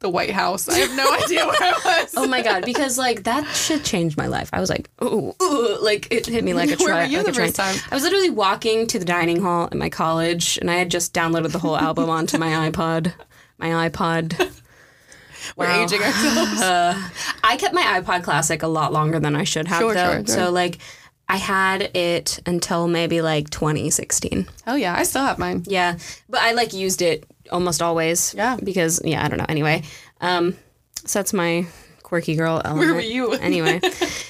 The 0.00 0.10
White 0.10 0.30
House. 0.32 0.68
I 0.68 0.78
have 0.78 0.94
no 0.96 1.10
idea 1.24 1.46
where 1.46 1.56
I 1.62 1.72
was. 2.02 2.14
Oh 2.16 2.26
my 2.26 2.42
god! 2.42 2.64
Because 2.66 2.98
like 2.98 3.22
that 3.24 3.46
shit 3.54 3.84
changed 3.84 4.18
my 4.18 4.26
life. 4.26 4.50
I 4.52 4.60
was 4.60 4.68
like, 4.68 4.90
ooh, 5.02 5.34
ooh, 5.42 5.78
like 5.80 6.08
it 6.12 6.26
hit 6.26 6.44
me 6.44 6.52
like 6.52 6.70
a 6.70 6.76
Where 6.78 6.88
tri- 6.88 7.04
were 7.04 7.10
you 7.10 7.16
like 7.18 7.26
the 7.26 7.30
a 7.32 7.34
train. 7.34 7.46
first 7.52 7.56
time? 7.56 7.76
I 7.90 7.94
was 7.94 8.02
literally 8.04 8.28
walking 8.28 8.86
to 8.88 8.98
the 8.98 9.04
dining 9.06 9.40
hall 9.40 9.64
at 9.64 9.74
my 9.78 9.88
college, 9.88 10.58
and 10.58 10.70
I 10.70 10.74
had 10.74 10.90
just 10.90 11.14
downloaded 11.14 11.52
the 11.52 11.58
whole 11.58 11.76
album 11.78 12.10
onto 12.10 12.36
my 12.36 12.70
iPod. 12.70 13.14
My 13.58 13.88
iPod. 13.88 14.38
We're 15.56 15.66
Wow. 15.68 15.84
aging 15.84 16.02
ourselves. 16.02 16.60
I 17.42 17.56
kept 17.58 17.74
my 17.74 17.82
iPod 18.00 18.24
Classic 18.24 18.62
a 18.62 18.66
lot 18.66 18.92
longer 18.92 19.20
than 19.20 19.36
I 19.36 19.44
should 19.44 19.68
have, 19.68 19.78
Sure, 19.80 19.94
though. 19.94 20.12
sure, 20.16 20.26
sure. 20.26 20.36
So 20.36 20.50
like, 20.50 20.78
I 21.28 21.36
had 21.36 21.90
it 21.96 22.40
until 22.46 22.86
maybe 22.88 23.22
like 23.22 23.50
2016. 23.50 24.46
oh 24.66 24.74
yeah, 24.74 24.94
I 24.96 25.02
still 25.04 25.22
have 25.24 25.38
mine. 25.38 25.64
Yeah, 25.66 25.96
but 26.28 26.40
I 26.40 26.52
like 26.52 26.72
used 26.72 27.02
it 27.02 27.24
almost 27.50 27.80
always. 27.82 28.34
Yeah. 28.34 28.56
Because 28.62 29.00
yeah, 29.04 29.24
I 29.24 29.28
don't 29.28 29.38
know. 29.38 29.46
Anyway, 29.48 29.82
um, 30.20 30.54
so 31.04 31.18
that's 31.18 31.32
my 31.32 31.66
quirky 32.02 32.36
girl 32.36 32.60
element. 32.64 32.78
Where 32.86 32.94
were 32.94 33.00
you? 33.00 33.32
anyway, 33.50 33.80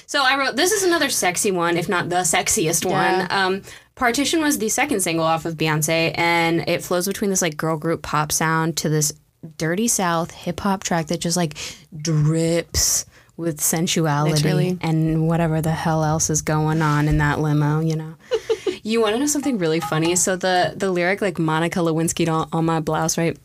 so 0.07 0.23
I 0.23 0.37
wrote 0.37 0.55
this 0.55 0.71
is 0.71 0.83
another 0.83 1.09
sexy 1.09 1.51
one, 1.51 1.77
if 1.77 1.89
not 1.89 2.09
the 2.09 2.17
sexiest 2.23 2.85
Yeah. 2.85 3.27
one. 3.27 3.31
Um, 3.31 3.61
Partition 3.95 4.41
was 4.41 4.57
the 4.57 4.67
second 4.67 4.99
single 5.01 5.23
off 5.23 5.45
of 5.45 5.55
Beyonce, 5.55 6.11
and 6.17 6.67
it 6.67 6.83
flows 6.83 7.07
between 7.07 7.29
this 7.29 7.41
like 7.41 7.55
girl 7.55 7.77
group 7.77 8.01
pop 8.01 8.29
sound 8.31 8.75
to 8.77 8.89
this 8.89 9.13
dirty 9.57 9.87
South 9.87 10.31
hip 10.31 10.59
hop 10.59 10.83
track 10.83 11.07
that 11.07 11.21
just 11.21 11.37
like 11.37 11.55
drips 11.95 13.05
with 13.37 13.59
sensuality 13.59 14.77
and 14.81 15.27
whatever 15.27 15.61
the 15.61 15.71
hell 15.71 16.03
else 16.03 16.29
is 16.29 16.41
going 16.41 16.81
on 16.81 17.07
in 17.07 17.17
that 17.17 17.39
limo, 17.39 17.79
you 17.79 17.95
know. 17.95 18.15
You 18.87 19.01
want 19.01 19.15
to 19.15 19.19
know 19.19 19.25
something 19.25 19.57
really 19.57 19.79
funny? 19.79 20.15
So 20.15 20.35
the 20.35 20.73
the 20.75 20.91
lyric 20.91 21.19
like 21.19 21.39
Monica 21.39 21.79
Lewinsky 21.79 22.31
on, 22.31 22.47
on 22.53 22.65
my 22.65 22.79
blouse, 22.79 23.17
right? 23.17 23.35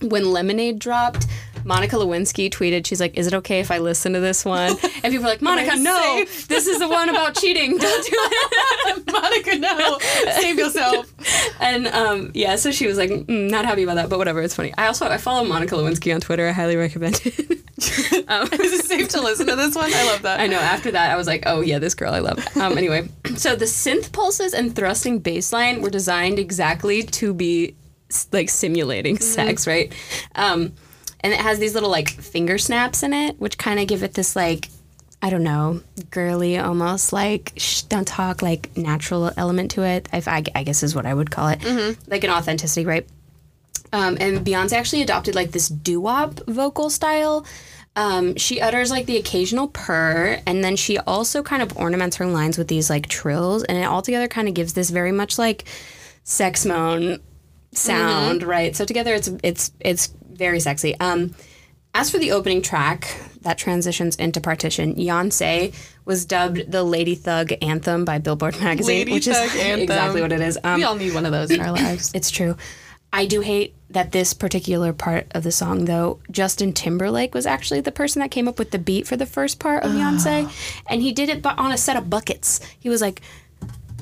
When 0.00 0.30
Lemonade 0.30 0.78
dropped, 0.78 1.26
Monica 1.64 1.96
Lewinsky 1.96 2.50
tweeted, 2.50 2.86
she's 2.86 3.00
like, 3.00 3.16
"Is 3.16 3.26
it 3.26 3.34
okay 3.34 3.60
if 3.60 3.70
I 3.70 3.78
listen 3.78 4.12
to 4.12 4.20
this 4.20 4.44
one?" 4.44 4.76
And 5.02 5.12
people 5.12 5.22
were 5.22 5.30
like, 5.30 5.42
"Monica, 5.42 5.76
no, 5.76 6.24
this 6.48 6.66
is 6.66 6.78
the 6.78 6.88
one 6.88 7.08
about 7.08 7.36
cheating. 7.36 7.76
Don't 7.78 8.04
do 8.04 8.12
it." 8.12 9.06
Monica, 9.12 9.58
no, 9.58 9.98
save 10.40 10.58
yourself. 10.58 11.12
And 11.60 11.86
um, 11.88 12.30
yeah, 12.34 12.56
so 12.56 12.70
she 12.70 12.86
was 12.86 12.98
like, 12.98 13.10
mm, 13.10 13.50
not 13.50 13.64
happy 13.64 13.82
about 13.82 13.94
that, 13.96 14.08
but 14.08 14.18
whatever. 14.18 14.42
It's 14.42 14.54
funny. 14.54 14.72
I 14.76 14.86
also 14.86 15.06
I 15.06 15.18
follow 15.18 15.44
Monica 15.46 15.74
Lewinsky 15.74 16.14
on 16.14 16.20
Twitter. 16.20 16.48
I 16.48 16.52
highly 16.52 16.76
recommend 16.76 17.20
it. 17.24 17.38
Is 17.80 18.72
it 18.80 18.84
safe 18.84 19.08
to 19.10 19.20
listen 19.20 19.46
to 19.46 19.56
this 19.56 19.74
one? 19.74 19.90
I 19.92 20.04
love 20.06 20.22
that. 20.22 20.40
I 20.40 20.46
know. 20.46 20.58
After 20.58 20.90
that, 20.90 21.10
I 21.10 21.16
was 21.16 21.26
like, 21.26 21.44
oh 21.46 21.60
yeah, 21.60 21.78
this 21.78 21.94
girl 21.94 22.12
I 22.12 22.18
love. 22.18 22.38
Um, 22.56 22.76
anyway, 22.76 23.08
so 23.36 23.56
the 23.56 23.64
synth 23.64 24.12
pulses 24.12 24.54
and 24.54 24.74
thrusting 24.74 25.18
bass 25.18 25.52
line 25.52 25.82
were 25.82 25.90
designed 25.90 26.38
exactly 26.38 27.02
to 27.02 27.32
be 27.32 27.74
like 28.32 28.48
simulating 28.48 29.18
sex, 29.18 29.66
right? 29.66 29.92
Um, 30.34 30.72
and 31.20 31.32
it 31.32 31.40
has 31.40 31.58
these 31.58 31.74
little 31.74 31.90
like 31.90 32.08
finger 32.08 32.58
snaps 32.58 33.02
in 33.02 33.12
it, 33.12 33.38
which 33.40 33.58
kind 33.58 33.78
of 33.80 33.86
give 33.86 34.02
it 34.02 34.14
this 34.14 34.34
like. 34.36 34.68
I 35.22 35.28
don't 35.28 35.42
know, 35.42 35.82
girly, 36.10 36.56
almost 36.56 37.12
like 37.12 37.52
shh, 37.58 37.82
don't 37.82 38.08
talk, 38.08 38.40
like 38.40 38.74
natural 38.74 39.30
element 39.36 39.72
to 39.72 39.82
it. 39.82 40.08
If 40.14 40.26
I, 40.26 40.42
I 40.54 40.62
guess 40.62 40.82
is 40.82 40.94
what 40.94 41.04
I 41.04 41.12
would 41.12 41.30
call 41.30 41.48
it, 41.48 41.62
like 42.06 42.24
an 42.24 42.30
authenticity, 42.30 42.86
right? 42.86 43.06
Um, 43.92 44.16
and 44.18 44.38
Beyonce 44.46 44.72
actually 44.72 45.02
adopted 45.02 45.34
like 45.34 45.50
this 45.50 45.68
doo 45.68 46.00
wop 46.00 46.40
vocal 46.46 46.88
style. 46.88 47.44
Um, 47.96 48.36
she 48.36 48.62
utters 48.62 48.90
like 48.90 49.04
the 49.04 49.18
occasional 49.18 49.68
purr, 49.68 50.40
and 50.46 50.64
then 50.64 50.76
she 50.76 50.96
also 50.96 51.42
kind 51.42 51.60
of 51.60 51.76
ornaments 51.76 52.16
her 52.16 52.24
lines 52.24 52.56
with 52.56 52.68
these 52.68 52.88
like 52.88 53.06
trills, 53.08 53.62
and 53.64 53.76
it 53.76 53.84
altogether 53.84 54.26
kind 54.26 54.48
of 54.48 54.54
gives 54.54 54.72
this 54.72 54.88
very 54.88 55.12
much 55.12 55.38
like 55.38 55.64
sex 56.22 56.64
moan 56.64 57.20
sound, 57.72 58.42
right? 58.42 58.74
So 58.74 58.86
together, 58.86 59.14
it's 59.14 59.28
it's 59.42 59.72
it's 59.80 60.14
very 60.40 60.58
sexy. 60.58 60.98
Um, 60.98 61.36
as 61.94 62.10
for 62.10 62.18
the 62.18 62.32
opening 62.32 62.62
track 62.62 63.20
that 63.42 63.58
transitions 63.58 64.16
into 64.16 64.40
Partition, 64.40 64.94
Beyonce 64.94 65.74
was 66.04 66.24
dubbed 66.24 66.70
the 66.70 66.82
Lady 66.82 67.14
Thug 67.14 67.52
Anthem 67.62 68.04
by 68.04 68.18
Billboard 68.18 68.58
magazine, 68.60 68.98
Lady 68.98 69.12
which 69.12 69.26
Thug 69.26 69.46
is 69.46 69.54
Anthem. 69.60 69.82
exactly 69.82 70.22
what 70.22 70.32
it 70.32 70.40
is. 70.40 70.58
Um, 70.64 70.76
we 70.76 70.84
all 70.84 70.96
need 70.96 71.14
one 71.14 71.26
of 71.26 71.32
those 71.32 71.50
in 71.50 71.60
our 71.60 71.72
lives. 71.72 72.10
it's 72.14 72.30
true. 72.30 72.56
I 73.12 73.26
do 73.26 73.40
hate 73.40 73.74
that 73.90 74.12
this 74.12 74.32
particular 74.34 74.92
part 74.92 75.26
of 75.32 75.42
the 75.42 75.50
song, 75.50 75.86
though. 75.86 76.20
Justin 76.30 76.72
Timberlake 76.72 77.34
was 77.34 77.44
actually 77.44 77.80
the 77.80 77.90
person 77.90 78.20
that 78.20 78.30
came 78.30 78.46
up 78.46 78.56
with 78.56 78.70
the 78.70 78.78
beat 78.78 79.06
for 79.08 79.16
the 79.16 79.26
first 79.26 79.58
part 79.58 79.82
of 79.82 79.90
Beyonce, 79.90 80.48
and 80.88 81.02
he 81.02 81.10
did 81.10 81.28
it 81.28 81.44
on 81.44 81.72
a 81.72 81.76
set 81.76 81.96
of 81.96 82.08
buckets. 82.08 82.60
He 82.78 82.88
was 82.88 83.00
like, 83.00 83.20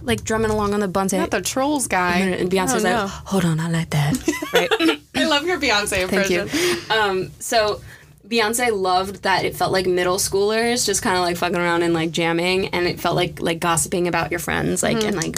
like 0.02 0.24
drumming 0.24 0.50
along 0.50 0.74
on 0.74 0.80
the 0.80 0.88
buns, 0.88 1.12
Not 1.12 1.30
the 1.30 1.40
trolls 1.42 1.86
guy. 1.86 2.18
and 2.18 2.50
Beyonce's 2.50 2.84
Oh, 2.84 2.88
like, 2.88 2.96
no. 2.96 3.06
"Hold 3.06 3.44
on, 3.44 3.60
I 3.60 3.68
like 3.70 3.90
that." 3.90 4.16
right. 4.52 4.70
I 5.14 5.24
love 5.24 5.44
your 5.46 5.58
Beyonce 5.58 6.08
Thank 6.08 6.30
impression. 6.30 6.48
you. 6.52 6.94
Um, 6.96 7.30
so 7.40 7.80
Beyonce 8.26 8.70
loved 8.72 9.22
that 9.22 9.44
it 9.44 9.56
felt 9.56 9.72
like 9.72 9.86
middle 9.86 10.16
schoolers 10.18 10.84
just 10.86 11.02
kind 11.02 11.16
of 11.16 11.22
like 11.22 11.36
fucking 11.36 11.56
around 11.56 11.82
and 11.82 11.94
like 11.94 12.10
jamming, 12.10 12.68
and 12.68 12.86
it 12.86 13.00
felt 13.00 13.16
like 13.16 13.40
like 13.40 13.58
gossiping 13.60 14.06
about 14.08 14.30
your 14.30 14.40
friends, 14.40 14.82
like 14.82 15.02
and 15.04 15.16
like 15.16 15.36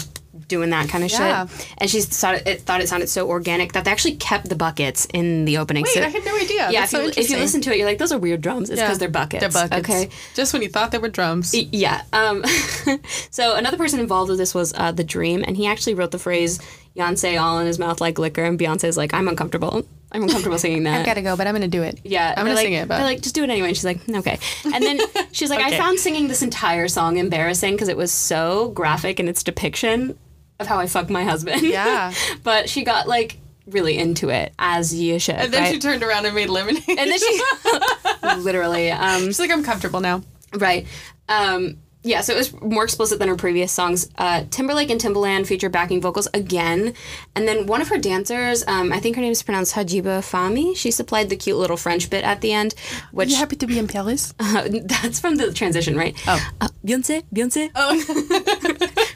doing 0.51 0.69
that 0.69 0.87
kind 0.89 1.03
of 1.03 1.09
Yeah. 1.11 1.47
shit. 1.47 1.67
And 1.79 1.89
she 1.89 2.01
thought 2.01 2.35
it, 2.35 2.47
it 2.47 2.61
thought 2.61 2.81
it 2.81 2.89
sounded 2.89 3.07
so 3.09 3.27
organic 3.29 3.71
that 3.73 3.85
they 3.85 3.91
actually 3.91 4.15
kept 4.17 4.49
the 4.49 4.55
buckets 4.55 5.07
in 5.13 5.45
the 5.45 5.57
opening. 5.57 5.83
Wait, 5.83 5.93
so, 5.93 6.01
I 6.03 6.09
had 6.09 6.23
no 6.25 6.35
idea. 6.35 6.69
yeah, 6.69 6.83
if 6.83 6.89
so 6.89 7.01
you, 7.03 7.11
if 7.17 7.29
you 7.29 7.37
listen 7.37 7.61
to 7.61 7.71
it, 7.71 7.77
you're 7.77 7.87
like, 7.87 7.97
those 7.97 8.11
are 8.11 8.19
weird 8.19 8.41
drums. 8.41 8.69
It's 8.69 8.79
because 8.79 8.95
Yeah. 8.95 8.99
they're 8.99 9.09
buckets. 9.09 9.41
They're 9.41 9.67
buckets. 9.67 9.89
Okay. 9.89 10.09
Just 10.35 10.53
when 10.53 10.61
you 10.61 10.69
thought 10.69 10.91
they 10.91 10.97
were 10.99 11.09
drums. 11.09 11.55
Yeah. 11.55 12.01
Um, 12.13 12.43
so 13.31 13.55
another 13.55 13.77
person 13.77 13.99
involved 13.99 14.29
with 14.29 14.37
this 14.37 14.53
was 14.53 14.73
uh, 14.75 14.91
the 14.91 15.03
Dream, 15.03 15.43
and 15.47 15.55
he 15.57 15.65
actually 15.67 15.93
wrote 15.95 16.11
the 16.11 16.19
phrase 16.19 16.59
"Beyonce 16.95 17.41
all 17.41 17.59
in 17.59 17.67
his 17.67 17.79
mouth 17.79 18.01
like 18.01 18.19
liquor," 18.19 18.43
and 18.43 18.59
Beyonce's 18.59 18.97
like, 18.97 19.13
"I'm 19.13 19.27
uncomfortable. 19.27 19.83
I'm 20.11 20.23
uncomfortable 20.23 20.57
singing 20.65 20.83
that." 20.83 20.99
I've 20.99 21.05
got 21.05 21.13
to 21.15 21.21
go, 21.21 21.35
but 21.37 21.47
I'm 21.47 21.53
going 21.53 21.61
to 21.63 21.67
do 21.77 21.83
it. 21.83 21.99
Yeah, 22.03 22.33
I'm 22.35 22.45
going 22.45 22.55
to 22.57 22.61
sing 22.61 22.73
it. 22.73 22.87
But 22.87 22.97
they're 22.97 23.05
like, 23.05 23.21
just 23.21 23.35
do 23.35 23.43
it 23.43 23.49
anyway. 23.49 23.69
And 23.69 23.77
she's 23.77 23.85
like, 23.85 24.07
okay. 24.09 24.37
And 24.65 24.83
then 24.83 24.99
she's 25.31 25.49
like, 25.49 25.59
Okay. 25.65 25.75
I 25.75 25.79
found 25.79 25.99
singing 25.99 26.27
this 26.27 26.41
entire 26.41 26.87
song 26.87 27.17
embarrassing 27.17 27.73
because 27.75 27.87
it 27.87 27.95
was 27.97 28.11
so 28.11 28.69
graphic 28.69 29.19
in 29.19 29.27
its 29.29 29.43
depiction 29.43 30.17
of 30.61 30.67
how 30.67 30.79
I 30.79 30.87
fucked 30.87 31.09
my 31.09 31.23
husband. 31.23 31.61
Yeah. 31.63 32.13
but 32.43 32.69
she 32.69 32.83
got 32.83 33.07
like 33.07 33.37
really 33.67 33.97
into 33.97 34.29
it, 34.29 34.53
as 34.59 34.93
you 34.93 35.19
should. 35.19 35.35
and 35.35 35.53
then 35.53 35.63
right? 35.63 35.73
she 35.73 35.79
turned 35.79 36.03
around 36.03 36.25
and 36.25 36.35
made 36.35 36.49
lemonade. 36.49 36.83
and 36.87 36.97
then 36.97 37.19
she 37.19 37.41
literally, 38.41 38.91
um, 38.91 39.23
She's 39.25 39.39
like, 39.39 39.51
I'm 39.51 39.63
comfortable 39.63 39.99
now. 40.01 40.23
right. 40.55 40.85
Um, 41.29 41.77
yeah, 42.03 42.21
so 42.21 42.33
it 42.33 42.37
was 42.37 42.59
more 42.61 42.83
explicit 42.83 43.19
than 43.19 43.27
her 43.27 43.35
previous 43.35 43.71
songs. 43.71 44.09
Uh, 44.17 44.43
Timberlake 44.49 44.89
and 44.89 44.99
Timbaland 44.99 45.45
feature 45.45 45.69
backing 45.69 46.01
vocals 46.01 46.27
again. 46.33 46.95
And 47.35 47.47
then 47.47 47.67
one 47.67 47.79
of 47.79 47.89
her 47.89 47.99
dancers, 47.99 48.63
um, 48.67 48.91
I 48.91 48.99
think 48.99 49.15
her 49.17 49.21
name 49.21 49.31
is 49.31 49.43
pronounced 49.43 49.75
Hajiba 49.75 50.21
Fahmy, 50.21 50.75
she 50.75 50.89
supplied 50.89 51.29
the 51.29 51.35
cute 51.35 51.57
little 51.57 51.77
French 51.77 52.09
bit 52.09 52.23
at 52.23 52.41
the 52.41 52.53
end, 52.53 52.73
which 53.11 53.29
You 53.29 53.35
happy 53.35 53.55
to 53.57 53.67
be 53.67 53.77
in 53.77 53.87
Paris? 53.87 54.33
uh, 54.39 54.67
that's 54.83 55.19
from 55.19 55.35
the 55.35 55.53
transition, 55.53 55.95
right? 55.95 56.17
Oh. 56.27 56.43
Uh, 56.59 56.69
Beyonce, 56.83 57.23
Beyonce. 57.31 57.69
Oh, 57.75 57.93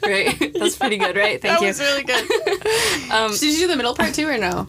Right. 0.06 0.52
That's 0.58 0.76
pretty 0.76 0.96
good, 0.98 1.16
right? 1.16 1.40
Thank 1.42 1.60
that 1.60 1.66
you. 1.66 1.72
That 1.72 1.78
was 1.78 1.80
really 1.80 2.04
good. 2.04 3.12
um, 3.12 3.30
Did 3.38 3.42
you 3.42 3.58
do 3.60 3.66
the 3.68 3.76
middle 3.76 3.94
part 3.94 4.14
too, 4.14 4.28
or 4.28 4.38
no? 4.38 4.68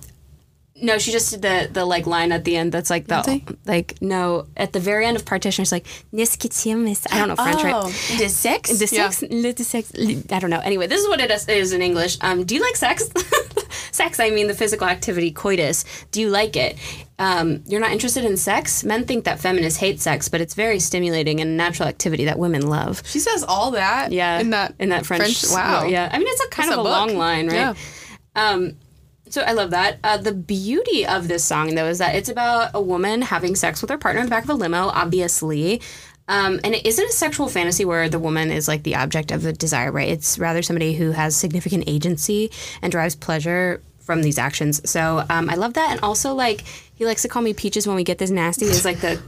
No, 0.82 0.97
she 0.97 1.11
just 1.11 1.32
did 1.32 1.41
the 1.41 1.69
the 1.71 1.86
like 1.86 2.05
line 2.05 2.32
at 2.32 2.43
the 2.45 2.55
end. 2.55 2.71
That's 2.71 2.89
like 2.89 3.07
the 3.07 3.41
like 3.65 4.01
no 4.01 4.47
at 4.55 4.73
the 4.73 4.80
very 4.80 5.05
end 5.05 5.17
of 5.17 5.25
partition. 5.25 5.63
It's 5.63 5.71
like 5.71 5.86
Niskitiamis. 6.13 7.07
I 7.11 7.17
don't 7.19 7.30
know 7.30 7.36
French, 7.36 7.63
right? 7.63 7.84
the 8.19 8.30
six? 8.30 8.78
The 8.78 8.88
sex, 8.88 9.21
le- 9.21 9.53
the 9.53 9.63
sex. 9.63 9.91
I 10.32 10.39
don't 10.39 10.49
know. 10.49 10.59
Anyway, 10.59 10.88
this 10.88 11.01
is 11.01 11.07
what 11.07 11.19
it 11.19 11.32
is, 11.49 11.73
in 11.73 11.82
English. 11.82 12.17
Um, 12.21 12.43
do 12.43 12.55
you 12.55 12.61
like 12.61 12.75
sex? 12.75 13.09
sex. 13.91 14.19
I 14.19 14.30
mean 14.30 14.47
the 14.47 14.53
physical 14.53 14.88
activity, 14.88 15.32
coitus. 15.32 15.84
Do 16.11 16.21
you 16.21 16.30
like 16.30 16.55
it? 16.55 16.78
Um, 17.19 17.63
you're 17.65 17.82
not 17.82 17.91
interested 17.91 18.25
in 18.25 18.38
sex. 18.38 18.84
Men 18.84 19.05
think 19.05 19.25
that 19.25 19.39
feminists 19.39 19.80
hate 19.80 19.99
sex, 19.99 20.30
but 20.30 20.39
it's 20.41 20.53
very 20.53 20.80
stimulating 20.80 21.41
and 21.41 21.57
natural 21.57 21.89
activity 21.89 22.25
that 22.25 22.38
women 22.38 22.67
love. 22.67 23.01
She 23.05 23.19
says 23.19 23.43
all 23.43 23.71
that. 23.71 24.11
Yeah, 24.11 24.39
In 24.39 24.51
that 24.51 24.75
in 24.80 24.89
that 24.89 25.05
French. 25.05 25.43
wow. 25.49 25.86
Yeah, 25.86 26.09
I 26.11 26.17
mean 26.19 26.28
it's 26.30 26.45
a 26.45 26.49
kind 26.49 26.69
That's 26.69 26.80
of 26.80 26.86
a 26.86 26.89
a, 26.89 26.91
long 26.91 27.17
line, 27.17 27.47
right? 27.47 27.55
Yeah. 27.55 27.73
Um, 28.36 28.78
so 29.30 29.41
I 29.41 29.53
love 29.53 29.71
that. 29.71 29.99
Uh, 30.03 30.17
the 30.17 30.34
beauty 30.34 31.05
of 31.05 31.28
this 31.28 31.43
song, 31.43 31.75
though, 31.75 31.88
is 31.88 31.99
that 31.99 32.15
it's 32.15 32.30
about 32.30 32.71
a 32.73 32.82
woman 32.82 33.21
having 33.21 33.55
sex 33.55 33.82
with 33.82 33.89
her 33.89 33.97
partner 33.97 34.21
in 34.21 34.28
the 34.28 34.30
back 34.30 34.43
of 34.43 34.49
a 34.49 34.53
limo, 34.53 34.88
obviously. 34.88 35.82
Um, 36.28 36.59
and 36.63 36.75
it 36.75 36.86
isn't 36.86 37.07
a 37.07 37.11
sexual 37.11 37.47
fantasy 37.47 37.86
where 37.86 38.09
the 38.09 38.19
woman 38.19 38.51
is 38.51 38.67
like 38.67 38.84
the 38.84 38.95
object 38.95 39.32
of 39.32 39.43
the 39.43 39.53
desire, 39.53 39.91
right? 39.91 40.09
It's 40.09 40.38
rather 40.38 40.61
somebody 40.61 40.93
who 40.93 41.11
has 41.11 41.36
significant 41.36 41.86
agency 41.88 42.51
and 42.82 42.91
drives 42.91 43.15
pleasure 43.15 43.82
from 43.99 44.23
these 44.23 44.38
actions. 44.38 44.88
So 44.89 45.25
um, 45.30 45.49
I 45.49 45.55
love 45.55 45.73
that. 45.75 45.91
And 45.91 45.99
also, 46.01 46.34
like, 46.34 46.61
he 46.95 47.05
likes 47.05 47.21
to 47.21 47.28
call 47.28 47.41
me 47.41 47.53
Peaches 47.53 47.88
when 47.88 47.95
we 47.95 48.03
get 48.03 48.17
this 48.17 48.30
nasty 48.30 48.65
is 48.65 48.84
like 48.84 48.99
the 48.99 49.21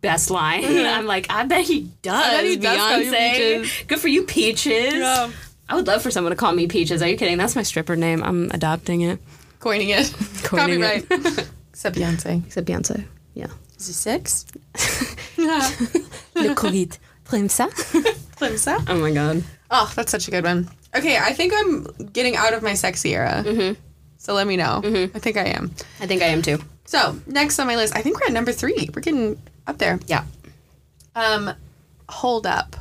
best 0.00 0.30
line. 0.30 0.64
I'm 0.64 1.06
like, 1.06 1.26
I 1.30 1.44
bet 1.44 1.64
he 1.64 1.90
does. 2.02 2.30
bet 2.30 2.44
he 2.44 2.56
does 2.56 2.78
Beyonce. 2.78 3.88
Good 3.88 3.98
for 3.98 4.08
you, 4.08 4.22
Peaches. 4.22 4.94
Yeah. 4.94 5.30
I 5.68 5.74
would 5.74 5.86
love 5.86 6.02
for 6.02 6.10
someone 6.10 6.30
to 6.30 6.36
call 6.36 6.52
me 6.52 6.68
Peaches. 6.68 7.02
Are 7.02 7.08
you 7.08 7.16
kidding? 7.16 7.38
That's 7.38 7.56
my 7.56 7.64
stripper 7.64 7.96
name. 7.96 8.22
I'm 8.22 8.50
adopting 8.52 9.00
it. 9.00 9.18
Coining 9.66 9.88
it. 9.88 10.14
Coining 10.44 10.80
Copyright. 10.80 11.10
Except 11.70 11.96
Beyonce. 11.96 12.46
Except 12.46 12.68
Beyonce. 12.68 13.04
Yeah. 13.34 13.48
Is 13.76 13.88
it 13.88 13.94
six? 13.94 14.46
Le 16.36 16.54
Covid. 16.54 16.96
Prime 17.24 17.48
ça? 17.48 17.66
Clemsa? 18.36 18.84
Oh 18.88 18.94
my 18.94 19.10
god. 19.10 19.42
Oh, 19.72 19.92
that's 19.96 20.12
such 20.12 20.28
a 20.28 20.30
good 20.30 20.44
one. 20.44 20.68
Okay, 20.94 21.18
I 21.18 21.32
think 21.32 21.52
I'm 21.52 21.82
getting 22.12 22.36
out 22.36 22.54
of 22.54 22.62
my 22.62 22.74
sexy 22.74 23.12
era. 23.16 23.42
Mm-hmm. 23.44 23.74
So 24.18 24.34
let 24.34 24.46
me 24.46 24.56
know. 24.56 24.82
I 24.84 25.18
think 25.18 25.36
I 25.36 25.46
am. 25.46 25.72
I 26.00 26.06
think 26.06 26.22
I 26.22 26.26
am 26.26 26.42
too. 26.42 26.58
So 26.84 27.16
next 27.26 27.58
on 27.58 27.66
my 27.66 27.74
list, 27.74 27.96
I 27.96 28.02
think 28.02 28.20
we're 28.20 28.28
at 28.28 28.32
number 28.32 28.52
three. 28.52 28.88
We're 28.94 29.02
getting 29.02 29.36
up 29.66 29.78
there. 29.78 29.98
Yeah. 30.06 30.22
Um, 31.16 31.50
Hold 32.08 32.46
Up 32.46 32.76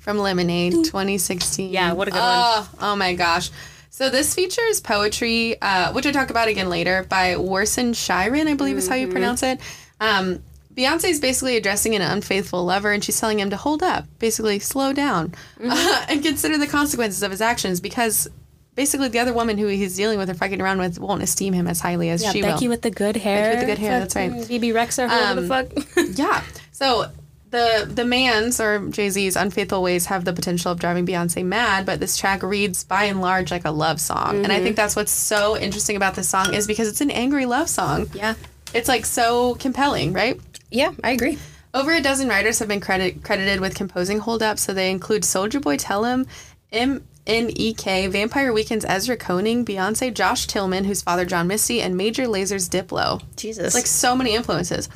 from 0.00 0.18
Lemonade 0.18 0.72
2016. 0.72 1.70
Yeah, 1.70 1.92
what 1.92 2.08
a 2.08 2.10
good 2.10 2.18
one. 2.18 2.26
oh, 2.28 2.70
Oh 2.80 2.96
my 2.96 3.14
gosh. 3.14 3.52
So 3.96 4.10
this 4.10 4.34
features 4.34 4.82
poetry, 4.82 5.58
uh, 5.62 5.90
which 5.94 6.04
I 6.04 6.12
talk 6.12 6.28
about 6.28 6.48
again 6.48 6.68
later, 6.68 7.06
by 7.08 7.28
Warsan 7.36 7.94
Shiren, 7.94 8.46
I 8.46 8.52
believe 8.52 8.76
is 8.76 8.88
how 8.88 8.94
Mm-hmm. 8.94 9.06
you 9.06 9.10
pronounce 9.10 9.42
it. 9.42 9.58
Um, 10.00 10.42
Beyonce 10.74 11.08
is 11.08 11.18
basically 11.18 11.56
addressing 11.56 11.94
an 11.94 12.02
unfaithful 12.02 12.62
lover, 12.66 12.92
and 12.92 13.02
she's 13.02 13.18
telling 13.18 13.40
him 13.40 13.48
to 13.48 13.56
hold 13.56 13.82
up, 13.82 14.04
basically 14.18 14.58
slow 14.58 14.92
down, 14.92 15.30
Mm-hmm. 15.58 15.70
uh, 15.70 16.04
and 16.10 16.22
consider 16.22 16.58
the 16.58 16.66
consequences 16.66 17.22
of 17.22 17.30
his 17.30 17.40
actions, 17.40 17.80
because 17.80 18.28
basically 18.74 19.08
the 19.08 19.18
other 19.18 19.32
woman 19.32 19.56
who 19.56 19.66
he's 19.66 19.96
dealing 19.96 20.18
with 20.18 20.28
or 20.28 20.34
fucking 20.34 20.60
around 20.60 20.78
with 20.78 20.98
won't 20.98 21.22
esteem 21.22 21.54
him 21.54 21.66
as 21.66 21.80
highly 21.80 22.10
as 22.10 22.22
Yeah, 22.22 22.32
she 22.32 22.42
Becky 22.42 22.66
will. 22.68 22.72
with 22.74 22.82
the 22.82 22.90
good 22.90 23.16
hair. 23.16 23.52
with 23.52 23.60
the 23.60 23.64
good 23.66 23.78
hair, 23.78 23.98
that's 24.00 24.14
right. 24.14 24.30
BB 24.30 24.74
Rex 24.74 24.98
or 24.98 25.08
whoever 25.08 25.40
the 25.40 25.48
fuck. 25.48 25.68
Yeah. 26.18 26.42
So 26.72 27.10
the 27.50 27.88
the 27.92 28.04
man's 28.04 28.60
or 28.60 28.88
Jay 28.88 29.08
Z's 29.10 29.36
unfaithful 29.36 29.82
ways 29.82 30.06
have 30.06 30.24
the 30.24 30.32
potential 30.32 30.72
of 30.72 30.80
driving 30.80 31.06
Beyonce 31.06 31.44
mad, 31.44 31.86
but 31.86 32.00
this 32.00 32.16
track 32.16 32.42
reads 32.42 32.84
by 32.84 33.04
and 33.04 33.20
large 33.20 33.50
like 33.50 33.64
a 33.64 33.70
love 33.70 34.00
song, 34.00 34.44
and 34.44 34.46
I 34.46 34.56
mm-hmm. 34.56 34.64
think 34.64 34.76
that's 34.76 34.96
what's 34.96 35.12
so 35.12 35.56
interesting 35.56 35.96
about 35.96 36.14
this 36.14 36.28
song 36.28 36.54
is 36.54 36.66
because 36.66 36.88
it's 36.88 37.00
an 37.00 37.10
angry 37.10 37.46
love 37.46 37.68
song. 37.68 38.08
yeah. 38.14 38.34
It's 38.74 38.88
like 38.88 39.06
so 39.06 39.54
compelling, 39.54 40.12
right? 40.12 40.40
Yeah, 40.70 40.92
I 41.02 41.12
agree. 41.12 41.38
Over 41.72 41.92
a 41.92 42.00
dozen 42.00 42.28
writers 42.28 42.58
have 42.58 42.68
been 42.68 42.80
credit, 42.80 43.22
credited 43.22 43.60
with 43.60 43.74
composing 43.74 44.18
Hold 44.18 44.42
Up, 44.42 44.58
so 44.58 44.74
they 44.74 44.90
include 44.90 45.22
Soulja 45.22 45.62
Boy 45.62 45.76
Tell'em, 45.76 46.26
MNEK, 46.72 48.10
Vampire 48.10 48.52
Weekend's 48.52 48.84
Ezra 48.86 49.16
Koenig, 49.16 49.64
Beyonce, 49.64 50.12
Josh 50.12 50.46
Tillman, 50.46 50.84
who's 50.84 51.02
father 51.02 51.24
John 51.24 51.46
Misty, 51.46 51.80
and 51.80 51.96
Major 51.96 52.24
Lazer's 52.24 52.68
Diplo. 52.68 53.22
Jesus. 53.36 53.66
It's 53.66 53.74
like 53.74 53.86
so 53.86 54.16
many 54.16 54.34
influences. 54.34 54.88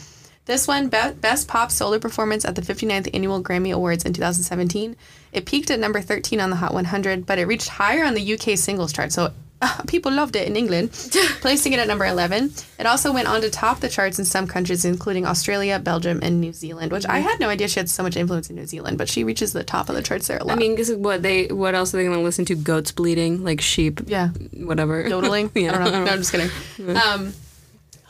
This 0.50 0.66
one, 0.66 0.88
Be- 0.88 1.12
Best 1.20 1.46
Pop 1.46 1.70
Solo 1.70 2.00
Performance 2.00 2.44
at 2.44 2.56
the 2.56 2.60
59th 2.60 3.08
Annual 3.14 3.44
Grammy 3.44 3.72
Awards 3.72 4.04
in 4.04 4.12
2017. 4.12 4.96
It 5.32 5.46
peaked 5.46 5.70
at 5.70 5.78
number 5.78 6.00
13 6.00 6.40
on 6.40 6.50
the 6.50 6.56
Hot 6.56 6.74
100, 6.74 7.24
but 7.24 7.38
it 7.38 7.46
reached 7.46 7.68
higher 7.68 8.04
on 8.04 8.14
the 8.14 8.34
UK 8.34 8.58
singles 8.58 8.92
chart, 8.92 9.12
so 9.12 9.30
uh, 9.62 9.82
people 9.86 10.10
loved 10.10 10.34
it 10.34 10.48
in 10.48 10.56
England, 10.56 10.90
placing 11.40 11.72
it 11.72 11.78
at 11.78 11.86
number 11.86 12.04
11. 12.04 12.52
It 12.80 12.86
also 12.86 13.12
went 13.12 13.28
on 13.28 13.42
to 13.42 13.48
top 13.48 13.78
the 13.78 13.88
charts 13.88 14.18
in 14.18 14.24
some 14.24 14.48
countries, 14.48 14.84
including 14.84 15.24
Australia, 15.24 15.78
Belgium, 15.78 16.18
and 16.20 16.40
New 16.40 16.52
Zealand, 16.52 16.90
which 16.90 17.06
I 17.06 17.20
had 17.20 17.38
no 17.38 17.48
idea 17.48 17.68
she 17.68 17.78
had 17.78 17.88
so 17.88 18.02
much 18.02 18.16
influence 18.16 18.50
in 18.50 18.56
New 18.56 18.66
Zealand, 18.66 18.98
but 18.98 19.08
she 19.08 19.22
reaches 19.22 19.52
the 19.52 19.62
top 19.62 19.88
of 19.88 19.94
the 19.94 20.02
charts 20.02 20.26
there 20.26 20.38
a 20.38 20.42
lot. 20.42 20.56
I 20.56 20.58
mean, 20.58 20.76
is 20.78 20.92
what 20.92 21.22
they. 21.22 21.46
What 21.46 21.76
else 21.76 21.94
are 21.94 21.98
they 21.98 22.02
going 22.02 22.18
to 22.18 22.24
listen 22.24 22.44
to? 22.46 22.56
Goats 22.56 22.90
bleeding, 22.90 23.44
like 23.44 23.60
sheep. 23.60 24.00
yeah. 24.08 24.30
Whatever. 24.54 25.08
yodeling. 25.08 25.52
yeah. 25.54 25.76
I 25.76 25.84
don't 25.84 25.92
know. 25.92 26.04
No, 26.06 26.10
I'm 26.10 26.18
just 26.18 26.32
kidding. 26.32 26.50
Um, 26.96 27.34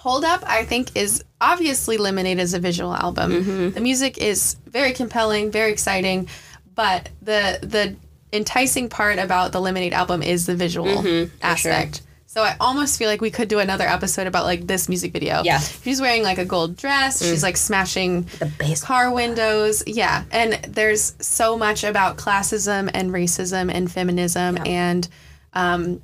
Hold 0.01 0.25
Up, 0.25 0.43
I 0.47 0.65
think, 0.65 0.97
is 0.97 1.23
obviously 1.43 1.99
Lemonade 1.99 2.39
as 2.39 2.55
a 2.55 2.59
visual 2.59 2.95
album. 2.95 3.71
The 3.73 3.81
music 3.83 4.17
is 4.17 4.57
very 4.67 4.95
compelling, 4.95 5.51
very 5.51 5.71
exciting, 5.71 6.29
but 6.75 7.11
the 7.21 7.59
the 7.61 7.97
enticing 8.33 8.89
part 8.89 9.19
about 9.19 9.53
the 9.53 9.61
Lemonade 9.61 9.93
album 9.93 10.23
is 10.23 10.47
the 10.47 10.55
visual 10.57 11.05
aspect. 11.43 12.01
So 12.25 12.43
I 12.43 12.57
almost 12.61 12.99
feel 12.99 13.11
like 13.11 13.21
we 13.21 13.31
could 13.31 13.49
do 13.49 13.59
another 13.59 13.85
episode 13.87 14.27
about 14.27 14.45
like 14.45 14.67
this 14.67 14.89
music 14.89 15.13
video. 15.13 15.43
Yeah. 15.43 15.59
She's 15.59 16.01
wearing 16.01 16.23
like 16.23 16.39
a 16.39 16.47
gold 16.47 16.77
dress. 16.77 17.21
She's 17.23 17.43
like 17.43 17.59
smashing 17.59 18.23
The 18.39 18.81
car 18.83 19.13
windows. 19.13 19.83
Yeah. 19.87 20.25
And 20.31 20.53
there's 20.67 21.15
so 21.19 21.59
much 21.59 21.85
about 21.85 22.17
classism 22.17 22.89
and 22.95 23.11
racism 23.11 23.71
and 23.71 23.91
feminism 23.93 24.57
and, 24.65 25.07
um, 25.53 26.01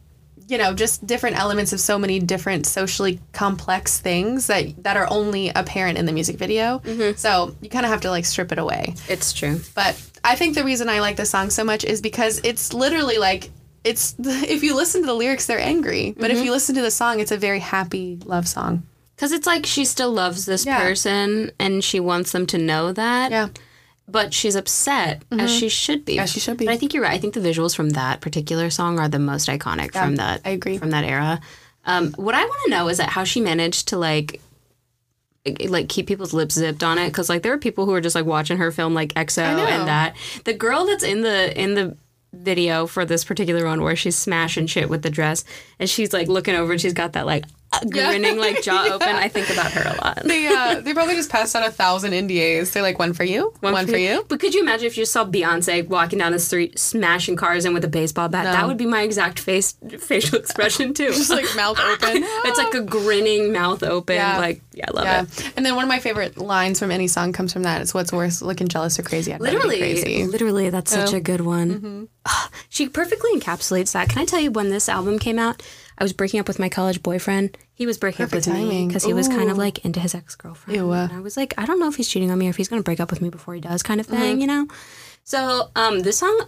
you 0.49 0.59
know, 0.59 0.72
just 0.74 1.07
different 1.07 1.38
elements 1.38 1.72
of 1.72 1.80
so 1.80 1.99
many 1.99 2.20
different 2.20 2.66
socially 2.66 3.20
complex 3.32 3.99
things 3.99 4.47
that, 4.47 4.82
that 4.84 4.97
are 4.97 5.07
only 5.11 5.51
apparent 5.51 5.99
in 5.99 6.07
the 6.07 6.12
music 6.12 6.36
video. 6.36 6.78
Mm-hmm. 6.80 7.16
So 7.16 7.57
you 7.61 7.68
kind 7.68 7.84
of 7.84 7.90
have 7.90 8.03
to 8.03 8.11
like 8.11 8.24
strip 8.24 8.53
it 8.53 8.59
away. 8.59 8.94
It's 9.09 9.32
true. 9.32 9.61
But 9.74 10.01
I 10.22 10.36
think 10.36 10.55
the 10.55 10.64
reason 10.64 10.88
I 10.88 11.01
like 11.01 11.16
the 11.16 11.26
song 11.26 11.51
so 11.51 11.64
much 11.64 11.84
is 11.84 12.01
because 12.01 12.40
it's 12.44 12.72
literally 12.72 13.18
like, 13.18 13.51
it's 13.82 14.14
if 14.18 14.62
you 14.62 14.76
listen 14.76 15.01
to 15.03 15.07
the 15.07 15.14
lyrics, 15.14 15.47
they're 15.47 15.59
angry. 15.59 16.14
But 16.16 16.30
if 16.30 16.36
mm-hmm. 16.36 16.47
you 16.47 16.53
listen 16.53 16.74
to 16.76 16.82
the 16.82 16.90
song, 16.90 17.20
it's 17.20 17.32
a 17.32 17.36
very 17.36 17.61
happy 17.61 18.20
love 18.24 18.47
song. 18.47 18.86
Because 19.16 19.32
it's 19.32 19.47
like 19.47 19.66
she 19.66 19.84
still 19.84 20.12
loves 20.12 20.44
this 20.44 20.66
Yeah. 20.66 20.78
person 20.78 21.51
and 21.59 21.82
she 21.82 21.99
wants 21.99 22.32
them 22.32 22.47
to 22.49 22.59
know 22.59 22.92
that. 22.92 23.30
Yeah. 23.30 23.49
But 24.09 24.32
she's 24.32 24.54
upset, 24.54 25.22
as 25.32 25.52
she 25.52 25.68
should 25.68 26.04
be. 26.04 26.18
As 26.18 26.30
she 26.30 26.38
should 26.38 26.57
be. 26.57 26.66
But 26.66 26.72
I 26.72 26.76
think 26.76 26.94
you're 26.94 27.02
right. 27.02 27.12
I 27.12 27.18
think 27.18 27.34
the 27.34 27.40
visuals 27.40 27.74
from 27.74 27.90
that 27.90 28.20
particular 28.20 28.70
song 28.70 29.00
are 29.00 29.09
the 29.09 29.18
most 29.18 29.48
iconic 29.48 29.92
from 29.92 30.16
that. 30.16 30.42
I 30.44 30.50
agree. 30.50 30.78
From 30.78 30.90
that 30.90 31.04
era. 31.04 31.40
Um, 31.84 32.12
what 32.12 32.34
I 32.34 32.44
want 32.44 32.59
to 32.66 32.70
know 32.70 32.88
is 32.88 32.98
that 32.98 33.09
how 33.09 33.24
she 33.24 33.40
managed 33.40 33.88
to 33.88 33.98
like, 33.98 34.40
like 35.66 35.88
keep 35.88 36.07
people's 36.07 36.32
lips 36.32 36.54
zipped 36.54 36.82
on 36.82 36.98
it 36.98 37.09
because 37.09 37.28
like 37.28 37.42
there 37.42 37.52
were 37.52 37.59
people 37.59 37.84
who 37.86 37.92
were 37.92 38.00
just 38.00 38.14
like 38.14 38.26
watching 38.26 38.59
her 38.59 38.72
film 38.72 38.94
like 38.94 39.14
XO 39.14 39.38
and 39.42 39.86
that 39.86 40.16
the 40.44 40.52
girl 40.52 40.86
that's 40.86 41.04
in 41.04 41.22
the 41.22 41.61
in 41.61 41.74
the 41.74 41.96
video 42.32 42.86
for 42.86 43.04
this 43.04 43.24
particular 43.24 43.64
one 43.64 43.80
where 43.80 43.94
she's 43.96 44.16
smashing 44.16 44.66
shit 44.66 44.90
with 44.90 45.02
the 45.02 45.11
dress 45.11 45.44
and 45.78 45.88
she's 45.88 46.12
like 46.12 46.26
looking 46.26 46.54
over 46.54 46.72
and 46.72 46.80
she's 46.80 46.92
got 46.92 47.12
that 47.12 47.26
like 47.26 47.44
grinning 47.91 48.39
like 48.39 48.62
jaw 48.62 48.87
open. 48.93 49.09
I 49.09 49.29
think 49.29 49.51
about 49.51 49.73
her 49.73 49.83
a 49.93 49.97
lot. 50.05 50.23
They 50.25 50.47
uh, 50.47 50.81
they 50.81 50.95
probably 50.95 51.14
just 51.14 51.31
passed 51.31 51.55
out 51.55 51.67
a 51.67 51.71
thousand 51.71 52.12
NDAs. 52.12 52.73
They're 52.73 52.83
like 52.83 52.99
one 52.99 53.12
for 53.12 53.25
you, 53.25 53.53
one, 53.61 53.87
for 53.87 53.97
you. 53.97 54.25
But 54.29 54.41
could 54.41 54.55
you 54.55 54.62
imagine 54.62 54.87
if 54.87 54.97
you 54.97 55.05
saw 55.05 55.25
Beyonce 55.25 55.87
walking 55.89 56.19
down 56.19 56.33
the 56.33 56.39
street 56.39 56.79
smashing 56.79 57.37
cars 57.37 57.64
in 57.64 57.75
with 57.75 57.85
a 57.85 57.89
baseball 57.89 58.29
bat? 58.29 58.45
That 58.45 58.67
would 58.67 58.77
be 58.79 58.87
my 58.87 59.03
exact 59.03 59.39
face 59.39 59.73
facial 59.99 60.39
expression 60.39 60.95
too. 60.95 61.09
Just 61.09 61.31
like 61.31 61.45
mouth 61.57 61.79
open. 61.79 62.23
it's 62.23 62.59
like 62.59 62.75
a 62.75 62.81
grinning 62.83 63.53
mouth 63.53 63.83
open. 63.83 64.17
Yeah. 64.17 64.39
Like 64.39 64.62
yeah, 64.73 64.87
I 64.89 64.91
love 64.93 65.05
Yeah, 65.05 65.23
it. 65.23 65.53
and 65.57 65.64
then 65.64 65.75
one 65.75 65.85
of 65.85 65.89
my 65.89 65.99
favorite 66.01 66.37
lines 66.39 66.79
from 66.79 66.91
any 66.91 67.09
song 67.09 67.33
comes 67.33 67.53
from 67.53 67.62
that. 67.64 67.81
It's 67.83 67.95
what's 67.95 68.12
worse, 68.12 68.43
looking 68.43 68.69
jealous 68.69 68.99
or 68.99 69.03
crazy. 69.03 69.33
I'd 69.33 69.41
Literally, 69.41 69.79
crazy. 69.79 70.25
literally, 70.27 70.71
that's 70.71 70.91
such 70.93 71.12
a 71.12 71.21
good 71.21 71.41
one. 71.41 71.71
Mm-hmm. 71.71 72.05
She 72.69 72.89
perfectly 72.89 73.31
encapsulates 73.39 73.93
that. 73.93 74.09
Can 74.09 74.21
I 74.21 74.25
tell 74.25 74.41
you 74.41 74.51
when 74.51 74.69
this 74.71 74.89
album 74.89 75.19
came 75.19 75.39
out? 75.39 75.62
I 75.99 76.05
was 76.05 76.12
breaking 76.12 76.40
up 76.40 76.49
with 76.49 76.59
my 76.59 76.68
college 76.68 77.03
boyfriend. 77.03 77.57
He 77.74 77.86
was 77.86 77.97
breaking 77.99 78.26
Perfect 78.26 78.49
up 78.49 78.55
with 78.55 78.68
me 78.68 78.86
because 78.86 79.05
he 79.05 79.12
was 79.14 79.28
kind 79.28 79.51
of 79.51 79.57
like 79.59 79.84
into 79.84 80.01
his 80.01 80.14
ex 80.14 80.34
girlfriend. 80.34 80.80
And 80.80 81.12
I 81.12 81.20
was 81.20 81.36
like, 81.36 81.55
I 81.59 81.64
don't 81.66 81.80
know 81.80 81.88
if 81.88 81.97
he's 81.97 82.09
cheating 82.09 82.30
on 82.30 82.38
me 82.38 82.47
or 82.47 82.51
if 82.51 82.57
he's 82.57 82.68
going 82.68 82.80
to 82.80 82.84
break 82.84 83.01
up 83.01 83.11
with 83.11 83.20
me 83.22 83.30
before 83.30 83.55
he 83.55 83.61
does, 83.61 83.82
kind 83.82 84.01
of 84.01 84.07
thing, 84.07 84.32
Mm-hmm. 84.36 84.40
you 84.40 84.47
know. 84.47 84.68
So, 85.24 85.70
um, 85.74 86.01
this 86.01 86.18
song 86.18 86.40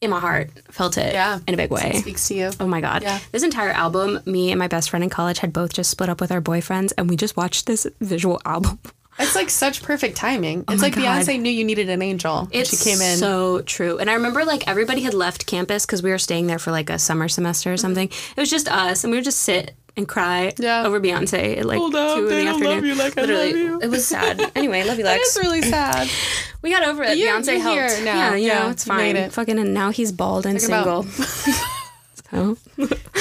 in 0.00 0.10
my 0.10 0.20
heart 0.20 0.50
felt 0.70 0.96
it, 0.98 1.12
Yeah. 1.12 1.40
in 1.46 1.54
a 1.54 1.56
big 1.56 1.70
way. 1.70 1.92
Speaks 1.94 2.28
to 2.28 2.34
you. 2.34 2.50
Oh 2.60 2.66
my 2.66 2.80
god. 2.80 3.02
Yeah. 3.02 3.18
This 3.32 3.42
entire 3.42 3.70
album, 3.70 4.20
me 4.26 4.50
and 4.50 4.58
my 4.58 4.68
best 4.68 4.90
friend 4.90 5.02
in 5.02 5.10
college 5.10 5.38
had 5.38 5.52
both 5.52 5.72
just 5.72 5.90
split 5.90 6.08
up 6.08 6.20
with 6.20 6.30
our 6.32 6.40
boyfriends 6.40 6.92
and 6.98 7.08
we 7.08 7.16
just 7.16 7.36
watched 7.36 7.66
this 7.66 7.86
visual 8.00 8.40
album. 8.46 8.78
It's 9.18 9.34
like 9.36 9.48
such 9.50 9.82
perfect 9.82 10.16
timing. 10.16 10.60
It's 10.68 10.80
my 10.82 10.88
like 10.88 10.96
God. 10.96 11.04
Beyonce 11.24 11.40
knew 11.40 11.50
you 11.50 11.64
needed 11.64 11.88
an 11.88 12.02
angel. 12.02 12.46
when 12.46 12.48
It's 12.52 12.70
she 12.70 12.90
came 12.90 13.00
in. 13.00 13.16
so 13.16 13.60
true. 13.62 13.98
And 13.98 14.10
I 14.10 14.14
remember 14.14 14.44
like 14.44 14.66
everybody 14.66 15.02
had 15.02 15.14
left 15.14 15.46
campus 15.46 15.86
because 15.86 16.02
we 16.02 16.10
were 16.10 16.18
staying 16.18 16.48
there 16.48 16.58
for 16.58 16.72
like 16.72 16.90
a 16.90 16.98
summer 16.98 17.28
semester 17.28 17.72
or 17.72 17.76
something. 17.76 18.08
It 18.08 18.36
was 18.40 18.50
just 18.50 18.68
us 18.68 19.04
and 19.04 19.10
we 19.12 19.16
would 19.18 19.24
just 19.24 19.40
sit 19.40 19.74
and 19.96 20.08
cry 20.08 20.52
Yeah. 20.58 20.84
over 20.84 21.00
Beyonce 21.00 21.58
at 21.58 21.64
like 21.64 21.78
Hold 21.78 21.94
up, 21.94 22.16
two 22.18 22.26
in 22.26 22.44
the 22.44 22.50
afternoon. 22.50 22.74
love 22.74 22.84
you 22.84 22.94
like 22.96 23.16
I 23.16 23.20
love 23.20 23.30
Literally, 23.30 23.50
you. 23.60 23.80
it 23.80 23.86
was 23.88 24.04
sad. 24.04 24.50
Anyway, 24.56 24.82
love 24.82 24.98
you, 24.98 25.04
that 25.04 25.18
Lex. 25.18 25.36
is 25.36 25.42
really 25.44 25.62
sad. 25.62 26.10
we 26.62 26.70
got 26.70 26.82
over 26.82 27.04
it. 27.04 27.16
You're- 27.16 27.30
Beyonce 27.30 27.52
you're 27.52 27.60
helped. 27.60 27.94
here 27.94 28.04
now. 28.04 28.16
Yeah, 28.16 28.34
you 28.34 28.48
know, 28.48 28.54
Yeah, 28.54 28.70
it's 28.72 28.84
fine. 28.84 29.14
it. 29.14 29.32
Fucking 29.32 29.60
and 29.60 29.72
now 29.72 29.90
he's 29.90 30.10
bald 30.10 30.44
and 30.46 30.58
Talk 30.58 30.68
about- 30.86 31.04
single. 31.04 31.54
so 32.30 32.56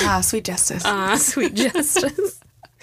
ah, 0.05 0.21
sweet 0.21 0.43
justice. 0.43 0.81
Ah, 0.85 1.15
sweet 1.17 1.53
justice. 1.53 2.39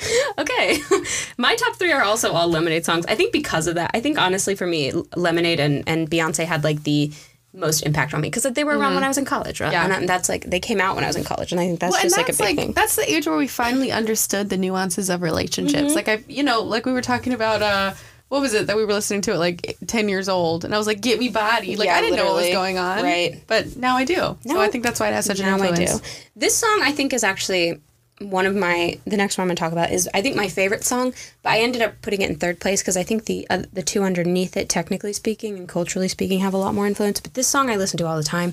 okay. 0.38 0.78
My 1.38 1.55
top 1.57 1.76
three 1.76 1.92
are 1.92 2.03
also 2.03 2.32
all 2.32 2.48
Lemonade 2.48 2.84
songs. 2.84 3.05
I 3.07 3.14
think 3.14 3.32
because 3.32 3.66
of 3.66 3.74
that. 3.76 3.90
I 3.94 4.01
think 4.01 4.18
honestly 4.18 4.55
for 4.55 4.66
me, 4.66 4.92
Lemonade 5.16 5.61
and, 5.61 5.84
and 5.86 6.11
Beyonce 6.11 6.44
had 6.44 6.64
like 6.64 6.82
the 6.84 7.12
most 7.53 7.82
impact 7.82 8.14
on 8.14 8.20
me 8.20 8.28
because 8.28 8.44
they 8.44 8.62
were 8.62 8.78
around 8.78 8.94
when 8.94 9.03
I 9.03 9.09
was 9.09 9.18
in 9.18 9.24
college, 9.24 9.61
right? 9.61 9.72
Yeah. 9.72 9.92
And 9.92 10.09
that's 10.09 10.28
like 10.28 10.44
they 10.44 10.61
came 10.61 10.80
out 10.80 10.94
when 10.94 11.03
I 11.03 11.09
was 11.09 11.16
in 11.16 11.24
college, 11.24 11.51
and 11.51 11.61
I 11.61 11.66
think 11.66 11.80
that's 11.80 11.92
well, 11.92 12.03
just 12.03 12.14
that's 12.16 12.28
like 12.28 12.48
a 12.48 12.51
big 12.51 12.57
like 12.59 12.66
thing. 12.66 12.72
that's 12.74 12.94
the 12.96 13.11
age 13.12 13.26
where 13.26 13.36
we 13.36 13.48
finally 13.48 13.90
understood 13.90 14.51
the 14.51 14.57
nuances 14.57 15.11
of 15.11 15.20
relationships. 15.22 15.82
Mm-hmm. 15.88 15.94
Like 15.94 16.09
I, 16.09 16.22
you 16.28 16.44
know, 16.44 16.62
like 16.62 16.86
we 16.86 16.92
were 16.92 17.03
talking 17.03 17.32
about. 17.32 17.62
uh 17.62 17.94
what 18.28 18.40
was 18.40 18.55
it 18.55 18.68
that 18.68 18.76
we 18.76 18.84
were 18.84 18.92
listening 18.92 19.22
to 19.22 19.32
at 19.32 19.40
like 19.40 19.76
10 19.88 20.09
years 20.09 20.28
old 20.28 20.64
and 20.64 20.72
i 20.72 20.78
was 20.78 20.86
like 20.86 21.01
get 21.01 21.18
me 21.18 21.28
body 21.28 21.74
like 21.74 21.86
Yeah, 21.86 21.96
i 21.96 22.01
didn't 22.01 22.14
know 22.14 22.26
what 22.26 22.36
was 22.36 22.51
going 22.51 22.78
on 22.78 23.03
Right. 23.03 23.42
but 23.48 23.74
now 23.74 23.96
i 23.96 24.05
do 24.05 24.36
so 24.46 24.61
i 24.61 24.68
think 24.68 24.84
that's 24.84 25.01
why 25.01 25.09
it 25.09 25.14
has 25.14 25.26
such 25.26 25.40
an 25.40 25.46
now 25.46 25.61
I 25.61 25.66
influence 25.70 25.98
do. 25.98 26.07
This 26.36 26.57
song 26.57 26.78
I 26.80 26.92
think 26.92 27.12
is 27.12 27.24
actually 27.24 27.80
one 28.21 28.45
of 28.45 28.55
my 28.55 28.99
the 29.07 29.16
next 29.16 29.39
one 29.39 29.45
I'm 29.45 29.49
gonna 29.49 29.57
talk 29.57 29.73
about 29.73 29.91
is 29.91 30.09
I 30.12 30.21
think 30.21 30.37
my 30.37 30.49
favorite 30.49 30.85
song, 30.85 31.14
but 31.43 31.51
I 31.51 31.61
ended 31.61 31.83
up 31.83 32.01
putting 32.03 32.21
it 32.21 32.31
in 32.31 32.37
third 32.37 32.61
place 32.61 32.83
because 32.83 32.97
I 32.97 33.03
think 33.03 33.25
the 33.25 33.47
uh, 33.51 33.62
the 33.73 33.83
two 33.83 34.03
underneath 34.03 34.57
it, 34.57 34.68
technically 34.68 35.12
speaking 35.12 35.57
and 35.57 35.68
culturally 35.68 36.09
speaking, 36.09 36.41
have 36.41 36.55
a 36.55 36.59
lot 36.59 36.75
more 36.75 36.87
influence. 36.87 37.21
But 37.21 37.35
this 37.35 37.49
song 37.49 37.71
I 37.71 37.77
listen 37.77 37.99
to 37.99 38.07
all 38.07 38.16
the 38.16 38.23
time, 38.23 38.53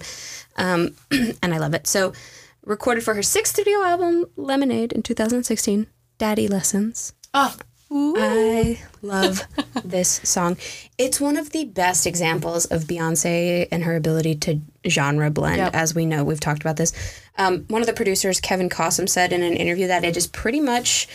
um, 0.55 0.95
and 1.11 1.53
I 1.53 1.57
love 1.57 1.74
it. 1.74 1.86
So, 1.86 2.13
recorded 2.65 3.03
for 3.03 3.13
her 3.13 3.24
sixth 3.24 3.53
studio 3.53 3.84
album 3.84 4.26
Lemonade 4.38 4.93
in 4.93 5.03
2016, 5.03 5.88
Daddy 6.18 6.47
Lessons. 6.47 7.13
oh 7.34 7.57
I 7.89 8.80
love 9.01 9.43
this 9.84 10.20
song. 10.24 10.57
It's 10.97 11.22
one 11.22 11.38
of 11.38 11.51
the 11.51 11.65
best 11.65 12.05
examples 12.05 12.65
of 12.65 12.84
Beyonce 12.84 13.68
and 13.72 13.84
her 13.84 13.95
ability 13.95 14.36
to 14.36 14.59
genre 14.88 15.30
blend. 15.30 15.57
Yep. 15.57 15.74
As 15.74 15.95
we 15.95 16.05
know, 16.05 16.24
we've 16.24 16.39
talked 16.39 16.61
about 16.61 16.76
this. 16.78 16.91
Um, 17.38 17.65
one 17.67 17.81
of 17.81 17.88
the 17.88 17.93
producers, 17.93 18.39
Kevin 18.39 18.69
Cossom, 18.69 19.07
said 19.07 19.31
in 19.31 19.43
an 19.43 19.53
interview 19.53 19.88
that 19.88 20.03
it 20.03 20.17
is 20.17 20.27
pretty 20.27 20.59
much 20.59 21.07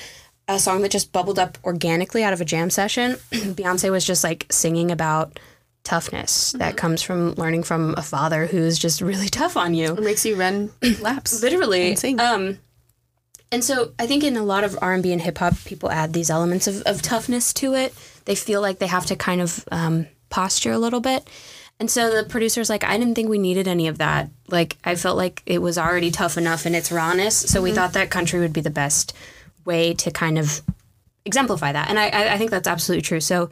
a 0.48 0.58
song 0.58 0.82
that 0.82 0.90
just 0.90 1.12
bubbled 1.12 1.38
up 1.38 1.58
organically 1.64 2.22
out 2.24 2.32
of 2.32 2.40
a 2.40 2.44
jam 2.44 2.70
session. 2.70 3.12
Beyonce 3.30 3.90
was 3.90 4.04
just 4.04 4.24
like 4.24 4.46
singing 4.50 4.90
about 4.90 5.38
toughness 5.84 6.52
that 6.52 6.76
comes 6.76 7.02
from 7.02 7.32
learning 7.34 7.64
from 7.64 7.94
a 7.96 8.02
father 8.02 8.46
who's 8.46 8.78
just 8.78 9.00
really 9.00 9.28
tough 9.30 9.56
on 9.56 9.74
you. 9.74 9.94
it 9.94 10.02
makes 10.02 10.24
you 10.24 10.36
run 10.36 10.70
laps 11.00 11.42
Literally. 11.42 11.96
and. 12.04 12.20
Um, 12.20 12.58
and 13.50 13.62
so 13.62 13.92
I 13.98 14.06
think 14.06 14.24
in 14.24 14.36
a 14.38 14.42
lot 14.42 14.64
of 14.64 14.78
R 14.80 14.94
and 14.94 15.02
B 15.02 15.12
and 15.12 15.20
hip 15.20 15.36
hop, 15.38 15.54
people 15.66 15.90
add 15.90 16.14
these 16.14 16.30
elements 16.30 16.66
of, 16.66 16.80
of 16.82 17.02
toughness 17.02 17.52
to 17.54 17.74
it. 17.74 17.94
They 18.24 18.34
feel 18.34 18.62
like 18.62 18.78
they 18.78 18.86
have 18.86 19.04
to 19.06 19.16
kind 19.16 19.42
of 19.42 19.62
um, 19.70 20.06
posture 20.30 20.72
a 20.72 20.78
little 20.78 21.00
bit. 21.00 21.28
And 21.80 21.90
so 21.90 22.14
the 22.14 22.28
producer's 22.28 22.70
like, 22.70 22.84
I 22.84 22.96
didn't 22.96 23.14
think 23.16 23.28
we 23.28 23.38
needed 23.38 23.66
any 23.66 23.88
of 23.88 23.98
that. 23.98 24.30
Like 24.48 24.76
I 24.84 24.94
felt 24.94 25.16
like 25.16 25.42
it 25.46 25.60
was 25.60 25.78
already 25.78 26.10
tough 26.10 26.38
enough 26.38 26.64
in 26.64 26.74
its 26.74 26.92
rawness. 26.92 27.36
So 27.36 27.60
we 27.60 27.72
thought 27.72 27.94
that 27.94 28.10
country 28.10 28.38
would 28.40 28.52
be 28.52 28.60
the 28.60 28.70
best 28.70 29.14
way 29.64 29.94
to 29.94 30.10
kind 30.10 30.38
of 30.38 30.62
exemplify 31.24 31.72
that. 31.72 31.88
And 31.88 31.98
I, 31.98 32.08
I 32.08 32.34
I 32.34 32.38
think 32.38 32.50
that's 32.50 32.68
absolutely 32.68 33.02
true. 33.02 33.20
So 33.20 33.50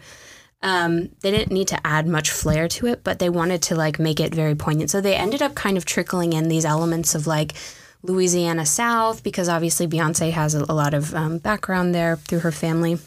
um, 0.62 1.08
they 1.20 1.30
didn't 1.30 1.52
need 1.52 1.68
to 1.68 1.86
add 1.86 2.06
much 2.06 2.30
flair 2.30 2.68
to 2.68 2.86
it, 2.86 3.02
but 3.02 3.18
they 3.18 3.30
wanted 3.30 3.62
to 3.62 3.74
like 3.74 3.98
make 3.98 4.20
it 4.20 4.34
very 4.34 4.54
poignant. 4.54 4.90
So 4.90 5.00
they 5.00 5.14
ended 5.14 5.42
up 5.42 5.54
kind 5.54 5.76
of 5.76 5.84
trickling 5.84 6.32
in 6.32 6.48
these 6.48 6.64
elements 6.64 7.14
of 7.14 7.26
like 7.26 7.54
Louisiana 8.02 8.66
South 8.66 9.22
because 9.22 9.48
obviously 9.48 9.86
Beyonce 9.86 10.32
has 10.32 10.54
a, 10.54 10.64
a 10.68 10.74
lot 10.74 10.94
of 10.94 11.14
um, 11.14 11.38
background 11.38 11.94
there 11.94 12.16
through 12.16 12.40
her 12.40 12.52
family. 12.52 12.98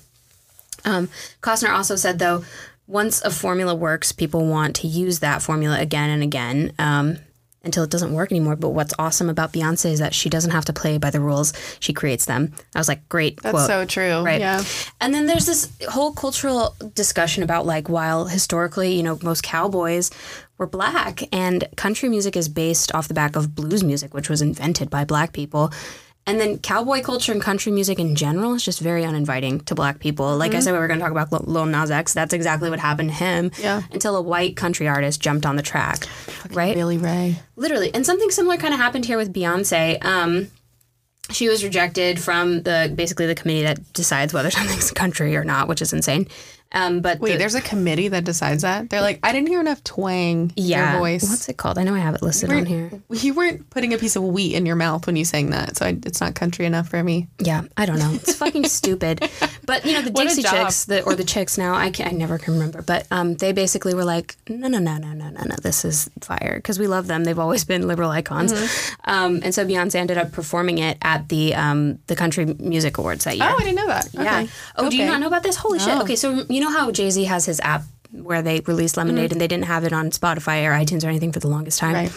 Um, 0.85 1.09
Costner 1.41 1.69
also 1.69 1.95
said 1.95 2.19
though, 2.19 2.43
once 2.93 3.21
a 3.23 3.31
formula 3.31 3.73
works, 3.75 4.11
people 4.11 4.45
want 4.45 4.75
to 4.77 4.87
use 4.87 5.19
that 5.19 5.41
formula 5.41 5.79
again 5.79 6.09
and 6.09 6.23
again. 6.23 6.71
Um, 6.79 7.17
until 7.65 7.85
it 7.85 7.89
doesn't 7.89 8.11
work 8.11 8.29
anymore. 8.29 8.57
But 8.57 8.71
what's 8.71 8.93
awesome 8.99 9.29
about 9.29 9.53
Beyonce 9.53 9.89
is 9.91 9.99
that 9.99 10.13
she 10.13 10.29
doesn't 10.29 10.51
have 10.51 10.65
to 10.65 10.73
play 10.73 10.97
by 10.97 11.09
the 11.11 11.21
rules; 11.21 11.53
she 11.79 11.93
creates 11.93 12.25
them. 12.25 12.51
I 12.75 12.79
was 12.79 12.89
like, 12.89 13.07
great 13.07 13.41
that's 13.41 13.53
quote. 13.55 13.67
so 13.67 13.85
true 13.85 14.21
Right. 14.21 14.41
yeah 14.41 14.61
And 14.99 15.13
then 15.13 15.27
there's 15.27 15.45
this 15.45 15.71
whole 15.89 16.11
cultural 16.11 16.75
discussion 16.93 17.41
about 17.41 17.65
like 17.65 17.87
while 17.87 18.25
historically, 18.25 18.93
you 18.95 19.01
know, 19.03 19.17
most 19.23 19.43
cowboys 19.43 20.11
were 20.57 20.67
black 20.67 21.23
and 21.31 21.63
country 21.77 22.09
music 22.09 22.35
is 22.35 22.49
based 22.49 22.93
off 22.93 23.07
the 23.07 23.13
back 23.13 23.37
of 23.37 23.55
blues 23.55 23.81
music, 23.81 24.13
which 24.13 24.29
was 24.29 24.41
invented 24.41 24.89
by 24.89 25.05
black 25.05 25.31
people. 25.31 25.71
And 26.25 26.39
then 26.39 26.57
cowboy 26.59 27.01
culture 27.01 27.33
and 27.33 27.41
country 27.41 27.71
music 27.71 27.99
in 27.99 28.15
general 28.15 28.53
is 28.53 28.63
just 28.63 28.79
very 28.79 29.03
uninviting 29.03 29.59
to 29.61 29.75
black 29.75 29.99
people. 29.99 30.37
Like 30.37 30.53
I 30.53 30.59
said, 30.61 30.71
we 30.71 30.77
were 30.79 30.87
going 30.87 30.99
to 30.99 31.03
talk 31.03 31.11
about 31.11 31.31
Lil- 31.33 31.43
Lil 31.45 31.65
Nas 31.65 31.91
X. 31.91 32.13
That's 32.13 32.33
exactly 32.33 32.69
what 32.69 32.79
happened 32.79 33.09
to 33.09 33.15
him. 33.15 33.51
Yeah. 33.59 33.81
Until 33.91 34.15
a 34.15 34.21
white 34.21 34.55
country 34.55 34.87
artist 34.87 35.19
jumped 35.19 35.45
on 35.45 35.57
the 35.57 35.61
track. 35.61 36.07
right? 36.51 36.73
Billy 36.73 36.97
Ray 36.97 37.35
Literally. 37.57 37.93
And 37.93 38.05
something 38.05 38.29
similar 38.29 38.55
kind 38.55 38.73
of 38.73 38.79
happened 38.79 39.05
here 39.05 39.17
with 39.17 39.33
Beyonce. 39.33 40.03
Um, 40.05 40.47
she 41.29 41.49
was 41.49 41.63
rejected 41.63 42.21
from 42.21 42.63
the 42.63 42.91
basically 42.95 43.25
the 43.25 43.35
committee 43.35 43.63
that 43.63 43.93
decides 43.93 44.33
whether 44.33 44.49
something's 44.59 44.91
country 44.91 45.35
or 45.35 45.43
not, 45.43 45.67
which 45.67 45.81
is 45.81 45.91
insane. 45.91 46.27
Um, 46.73 47.01
but 47.01 47.19
wait 47.19 47.33
the- 47.33 47.37
there's 47.37 47.55
a 47.55 47.61
committee 47.61 48.07
that 48.07 48.23
decides 48.23 48.63
that 48.63 48.89
they're 48.89 49.01
like 49.01 49.19
i 49.23 49.31
didn't 49.31 49.47
hear 49.47 49.59
enough 49.61 49.83
twang 49.83 50.51
in 50.55 50.65
yeah, 50.65 50.91
your 50.93 50.99
voice 51.01 51.29
what's 51.29 51.47
it 51.49 51.57
called? 51.57 51.77
I 51.77 51.83
know 51.83 51.93
I 51.93 51.99
have 51.99 52.15
it 52.15 52.21
listed 52.21 52.51
on 52.51 52.65
here. 52.65 52.89
you 53.11 53.33
weren't 53.33 53.69
putting 53.69 53.93
a 53.93 53.97
piece 53.97 54.15
of 54.15 54.23
wheat 54.23 54.55
in 54.55 54.65
your 54.65 54.75
mouth 54.75 55.05
when 55.05 55.15
you 55.15 55.25
sang 55.25 55.51
that 55.51 55.77
so 55.77 55.85
I, 55.85 55.97
it's 56.05 56.19
not 56.19 56.33
country 56.35 56.65
enough 56.65 56.89
for 56.89 57.03
me 57.03 57.27
Yeah, 57.39 57.63
I 57.77 57.85
don't 57.85 57.99
know. 57.99 58.11
It's 58.13 58.35
fucking 58.35 58.65
stupid. 58.65 59.29
But 59.65 59.85
you 59.85 59.93
know 59.93 60.01
the 60.01 60.11
What 60.11 60.27
Dixie. 60.27 60.43
Chicks, 60.43 60.83
the, 60.85 61.03
or 61.03 61.15
the 61.15 61.23
Chicks 61.23 61.57
now. 61.57 61.73
I 61.73 61.89
can 61.89 62.05
I 62.09 62.11
never 62.11 62.37
can 62.37 62.55
remember. 62.55 62.81
But 62.81 63.07
um, 63.11 63.35
they 63.35 63.53
basically 63.53 63.93
were 63.93 64.03
like, 64.03 64.35
no, 64.49 64.67
no, 64.67 64.77
no, 64.77 64.97
no, 64.97 65.13
no, 65.13 65.29
no, 65.29 65.41
no. 65.41 65.55
This 65.61 65.85
is 65.85 66.09
fire 66.19 66.55
because 66.57 66.77
we 66.77 66.85
love 66.87 67.07
them. 67.07 67.23
They've 67.23 67.39
always 67.39 67.63
been 67.63 67.87
liberal 67.87 68.09
icons. 68.11 68.51
Mm-hmm. 68.51 69.09
Um, 69.09 69.39
and 69.41 69.55
so 69.55 69.65
Beyonce 69.65 69.95
ended 69.95 70.17
up 70.17 70.33
performing 70.33 70.79
it 70.79 70.97
at 71.01 71.29
the 71.29 71.55
um, 71.55 71.99
the 72.07 72.15
Country 72.17 72.45
Music 72.59 72.97
Awards 72.97 73.23
that 73.23 73.37
year. 73.37 73.47
oh 73.49 73.55
i 73.57 73.59
didn't 73.63 73.75
know 73.75 73.87
that 73.87 74.09
Yeah. 74.13 74.39
okay. 74.41 74.49
Oh, 74.75 74.89
do 74.89 74.97
you 74.97 75.05
not 75.05 75.21
know 75.21 75.27
about 75.27 75.43
this? 75.43 75.55
Holy 75.55 75.79
shit. 75.79 75.97
Okay, 76.01 76.17
so 76.17 76.43
you 76.49 76.59
know 76.59 76.62
how 76.69 76.91
Jay 76.91 77.09
Z 77.09 77.23
has 77.25 77.45
his 77.45 77.59
app 77.61 77.83
where 78.11 78.41
they 78.41 78.59
released 78.61 78.95
Lemonade 78.97 79.31
and 79.31 79.41
they 79.41 79.47
didn't 79.47 79.65
have 79.65 79.83
it 79.83 79.93
on 79.93 80.11
Spotify 80.11 80.65
or 80.67 80.71
iTunes 80.71 81.03
or 81.03 81.07
anything 81.07 81.31
for 81.31 81.39
the 81.39 81.47
longest 81.47 81.79
time. 81.79 81.93
right 81.93 82.11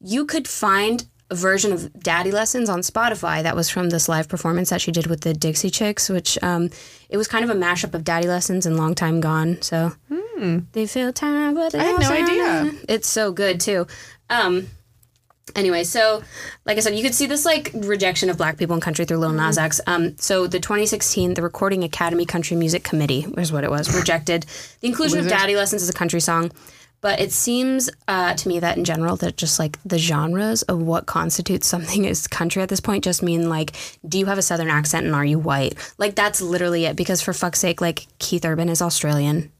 You 0.00 0.26
could 0.26 0.46
find 0.46 1.06
a 1.30 1.34
version 1.34 1.72
of 1.72 1.92
Daddy 1.98 2.30
Lessons 2.30 2.68
on 2.68 2.80
Spotify 2.80 3.42
that 3.42 3.56
was 3.56 3.68
from 3.68 3.90
this 3.90 4.08
live 4.08 4.28
performance 4.28 4.70
that 4.70 4.80
she 4.80 4.92
did 4.92 5.06
with 5.06 5.22
the 5.22 5.34
Dixie 5.34 5.70
Chicks, 5.70 6.08
which 6.08 6.38
um, 6.42 6.70
it 7.08 7.16
was 7.16 7.28
kind 7.28 7.44
of 7.44 7.50
a 7.50 7.54
mashup 7.58 7.94
of 7.94 8.04
Daddy 8.04 8.28
Lessons 8.28 8.66
and 8.66 8.76
Long 8.76 8.94
Time 8.94 9.20
Gone. 9.20 9.60
So 9.62 9.92
they 10.72 10.86
feel 10.86 11.12
time, 11.12 11.54
but. 11.54 11.74
I 11.74 11.84
had 11.84 12.00
no 12.00 12.10
idea. 12.10 12.72
It's 12.88 13.08
so 13.08 13.32
good 13.32 13.60
too. 13.60 13.86
Um, 14.30 14.68
anyway, 15.56 15.84
so 15.84 16.22
like 16.64 16.76
I 16.76 16.80
said, 16.80 16.94
you 16.94 17.02
could 17.02 17.14
see 17.14 17.26
this 17.26 17.44
like 17.44 17.70
rejection 17.74 18.30
of 18.30 18.36
black 18.36 18.56
people 18.58 18.74
in 18.74 18.80
country 18.80 19.04
through 19.04 19.18
Lil 19.18 19.32
Nas 19.32 19.56
Mm-hmm. 19.56 19.64
X. 19.64 19.80
Um, 19.86 20.16
so 20.18 20.46
the 20.46 20.60
2016, 20.60 21.34
the 21.34 21.42
Recording 21.42 21.84
Academy 21.84 22.24
Country 22.26 22.56
Music 22.56 22.84
Committee 22.84 23.26
was 23.36 23.52
what 23.52 23.64
it 23.64 23.70
was, 23.70 23.94
rejected 23.94 24.46
the 24.80 24.88
inclusion 24.88 25.18
of. 25.20 25.28
Daddy 25.28 25.56
Lessons 25.56 25.82
as 25.82 25.88
a 25.88 25.92
country 25.92 26.20
song. 26.20 26.50
But 27.00 27.20
it 27.20 27.30
seems 27.30 27.88
uh, 28.08 28.34
to 28.34 28.48
me 28.48 28.58
that 28.58 28.76
in 28.76 28.84
general, 28.84 29.14
that 29.18 29.36
just 29.36 29.60
like 29.60 29.78
the 29.84 29.98
genres 29.98 30.62
of 30.62 30.82
what 30.82 31.06
constitutes 31.06 31.68
something 31.68 32.04
as 32.08 32.26
country 32.26 32.60
at 32.60 32.68
this 32.70 32.80
point 32.80 33.04
just 33.04 33.22
mean 33.22 33.48
like, 33.48 33.72
do 34.08 34.18
you 34.18 34.26
have 34.26 34.36
a 34.36 34.42
southern 34.42 34.68
accent 34.68 35.06
and 35.06 35.14
are 35.14 35.24
you 35.24 35.38
white? 35.38 35.74
Like 35.96 36.16
that's 36.16 36.40
literally 36.40 36.86
it. 36.86 36.96
Because 36.96 37.22
for 37.22 37.32
fuck's 37.32 37.60
sake, 37.60 37.80
like 37.80 38.06
Keith 38.18 38.44
Urban 38.44 38.68
is 38.68 38.82
Australian. 38.82 39.52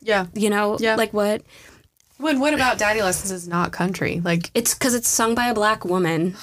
Yeah. 0.00 0.28
You 0.32 0.48
know, 0.48 0.78
Yeah. 0.80 0.94
like 0.94 1.12
what? 1.12 1.42
When 2.18 2.40
what 2.40 2.52
about 2.54 2.78
Daddy 2.78 3.00
Lessons 3.02 3.30
is 3.30 3.48
not 3.48 3.72
country? 3.72 4.20
Like 4.24 4.50
It's 4.54 4.74
because 4.74 4.94
it's 4.94 5.08
sung 5.08 5.34
by 5.34 5.48
a 5.48 5.54
black 5.54 5.84
woman 5.84 6.36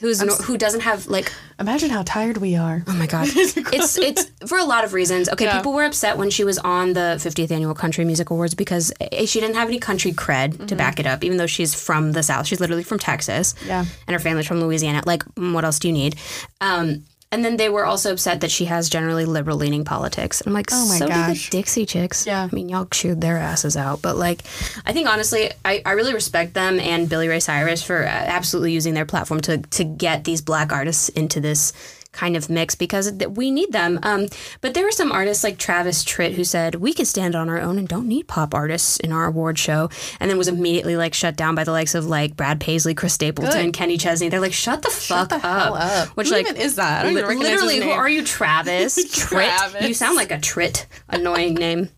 who's 0.00 0.20
who 0.46 0.56
doesn't 0.56 0.80
have 0.80 1.08
like 1.08 1.30
imagine 1.58 1.90
how 1.90 2.02
tired 2.02 2.38
we 2.38 2.56
are. 2.56 2.82
Oh 2.86 2.94
my 2.94 3.06
god. 3.06 3.28
it's 3.34 3.98
it's 3.98 4.30
for 4.46 4.56
a 4.56 4.64
lot 4.64 4.84
of 4.84 4.94
reasons. 4.94 5.28
Okay, 5.28 5.44
Yeah. 5.44 5.58
people 5.58 5.74
were 5.74 5.84
upset 5.84 6.16
when 6.16 6.30
she 6.30 6.42
was 6.42 6.56
on 6.58 6.94
the 6.94 7.16
50th 7.20 7.50
annual 7.50 7.74
Country 7.74 8.04
Music 8.06 8.30
Awards 8.30 8.54
because 8.54 8.92
eh, 9.00 9.26
she 9.26 9.40
didn't 9.40 9.56
have 9.56 9.68
any 9.68 9.78
country 9.78 10.12
cred 10.12 10.68
to 10.68 10.74
back 10.74 10.98
it 10.98 11.06
up 11.06 11.22
even 11.22 11.36
though 11.36 11.46
she's 11.46 11.74
from 11.74 12.12
the 12.12 12.22
south. 12.22 12.46
She's 12.46 12.60
literally 12.60 12.82
from 12.82 12.98
Texas. 12.98 13.52
Mm-hmm. 13.52 13.68
Yeah. 13.68 13.84
And 14.06 14.14
her 14.14 14.18
family's 14.20 14.46
from 14.46 14.60
Louisiana. 14.60 15.02
Like 15.04 15.22
mm, 15.34 15.52
what 15.52 15.64
else 15.66 15.78
do 15.78 15.88
you 15.88 15.92
need? 15.94 16.16
Um 16.62 17.04
and 17.32 17.44
then 17.44 17.56
they 17.56 17.68
were 17.68 17.84
also 17.84 18.12
upset 18.12 18.40
that 18.40 18.50
she 18.50 18.64
has 18.64 18.88
generally 18.88 19.24
liberal 19.24 19.56
leaning 19.56 19.84
politics. 19.84 20.40
And 20.40 20.48
I'm 20.48 20.54
like, 20.54 20.70
Oh 20.72 20.88
my 20.88 20.98
so 20.98 21.06
do 21.06 21.12
gosh. 21.12 21.48
the 21.48 21.58
Dixie 21.58 21.86
Chicks. 21.86 22.26
Yeah. 22.26 22.48
I 22.50 22.54
mean, 22.54 22.68
y'all 22.68 22.86
chewed 22.86 23.20
their 23.20 23.36
asses 23.38 23.76
out. 23.76 24.02
But 24.02 24.16
like, 24.16 24.42
I 24.84 24.92
think 24.92 25.08
honestly, 25.08 25.50
I, 25.64 25.80
I 25.86 25.92
really 25.92 26.12
respect 26.12 26.54
them 26.54 26.80
and 26.80 27.08
Billy 27.08 27.28
Ray 27.28 27.38
Cyrus 27.38 27.82
for 27.84 28.02
uh, 28.02 28.08
absolutely 28.08 28.72
using 28.72 28.94
their 28.94 29.06
platform 29.06 29.40
to 29.42 29.58
to 29.58 29.84
get 29.84 30.24
these 30.24 30.40
black 30.42 30.72
artists 30.72 31.08
into 31.10 31.40
this 31.40 31.72
kind 32.12 32.36
of 32.36 32.50
mix 32.50 32.74
because 32.74 33.12
we 33.12 33.50
need 33.50 33.72
them. 33.72 33.98
Um, 34.02 34.26
but 34.60 34.74
there 34.74 34.84
were 34.84 34.90
some 34.90 35.12
artists 35.12 35.44
like 35.44 35.58
Travis 35.58 36.04
Tritt 36.04 36.32
who 36.32 36.44
said 36.44 36.76
we 36.76 36.92
can 36.92 37.04
stand 37.04 37.34
on 37.34 37.48
our 37.48 37.60
own 37.60 37.78
and 37.78 37.86
don't 37.88 38.08
need 38.08 38.26
pop 38.28 38.54
artists 38.54 38.98
in 38.98 39.12
our 39.12 39.26
award 39.26 39.58
show, 39.58 39.88
and 40.18 40.30
then 40.30 40.38
was 40.38 40.48
immediately 40.48 40.96
like 40.96 41.14
shut 41.14 41.36
down 41.36 41.54
by 41.54 41.64
the 41.64 41.72
likes 41.72 41.94
of 41.94 42.06
like 42.06 42.36
Brad 42.36 42.60
Paisley, 42.60 42.94
Chris 42.94 43.14
Stapleton, 43.14 43.66
Good. 43.66 43.74
Kenny 43.74 43.96
Chesney. 43.96 44.28
They're 44.28 44.40
like, 44.40 44.52
shut 44.52 44.82
the 44.82 44.90
fuck 44.90 45.28
the 45.28 45.36
up. 45.36 45.44
up. 45.44 46.08
Which 46.16 46.28
Who 46.28 46.34
like 46.34 46.46
even 46.46 46.56
is 46.56 46.76
that? 46.76 47.06
Li- 47.06 47.14
literally, 47.22 47.80
who 47.80 47.90
are 47.90 48.08
you, 48.08 48.24
Travis? 48.24 48.96
Tritt. 49.14 49.28
Travis. 49.28 49.88
You 49.88 49.94
sound 49.94 50.16
like 50.16 50.30
a 50.30 50.38
Tritt. 50.38 50.86
Annoying 51.08 51.54
name. 51.54 51.88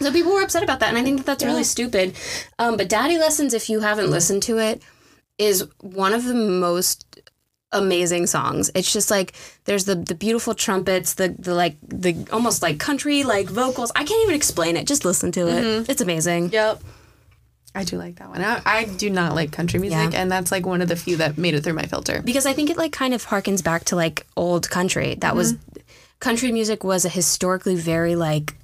So 0.00 0.12
people 0.12 0.32
were 0.32 0.42
upset 0.42 0.62
about 0.62 0.80
that, 0.80 0.90
and 0.90 0.98
I 0.98 1.02
think 1.02 1.18
that 1.18 1.26
that's 1.26 1.44
really 1.44 1.64
stupid. 1.64 2.14
Um, 2.58 2.76
but 2.76 2.88
Daddy 2.88 3.18
Lessons, 3.18 3.52
if 3.52 3.68
you 3.68 3.80
haven't 3.80 4.10
listened 4.10 4.44
to 4.44 4.58
it, 4.58 4.80
is 5.38 5.66
one 5.80 6.12
of 6.12 6.24
the 6.24 6.34
most 6.34 7.07
amazing 7.72 8.26
songs. 8.26 8.70
It's 8.74 8.92
just 8.92 9.10
like 9.10 9.34
there's 9.64 9.84
the 9.84 9.94
the 9.94 10.14
beautiful 10.14 10.54
trumpets, 10.54 11.14
the 11.14 11.28
the 11.38 11.54
like 11.54 11.76
the 11.86 12.26
almost 12.32 12.62
like 12.62 12.78
country 12.78 13.24
like 13.24 13.48
vocals. 13.48 13.92
I 13.94 14.04
can't 14.04 14.22
even 14.22 14.34
explain 14.34 14.76
it. 14.76 14.86
Just 14.86 15.04
listen 15.04 15.32
to 15.32 15.48
it. 15.48 15.64
Mm-hmm. 15.64 15.90
It's 15.90 16.00
amazing. 16.00 16.50
Yep. 16.50 16.82
I 17.74 17.84
do 17.84 17.96
like 17.98 18.16
that 18.16 18.30
one. 18.30 18.42
I, 18.42 18.60
I 18.64 18.84
do 18.86 19.10
not 19.10 19.34
like 19.34 19.52
country 19.52 19.78
music, 19.78 20.12
Yeah. 20.12 20.20
and 20.20 20.32
that's 20.32 20.50
like 20.50 20.66
one 20.66 20.80
of 20.80 20.88
the 20.88 20.96
few 20.96 21.16
that 21.18 21.36
made 21.38 21.54
it 21.54 21.62
through 21.62 21.74
my 21.74 21.84
filter. 21.84 22.22
because 22.24 22.46
I 22.46 22.52
think 22.52 22.70
it 22.70 22.76
like 22.76 22.92
kind 22.92 23.12
of 23.14 23.26
harkens 23.26 23.62
back 23.62 23.84
to 23.86 23.96
like 23.96 24.26
old 24.36 24.68
country. 24.70 25.14
That 25.16 25.36
was 25.36 25.52
mm-hmm. 25.52 25.80
country 26.18 26.50
music 26.50 26.82
was 26.82 27.04
a 27.04 27.08
historically 27.08 27.76
very 27.76 28.16
like 28.16 28.54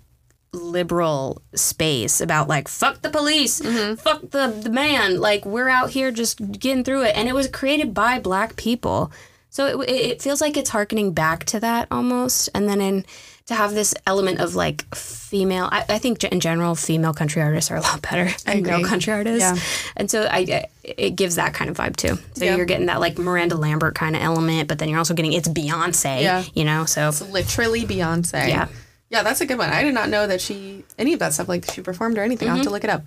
liberal 0.55 1.43
space 1.55 2.21
about 2.21 2.49
like 2.49 2.69
fuck 2.69 3.03
the 3.03 3.11
police, 3.11 3.61
mm-hmm. 3.61 3.95
fuck 3.97 4.23
the 4.31 4.49
the 4.63 4.71
man. 4.71 5.21
Like 5.21 5.45
we're 5.45 5.69
out 5.69 5.91
here 5.91 6.11
just 6.11 6.39
getting 6.59 6.85
through 6.85 7.03
it, 7.03 7.17
and 7.17 7.29
it 7.29 7.35
was 7.35 7.49
created 7.49 7.93
by 7.95 8.19
black 8.21 8.57
people. 8.57 9.13
So 9.51 9.83
it, 9.83 9.91
it 9.91 10.23
feels 10.23 10.41
like 10.41 10.57
it's 10.57 10.71
harkening 10.71 11.13
back 11.13 11.45
to 11.47 11.61
that 11.61 11.89
almost, 11.91 12.49
and 12.55 12.69
then 12.69 12.81
in 12.81 13.05
to 13.47 13.55
have 13.55 13.75
this 13.75 13.95
element 14.07 14.41
of 14.41 14.55
like 14.55 14.93
female. 14.95 15.69
I, 15.71 15.85
I 15.89 15.99
think 15.99 16.25
in 16.25 16.41
general, 16.41 16.75
female 16.75 17.13
country 17.13 17.43
artists 17.43 17.71
are 17.71 17.77
a 17.77 17.81
lot 17.83 18.01
better 18.03 18.31
than 18.45 18.63
male 18.63 18.85
country 18.85 19.13
artists, 19.13 19.41
Yeah. 19.41 19.57
and 19.97 20.11
so 20.11 20.27
I 20.31 20.67
it 20.83 21.11
gives 21.17 21.37
that 21.37 21.53
kind 21.55 21.71
of 21.71 21.77
vibe 21.77 21.97
too. 21.97 22.19
So 22.35 22.45
Yeah. 22.45 22.57
you're 22.57 22.67
getting 22.67 22.87
that 22.87 23.01
like 23.01 23.19
Miranda 23.19 23.57
Lambert 23.57 23.95
kind 23.95 24.17
of 24.17 24.23
element, 24.23 24.69
but 24.69 24.79
then 24.79 24.89
you're 24.89 24.99
also 24.99 25.15
getting 25.15 25.33
it's 25.33 25.49
Beyonce, 25.49 26.23
Yeah. 26.23 26.45
you 26.55 26.65
know. 26.65 26.85
So 26.87 27.09
It's 27.09 27.21
literally 27.29 27.85
Beyonce. 27.85 28.49
Yeah. 28.49 28.69
Yeah, 29.15 29.23
that's 29.23 29.41
a 29.41 29.47
good 29.47 29.59
one. 29.59 29.71
I 29.71 29.85
did 29.85 29.95
not 29.95 30.09
know 30.09 30.27
that 30.27 30.41
she 30.41 30.85
any 30.99 31.13
of 31.13 31.21
that 31.21 31.33
stuff 31.33 31.49
like 31.49 31.71
she 31.71 31.83
performed 31.83 32.19
or 32.19 32.23
anything. 32.23 32.49
I'll 32.49 32.57
have 32.57 32.65
to 32.65 32.69
mm-hmm. 32.69 32.75
look 32.75 32.83
it 32.83 32.91
up. 32.91 33.05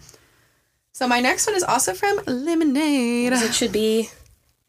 So 0.94 1.06
my 1.06 1.20
next 1.20 1.46
one 1.46 1.56
is 1.58 1.64
also 1.64 1.94
from 1.94 2.22
Lemonade. 2.26 3.34
it 3.34 3.54
should 3.54 3.74
be 3.74 4.10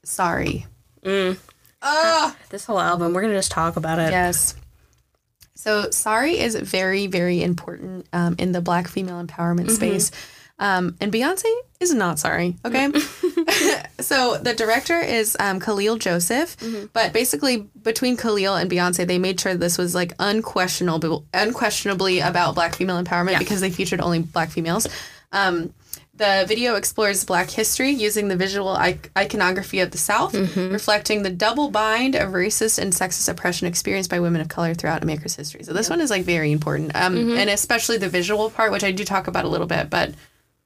Sorry. 0.03 0.67
Mm. 1.05 1.39
this 2.51 2.65
whole 2.65 2.81
album. 2.81 3.15
We're 3.15 3.21
gonna 3.21 3.35
just 3.35 3.53
talk 3.53 3.77
about 3.77 4.01
it. 4.01 4.11
Yes. 4.11 4.57
So 5.55 5.91
sorry 5.91 6.41
is 6.41 6.57
very, 6.57 7.07
very 7.07 7.41
important 7.41 8.09
um, 8.13 8.35
in 8.37 8.51
the 8.51 8.61
black 8.61 8.89
female 8.89 9.25
empowerment 9.25 9.67
mm-hmm. 9.67 9.75
space. 9.75 10.11
Um, 10.61 10.97
and 11.01 11.13
Beyonce 11.13 11.45
is 11.81 11.95
not 11.95 12.19
sorry, 12.19 12.57
okay? 12.65 12.91
so 14.01 14.39
the 14.39 14.55
director 14.57 14.99
is 14.99 15.37
um, 15.39 15.61
Kahlil 15.61 15.99
Joseph, 15.99 16.57
but 16.93 17.13
basically 17.13 17.69
between 17.83 18.17
Kahlil 18.17 18.61
and 18.61 18.71
Beyonce, 18.71 19.07
they 19.07 19.19
made 19.19 19.41
sure 19.41 19.55
this 19.55 19.79
was 19.79 19.95
like 19.95 20.13
unquestionable, 20.19 21.25
unquestionably 21.33 22.21
about 22.21 22.55
black 22.55 22.75
female 22.75 23.03
empowerment 23.03 23.39
because 23.39 23.61
they 23.61 23.71
featured 23.71 24.01
only 24.01 24.21
black 24.21 24.51
females. 24.51 24.89
Um, 25.31 25.73
the 26.19 26.45
video 26.49 26.75
explores 26.75 27.25
Black 27.25 27.49
history 27.49 27.91
using 27.91 28.27
the 28.27 28.35
visual 28.35 28.77
iconography 29.17 29.79
of 29.79 29.93
the 29.93 29.99
South, 29.99 30.35
reflecting 30.57 31.23
the 31.23 31.31
double 31.31 31.71
bind 31.71 32.17
of 32.17 32.31
racist 32.31 32.81
and 32.81 32.93
sexist 32.93 33.29
oppression 33.29 33.69
experienced 33.69 34.11
by 34.11 34.19
women 34.19 34.41
of 34.41 34.49
color 34.49 34.75
throughout 34.75 35.05
America's 35.05 35.37
history. 35.37 35.63
So 35.63 35.73
this 35.73 35.89
one 35.89 36.01
is 36.01 36.11
like 36.11 36.25
very 36.25 36.51
important, 36.51 36.97
um, 36.97 37.39
and 37.39 37.49
especially 37.49 37.99
the 37.99 38.09
visual 38.09 38.51
part, 38.51 38.73
which 38.73 38.83
I 38.83 38.91
do 38.91 39.05
talk 39.05 39.29
about 39.29 39.45
a 39.45 39.49
little 39.49 39.69
bit, 39.69 39.91
but 39.91 40.13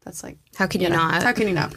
that's 0.05 0.23
like 0.23 0.39
How 0.57 0.67
can 0.67 0.81
you, 0.81 0.89
know, 0.89 0.97
not? 0.97 1.23
How 1.23 1.33
can 1.33 1.49
you 1.49 1.55
not? 1.55 1.75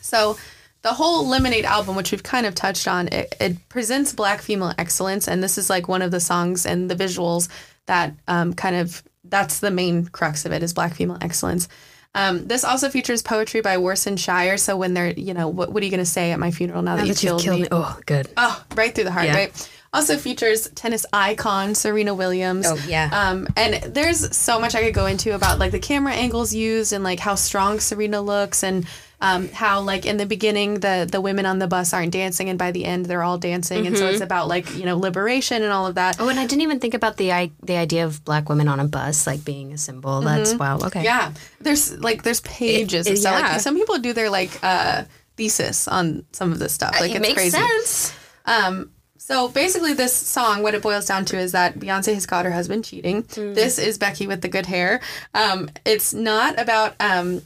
So, 0.00 0.36
the 0.82 0.92
whole 0.92 1.26
Lemonade 1.26 1.64
album, 1.64 1.96
which 1.96 2.12
we've 2.12 2.22
kind 2.22 2.44
of 2.46 2.54
touched 2.54 2.86
on, 2.86 3.08
it, 3.08 3.34
it 3.40 3.68
presents 3.70 4.12
Black 4.12 4.42
female 4.42 4.74
excellence, 4.76 5.26
and 5.28 5.42
this 5.42 5.56
is 5.56 5.70
like 5.70 5.88
one 5.88 6.02
of 6.02 6.10
the 6.10 6.20
songs 6.20 6.66
and 6.66 6.90
the 6.90 6.94
visuals 6.94 7.48
that 7.86 8.14
um, 8.28 8.52
kind 8.52 8.76
of 8.76 9.02
that's 9.24 9.60
the 9.60 9.70
main 9.70 10.06
crux 10.06 10.44
of 10.44 10.52
it 10.52 10.62
is 10.62 10.74
Black 10.74 10.94
female 10.94 11.18
excellence. 11.22 11.68
Um, 12.14 12.46
this 12.46 12.62
also 12.64 12.90
features 12.90 13.22
poetry 13.22 13.60
by 13.60 13.76
Warsan 13.76 14.18
Shire. 14.18 14.56
So 14.56 14.76
when 14.76 14.94
they're, 14.94 15.10
you 15.12 15.34
know, 15.34 15.48
what, 15.48 15.72
what 15.72 15.82
are 15.82 15.84
you 15.86 15.90
going 15.90 15.98
to 15.98 16.04
say 16.06 16.30
at 16.30 16.38
my 16.38 16.50
funeral 16.52 16.82
now 16.82 16.94
that 16.96 17.02
Now 17.02 17.06
you 17.08 17.14
that 17.14 17.22
you've 17.22 17.30
killed, 17.30 17.42
killed 17.42 17.56
me? 17.56 17.62
me. 17.62 17.68
Oh, 17.72 17.98
good. 18.06 18.28
Oh, 18.36 18.62
right 18.76 18.94
through 18.94 19.04
the 19.04 19.10
heart, 19.10 19.26
Yeah. 19.26 19.34
right? 19.36 19.70
Also 19.94 20.18
features 20.18 20.68
tennis 20.70 21.06
icon 21.12 21.74
Serena 21.74 22.12
Williams. 22.14 22.66
Oh, 22.68 22.76
yeah. 22.86 23.08
Um, 23.12 23.46
and 23.56 23.82
there's 23.94 24.36
so 24.36 24.60
much 24.60 24.74
I 24.74 24.82
could 24.82 24.94
go 24.94 25.06
into 25.06 25.34
about 25.34 25.58
like 25.58 25.72
the 25.72 25.78
camera 25.78 26.12
angles 26.12 26.52
used 26.54 26.92
and 26.92 27.02
like 27.04 27.20
how 27.20 27.34
strong 27.36 27.80
Serena 27.80 28.20
looks 28.20 28.62
and 28.62 28.86
um, 29.20 29.48
how 29.48 29.80
like 29.80 30.04
in 30.04 30.18
the 30.18 30.26
beginning 30.26 30.80
the 30.80 31.08
the 31.10 31.20
women 31.20 31.46
on 31.46 31.58
the 31.58 31.66
bus 31.66 31.94
aren't 31.94 32.12
dancing 32.12 32.50
and 32.50 32.58
by 32.58 32.72
the 32.72 32.84
end 32.84 33.06
they're 33.06 33.22
all 33.22 33.38
dancing 33.38 33.86
and 33.86 33.96
so 33.96 34.06
it's 34.08 34.20
about 34.20 34.48
like 34.48 34.76
you 34.76 34.84
know 34.84 34.98
liberation 34.98 35.62
and 35.62 35.72
all 35.72 35.86
of 35.86 35.94
that. 35.94 36.16
Oh, 36.20 36.28
and 36.28 36.38
I 36.38 36.46
didn't 36.46 36.60
even 36.62 36.78
think 36.80 36.92
about 36.92 37.16
the 37.16 37.32
I, 37.32 37.50
the 37.62 37.76
idea 37.76 38.04
of 38.04 38.22
black 38.24 38.50
women 38.50 38.68
on 38.68 38.80
a 38.80 38.84
bus 38.84 39.26
like 39.26 39.42
being 39.44 39.72
a 39.72 39.78
symbol. 39.78 40.20
That's 40.20 40.54
wow. 40.54 40.76
Okay. 40.76 40.88
Mm-hmm. 41.00 41.04
Yeah, 41.04 41.32
there's 41.60 41.96
like 42.00 42.22
there's 42.22 42.40
pages 42.40 43.06
It- 43.06 43.12
of 43.12 43.18
stuff. 43.18 43.38
yeah. 43.40 43.52
Like 43.52 43.60
some 43.60 43.76
people 43.76 43.96
do 43.98 44.12
their 44.12 44.28
like 44.28 44.50
uh, 44.62 45.04
thesis 45.36 45.88
on 45.88 46.26
some 46.32 46.52
of 46.52 46.58
this 46.58 46.72
stuff. 46.74 46.92
Like 47.00 47.12
it 47.12 47.16
it's 47.16 47.20
makes 47.22 47.34
crazy. 47.34 47.56
sense. 47.56 48.12
Um, 48.44 48.90
so 49.26 49.48
basically, 49.48 49.94
this 49.94 50.12
song, 50.14 50.62
what 50.62 50.74
it 50.74 50.82
boils 50.82 51.06
down 51.06 51.24
to 51.24 51.38
is 51.38 51.52
that 51.52 51.78
Beyonce 51.78 52.12
has 52.12 52.26
got 52.26 52.44
her 52.44 52.50
husband 52.50 52.84
cheating. 52.84 53.24
This 53.54 53.78
is 53.78 53.96
Becky 53.96 54.26
with 54.26 54.42
the 54.42 54.48
good 54.48 54.66
hair. 54.66 55.00
Um, 55.32 55.70
it's 55.86 56.12
not 56.12 56.60
about 56.60 56.94
um, 57.00 57.40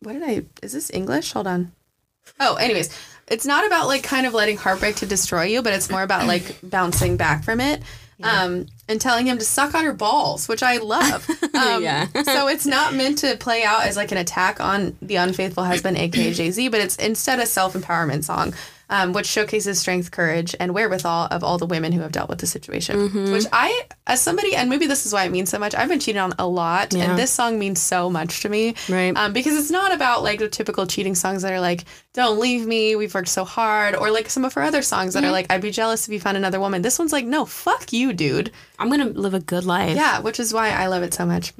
what 0.00 0.12
did 0.12 0.22
I? 0.22 0.42
Is 0.62 0.72
this 0.74 0.90
English? 0.92 1.32
Hold 1.32 1.46
on. 1.46 1.72
Oh, 2.38 2.56
anyways, 2.56 2.94
it's 3.28 3.46
not 3.46 3.66
about 3.66 3.86
like 3.86 4.02
kind 4.02 4.26
of 4.26 4.34
letting 4.34 4.58
heartbreak 4.58 4.96
to 4.96 5.06
destroy 5.06 5.44
you, 5.44 5.62
but 5.62 5.72
it's 5.72 5.88
more 5.88 6.02
about 6.02 6.26
like 6.26 6.58
bouncing 6.62 7.16
back 7.16 7.44
from 7.44 7.62
it. 7.62 7.82
Um, 8.20 8.66
and 8.88 9.00
telling 9.00 9.26
him 9.26 9.38
to 9.38 9.44
suck 9.44 9.76
on 9.76 9.84
her 9.84 9.92
balls, 9.92 10.48
which 10.48 10.62
I 10.62 10.78
love. 10.78 11.26
Um, 11.54 11.82
Yeah. 11.82 12.06
so 12.24 12.46
it's 12.46 12.66
not 12.66 12.94
meant 12.94 13.18
to 13.18 13.36
play 13.36 13.64
out 13.64 13.84
as 13.86 13.96
like 13.96 14.12
an 14.12 14.18
attack 14.18 14.60
on 14.60 14.96
the 15.00 15.16
unfaithful 15.16 15.64
husband, 15.64 15.96
aka 15.96 16.32
Jay 16.32 16.50
Z, 16.50 16.68
but 16.68 16.80
it's 16.80 16.96
instead 16.96 17.38
a 17.40 17.46
self 17.46 17.74
empowerment 17.74 18.22
song, 18.22 18.54
um, 18.90 19.12
which 19.12 19.26
showcases 19.26 19.78
strength, 19.78 20.10
courage, 20.10 20.54
and 20.58 20.72
wherewithal 20.74 21.28
of 21.30 21.44
all 21.44 21.58
the 21.58 21.66
women 21.66 21.92
who 21.92 22.00
have 22.00 22.12
dealt 22.12 22.28
with 22.30 22.38
the 22.38 22.46
situation. 22.46 22.96
Mm-hmm. 22.96 23.32
Which 23.32 23.44
I, 23.52 23.82
as 24.06 24.20
somebody, 24.22 24.56
and 24.56 24.70
maybe 24.70 24.86
this 24.86 25.04
is 25.04 25.12
why 25.12 25.24
it 25.24 25.30
means 25.30 25.50
so 25.50 25.58
much. 25.58 25.74
I've 25.74 25.88
been 25.88 26.00
cheated 26.00 26.20
on 26.20 26.32
a 26.38 26.46
lot, 26.46 26.94
Yeah. 26.94 27.04
and 27.10 27.18
this 27.18 27.30
song 27.30 27.58
means 27.58 27.80
so 27.80 28.08
much 28.08 28.40
to 28.42 28.48
me. 28.48 28.74
Right. 28.88 29.14
Um, 29.16 29.32
because 29.32 29.56
it's 29.58 29.70
not 29.70 29.92
about 29.94 30.22
like 30.22 30.38
the 30.38 30.48
typical 30.48 30.86
cheating 30.86 31.14
songs 31.14 31.42
that 31.42 31.52
are 31.52 31.60
like, 31.60 31.84
"Don't 32.14 32.38
leave 32.40 32.66
me, 32.66 32.96
we've 32.96 33.14
worked 33.14 33.28
so 33.28 33.44
hard," 33.44 33.94
or 33.94 34.10
like 34.10 34.30
some 34.30 34.44
of 34.44 34.54
her 34.54 34.62
other 34.62 34.82
songs 34.82 35.14
Mm-hmm. 35.14 35.22
that 35.22 35.28
are 35.28 35.32
like, 35.32 35.52
"I'd 35.52 35.60
be 35.60 35.70
jealous 35.70 36.08
if 36.08 36.12
you 36.14 36.20
found 36.20 36.36
another 36.36 36.58
woman." 36.60 36.82
This 36.82 36.98
one's 36.98 37.12
like, 37.12 37.24
"No, 37.26 37.44
fuck 37.44 37.92
you, 37.92 38.12
dude." 38.12 38.50
I'm 38.78 38.88
gonna 38.90 39.06
live 39.06 39.34
a 39.34 39.40
good 39.40 39.64
life. 39.64 39.96
Yeah, 39.96 40.20
which 40.20 40.40
is 40.40 40.54
why 40.54 40.70
I 40.70 40.86
love 40.86 41.02
it 41.02 41.12
so 41.12 41.26
much. 41.26 41.52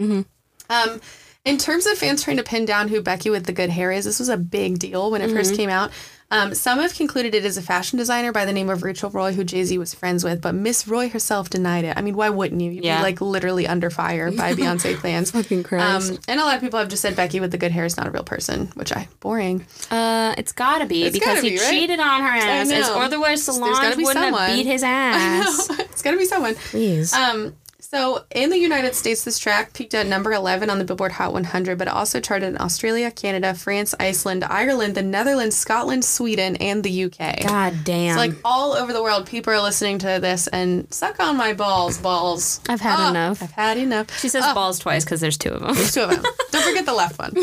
Um, 0.71 1.01
in 1.45 1.57
terms 1.57 1.87
of 1.87 1.97
fans 1.97 2.23
trying 2.23 2.37
to 2.37 2.43
pin 2.43 2.65
down 2.65 2.89
who 2.89 3.01
Becky 3.01 3.31
with 3.31 3.47
the 3.47 3.53
good 3.53 3.71
hair 3.71 3.91
is, 3.91 4.05
this 4.05 4.19
was 4.19 4.29
a 4.29 4.37
big 4.37 4.79
deal 4.79 5.11
when 5.11 5.23
it 5.23 5.31
first 5.31 5.55
came 5.57 5.71
out. 5.71 5.91
Um, 6.31 6.55
some 6.55 6.79
have 6.81 6.95
concluded 6.95 7.35
it 7.35 7.45
is 7.47 7.57
a 7.57 7.63
fashion 7.63 7.97
designer 7.99 8.33
by 8.33 8.45
the 8.45 8.53
name 8.53 8.69
of 8.69 8.83
Rachel 8.83 9.09
Roy, 9.09 9.33
who 9.33 9.45
Jay 9.45 9.65
Z 9.65 9.79
was 9.79 9.95
friends 9.95 10.23
with, 10.25 10.43
but 10.43 10.55
Miss 10.55 10.87
Roy 10.87 11.09
herself 11.09 11.49
denied 11.49 11.87
it. 11.87 11.97
I 11.97 12.03
mean, 12.03 12.17
why 12.17 12.29
wouldn't 12.29 12.61
you? 12.61 12.71
You'd 12.71 12.85
Yeah. 12.85 12.99
be 12.99 13.03
like 13.05 13.21
literally 13.23 13.67
under 13.67 13.89
fire 13.89 14.31
by 14.31 14.53
Beyonce 14.59 14.99
fans. 14.99 15.31
Fucking 15.31 15.63
Christ. 15.63 16.11
Um, 16.13 16.19
and 16.29 16.39
a 16.39 16.45
lot 16.45 16.55
of 16.57 16.61
people 16.61 16.79
have 16.79 16.89
just 16.89 17.01
said 17.01 17.17
Becky 17.17 17.41
with 17.41 17.51
the 17.51 17.57
good 17.57 17.73
hair 17.73 17.87
is 17.87 17.97
not 17.97 18.07
a 18.07 18.11
real 18.11 18.25
person, 18.25 18.67
which 18.75 18.93
I 18.93 19.09
boring. 19.21 19.65
Uh, 19.91 20.35
it's 20.37 20.53
gotta 20.53 20.85
be 20.85 21.05
It's 21.05 21.15
because 21.19 21.37
gotta 21.37 21.49
he 21.49 21.59
right? 21.59 21.71
cheated 21.71 21.99
on 21.99 22.21
her 22.21 22.29
ass. 22.29 22.69
know. 22.69 22.97
Or 22.97 23.03
otherwise, 23.05 23.43
Solange 23.43 23.77
gotta 23.77 23.97
be 23.97 24.05
wouldn't 24.05 24.23
someone. 24.23 24.43
have 24.43 24.55
beat 24.57 24.67
his 24.67 24.83
ass. 24.85 25.71
it's 25.81 26.03
got 26.03 26.11
to 26.11 26.19
be 26.19 26.27
someone. 26.27 26.55
Please. 26.57 27.15
Um, 27.15 27.55
so 27.81 28.25
in 28.35 28.51
the 28.51 28.59
United 28.59 28.95
States, 28.95 29.25
this 29.25 29.39
track 29.39 29.73
peaked 29.73 29.95
at 29.95 30.07
number 30.07 30.33
11 30.33 30.69
on 30.69 30.79
the 30.79 30.85
Billboard 30.85 31.13
Hot 31.13 31.33
100, 31.33 31.79
but 31.79 31.87
also 31.89 32.21
charted 32.21 32.49
in 32.49 32.61
Australia, 32.61 33.11
Canada, 33.11 33.55
France, 33.55 33.95
Iceland, 34.01 34.45
Ireland, 34.45 34.95
the 34.95 35.03
Netherlands, 35.03 35.57
Scotland, 35.57 36.05
Sweden, 36.05 36.57
and 36.57 36.83
the 36.83 37.05
UK. 37.05 37.47
God 37.47 37.75
damn. 37.85 38.15
So 38.15 38.21
like 38.21 38.35
all 38.45 38.73
over 38.73 38.93
the 38.93 39.03
world, 39.03 39.27
people 39.27 39.53
are 39.53 39.61
listening 39.63 39.99
to 40.01 40.19
this 40.21 40.49
and 40.49 40.93
suck 40.93 41.21
on 41.21 41.37
my 41.37 41.53
balls, 41.53 41.99
balls. 41.99 42.61
I've 42.69 42.81
had 42.81 42.99
Ah, 42.99 43.11
enough. 43.11 43.43
I've 43.43 43.53
had 43.53 43.79
enough. 43.79 44.19
she 44.19 44.29
says 44.29 44.45
balls 44.55 44.79
twice 44.81 45.05
because 45.05 45.21
there's 45.21 45.39
two 45.39 45.51
of 45.51 45.61
them. 45.61 45.75
There's 45.75 45.93
two 45.95 46.03
of 46.03 46.11
them. 46.11 46.23
Don't 46.51 46.65
forget 46.65 46.85
the 46.85 46.95
left 46.95 47.19
one. 47.19 47.33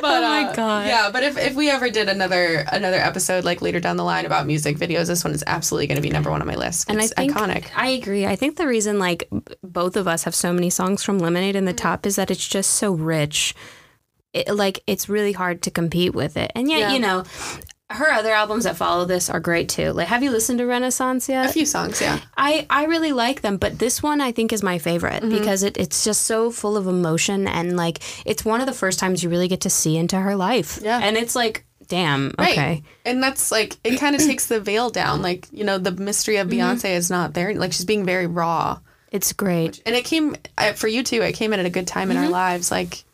but, 0.00 0.14
Oh 0.14 0.20
my 0.22 0.44
uh, 0.44 0.54
God. 0.54 0.86
Yeah, 0.86 1.10
but 1.12 1.22
if, 1.22 1.36
if 1.36 1.54
we 1.54 1.70
ever 1.70 1.90
did 1.90 2.08
another 2.08 2.64
another 2.72 2.96
episode 2.98 3.44
like 3.44 3.60
later 3.62 3.80
down 3.80 3.96
the 3.96 4.04
line 4.04 4.26
about 4.26 4.46
music 4.46 4.76
videos, 4.76 5.06
this 5.08 5.24
one 5.24 5.32
is 5.34 5.42
absolutely 5.46 5.86
going 5.86 5.96
to 5.96 6.02
be 6.02 6.10
number 6.10 6.30
one 6.30 6.40
on 6.40 6.46
my 6.46 6.54
list. 6.54 6.88
And 6.88 7.00
it's 7.00 7.12
I 7.16 7.26
think 7.26 7.36
iconic. 7.36 7.66
I 7.76 7.88
agree. 7.88 8.13
I 8.26 8.36
think 8.36 8.56
the 8.56 8.66
reason 8.66 8.98
like 8.98 9.28
both 9.62 9.96
of 9.96 10.06
us 10.06 10.24
have 10.24 10.34
so 10.34 10.52
many 10.52 10.70
songs 10.70 11.02
from 11.02 11.18
Lemonade 11.18 11.56
in 11.56 11.64
the 11.64 11.72
top 11.72 12.06
is 12.06 12.16
that 12.16 12.30
it's 12.30 12.46
just 12.46 12.70
so 12.72 12.92
rich. 12.92 13.54
It, 14.32 14.48
like 14.54 14.82
it's 14.86 15.08
really 15.08 15.32
hard 15.32 15.62
to 15.62 15.70
compete 15.70 16.14
with 16.14 16.36
it. 16.36 16.50
And 16.54 16.68
yet, 16.68 16.78
Yeah. 16.80 16.92
you 16.92 16.98
know, 17.00 17.24
her 17.90 18.10
other 18.10 18.32
albums 18.32 18.64
that 18.64 18.76
follow 18.76 19.04
this 19.04 19.30
are 19.30 19.38
great 19.38 19.68
too. 19.68 19.92
Like 19.92 20.08
have 20.08 20.22
you 20.24 20.30
listened 20.30 20.58
to 20.58 20.66
Renaissance 20.66 21.28
yet? 21.28 21.50
A 21.50 21.52
few 21.52 21.66
songs, 21.66 22.00
yeah. 22.00 22.18
I, 22.36 22.66
I 22.68 22.86
really 22.86 23.12
like 23.12 23.42
them, 23.42 23.58
but 23.58 23.78
this 23.78 24.02
one 24.02 24.20
I 24.20 24.32
think 24.32 24.52
is 24.52 24.62
my 24.62 24.78
favorite 24.78 25.22
Mm-hmm. 25.22 25.38
because 25.38 25.62
it, 25.62 25.76
it's 25.76 26.02
just 26.02 26.22
so 26.22 26.50
full 26.50 26.76
of 26.76 26.86
emotion 26.88 27.46
and 27.46 27.76
like 27.76 28.00
it's 28.26 28.44
one 28.44 28.60
of 28.60 28.66
the 28.66 28.72
first 28.72 28.98
times 28.98 29.22
you 29.22 29.28
really 29.30 29.48
get 29.48 29.60
to 29.62 29.70
see 29.70 29.96
into 29.96 30.18
her 30.18 30.34
life. 30.34 30.80
Yeah. 30.82 30.98
And 31.00 31.16
it's 31.16 31.36
like, 31.36 31.64
damn, 31.88 32.32
Right. 32.38 32.52
okay. 32.52 32.82
And 33.04 33.22
that's 33.22 33.50
like 33.52 33.76
it 33.84 33.98
kind 33.98 34.14
of 34.16 34.22
takes 34.26 34.46
the 34.46 34.60
veil 34.60 34.90
down. 34.90 35.22
Like, 35.22 35.46
you 35.52 35.64
know, 35.64 35.78
the 35.78 35.92
mystery 35.92 36.36
of 36.36 36.48
Mm-hmm. 36.48 36.58
Beyonce 36.86 36.96
is 36.96 37.10
not 37.10 37.34
there. 37.34 37.54
Like 37.54 37.72
she's 37.72 37.84
being 37.86 38.04
very 38.04 38.26
raw. 38.26 38.80
It's 39.10 39.32
great. 39.32 39.80
And 39.86 39.94
it 39.94 40.04
came 40.04 40.36
for 40.74 40.88
you 40.88 41.02
too. 41.02 41.22
It 41.22 41.32
came 41.32 41.52
in 41.52 41.60
at 41.60 41.66
a 41.66 41.70
good 41.70 41.86
time 41.86 42.10
in 42.10 42.16
our 42.16 42.28
lives. 42.28 42.70
Like 42.70 43.04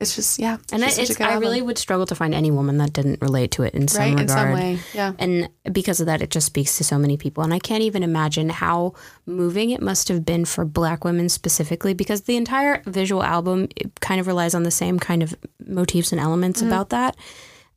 it's 0.00 0.16
just 0.16 0.38
yeah. 0.38 0.56
Mm-hmm. 0.56 0.74
And 0.74 0.82
just 0.84 0.98
it's, 0.98 1.20
I 1.20 1.24
album. 1.26 1.40
really 1.40 1.62
would 1.62 1.78
struggle 1.78 2.04
to 2.06 2.14
find 2.14 2.34
any 2.34 2.50
woman 2.50 2.76
that 2.78 2.92
didn't 2.92 3.22
relate 3.22 3.52
to 3.52 3.62
it 3.62 3.72
in 3.74 3.88
some 3.88 4.00
right 4.02 4.08
regard. 4.10 4.22
in 4.22 4.28
some 4.28 4.52
way. 4.52 4.78
Yeah. 4.92 5.12
And 5.18 5.48
because 5.72 6.00
of 6.00 6.06
that, 6.06 6.20
it 6.20 6.30
just 6.30 6.46
speaks 6.46 6.76
to 6.76 6.84
so 6.84 6.98
many 6.98 7.16
people. 7.16 7.42
And 7.44 7.54
I 7.54 7.58
can't 7.58 7.82
even 7.82 8.02
imagine 8.02 8.50
how 8.50 8.94
moving 9.24 9.70
it 9.70 9.80
must 9.80 10.08
have 10.08 10.26
been 10.26 10.44
for 10.44 10.64
black 10.66 11.04
women 11.04 11.28
specifically, 11.30 11.94
because 11.94 12.22
the 12.22 12.36
entire 12.36 12.82
visual 12.84 13.22
album 13.22 13.68
it 13.76 13.98
kind 14.00 14.20
of 14.20 14.26
relies 14.26 14.54
on 14.54 14.64
the 14.64 14.70
same 14.70 14.98
kind 14.98 15.22
of 15.22 15.34
motifs 15.64 16.12
and 16.12 16.20
elements 16.20 16.60
Mm-hmm. 16.60 16.68
about 16.72 16.90
that. 16.90 17.16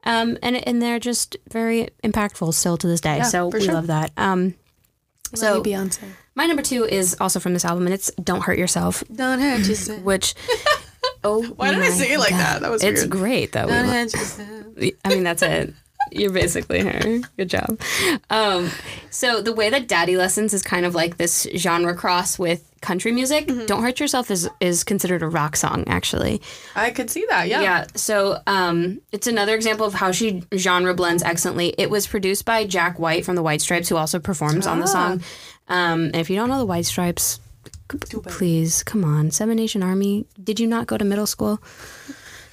Um, 0.08 0.38
and, 0.42 0.56
and 0.68 0.82
they're 0.82 1.00
just 1.00 1.36
very 1.52 1.90
impactful 2.04 2.54
still 2.54 2.78
to 2.78 2.88
this 2.88 3.02
day. 3.02 3.18
Yeah, 3.18 3.24
so 3.24 3.48
we 3.48 3.64
sure. 3.66 3.74
love 3.74 3.88
that. 3.88 4.12
Um, 4.16 4.56
so 5.36 5.62
Beyonce. 5.62 6.00
my 6.34 6.46
number 6.46 6.62
two 6.64 6.86
is 6.86 7.18
also 7.20 7.40
from 7.42 7.52
this 7.54 7.66
album, 7.66 7.86
and 7.86 7.94
it's 7.94 8.10
"Don't 8.24 8.42
Hurt 8.42 8.58
Yourself," 8.58 9.04
Don't 9.14 9.40
hurt 9.40 9.68
yourself. 9.68 10.02
which 10.04 10.34
oh, 11.26 11.44
Why 11.58 11.74
did 11.74 11.84
I 11.84 11.90
sing 11.90 12.12
it 12.12 12.20
like 12.20 12.30
God. 12.30 12.40
that? 12.40 12.62
That 12.62 12.72
was 12.72 12.84
it's 12.84 13.02
weird. 13.02 13.10
great 13.12 13.52
though. 13.52 13.68
Don't 13.68 13.86
hurt 13.86 14.14
yourself. 14.14 14.66
I 15.04 15.10
mean, 15.10 15.24
that's 15.24 15.42
it. 15.42 15.74
You're 16.12 16.32
basically 16.32 16.80
her. 16.80 17.20
Good 17.38 17.50
job. 17.50 17.80
Um, 18.30 18.70
so 19.10 19.42
the 19.42 19.54
way 19.54 19.70
that 19.70 19.88
Daddy 19.88 20.18
Lessons 20.18 20.54
is 20.54 20.62
kind 20.64 20.86
of 20.86 20.96
like 20.96 21.18
this 21.18 21.48
genre 21.56 21.96
cross 21.96 22.38
with 22.40 22.64
country 22.82 23.12
music. 23.12 23.48
Mm-hmm. 23.48 23.66
Don't 23.66 23.82
Hurt 23.84 24.00
Yourself 24.00 24.30
is 24.32 24.50
is 24.60 24.84
considered 24.84 25.24
a 25.24 25.28
rock 25.28 25.56
song 25.56 25.84
actually. 25.88 26.42
I 26.76 26.92
could 26.92 27.10
see 27.10 27.26
that. 27.30 27.48
Yeah. 27.48 27.62
Yeah. 27.62 27.88
So 27.96 28.40
um, 28.48 29.02
it's 29.12 29.28
another 29.28 29.56
example 29.56 29.86
of 29.86 29.94
how 29.96 30.12
she 30.12 30.44
genre 30.56 30.94
blends 30.94 31.24
excellently. 31.24 31.74
It 31.78 31.90
was 31.90 32.06
produced 32.08 32.46
by 32.46 32.66
Jack 32.66 33.00
White 33.00 33.26
from 33.26 33.36
the 33.36 33.44
White 33.44 33.62
Stripes, 33.62 33.90
who 33.90 33.98
also 33.98 34.20
performs 34.20 34.68
on 34.68 34.80
the 34.80 34.86
Ah. 34.86 34.88
song. 34.88 35.24
Um, 35.70 36.02
and 36.06 36.16
if 36.18 36.30
you 36.30 36.36
don't 36.36 36.50
know 36.50 36.60
the 36.60 36.66
White 36.66 36.86
Stripes, 36.86 37.40
please 37.90 38.84
come 38.84 39.04
on, 39.04 39.32
Seven 39.32 39.56
Nation 39.58 39.82
Army. 39.84 40.26
Did 40.42 40.60
you 40.60 40.68
not 40.68 40.88
go 40.88 40.98
to 40.98 41.06
middle 41.06 41.28
school? 41.28 41.60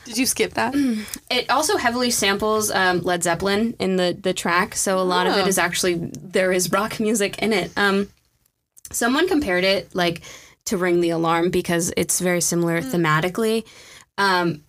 Did 0.04 0.18
you 0.18 0.26
skip 0.26 0.54
that? 0.54 0.74
It 1.30 1.50
also 1.50 1.76
heavily 1.76 2.10
samples 2.10 2.70
um, 2.70 3.00
Led 3.02 3.22
Zeppelin 3.22 3.74
in 3.78 3.96
the 3.96 4.16
the 4.20 4.32
track, 4.32 4.74
so 4.76 4.98
a 4.98 5.02
lot 5.02 5.26
of 5.26 5.36
it 5.36 5.58
Oh. 5.58 5.60
actually 5.62 5.94
there 6.12 6.52
is 6.52 6.70
rock 6.70 7.00
music 7.08 7.38
in 7.38 7.52
it. 7.52 7.70
Um, 7.76 8.08
someone 8.92 9.26
compared 9.28 9.64
it 9.64 9.94
like 9.94 10.22
to 10.66 10.76
Ring 10.76 11.00
the 11.00 11.10
Alarm 11.10 11.50
because 11.50 11.92
it's 11.96 12.20
very 12.20 12.40
similar 12.40 12.80
thematically, 12.80 13.64
um, 14.18 14.62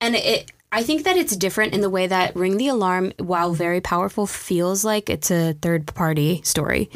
and 0.00 0.14
it. 0.16 0.50
I 0.72 0.82
think 0.82 1.04
that 1.04 1.16
it's 1.16 1.36
different 1.36 1.74
in 1.74 1.80
the 1.80 1.88
way 1.88 2.06
that 2.08 2.34
Ring 2.34 2.56
the 2.56 2.68
Alarm, 2.68 3.12
while 3.18 3.52
very 3.54 3.80
powerful, 3.80 4.26
feels 4.26 4.84
like 4.84 5.08
it's 5.08 5.30
a 5.30 5.54
third 5.62 5.86
party 5.86 6.42
story. 6.44 6.90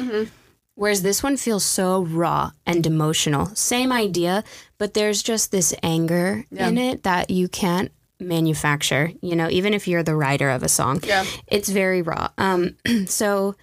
Whereas 0.81 1.03
this 1.03 1.21
one 1.21 1.37
feels 1.37 1.63
so 1.63 2.01
raw 2.01 2.53
and 2.65 2.83
emotional. 2.87 3.45
Same 3.53 3.91
idea, 3.91 4.43
but 4.79 4.95
there's 4.95 5.21
just 5.21 5.51
this 5.51 5.75
anger 5.83 6.43
in 6.49 6.79
it 6.79 7.03
that 7.03 7.29
you 7.29 7.47
can't 7.49 7.91
manufacture, 8.19 9.11
you 9.21 9.35
know, 9.35 9.47
even 9.51 9.75
if 9.75 9.87
you're 9.87 10.01
the 10.01 10.15
writer 10.15 10.49
of 10.49 10.63
a 10.63 10.67
song. 10.67 11.01
Yeah. 11.03 11.23
It's 11.45 11.69
very 11.69 12.01
raw. 12.01 12.29
Um, 12.39 12.77
so 13.05 13.55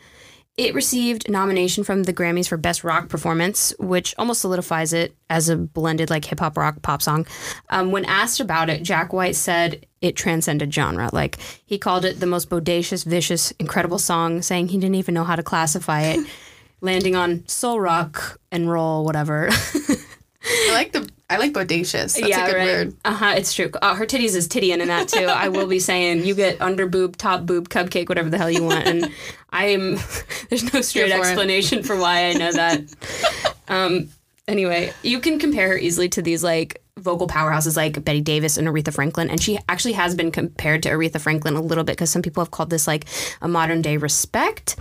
it 0.57 0.75
received 0.75 1.29
nomination 1.29 1.83
from 1.83 2.05
the 2.05 2.13
Grammys 2.13 2.49
for 2.49 2.57
Best 2.57 2.85
Rock 2.85 3.09
Performance, 3.09 3.75
which 3.81 4.15
almost 4.17 4.41
solidifies 4.41 4.93
it 4.93 5.17
as 5.29 5.49
a 5.49 5.57
blended 5.57 6.11
like 6.11 6.25
hip 6.25 6.39
hop 6.39 6.57
rock 6.57 6.83
pop 6.83 7.03
song. 7.03 7.27
Um, 7.71 7.91
when 7.91 8.05
asked 8.05 8.39
about 8.39 8.71
it, 8.71 8.85
Jack 8.85 9.13
White 9.13 9.35
said 9.35 9.87
it 10.01 10.15
transcended 10.15 10.73
genre. 10.73 11.11
Like 11.13 11.39
he 11.67 11.79
called 11.79 12.05
it 12.05 12.21
the 12.21 12.27
most 12.27 12.49
bodacious, 12.49 13.05
vicious, 13.05 13.51
incredible 13.59 13.99
song, 13.99 14.41
saying 14.41 14.69
he 14.69 14.79
didn't 14.79 14.95
even 14.95 15.15
know 15.15 15.25
how 15.25 15.35
to 15.35 15.43
classify 15.43 16.03
it, 16.03 16.25
landing 16.81 17.17
on 17.17 17.47
soul 17.49 17.81
rock 17.81 18.41
and 18.51 18.71
roll, 18.71 19.05
whatever. 19.05 19.49
I 19.53 20.71
like 20.73 20.93
the 20.93 21.09
I 21.31 21.37
like 21.37 21.53
bodacious. 21.53 22.19
That's 22.19 22.37
a 22.37 22.53
good 22.53 22.65
word. 22.65 22.97
Uh 23.05 23.13
huh. 23.13 23.35
It's 23.37 23.53
true. 23.53 23.71
Uh, 23.83 23.95
her 23.95 24.07
titties 24.07 24.35
is 24.35 24.49
tittying 24.49 24.81
in 24.81 24.89
that 24.89 25.09
too. 25.09 25.27
I 25.27 25.49
will 25.49 25.67
be 25.67 25.79
saying 25.91 26.25
you 26.25 26.35
get 26.35 26.61
under 26.61 26.87
boob, 26.87 27.17
top 27.17 27.45
boob, 27.45 27.69
cupcake, 27.69 28.09
whatever 28.09 28.31
the 28.31 28.39
hell 28.39 28.51
you 28.51 28.65
want, 28.65 28.87
and 28.87 29.13
I'm. 29.51 29.99
There's 30.49 30.73
no 30.73 30.81
straight 30.81 31.11
for 31.11 31.19
it. 31.19 31.21
explanation 31.21 31.83
for 31.83 31.97
why 31.97 32.31
I 32.31 32.33
know 32.35 32.53
that. 32.53 33.55
um. 33.69 34.09
Anyway, 34.47 34.95
you 35.03 35.21
can 35.21 35.39
compare 35.39 35.69
her 35.69 35.77
easily 35.77 36.09
to 36.09 36.23
these 36.23 36.43
like 36.43 36.83
vocal 36.97 37.29
powerhouses 37.29 37.77
like 37.77 38.03
Betty 38.03 38.23
Davis 38.23 38.57
and 38.57 38.67
Aretha 38.67 38.95
Franklin, 38.95 39.29
and 39.29 39.39
she 39.39 39.59
actually 39.69 39.93
has 39.93 40.15
been 40.15 40.31
compared 40.31 40.83
to 40.85 40.89
Aretha 40.89 41.21
Franklin 41.21 41.55
a 41.55 41.61
little 41.61 41.85
bit 41.85 41.93
because 41.93 42.11
some 42.11 42.23
people 42.23 42.43
have 42.43 42.51
called 42.51 42.71
this 42.71 42.87
like 42.87 43.05
a 43.43 43.49
modern 43.49 43.83
day 43.83 43.99
respect. 43.99 44.77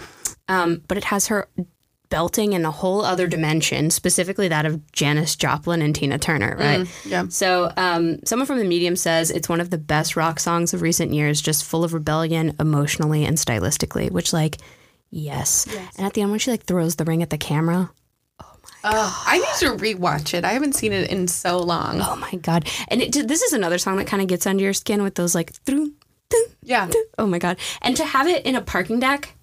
Um, 0.48 0.82
but 0.88 0.98
it 0.98 1.03
has 1.03 1.28
her 1.28 1.49
belting 2.09 2.53
in 2.53 2.63
a 2.65 2.71
whole 2.71 3.01
other 3.03 3.27
dimension, 3.27 3.89
specifically 3.89 4.47
that 4.47 4.65
of 4.65 4.91
Janis 4.91 5.35
Joplin 5.35 5.81
and 5.81 5.93
Tina 5.95 6.17
Turner, 6.17 6.55
right? 6.57 6.88
yeah. 7.05 7.27
So, 7.29 7.71
um, 7.77 8.19
someone 8.25 8.45
from 8.45 8.59
the 8.59 8.65
Medium 8.65 8.95
says 8.95 9.29
it's 9.31 9.49
one 9.49 9.59
of 9.61 9.69
the 9.69 9.77
best 9.77 10.15
rock 10.15 10.39
songs 10.39 10.73
of 10.73 10.81
recent 10.81 11.13
years, 11.13 11.41
just 11.41 11.65
full 11.65 11.84
of 11.84 11.93
rebellion, 11.93 12.55
emotionally 12.59 13.25
and 13.25 13.38
stylistically. 13.38 14.09
Which, 14.11 14.31
like, 14.34 14.57
yes. 15.09 15.67
And 15.97 16.05
at 16.05 16.13
the 16.13 16.21
end, 16.21 16.31
when 16.31 16.39
she 16.39 16.51
like 16.51 16.63
throws 16.63 16.95
the 16.95 17.05
ring 17.05 17.21
at 17.23 17.29
the 17.29 17.38
camera, 17.38 17.91
Oh, 18.39 18.55
my 18.63 18.91
god. 18.91 18.95
Oh 18.95 19.23
I 19.27 19.38
need 19.39 19.67
to 19.67 19.84
rewatch 19.84 20.34
it. 20.34 20.45
I 20.45 20.53
haven't 20.53 20.73
seen 20.73 20.93
it 20.93 21.09
in 21.09 21.27
so 21.27 21.57
long. 21.59 21.99
oh 22.01 22.15
my 22.15 22.31
god! 22.38 22.67
And 22.88 23.01
it, 23.01 23.27
this 23.27 23.41
is 23.41 23.51
another 23.53 23.77
song 23.79 23.97
that 23.97 24.07
kind 24.07 24.21
of 24.21 24.27
gets 24.27 24.45
under 24.47 24.63
your 24.63 24.73
skin 24.73 25.01
with 25.03 25.15
those 25.15 25.34
like, 25.35 25.51
throom, 25.65 25.95
throom, 26.29 26.43
Yeah. 26.63 26.85
throom. 26.88 27.03
oh 27.17 27.25
my 27.27 27.39
god! 27.39 27.57
And 27.81 27.97
to 27.97 28.05
have 28.05 28.27
it 28.27 28.45
in 28.45 28.55
a 28.55 28.61
parking 28.61 28.99
deck, 28.99 29.34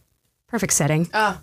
perfect 0.46 0.72
setting. 0.72 1.10
Oh. 1.12 1.40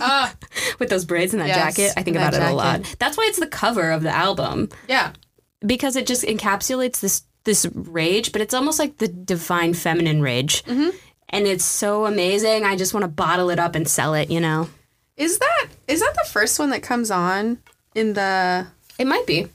Ah. 0.00 0.34
with 0.78 0.88
those 0.88 1.04
braids 1.04 1.32
and 1.34 1.40
that 1.40 1.48
Yes, 1.48 1.76
jacket. 1.76 1.92
I 1.96 2.02
think 2.02 2.16
about 2.16 2.32
that 2.32 2.50
it 2.50 2.52
a 2.52 2.56
lot. 2.56 2.96
That's 2.98 3.16
why 3.16 3.26
it's 3.28 3.38
the 3.38 3.46
cover 3.46 3.90
of 3.90 4.02
the 4.02 4.10
album 4.10 4.70
yeah. 4.88 5.12
because 5.64 5.96
it 5.96 6.06
just 6.06 6.24
encapsulates 6.24 7.00
this 7.00 7.22
this 7.44 7.66
rage, 7.74 8.32
but 8.32 8.40
it's 8.40 8.54
almost 8.54 8.78
like 8.78 8.98
the 8.98 9.08
divine 9.08 9.74
feminine 9.74 10.22
rage. 10.22 10.62
Mm-hmm. 10.64 10.96
And 11.30 11.46
it's 11.46 11.64
so 11.64 12.06
amazing. 12.06 12.64
I 12.64 12.76
just 12.76 12.94
want 12.94 13.02
to 13.04 13.08
bottle 13.08 13.50
it 13.50 13.58
up 13.58 13.74
and 13.74 13.88
sell 13.88 14.14
it, 14.14 14.30
you 14.30 14.40
know. 14.40 14.68
Is 15.16 15.38
that 15.38 15.66
is 15.88 16.00
that 16.00 16.14
the 16.14 16.28
first 16.30 16.58
one 16.58 16.70
that 16.70 16.82
comes 16.82 17.10
on 17.10 17.58
in 17.94 18.14
the 18.14 18.66
It 18.98 19.06
might 19.06 19.26
be. 19.26 19.48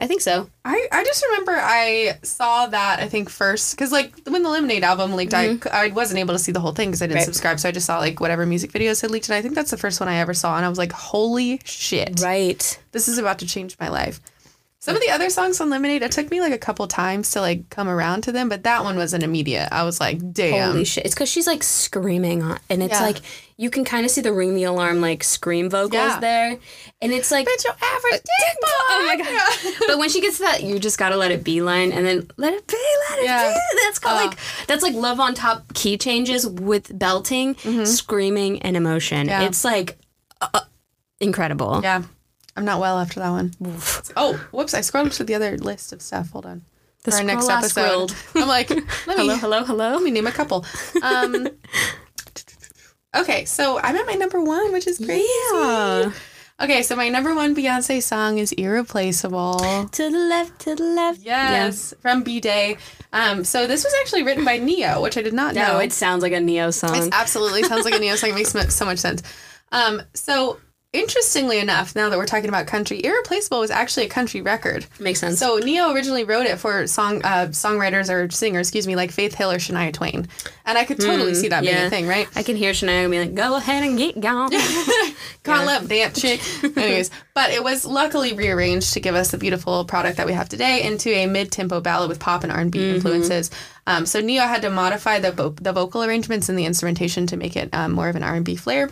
I 0.00 0.06
think 0.06 0.20
so. 0.20 0.48
I, 0.64 0.86
I 0.92 1.02
just 1.04 1.24
remember 1.30 1.52
I 1.56 2.18
saw 2.22 2.66
that 2.68 3.00
I 3.00 3.08
think 3.08 3.28
first 3.30 3.74
because 3.74 3.90
like 3.90 4.12
when 4.28 4.42
the 4.42 4.48
Lemonade 4.48 4.84
album 4.84 5.14
leaked 5.14 5.34
I, 5.34 5.48
mm-hmm. 5.48 5.68
I 5.72 5.88
wasn't 5.88 6.20
able 6.20 6.34
to 6.34 6.38
see 6.38 6.52
the 6.52 6.60
whole 6.60 6.72
thing 6.72 6.88
because 6.90 7.02
I 7.02 7.06
didn't 7.06 7.16
Right. 7.18 7.24
subscribe 7.24 7.58
so 7.58 7.68
I 7.68 7.72
just 7.72 7.86
saw 7.86 7.98
like 7.98 8.20
whatever 8.20 8.46
music 8.46 8.70
videos 8.72 9.02
had 9.02 9.10
leaked 9.10 9.28
and 9.28 9.34
I 9.36 9.42
think 9.42 9.54
that's 9.54 9.70
the 9.70 9.76
first 9.76 9.98
one 10.00 10.08
I 10.08 10.16
ever 10.18 10.34
saw 10.34 10.56
and 10.56 10.64
I 10.64 10.68
was 10.68 10.78
like 10.78 10.92
holy 10.92 11.60
shit 11.64 12.20
Right. 12.20 12.78
this 12.92 13.08
is 13.08 13.18
about 13.18 13.38
to 13.40 13.46
change 13.46 13.76
my 13.80 13.88
life 13.88 14.20
Some 14.88 14.96
of 14.96 15.02
the 15.02 15.10
other 15.10 15.28
songs 15.30 15.60
on 15.60 15.68
Lemonade, 15.70 16.02
it 16.02 16.12
took 16.12 16.30
me 16.30 16.40
like 16.40 16.52
a 16.52 16.58
couple 16.58 16.86
times 16.88 17.30
to 17.32 17.40
like 17.40 17.68
come 17.70 17.88
around 17.88 18.22
to 18.22 18.32
them, 18.32 18.48
but 18.48 18.62
that 18.64 18.82
one 18.84 18.96
was 18.96 19.12
an 19.12 19.22
immediate. 19.22 19.68
I 19.70 19.82
was 19.84 20.00
like, 20.00 20.32
damn. 20.32 20.72
Holy 20.72 20.84
shit! 20.84 21.04
It's 21.04 21.14
because 21.14 21.28
she's 21.28 21.46
like 21.46 21.62
screaming, 21.62 22.42
on, 22.42 22.58
and 22.70 22.82
it's 22.82 22.94
Yeah. 22.94 23.02
like 23.02 23.18
you 23.58 23.70
can 23.70 23.84
kind 23.84 24.04
of 24.04 24.10
see 24.10 24.20
the 24.20 24.32
ring 24.32 24.54
the 24.54 24.64
alarm 24.64 25.00
like 25.00 25.22
scream 25.24 25.68
vocals 25.68 25.92
Yeah. 25.94 26.20
there, 26.20 26.58
and 27.02 27.12
it's 27.12 27.30
like 27.30 27.46
Bitch, 27.46 27.64
your 27.64 27.74
average 27.74 28.22
dick. 28.22 28.58
Oh 28.90 29.04
my 29.06 29.16
god! 29.16 29.74
but 29.86 29.98
when 29.98 30.08
she 30.08 30.20
gets 30.20 30.38
to 30.38 30.44
that, 30.44 30.62
you 30.62 30.78
just 30.78 30.96
gotta 30.98 31.16
let 31.16 31.30
it 31.30 31.44
be 31.44 31.60
line, 31.60 31.92
and 31.92 32.06
then 32.06 32.26
let 32.38 32.54
it 32.54 32.66
be, 32.66 32.76
let 33.10 33.18
it 33.18 33.24
Yeah. 33.26 33.52
be. 33.52 33.60
That's 33.84 33.98
called 33.98 34.18
Uh. 34.22 34.26
like 34.28 34.38
that's 34.66 34.82
like 34.82 34.94
love 34.94 35.20
on 35.20 35.34
top 35.34 35.74
key 35.74 35.98
changes 35.98 36.46
with 36.46 36.98
belting, 36.98 37.56
screaming, 37.84 38.62
and 38.62 38.76
emotion. 38.76 39.26
Mm-hmm. 39.26 39.42
Yeah. 39.42 39.46
It's 39.48 39.64
like 39.64 39.98
uh, 40.40 40.60
incredible. 41.20 41.80
Yeah. 41.82 42.02
I'm 42.58 42.64
not 42.64 42.80
well 42.80 42.98
after 42.98 43.20
that 43.20 43.30
one. 43.30 43.52
Oh, 44.16 44.34
whoops. 44.50 44.74
I 44.74 44.80
scrolled 44.82 45.12
to 45.12 45.24
the 45.24 45.34
other 45.34 45.56
list 45.56 45.92
of 45.92 46.02
stuff. 46.02 46.30
Hold 46.32 46.44
on. 46.46 46.62
The 47.04 47.12
For 47.12 47.16
our 47.18 47.22
next 47.24 47.48
episode. 47.48 48.12
I'm 48.34 48.48
like, 48.48 48.68
let 49.06 49.16
Hello, 49.18 49.34
me, 49.34 49.38
hello, 49.38 49.64
hello. 49.64 49.92
let 49.92 50.02
me 50.02 50.10
name 50.10 50.26
a 50.26 50.32
couple. 50.32 50.66
Um, 51.02 51.48
okay, 53.16 53.44
so 53.44 53.78
I'm 53.78 53.96
at 53.96 54.06
my 54.06 54.14
number 54.14 54.42
one, 54.42 54.72
which 54.72 54.86
is 54.86 54.98
crazy. 54.98 55.24
Yeah. 55.52 56.10
Okay, 56.60 56.82
so 56.82 56.96
my 56.96 57.08
number 57.08 57.36
one 57.36 57.54
Beyonce 57.54 58.02
song 58.02 58.38
is 58.38 58.50
Irreplaceable. 58.52 59.88
To 59.92 60.10
the 60.10 60.18
left, 60.18 60.58
to 60.62 60.74
the 60.74 60.82
left. 60.82 61.20
Yes, 61.20 61.94
from 62.00 62.24
B'Day. 62.24 62.78
Um, 63.12 63.44
so 63.44 63.68
this 63.68 63.84
was 63.84 63.94
actually 64.00 64.24
written 64.24 64.44
by 64.44 64.58
Ne-Yo, 64.58 65.00
which 65.00 65.16
I 65.16 65.22
did 65.22 65.34
not 65.34 65.54
Yeah. 65.54 65.68
know. 65.68 65.72
No, 65.74 65.78
it 65.78 65.92
sounds 65.92 66.20
like 66.22 66.32
a 66.32 66.40
Ne-Yo 66.40 66.72
song. 66.72 66.96
It 66.96 67.10
absolutely 67.12 67.62
sounds 67.62 67.84
like 67.84 67.94
a 67.94 68.00
Ne-Yo 68.00 68.16
song. 68.16 68.30
It 68.30 68.34
makes 68.34 68.50
so- 68.50 68.62
so 68.62 68.84
much 68.84 68.98
sense. 68.98 69.22
Um, 69.70 70.02
so 70.14 70.58
interestingly 70.92 71.58
enough, 71.58 71.94
now 71.94 72.08
that 72.08 72.16
we're 72.18 72.26
talking 72.26 72.48
about 72.48 72.66
country, 72.66 73.04
Irreplaceable 73.04 73.60
was 73.60 73.70
actually 73.70 74.06
a 74.06 74.08
country 74.08 74.40
record. 74.40 74.86
Makes 74.98 75.20
sense. 75.20 75.38
So 75.38 75.58
Ne-Yo 75.58 75.92
originally 75.92 76.24
wrote 76.24 76.46
it 76.46 76.58
for 76.58 76.86
song 76.86 77.20
uh, 77.24 77.48
songwriters 77.50 78.10
or 78.12 78.30
singers, 78.30 78.68
excuse 78.68 78.86
me, 78.86 78.96
like 78.96 79.10
Faith 79.10 79.34
Hill 79.34 79.50
or 79.50 79.56
Shania 79.56 79.92
Twain, 79.92 80.26
and 80.64 80.78
I 80.78 80.84
could 80.84 80.98
totally 81.00 81.34
see 81.34 81.48
that 81.48 81.62
being 81.62 81.76
a 81.76 81.90
thing, 81.90 82.06
right? 82.06 82.26
I 82.34 82.42
can 82.42 82.56
hear 82.56 82.72
Shania 82.72 83.10
be 83.10 83.18
like, 83.18 83.34
"Go 83.34 83.56
ahead 83.56 83.84
and 83.84 83.98
get 83.98 84.18
gone." 84.20 84.50
call 85.44 85.68
up 85.68 85.82
that 85.84 86.14
chick. 86.14 86.40
Anyways, 86.76 87.10
but 87.34 87.50
it 87.50 87.62
was 87.62 87.84
luckily 87.84 88.32
rearranged 88.32 88.92
to 88.94 89.00
give 89.00 89.14
us 89.14 89.30
the 89.30 89.38
beautiful 89.38 89.84
product 89.84 90.16
that 90.16 90.26
we 90.26 90.32
have 90.32 90.48
today 90.48 90.82
into 90.82 91.10
a 91.10 91.26
mid-tempo 91.26 91.80
ballad 91.80 92.08
with 92.08 92.18
pop 92.20 92.42
and 92.44 92.52
R&B 92.52 92.78
Mm-hmm. 92.78 92.94
influences. 92.96 93.50
Um, 93.86 94.04
so 94.06 94.20
Ne-Yo 94.20 94.42
had 94.42 94.62
to 94.62 94.70
modify 94.70 95.18
the 95.20 95.32
vo- 95.32 95.50
the 95.50 95.72
vocal 95.72 96.02
arrangements 96.04 96.48
and 96.48 96.58
the 96.58 96.64
instrumentation 96.66 97.26
to 97.28 97.36
make 97.36 97.56
it 97.56 97.68
um, 97.74 97.92
more 97.92 98.08
of 98.08 98.16
an 98.16 98.22
R&B 98.22 98.56
flair. 98.56 98.90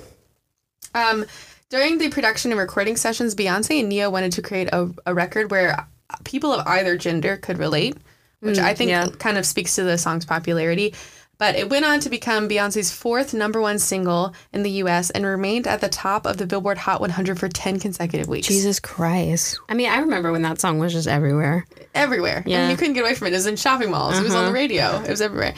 Um, 0.94 1.26
during 1.70 1.98
the 1.98 2.08
production 2.08 2.50
and 2.52 2.60
recording 2.60 2.96
sessions, 2.96 3.34
Beyonce 3.34 3.80
and 3.80 3.88
Ne-Yo 3.88 4.10
wanted 4.10 4.32
to 4.32 4.42
create 4.42 4.68
a, 4.72 4.90
a 5.06 5.14
record 5.14 5.50
where 5.50 5.86
people 6.24 6.52
of 6.52 6.66
either 6.66 6.96
gender 6.96 7.36
could 7.36 7.58
relate, 7.58 7.96
which 8.40 8.58
I 8.58 8.74
think 8.74 8.90
Mm, 8.90 9.06
yeah. 9.10 9.16
kind 9.18 9.38
of 9.38 9.44
speaks 9.46 9.74
to 9.76 9.82
the 9.82 9.98
song's 9.98 10.24
popularity. 10.24 10.94
But 11.38 11.54
it 11.54 11.68
went 11.68 11.84
on 11.84 12.00
to 12.00 12.08
become 12.08 12.48
Beyonce's 12.48 12.90
fourth 12.90 13.34
number 13.34 13.60
one 13.60 13.78
single 13.78 14.34
in 14.54 14.62
the 14.62 14.70
US 14.82 15.10
and 15.10 15.26
remained 15.26 15.66
at 15.66 15.82
the 15.82 15.88
top 15.88 16.24
of 16.24 16.38
the 16.38 16.46
Billboard 16.46 16.78
Hot 16.78 16.98
100 17.02 17.38
for 17.38 17.46
10 17.48 17.78
consecutive 17.78 18.26
weeks. 18.26 18.46
Jesus 18.46 18.80
Christ. 18.80 19.58
I 19.68 19.74
mean, 19.74 19.90
I 19.90 19.98
remember 19.98 20.32
when 20.32 20.40
that 20.42 20.60
song 20.60 20.78
was 20.78 20.94
just 20.94 21.06
everywhere. 21.06 21.66
Everywhere. 21.94 22.42
Yeah. 22.46 22.62
And 22.62 22.70
you 22.70 22.76
couldn't 22.78 22.94
get 22.94 23.02
away 23.02 23.14
from 23.14 23.26
it. 23.26 23.32
It 23.32 23.36
was 23.36 23.46
in 23.46 23.56
shopping 23.56 23.90
malls, 23.90 24.18
it 24.18 24.22
was 24.22 24.34
on 24.34 24.46
the 24.46 24.52
radio, 24.52 25.02
it 25.02 25.10
was 25.10 25.20
everywhere. 25.20 25.52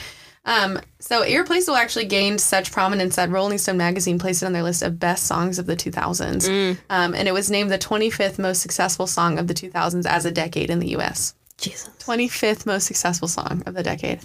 Um, 0.48 0.80
so 0.98 1.22
Irreplaceable 1.22 1.76
actually 1.76 2.06
gained 2.06 2.40
such 2.40 2.72
prominence 2.72 3.16
that 3.16 3.28
Rolling 3.28 3.58
Stone 3.58 3.76
magazine 3.76 4.18
placed 4.18 4.42
it 4.42 4.46
on 4.46 4.54
their 4.54 4.62
list 4.62 4.82
of 4.82 4.98
best 4.98 5.26
songs 5.26 5.58
of 5.58 5.66
the 5.66 5.76
2000s. 5.76 6.78
Um, 6.88 7.14
and 7.14 7.28
it 7.28 7.34
was 7.34 7.50
named 7.50 7.70
the 7.70 7.78
25th 7.78 8.38
most 8.38 8.62
successful 8.62 9.06
song 9.06 9.38
of 9.38 9.46
the 9.46 9.52
2000s 9.52 10.06
as 10.06 10.24
a 10.24 10.30
decade 10.30 10.70
in 10.70 10.78
the 10.78 10.96
US. 10.96 11.34
Jesus. 11.58 11.90
25th 11.98 12.64
most 12.64 12.86
successful 12.86 13.28
song 13.28 13.62
of 13.66 13.74
the 13.74 13.82
decade. 13.82 14.20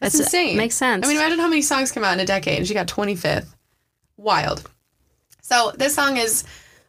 That's, 0.00 0.14
That's- 0.14 0.34
insane. 0.34 0.56
makes 0.56 0.74
sense. 0.74 1.06
I 1.06 1.08
mean, 1.08 1.18
imagine 1.18 1.38
how 1.38 1.48
many 1.48 1.62
songs 1.62 1.92
come 1.92 2.02
out 2.02 2.14
in 2.14 2.20
a 2.20 2.26
decade 2.26 2.58
and 2.58 2.66
she 2.66 2.74
got 2.74 2.88
25th. 2.88 3.54
Wild. 4.16 4.68
So 5.40 5.72
this 5.76 5.94
song 5.94 6.16
is, 6.16 6.42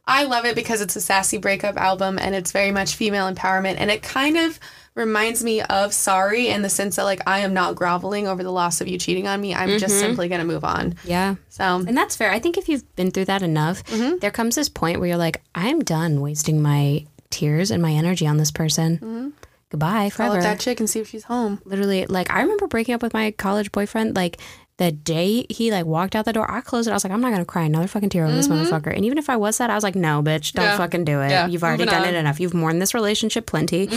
I 0.07 0.23
love 0.23 0.45
it 0.45 0.55
because 0.55 0.81
it's 0.81 0.95
a 0.95 1.01
sassy 1.01 1.37
breakup 1.37 1.77
album 1.77 2.17
and 2.19 2.33
it's 2.33 2.51
very 2.51 2.71
much 2.71 2.95
female 2.95 3.31
empowerment 3.31 3.75
and 3.77 3.91
it 3.91 4.01
kind 4.01 4.37
of 4.37 4.59
reminds 4.95 5.43
me 5.43 5.61
of 5.61 5.93
Sorry 5.93 6.49
in 6.49 6.61
the 6.63 6.69
sense 6.69 6.97
that 6.97 7.03
like 7.05 7.21
I 7.25 7.39
am 7.39 7.53
not 7.53 7.75
groveling 7.75 8.27
over 8.27 8.43
the 8.43 8.51
loss 8.51 8.81
of 8.81 8.87
you 8.87 8.97
cheating 8.97 9.27
on 9.27 9.39
me. 9.39 9.55
I'm 9.55 9.77
just 9.79 9.97
simply 9.99 10.27
gonna 10.27 10.43
move 10.45 10.63
on. 10.65 10.95
Yeah. 11.05 11.35
So 11.49 11.63
And 11.63 11.95
that's 11.95 12.15
fair. 12.15 12.31
I 12.31 12.39
think 12.39 12.57
if 12.57 12.67
you've 12.67 12.95
been 12.95 13.11
through 13.11 13.25
that 13.25 13.41
enough, 13.41 13.83
Mm-hmm. 13.85 14.17
there 14.17 14.31
comes 14.31 14.55
this 14.55 14.69
point 14.69 14.99
where 14.99 15.07
you're 15.07 15.17
like, 15.17 15.41
I'm 15.55 15.79
done 15.79 16.19
wasting 16.21 16.61
my 16.61 17.05
tears 17.29 17.71
and 17.71 17.81
my 17.81 17.91
energy 17.93 18.27
on 18.27 18.37
this 18.37 18.51
person. 18.51 19.33
Goodbye 19.69 20.09
call 20.09 20.27
forever. 20.27 20.37
up 20.37 20.43
that 20.43 20.59
chick 20.59 20.81
and 20.81 20.89
see 20.89 20.99
if 20.99 21.07
she's 21.09 21.23
home. 21.23 21.61
Literally, 21.63 22.05
like 22.05 22.29
I 22.29 22.41
remember 22.41 22.67
breaking 22.67 22.93
up 22.93 23.01
with 23.01 23.13
my 23.13 23.31
college 23.31 23.71
boyfriend. 23.71 24.15
Like 24.17 24.37
the 24.77 24.91
day 24.91 25.45
he 25.49 25.71
like 25.71 25.85
walked 25.85 26.15
out 26.15 26.25
the 26.25 26.33
door, 26.33 26.49
I 26.49 26.61
closed 26.61 26.87
it. 26.87 26.91
I 26.91 26.93
was 26.95 27.03
like, 27.03 27.13
I'm 27.13 27.21
not 27.21 27.31
gonna 27.31 27.45
cry 27.45 27.63
another 27.63 27.87
fucking 27.87 28.09
tear 28.09 28.25
over 28.25 28.33
this 28.35 28.47
motherfucker. 28.47 28.95
And 28.95 29.05
even 29.05 29.17
if 29.17 29.29
I 29.29 29.37
was 29.37 29.55
sad, 29.57 29.69
I 29.69 29.75
was 29.75 29.83
like, 29.83 29.95
No, 29.95 30.21
bitch, 30.23 30.53
don't 30.53 30.63
Mm-hmm. 30.65 30.71
Yeah. 30.71 30.77
fucking 30.77 31.05
do 31.05 31.21
it. 31.21 31.29
Yeah, 31.29 31.47
You've 31.47 31.63
already 31.63 31.83
moving 31.83 31.91
done 31.91 32.01
on. 32.01 32.07
Mm-hmm. 32.07 32.15
it 32.15 32.19
enough. 32.19 32.39
You've 32.39 32.53
mourned 32.53 32.81
this 32.81 32.93
relationship 32.93 33.45
plenty, 33.45 33.87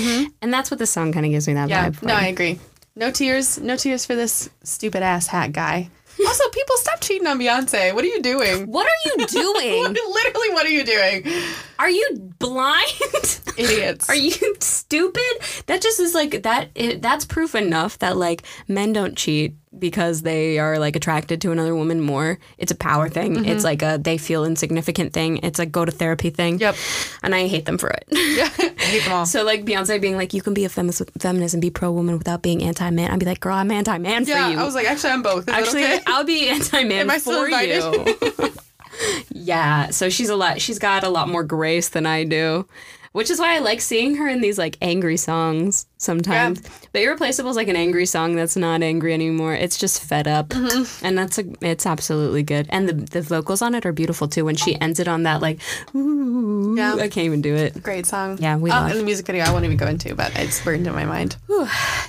and 0.42 0.52
that's 0.52 0.70
what 0.70 0.78
this 0.78 0.90
song 0.90 1.12
kind 1.12 1.24
of 1.24 1.32
gives 1.32 1.46
me 1.48 1.54
that 1.54 1.68
Yeah. 1.68 1.88
vibe. 1.88 1.96
For. 1.96 2.06
No, 2.06 2.14
I 2.14 2.26
agree. 2.26 2.58
No 2.96 3.10
tears. 3.10 3.58
No 3.58 3.76
tears 3.76 4.04
for 4.06 4.14
this 4.14 4.48
stupid 4.62 5.02
ass 5.02 5.26
hat 5.28 5.52
guy. 5.52 5.88
Also, 6.24 6.48
people 6.50 6.76
stop 6.76 7.00
cheating 7.00 7.26
on 7.26 7.40
Beyonce. 7.40 7.92
What 7.92 8.04
are 8.04 8.06
you 8.06 8.22
doing? 8.22 8.68
what 8.70 8.86
are 8.86 9.00
you 9.18 9.26
doing? 9.26 9.82
Literally, 9.82 10.50
what 10.50 10.64
are 10.64 10.68
you 10.70 10.84
doing? 10.84 11.24
Are 11.78 11.90
you 11.90 12.32
blind? 12.38 13.40
Idiots. 13.56 14.08
Are 14.08 14.16
you 14.16 14.32
stupid? 14.60 15.22
That 15.66 15.80
just 15.80 16.00
is 16.00 16.14
like 16.14 16.42
that. 16.42 16.70
It, 16.74 17.02
that's 17.02 17.24
proof 17.24 17.54
enough 17.54 17.98
that 18.00 18.16
like 18.16 18.42
men 18.68 18.92
don't 18.92 19.16
cheat 19.16 19.54
because 19.78 20.22
they 20.22 20.58
are 20.58 20.78
like 20.78 20.96
attracted 20.96 21.40
to 21.42 21.52
another 21.52 21.74
woman 21.74 22.00
more. 22.00 22.38
It's 22.58 22.72
a 22.72 22.76
power 22.76 23.08
thing. 23.08 23.34
Mm-hmm. 23.36 23.44
It's 23.46 23.64
like 23.64 23.82
a 23.82 23.98
they 24.02 24.18
feel 24.18 24.44
insignificant 24.44 25.12
thing. 25.12 25.38
It's 25.42 25.58
a 25.58 25.66
go 25.66 25.84
to 25.84 25.92
therapy 25.92 26.30
thing. 26.30 26.58
Yep. 26.58 26.76
And 27.22 27.34
I 27.34 27.46
hate 27.46 27.66
them 27.66 27.78
for 27.78 27.90
it. 27.90 28.04
Yeah, 28.10 28.48
I 28.58 28.74
hate 28.78 29.04
them 29.04 29.12
all. 29.12 29.26
so 29.26 29.44
like 29.44 29.64
Beyonce 29.64 30.00
being 30.00 30.16
like, 30.16 30.32
you 30.34 30.42
can 30.42 30.54
be 30.54 30.64
a 30.64 30.68
feminist, 30.68 31.02
feminist 31.18 31.54
and 31.54 31.60
be 31.60 31.70
pro 31.70 31.90
woman 31.92 32.18
without 32.18 32.42
being 32.42 32.62
anti 32.62 32.90
man. 32.90 33.10
I'd 33.10 33.20
be 33.20 33.26
like, 33.26 33.40
girl, 33.40 33.56
I'm 33.56 33.70
anti 33.70 33.98
man 33.98 34.24
Yeah, 34.24 34.46
for 34.46 34.52
you. 34.52 34.58
I 34.58 34.64
was 34.64 34.74
like, 34.74 34.86
actually, 34.90 35.10
I'm 35.10 35.22
both. 35.22 35.48
Is 35.48 35.54
Actually, 35.54 35.84
okay? 35.84 36.00
I'll 36.06 36.24
be 36.24 36.48
anti 36.48 36.84
man 36.84 37.00
Am 37.00 37.10
I 37.10 37.18
still 37.18 37.44
for 37.44 37.48
you. 37.48 38.54
Yeah, 39.30 39.90
so 39.90 40.08
she's 40.08 40.28
a 40.28 40.36
lot. 40.36 40.60
She's 40.60 40.78
got 40.78 41.04
a 41.04 41.08
lot 41.08 41.28
more 41.28 41.44
grace 41.44 41.88
than 41.88 42.06
I 42.06 42.24
do, 42.24 42.66
which 43.12 43.30
is 43.30 43.38
why 43.38 43.56
I 43.56 43.58
like 43.58 43.80
seeing 43.80 44.16
her 44.16 44.28
in 44.28 44.40
these 44.40 44.58
like 44.58 44.76
angry 44.80 45.16
songs 45.16 45.86
sometimes. 45.96 46.60
But 46.92 47.02
Irreplaceable 47.02 47.50
is 47.50 47.56
like 47.56 47.68
an 47.68 47.76
angry 47.76 48.06
song 48.06 48.36
that's 48.36 48.56
not 48.56 48.82
angry 48.82 49.12
anymore. 49.14 49.54
It's 49.54 49.78
just 49.78 50.02
fed 50.02 50.28
up, 50.28 50.48
Mm-hmm. 50.48 51.04
and 51.06 51.18
that's 51.18 51.38
a, 51.38 51.44
it's 51.60 51.86
absolutely 51.86 52.42
good. 52.42 52.66
And 52.70 52.88
the 52.88 52.92
the 52.94 53.22
vocals 53.22 53.62
on 53.62 53.74
it 53.74 53.84
are 53.86 53.92
beautiful 53.92 54.28
too. 54.28 54.44
When 54.44 54.56
she 54.56 54.80
ends 54.80 55.00
it 55.00 55.08
on 55.08 55.22
that 55.24 55.40
like, 55.42 55.60
ooh, 55.94 56.74
Yeah. 56.76 56.94
I 56.94 57.08
can't 57.08 57.26
even 57.26 57.42
do 57.42 57.54
it. 57.54 57.82
Great 57.82 58.06
song. 58.06 58.38
Yeah, 58.40 58.56
we 58.56 58.70
Oh, 58.70 58.74
love. 58.74 58.90
And 58.90 59.00
the 59.00 59.04
music 59.04 59.26
video, 59.26 59.44
I 59.44 59.52
won't 59.52 59.64
even 59.64 59.76
go 59.76 59.86
into, 59.86 60.14
but 60.14 60.32
it's 60.38 60.62
burned 60.64 60.86
in 60.86 60.92
my 60.94 61.04
mind. 61.04 61.36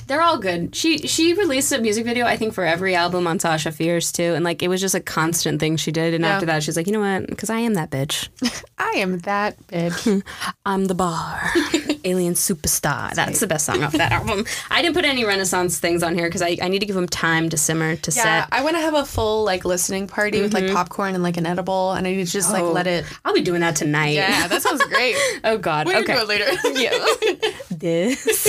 They're 0.08 0.22
all 0.22 0.38
good. 0.40 0.76
She 0.76 1.00
she 1.08 1.34
released 1.34 1.72
a 1.72 1.80
music 1.80 2.06
video 2.06 2.26
I 2.26 2.38
think 2.38 2.54
for 2.54 2.64
every 2.66 2.96
album 2.96 3.28
on 3.28 3.40
Sasha 3.40 3.72
Fierce 3.72 4.12
too, 4.12 4.34
and 4.36 4.44
like 4.44 4.62
it 4.64 4.68
was 4.68 4.82
just 4.82 4.96
a 4.96 5.00
constant 5.00 5.60
thing 5.60 5.78
she 5.78 5.92
did. 5.92 6.14
And 6.14 6.24
Yeah. 6.24 6.34
after 6.34 6.46
that, 6.48 6.64
she's 6.64 6.76
like, 6.78 6.88
you 6.88 6.94
know 6.94 7.00
what? 7.02 7.28
Because 7.28 7.50
I 7.50 7.60
am 7.60 7.74
that 7.76 7.90
bitch. 7.92 8.30
I 8.78 8.94
am 8.98 9.20
that 9.20 9.56
bitch. 9.68 10.24
I'm 10.66 10.86
the 10.86 10.96
bar. 10.96 11.42
Alien 12.06 12.34
Superstar. 12.34 13.14
That's 13.14 13.40
the 13.40 13.48
best 13.48 13.66
song 13.66 13.84
off 13.84 13.94
that 13.94 14.12
album. 14.14 14.46
I 14.70 14.82
didn't 14.82 14.96
put 14.96 15.06
any 15.06 15.26
Renaissance 15.26 15.80
things 15.80 16.04
on 16.04 16.16
here 16.16 16.28
because 16.28 16.42
I, 16.42 16.58
I 16.62 16.68
need 16.68 16.80
to 16.80 16.86
give 16.86 16.96
them 16.96 17.08
time 17.08 17.50
to 17.50 17.58
simmer, 17.58 17.96
to 17.96 18.12
yeah, 18.12 18.24
set. 18.24 18.44
Mm-hmm. 18.46 18.54
I 18.54 18.64
want 18.64 18.76
to 18.78 18.82
have 18.82 18.94
a 18.94 19.06
full 19.06 19.44
like 19.44 19.66
listening 19.66 20.08
party 20.08 20.42
with 20.42 20.54
like 20.54 20.72
popcorn 20.72 21.14
and 21.16 21.24
like 21.24 21.38
an 21.38 21.46
edible, 21.46 21.94
and 21.94 22.06
I 22.08 22.12
need 22.12 22.26
to 22.26 22.32
just 22.32 22.52
like 22.52 22.64
Oh. 22.64 22.72
let 22.72 22.88
it. 22.88 23.06
I'll 23.26 23.34
be 23.34 23.42
doing 23.42 23.62
that 23.62 23.76
tonight. 23.76 24.16
Yeah, 24.16 24.48
that 24.48 24.62
sounds 24.62 24.84
great. 24.86 25.16
Oh, 25.44 25.58
God. 25.58 25.88
We 25.88 25.94
can 25.94 26.04
okay. 26.04 26.14
do 26.16 26.22
it 26.22 26.28
later. 26.28 27.52
This. 27.70 28.48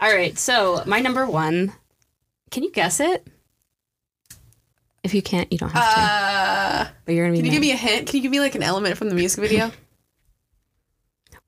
All 0.00 0.12
right. 0.12 0.36
So, 0.36 0.82
my 0.86 1.00
number 1.00 1.26
one. 1.26 1.72
Can 2.50 2.62
you 2.64 2.72
guess 2.72 3.00
it? 3.00 3.26
If 5.02 5.14
you 5.14 5.22
can't, 5.22 5.50
you 5.52 5.58
don't 5.58 5.70
have 5.70 5.94
to. 5.94 6.00
Uh, 6.00 6.88
But 7.04 7.14
you're 7.14 7.26
to 7.26 7.32
be 7.32 7.38
can 7.38 7.46
you 7.46 7.52
give 7.52 7.60
me 7.60 7.72
a 7.72 7.76
hint? 7.76 8.08
Can 8.08 8.16
you 8.16 8.22
give 8.22 8.30
me 8.32 8.40
like 8.40 8.54
an 8.54 8.62
element 8.62 8.98
from 8.98 9.08
the 9.08 9.14
music 9.14 9.40
video? 9.40 9.70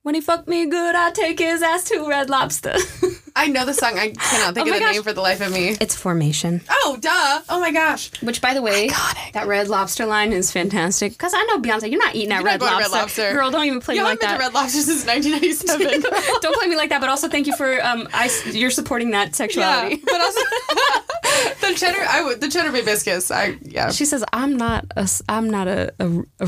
When 0.05 0.17
he 0.17 0.21
fucked 0.21 0.49
me 0.49 0.67
good, 0.67 0.97
I 0.97 1.13
take 1.13 1.39
his 1.39 1.63
ass 1.63 1.85
to 1.85 2.05
Red 2.09 2.29
Lobster. 2.29 2.75
I 3.37 3.47
know 3.47 3.65
the 3.65 3.73
song. 3.73 3.99
I 4.01 4.09
cannot 4.11 4.53
think 4.55 4.59
Oh 4.59 4.63
of 4.63 4.69
my 4.71 4.79
the 4.79 4.85
gosh. 4.85 4.95
name 4.95 5.03
for 5.05 5.13
the 5.13 5.21
life 5.21 5.41
of 5.41 5.53
me. 5.53 5.77
it's 5.81 5.95
Formation. 5.95 6.61
Oh, 6.69 6.99
duh. 7.01 7.41
Oh 7.49 7.61
my 7.61 7.71
gosh. 7.71 8.11
Which, 8.21 8.41
by 8.43 8.53
the 8.53 8.63
way, 8.63 8.89
Iconic. 8.89 9.33
that 9.35 9.47
Red 9.47 9.69
Lobster 9.69 10.05
line 10.05 10.33
is 10.33 10.51
fantastic. 10.51 11.13
Because 11.13 11.33
I 11.35 11.43
know 11.45 11.59
Beyonce, 11.61 11.89
you're 11.89 12.01
not 12.05 12.17
eating 12.17 12.31
that 12.31 12.43
Red, 12.43 12.59
going 12.59 12.73
to 12.73 12.79
Lobster. 12.79 12.93
Red 12.93 13.01
Lobster. 13.01 13.33
Girl, 13.33 13.51
don't 13.53 13.65
even 13.65 13.81
play 13.81 13.95
You 13.95 14.03
me 14.03 14.09
haven't 14.09 14.13
like 14.13 14.21
been 14.21 14.29
that. 14.31 14.37
to 14.39 14.43
Red 14.45 14.55
Lobster 14.55 14.81
since 14.81 15.07
1997. 15.07 16.41
don't 16.43 16.57
play 16.59 16.67
me 16.67 16.75
like 16.77 16.91
that. 16.91 17.01
But 17.01 17.09
also, 17.09 17.29
thank 17.29 17.47
you 17.47 17.57
for 17.57 17.81
um, 17.87 18.09
I, 18.13 18.29
you're 18.51 18.71
supporting 18.71 19.13
that 19.13 19.29
yeah, 19.29 19.33
sexuality. 19.35 20.03
but 20.05 20.21
also 20.21 20.41
the 21.61 21.75
cheddar. 21.77 22.05
I 22.09 22.23
would 22.25 22.41
the 22.41 22.49
cheddar 22.49 22.73
bay 22.73 22.85
biscuits. 22.85 23.31
I 23.31 23.57
yeah. 23.63 23.91
She 23.93 24.05
says, 24.05 24.25
"I'm 24.33 24.57
not 24.57 24.85
a, 24.97 25.01
s- 25.03 25.23
I'm 25.29 25.49
not 25.49 25.69
a, 25.69 25.95
a, 26.01 26.23
a 26.41 26.47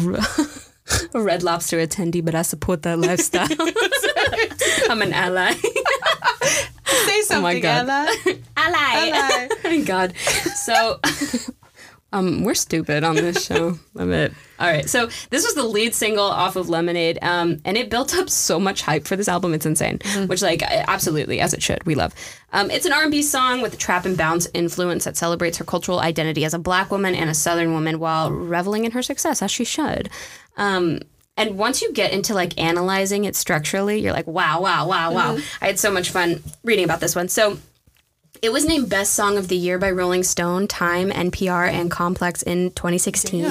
a 1.14 1.20
Red 1.20 1.42
Lobster 1.42 1.78
attendee, 1.78 2.24
but 2.24 2.34
I 2.34 2.42
support 2.42 2.82
that 2.82 2.98
lifestyle. 2.98 3.48
I'm 4.90 5.02
an 5.02 5.12
ally. 5.12 5.52
Say 6.86 7.22
something, 7.22 7.36
Oh 7.38 7.40
my 7.40 7.60
God. 7.60 7.88
Ella. 7.88 8.16
ally. 8.56 9.10
Ally. 9.10 9.48
Thank 9.62 9.86
God. 9.86 10.14
So, 10.16 11.00
um, 12.14 12.44
we're 12.44 12.54
stupid 12.54 13.02
on 13.02 13.16
this 13.16 13.44
show. 13.44 13.76
Love 13.94 14.10
it. 14.10 14.32
All 14.60 14.68
right. 14.68 14.88
So 14.88 15.08
this 15.30 15.44
was 15.44 15.54
the 15.54 15.64
lead 15.64 15.96
single 15.96 16.24
off 16.24 16.54
of 16.54 16.68
Lemonade, 16.68 17.18
um, 17.22 17.60
and 17.64 17.76
it 17.76 17.90
built 17.90 18.14
up 18.14 18.30
so 18.30 18.60
much 18.60 18.82
hype 18.82 19.08
for 19.08 19.16
this 19.16 19.26
album. 19.26 19.52
It's 19.52 19.66
insane. 19.66 19.98
Which, 20.26 20.40
like, 20.40 20.62
absolutely, 20.62 21.40
as 21.40 21.52
it 21.52 21.60
should. 21.60 21.84
We 21.84 21.96
love. 21.96 22.14
Um, 22.52 22.70
it's 22.70 22.86
an 22.86 22.92
R&B 22.92 23.22
song 23.22 23.62
with 23.62 23.74
a 23.74 23.76
trap 23.76 24.04
and 24.04 24.16
bounce 24.16 24.46
influence 24.54 25.02
that 25.04 25.16
celebrates 25.16 25.58
her 25.58 25.64
cultural 25.64 25.98
identity 25.98 26.44
as 26.44 26.54
a 26.54 26.58
black 26.58 26.92
woman 26.92 27.16
and 27.16 27.28
a 27.28 27.34
Southern 27.34 27.72
woman 27.72 27.98
while 27.98 28.30
reveling 28.30 28.84
in 28.84 28.92
her 28.92 29.02
success, 29.02 29.42
as 29.42 29.50
she 29.50 29.64
should. 29.64 30.08
Um, 30.56 31.00
and 31.36 31.58
once 31.58 31.82
you 31.82 31.92
get 31.92 32.12
into 32.12 32.32
like 32.32 32.56
analyzing 32.60 33.24
it 33.24 33.34
structurally, 33.34 33.98
you're 34.00 34.12
like, 34.12 34.28
wow, 34.28 34.60
wow, 34.60 34.86
wow, 34.86 35.12
wow. 35.12 35.38
I 35.60 35.66
had 35.66 35.80
so 35.80 35.90
much 35.90 36.10
fun 36.10 36.44
reading 36.62 36.84
about 36.84 37.00
this 37.00 37.16
one. 37.16 37.28
So 37.28 37.58
it 38.42 38.52
was 38.52 38.66
named 38.66 38.90
Best 38.90 39.14
Song 39.14 39.38
of 39.38 39.48
the 39.48 39.56
Year 39.56 39.78
by 39.78 39.90
Rolling 39.90 40.22
Stone, 40.22 40.68
Time, 40.68 41.10
NPR, 41.10 41.68
and 41.70 41.90
Complex 41.90 42.42
in 42.42 42.70
2016. 42.72 43.44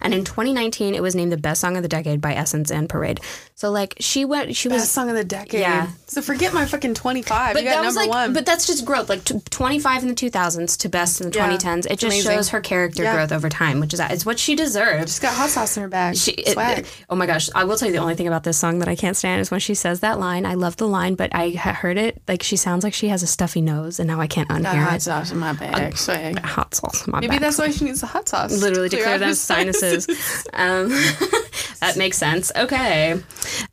And 0.00 0.14
in 0.14 0.24
2019, 0.24 0.94
it 0.94 1.02
was 1.02 1.14
named 1.14 1.32
the 1.32 1.36
Best 1.36 1.60
Song 1.60 1.76
of 1.76 1.82
the 1.82 1.88
Decade 1.88 2.20
by 2.20 2.34
Essence 2.34 2.70
and 2.70 2.88
Parade. 2.88 3.20
So 3.62 3.70
like 3.70 3.94
she 4.00 4.24
went, 4.24 4.56
she 4.56 4.66
was 4.66 4.82
Best 4.82 4.90
song 4.92 5.08
of 5.08 5.14
the 5.14 5.22
decade. 5.22 5.60
Yeah. 5.60 5.86
So 6.06 6.20
forget 6.20 6.52
my 6.52 6.66
fucking 6.66 6.94
25. 6.94 7.54
but 7.54 7.62
you 7.62 7.70
got 7.70 7.76
that 7.76 7.84
was 7.86 7.94
like, 7.94 8.08
one. 8.10 8.32
but 8.32 8.44
that's 8.44 8.66
just 8.66 8.84
growth. 8.84 9.08
Like 9.08 9.22
t- 9.22 9.38
25 9.50 10.02
in 10.02 10.08
the 10.08 10.14
2000s 10.16 10.76
to 10.78 10.88
best 10.88 11.20
in 11.20 11.30
the 11.30 11.38
Yeah, 11.38 11.48
2010s. 11.48 11.86
It 11.86 11.90
just 12.00 12.02
amazing. 12.16 12.32
shows 12.32 12.48
her 12.48 12.60
character 12.60 13.04
Yeah. 13.04 13.14
growth 13.14 13.30
over 13.30 13.48
time, 13.48 13.78
which 13.78 13.94
is 13.94 14.00
it's 14.00 14.26
what 14.26 14.40
she 14.40 14.56
deserves. 14.56 15.12
She's 15.12 15.20
got 15.20 15.32
hot 15.34 15.48
sauce 15.50 15.76
in 15.76 15.84
her 15.84 15.88
bag. 15.88 16.16
She, 16.16 16.32
it- 16.32 16.54
Swag. 16.54 16.86
oh 17.08 17.14
my 17.14 17.24
gosh! 17.26 17.50
I 17.54 17.62
will 17.62 17.76
tell 17.76 17.86
you 17.86 17.92
the 17.94 18.00
only 18.00 18.16
thing 18.16 18.26
about 18.26 18.42
this 18.42 18.58
song 18.58 18.80
that 18.80 18.88
I 18.88 18.96
can't 18.96 19.16
stand 19.16 19.40
is 19.40 19.52
when 19.52 19.60
she 19.60 19.74
says 19.76 20.00
that 20.00 20.18
line. 20.18 20.44
I 20.44 20.54
love 20.54 20.76
the 20.76 20.88
line, 20.88 21.14
but 21.14 21.32
I 21.32 21.50
heard 21.50 21.98
it 21.98 22.20
like 22.26 22.42
she 22.42 22.56
sounds 22.56 22.82
like 22.82 22.94
she 22.94 23.06
has 23.08 23.22
a 23.22 23.28
stuffy 23.28 23.60
nose, 23.60 24.00
and 24.00 24.08
now 24.08 24.20
I 24.20 24.26
can't 24.26 24.48
Got 24.48 24.62
unhear 24.62 24.82
hot 24.82 24.96
it. 24.96 25.02
sauce 25.02 25.30
in 25.30 25.38
my 25.38 25.52
bag. 25.52 25.96
Swag. 25.96 26.36
Hot 26.40 26.74
sauce. 26.74 27.06
in 27.06 27.12
My 27.12 27.20
bag. 27.20 27.30
Maybe 27.30 27.38
that's 27.38 27.58
why 27.58 27.70
she 27.70 27.84
needs 27.84 28.00
the 28.00 28.08
hot 28.08 28.28
sauce. 28.28 28.60
literally 28.60 28.88
to 28.88 28.96
clear 28.96 29.14
out 29.14 29.20
those 29.20 29.40
sinuses. 29.40 30.08
um, 30.52 30.88
that 31.80 31.94
makes 31.96 32.18
sense. 32.18 32.50
Okay. 32.56 33.20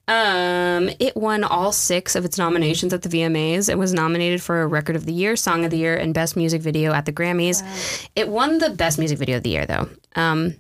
Um, 0.08 0.90
it 1.00 1.16
won 1.16 1.44
all 1.44 1.72
six 1.72 2.16
of 2.16 2.26
its 2.26 2.38
nominations 2.38 2.94
at 2.94 3.02
the 3.02 3.10
VMAs. 3.10 3.70
It 3.70 3.78
was 3.78 3.94
nominated 3.94 4.42
for 4.42 4.62
a 4.62 4.68
Record 4.68 4.96
of 4.96 5.06
the 5.06 5.14
Year, 5.14 5.36
Song 5.36 5.66
of 5.66 5.72
the 5.72 5.78
Year, 5.78 5.96
and 5.96 6.14
Best 6.14 6.36
Music 6.36 6.62
Video 6.62 6.94
at 6.94 7.06
the 7.06 7.14
Grammys. 7.14 8.08
It 8.16 8.30
won 8.30 8.58
the 8.58 8.70
Best 8.70 9.00
Music 9.00 9.18
Video 9.18 9.38
of 9.38 9.44
the 9.44 9.52
Year, 9.52 9.66
though. 9.66 9.90
Um, 10.16 10.56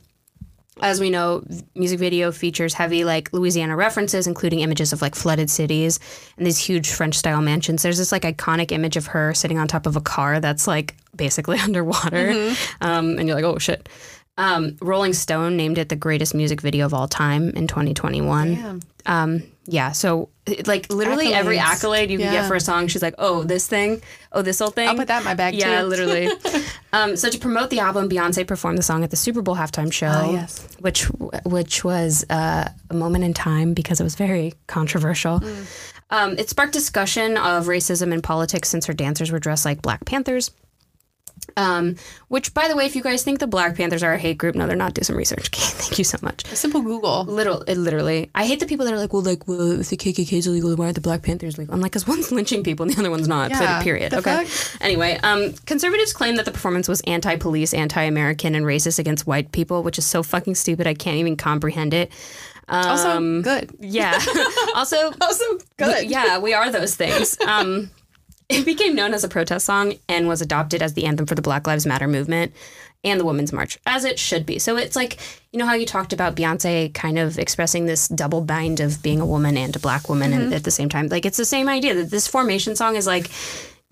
as 0.81 0.99
we 0.99 1.09
know, 1.09 1.43
music 1.75 1.99
video 1.99 2.31
features 2.31 2.73
heavy 2.73 3.03
like 3.03 3.31
Louisiana 3.33 3.75
references, 3.75 4.27
including 4.27 4.59
images 4.59 4.93
of 4.93 5.01
like 5.01 5.15
flooded 5.15 5.49
cities 5.49 5.99
and 6.37 6.45
these 6.45 6.57
huge 6.57 6.89
French 6.89 7.15
style 7.15 7.41
mansions. 7.41 7.83
There's 7.83 7.97
this 7.97 8.11
like 8.11 8.23
iconic 8.23 8.71
image 8.71 8.97
of 8.97 9.07
her 9.07 9.33
sitting 9.33 9.57
on 9.57 9.67
top 9.67 9.85
of 9.85 9.95
a 9.95 10.01
car 10.01 10.39
that's 10.39 10.67
like 10.67 10.95
basically 11.15 11.57
underwater, 11.63 12.53
um, 12.81 13.17
and 13.17 13.27
you're 13.27 13.35
like, 13.35 13.45
oh 13.45 13.57
shit. 13.57 13.89
Um, 14.39 14.77
Rolling 14.81 15.11
Stone 15.11 15.57
named 15.57 15.77
it 15.77 15.89
the 15.89 15.97
greatest 15.97 16.33
music 16.33 16.61
video 16.61 16.85
of 16.85 16.93
all 16.93 17.09
time 17.09 17.49
in 17.49 17.67
2021. 17.67 18.55
Damn. 18.55 18.79
Um, 19.05 19.43
yeah, 19.65 19.91
so 19.91 20.29
like 20.65 20.91
literally 20.91 21.33
every 21.33 21.59
accolade 21.59 22.09
you 22.09 22.17
can 22.17 22.31
get 22.31 22.47
for 22.47 22.55
a 22.55 22.59
song, 22.59 22.87
she's 22.87 23.01
like, 23.01 23.15
oh, 23.17 23.43
this 23.43 23.67
thing, 23.67 24.01
oh, 24.31 24.41
this 24.41 24.59
whole 24.59 24.69
thing. 24.69 24.87
I'll 24.87 24.95
put 24.95 25.09
that 25.09 25.19
in 25.19 25.25
my 25.25 25.33
bag 25.33 25.55
Yeah, 25.55 25.83
literally. 25.83 26.29
um, 26.93 27.17
so 27.17 27.29
to 27.29 27.37
promote 27.37 27.69
the 27.69 27.79
album, 27.79 28.09
Beyonce 28.09 28.47
performed 28.47 28.77
the 28.77 28.83
song 28.83 29.03
at 29.03 29.11
the 29.11 29.17
Super 29.17 29.41
Bowl 29.41 29.55
halftime 29.55 29.91
show, 29.91 30.07
Ah, 30.07 30.31
yes. 30.31 30.67
which 30.79 31.03
which 31.45 31.83
was 31.83 32.25
uh, 32.29 32.69
a 32.89 32.93
moment 32.93 33.25
in 33.25 33.33
time 33.33 33.73
because 33.73 33.99
it 33.99 34.03
was 34.03 34.15
very 34.15 34.53
controversial. 34.67 35.41
Mm. 35.41 35.89
Um, 36.11 36.35
it 36.37 36.49
sparked 36.49 36.73
discussion 36.73 37.37
of 37.37 37.65
racism 37.67 38.13
in 38.13 38.21
politics 38.21 38.69
since 38.69 38.85
her 38.85 38.93
dancers 38.93 39.31
were 39.31 39.39
dressed 39.39 39.65
like 39.65 39.81
Black 39.81 40.05
Panthers. 40.05 40.49
Um, 41.57 41.95
which, 42.27 42.53
by 42.53 42.67
the 42.67 42.75
way, 42.75 42.85
if 42.85 42.95
you 42.95 43.03
guys 43.03 43.23
think 43.23 43.39
the 43.39 43.47
Black 43.47 43.75
Panthers 43.75 44.03
are 44.03 44.13
a 44.13 44.17
hate 44.17 44.37
group, 44.37 44.55
no, 44.55 44.67
they're 44.67 44.75
not. 44.75 44.93
Do 44.93 45.03
some 45.03 45.15
research. 45.17 45.49
Okay, 45.59 45.65
thank 45.65 45.97
you 45.97 46.03
so 46.03 46.17
much. 46.21 46.43
A 46.51 46.55
simple 46.55 46.81
Google. 46.81 47.23
Little, 47.25 47.61
it 47.63 47.75
literally. 47.75 48.29
I 48.35 48.45
hate 48.45 48.59
the 48.59 48.65
people 48.65 48.85
that 48.85 48.93
are 48.93 48.97
like, 48.97 49.13
well, 49.13 49.21
like, 49.23 49.47
well, 49.47 49.79
if 49.79 49.89
the 49.89 49.97
KKK 49.97 50.33
is 50.33 50.47
illegal, 50.47 50.75
why 50.75 50.89
are 50.89 50.93
the 50.93 51.01
Black 51.01 51.23
Panthers 51.23 51.57
legal? 51.57 51.73
I'm 51.73 51.81
like, 51.81 51.91
because 51.91 52.07
one's 52.07 52.31
lynching 52.37 52.63
people 52.63 52.85
and 52.85 52.93
the 52.95 52.99
other 52.99 53.09
one's 53.11 53.27
not. 53.27 53.49
Yeah, 53.51 53.81
period. 53.81 54.13
okay. 54.13 54.45
fuck? 54.45 54.81
Anyway, 54.81 55.17
um, 55.23 55.53
conservatives 55.65 56.13
claim 56.13 56.35
that 56.35 56.45
the 56.45 56.51
performance 56.51 56.87
was 56.87 57.01
anti-police, 57.01 57.73
anti-American, 57.73 58.53
and 58.55 58.65
racist 58.65 58.99
against 58.99 59.25
white 59.27 59.51
people, 59.51 59.81
which 59.83 59.97
is 59.97 60.05
so 60.05 60.21
fucking 60.23 60.55
stupid. 60.55 60.85
I 60.87 60.93
can't 60.93 61.17
even 61.17 61.35
comprehend 61.35 61.93
it. 61.93 62.11
Also, 62.67 63.09
Um, 63.09 63.41
good. 63.41 63.71
Yeah. 63.79 64.19
also, 64.75 65.11
Also, 65.21 65.43
good. 65.77 66.09
yeah, 66.09 66.37
we 66.37 66.53
are 66.53 66.69
those 66.71 66.95
things. 66.95 67.39
Um, 67.41 67.89
it 68.49 68.65
became 68.65 68.95
known 68.95 69.13
as 69.13 69.23
a 69.23 69.29
protest 69.29 69.65
song 69.65 69.93
and 70.07 70.27
was 70.27 70.41
adopted 70.41 70.81
as 70.81 70.93
the 70.93 71.05
anthem 71.05 71.25
for 71.27 71.35
the 71.35 71.41
Black 71.41 71.67
Lives 71.67 71.85
Matter 71.85 72.07
movement 72.07 72.53
and 73.03 73.19
the 73.19 73.25
Women's 73.25 73.53
March, 73.53 73.77
as 73.85 74.03
it 74.03 74.19
should 74.19 74.45
be. 74.45 74.59
So 74.59 74.75
it's 74.75 74.95
like, 74.95 75.19
you 75.53 75.59
know 75.59 75.65
how 75.65 75.75
you 75.75 75.85
talked 75.85 76.11
about 76.11 76.35
Beyonce 76.35 76.93
kind 76.93 77.17
of 77.17 77.39
expressing 77.39 77.85
this 77.85 78.07
double 78.09 78.41
bind 78.41 78.79
of 78.81 79.01
being 79.01 79.21
a 79.21 79.25
woman 79.25 79.55
and 79.55 79.73
a 79.75 79.79
black 79.79 80.09
woman 80.09 80.33
and 80.33 80.45
mm-hmm. 80.45 80.53
at 80.53 80.63
the 80.63 80.71
same 80.71 80.89
time. 80.89 81.07
Like, 81.07 81.25
it's 81.25 81.37
the 81.37 81.45
same 81.45 81.69
idea 81.69 81.93
that 81.93 82.11
this 82.11 82.27
formation 82.27 82.75
song 82.75 82.95
is 82.95 83.07
like, 83.07 83.29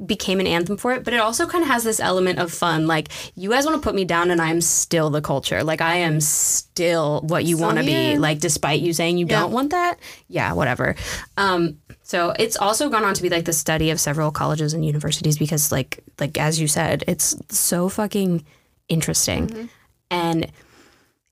became 0.05 0.39
an 0.39 0.45
anthem 0.47 0.77
for 0.77 0.93
it, 0.93 1.03
but 1.03 1.13
it 1.13 1.19
also 1.19 1.47
kind 1.47 1.63
of 1.63 1.69
has 1.69 1.83
this 1.83 1.99
element 1.99 2.37
of 2.37 2.51
fun. 2.51 2.85
Like, 2.85 3.09
you 3.35 3.49
guys 3.49 3.65
want 3.65 3.81
to 3.81 3.85
put 3.85 3.95
me 3.95 4.05
down, 4.05 4.29
and 4.29 4.39
I'm 4.39 4.61
still 4.61 5.09
the 5.09 5.21
culture. 5.21 5.63
Like, 5.63 5.81
I 5.81 5.95
am 5.97 6.21
still 6.21 7.21
what 7.21 7.45
you 7.45 7.57
want 7.57 7.79
to 7.79 7.83
be. 7.83 8.17
Like, 8.17 8.39
despite 8.39 8.79
you 8.81 8.93
saying 8.93 9.17
you 9.17 9.25
Yeah. 9.27 9.39
don't 9.39 9.51
want 9.51 9.71
that, 9.71 9.97
yeah, 10.27 10.53
whatever. 10.53 10.95
Um, 11.35 11.79
so 12.03 12.33
it's 12.37 12.55
also 12.57 12.89
gone 12.89 13.03
on 13.03 13.15
to 13.15 13.21
be 13.23 13.29
like 13.29 13.45
the 13.45 13.53
study 13.53 13.89
of 13.89 13.99
several 13.99 14.29
colleges 14.31 14.73
and 14.73 14.85
universities 14.85 15.37
because, 15.37 15.71
like, 15.71 16.03
like 16.19 16.37
as 16.37 16.59
you 16.61 16.67
said, 16.67 17.03
it's 17.07 17.35
so 17.49 17.89
fucking 17.89 18.45
interesting, 18.89 19.69
and 20.11 20.51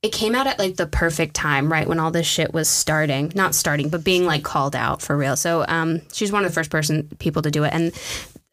it 0.01 0.11
came 0.11 0.35
out 0.35 0.45
at 0.47 0.59
like 0.59 0.75
the 0.75 0.85
perfect 0.85 1.35
time, 1.35 1.71
right 1.71 1.87
when 1.87 1.99
all 1.99 2.11
this 2.11 2.27
shit 2.27 2.53
was 2.53 2.67
starting, 2.67 3.31
not 3.35 3.55
starting, 3.55 3.89
but 3.89 4.03
being 4.03 4.25
like 4.25 4.43
called 4.43 4.75
out 4.75 5.01
for 5.01 5.15
real. 5.17 5.35
So 5.35 5.65
um, 5.67 6.01
she's 6.11 6.31
one 6.31 6.43
of 6.45 6.51
the 6.51 6.53
first 6.53 6.69
person 6.69 7.07
people 7.19 7.41
to 7.43 7.49
do 7.51 7.63
it, 7.63 7.73
and 7.73 7.91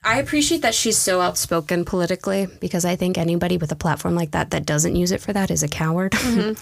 I 0.04 0.18
appreciate 0.18 0.62
that 0.62 0.74
she's 0.74 0.98
so 0.98 1.20
outspoken 1.20 1.84
politically 1.84 2.48
because 2.60 2.84
I 2.84 2.96
think 2.96 3.16
anybody 3.16 3.56
with 3.56 3.70
a 3.70 3.76
platform 3.76 4.14
like 4.14 4.32
that 4.32 4.50
that 4.50 4.66
doesn't 4.66 4.96
use 4.96 5.12
it 5.12 5.20
for 5.20 5.32
that 5.32 5.50
is 5.50 5.62
a 5.62 5.68
coward. 5.68 6.14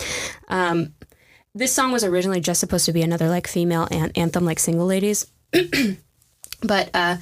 um, 0.48 0.94
this 1.54 1.72
song 1.72 1.90
was 1.90 2.04
originally 2.04 2.40
just 2.40 2.60
supposed 2.60 2.86
to 2.86 2.92
be 2.92 3.02
another 3.02 3.28
like 3.28 3.46
female 3.46 3.88
an- 3.90 4.12
anthem, 4.14 4.44
like 4.44 4.58
single 4.58 4.86
ladies. 4.86 5.26
but 6.62 6.90
uh, 6.92 7.16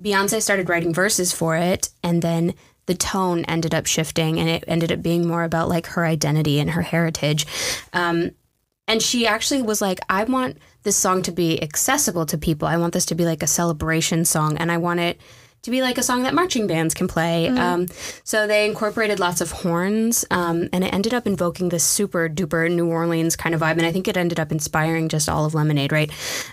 Beyonce 0.00 0.40
started 0.40 0.68
writing 0.68 0.94
verses 0.94 1.32
for 1.32 1.56
it, 1.56 1.90
and 2.02 2.22
then 2.22 2.54
the 2.86 2.94
tone 2.94 3.44
ended 3.46 3.74
up 3.74 3.86
shifting, 3.86 4.38
and 4.38 4.48
it 4.48 4.64
ended 4.68 4.92
up 4.92 5.02
being 5.02 5.26
more 5.26 5.42
about 5.42 5.68
like 5.68 5.86
her 5.88 6.06
identity 6.06 6.60
and 6.60 6.70
her 6.70 6.82
heritage. 6.82 7.46
Um, 7.92 8.30
and 8.86 9.02
she 9.02 9.26
actually 9.26 9.62
was 9.62 9.80
like, 9.80 10.00
I 10.08 10.24
want 10.24 10.58
this 10.82 10.96
song 10.96 11.22
to 11.22 11.32
be 11.32 11.62
accessible 11.62 12.26
to 12.26 12.38
people. 12.38 12.68
I 12.68 12.76
want 12.76 12.92
this 12.92 13.06
to 13.06 13.14
be 13.14 13.24
like 13.24 13.42
a 13.42 13.46
celebration 13.48 14.24
song, 14.24 14.56
and 14.56 14.70
I 14.70 14.78
want 14.78 15.00
it 15.00 15.20
to 15.64 15.70
be 15.70 15.82
like 15.82 15.98
a 15.98 16.02
song 16.02 16.22
that 16.22 16.34
marching 16.34 16.66
bands 16.66 16.94
can 16.94 17.08
play. 17.08 17.48
Um, 17.48 17.88
so 18.22 18.46
they 18.46 18.66
incorporated 18.66 19.18
lots 19.18 19.40
of 19.40 19.50
horns, 19.50 20.24
um, 20.30 20.68
and 20.72 20.84
it 20.84 20.92
ended 20.92 21.14
up 21.14 21.26
invoking 21.26 21.70
this 21.70 21.84
super 21.84 22.28
duper 22.28 22.70
New 22.70 22.86
Orleans 22.86 23.34
kind 23.34 23.54
of 23.54 23.62
vibe. 23.62 23.72
And 23.72 23.86
I 23.86 23.92
think 23.92 24.06
it 24.06 24.16
ended 24.16 24.38
up 24.38 24.52
inspiring 24.52 25.08
just 25.08 25.28
all 25.28 25.44
of 25.44 25.54
Lemonade, 25.54 25.90
right? 25.90 26.10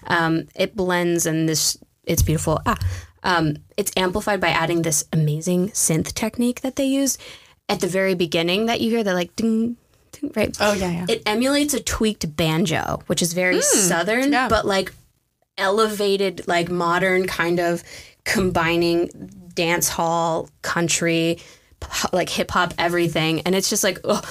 Um, 0.08 0.48
it 0.56 0.76
blends 0.76 1.26
and 1.26 1.48
this, 1.48 1.78
it's 2.06 2.22
beautiful. 2.22 2.62
Ah, 2.66 2.78
um, 3.24 3.58
it's 3.78 3.92
amplified 3.98 4.40
by 4.40 4.50
adding 4.50 4.82
this 4.82 5.06
amazing 5.12 5.70
synth 5.70 6.14
technique 6.14 6.62
that 6.62 6.76
they 6.78 6.86
use 6.86 7.18
at 7.68 7.82
the 7.82 7.88
very 7.88 8.16
beginning 8.16 8.66
that 8.68 8.82
you 8.82 8.90
hear. 8.90 9.04
They're 9.04 9.14
like 9.14 9.36
ding, 9.36 9.76
ding, 10.14 10.32
right? 10.36 10.56
Oh, 10.60 10.74
yeah, 10.74 10.92
yeah. 10.92 11.06
It 11.10 11.24
emulates 11.26 11.74
a 11.74 11.82
tweaked 11.82 12.36
banjo, 12.36 13.04
which 13.08 13.22
is 13.22 13.34
very 13.34 13.62
southern, 13.62 14.32
yeah. 14.32 14.48
but 14.48 14.66
like 14.66 14.94
elevated, 15.58 16.48
like 16.48 16.70
modern 16.70 17.28
kind 17.28 17.60
of 17.60 17.84
combining 18.23 19.10
dance 19.56 19.89
hall, 19.89 20.49
country, 20.61 21.39
like 22.14 22.30
hip 22.30 22.52
hop, 22.52 22.73
everything. 22.77 23.41
And 23.41 23.56
it's 23.56 23.69
just 23.69 23.84
like, 23.84 23.99
ugh, 24.03 24.26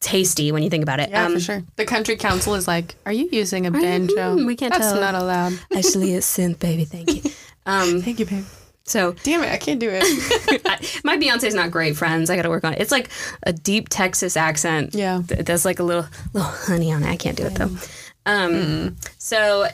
tasty 0.00 0.50
when 0.52 0.62
you 0.62 0.70
think 0.70 0.82
about 0.82 1.00
it. 1.00 1.10
Yeah, 1.10 1.26
Um, 1.26 1.34
for 1.34 1.40
sure. 1.40 1.62
The 1.76 1.84
country 1.84 2.16
council 2.16 2.54
is 2.54 2.66
like, 2.66 2.94
"Are 3.04 3.12
you 3.12 3.28
using 3.32 3.66
a 3.66 3.70
banjo? 3.70 4.34
We 4.46 4.56
can't 4.56 4.72
That's 4.72 4.92
tell." 4.92 5.00
not 5.00 5.14
allowed." 5.14 5.52
Actually, 5.76 6.14
it's 6.14 6.26
synth, 6.38 6.58
baby. 6.58 6.84
Thank 6.84 7.24
you. 7.24 7.30
Um, 7.66 8.00
Thank 8.00 8.18
you, 8.18 8.24
babe. 8.24 8.46
so 8.84 9.12
Damn 9.22 9.42
it, 9.44 9.52
I 9.52 9.58
can't 9.58 9.78
do 9.78 9.90
it. 9.92 10.02
I, 10.64 10.78
my 11.04 11.18
Beyonce's 11.18 11.54
not 11.54 11.70
great, 11.70 11.94
friends. 11.94 12.30
I 12.30 12.34
got 12.36 12.42
to 12.42 12.48
work 12.48 12.64
on 12.64 12.72
it. 12.72 12.80
It's 12.80 12.90
like 12.90 13.10
a 13.42 13.52
deep 13.52 13.90
Texas 13.90 14.34
accent. 14.34 14.94
Yeah. 14.94 15.20
Th- 15.28 15.44
There's 15.44 15.66
like 15.66 15.78
a 15.78 15.82
little 15.82 16.06
little 16.32 16.48
honey 16.50 16.90
on 16.90 17.02
it. 17.04 17.08
I 17.10 17.16
can't 17.16 17.36
do 17.36 17.44
it 17.44 17.54
though. 17.54 17.70
Um, 18.24 18.96
So 19.18 19.66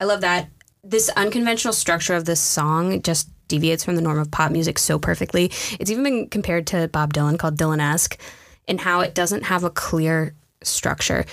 I 0.00 0.04
love 0.04 0.20
that. 0.20 0.48
This 0.84 1.08
unconventional 1.10 1.72
structure 1.72 2.14
of 2.14 2.26
this 2.26 2.40
song 2.40 3.00
just 3.02 3.30
deviates 3.48 3.84
from 3.84 3.96
the 3.96 4.02
norm 4.02 4.18
of 4.18 4.30
pop 4.30 4.52
music 4.52 4.78
so 4.78 4.98
perfectly. 4.98 5.46
It's 5.80 5.90
even 5.90 6.04
been 6.04 6.28
compared 6.28 6.66
to 6.68 6.88
Bob 6.88 7.14
Dylan, 7.14 7.38
called 7.38 7.56
Dylan-esque, 7.56 8.18
in 8.66 8.78
how 8.78 9.00
it 9.00 9.14
doesn't 9.14 9.44
have 9.44 9.64
a 9.64 9.70
clear 9.70 10.34
structure. 10.62 11.24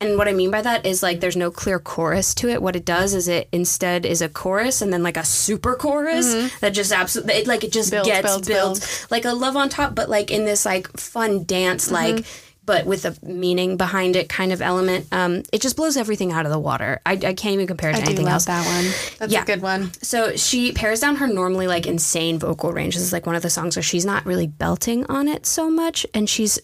And 0.00 0.18
what 0.18 0.28
I 0.28 0.32
mean 0.32 0.50
by 0.50 0.60
that 0.60 0.84
is 0.84 1.02
like 1.02 1.20
there's 1.20 1.36
no 1.36 1.50
clear 1.50 1.78
chorus 1.78 2.34
to 2.36 2.48
it. 2.48 2.60
What 2.60 2.76
it 2.76 2.84
does 2.84 3.14
is 3.14 3.28
it 3.28 3.48
instead 3.50 4.04
is 4.04 4.20
a 4.20 4.28
chorus 4.28 4.82
and 4.82 4.92
then 4.92 5.02
like 5.02 5.16
a 5.16 5.24
super 5.24 5.74
chorus 5.74 6.52
that 6.60 6.70
just 6.70 6.92
absolutely 6.92 7.34
it, 7.34 7.46
like 7.46 7.64
it 7.64 7.72
just 7.72 7.90
Builds, 7.90 8.06
gets 8.06 8.22
builds, 8.28 8.46
built 8.48 8.62
builds. 8.74 9.10
like 9.10 9.24
a 9.24 9.32
love 9.32 9.56
on 9.56 9.70
top, 9.70 9.94
but 9.94 10.10
like 10.10 10.30
in 10.30 10.44
this 10.44 10.66
like 10.66 10.94
fun 10.96 11.44
dance 11.44 11.90
like. 11.90 12.16
Mm-hmm. 12.16 12.42
But 12.66 12.84
with 12.84 13.04
a 13.04 13.16
meaning 13.22 13.76
behind 13.76 14.16
it, 14.16 14.28
kind 14.28 14.52
of 14.52 14.60
element, 14.60 15.06
um, 15.12 15.44
it 15.52 15.60
just 15.62 15.76
blows 15.76 15.96
everything 15.96 16.32
out 16.32 16.44
of 16.46 16.52
the 16.52 16.58
water. 16.58 17.00
I, 17.06 17.12
I 17.12 17.16
can't 17.32 17.46
even 17.54 17.66
compare 17.68 17.90
it 17.90 17.94
to 17.94 18.00
I 18.00 18.04
anything 18.04 18.24
love 18.24 18.32
else. 18.34 18.44
that 18.46 18.66
one. 18.66 18.92
That's 19.18 19.32
Yeah. 19.32 19.42
a 19.42 19.46
good 19.46 19.62
one. 19.62 19.92
So 20.02 20.34
she 20.36 20.72
pares 20.72 20.98
down 21.00 21.16
her 21.16 21.28
normally 21.28 21.68
like 21.68 21.86
insane 21.86 22.38
vocal 22.40 22.72
range. 22.72 22.94
This 22.94 23.04
is 23.04 23.12
like 23.12 23.24
one 23.24 23.36
of 23.36 23.42
the 23.42 23.50
songs 23.50 23.76
where 23.76 23.82
she's 23.84 24.04
not 24.04 24.26
really 24.26 24.48
belting 24.48 25.06
on 25.06 25.28
it 25.28 25.46
so 25.46 25.70
much, 25.70 26.04
and 26.12 26.28
she's 26.28 26.58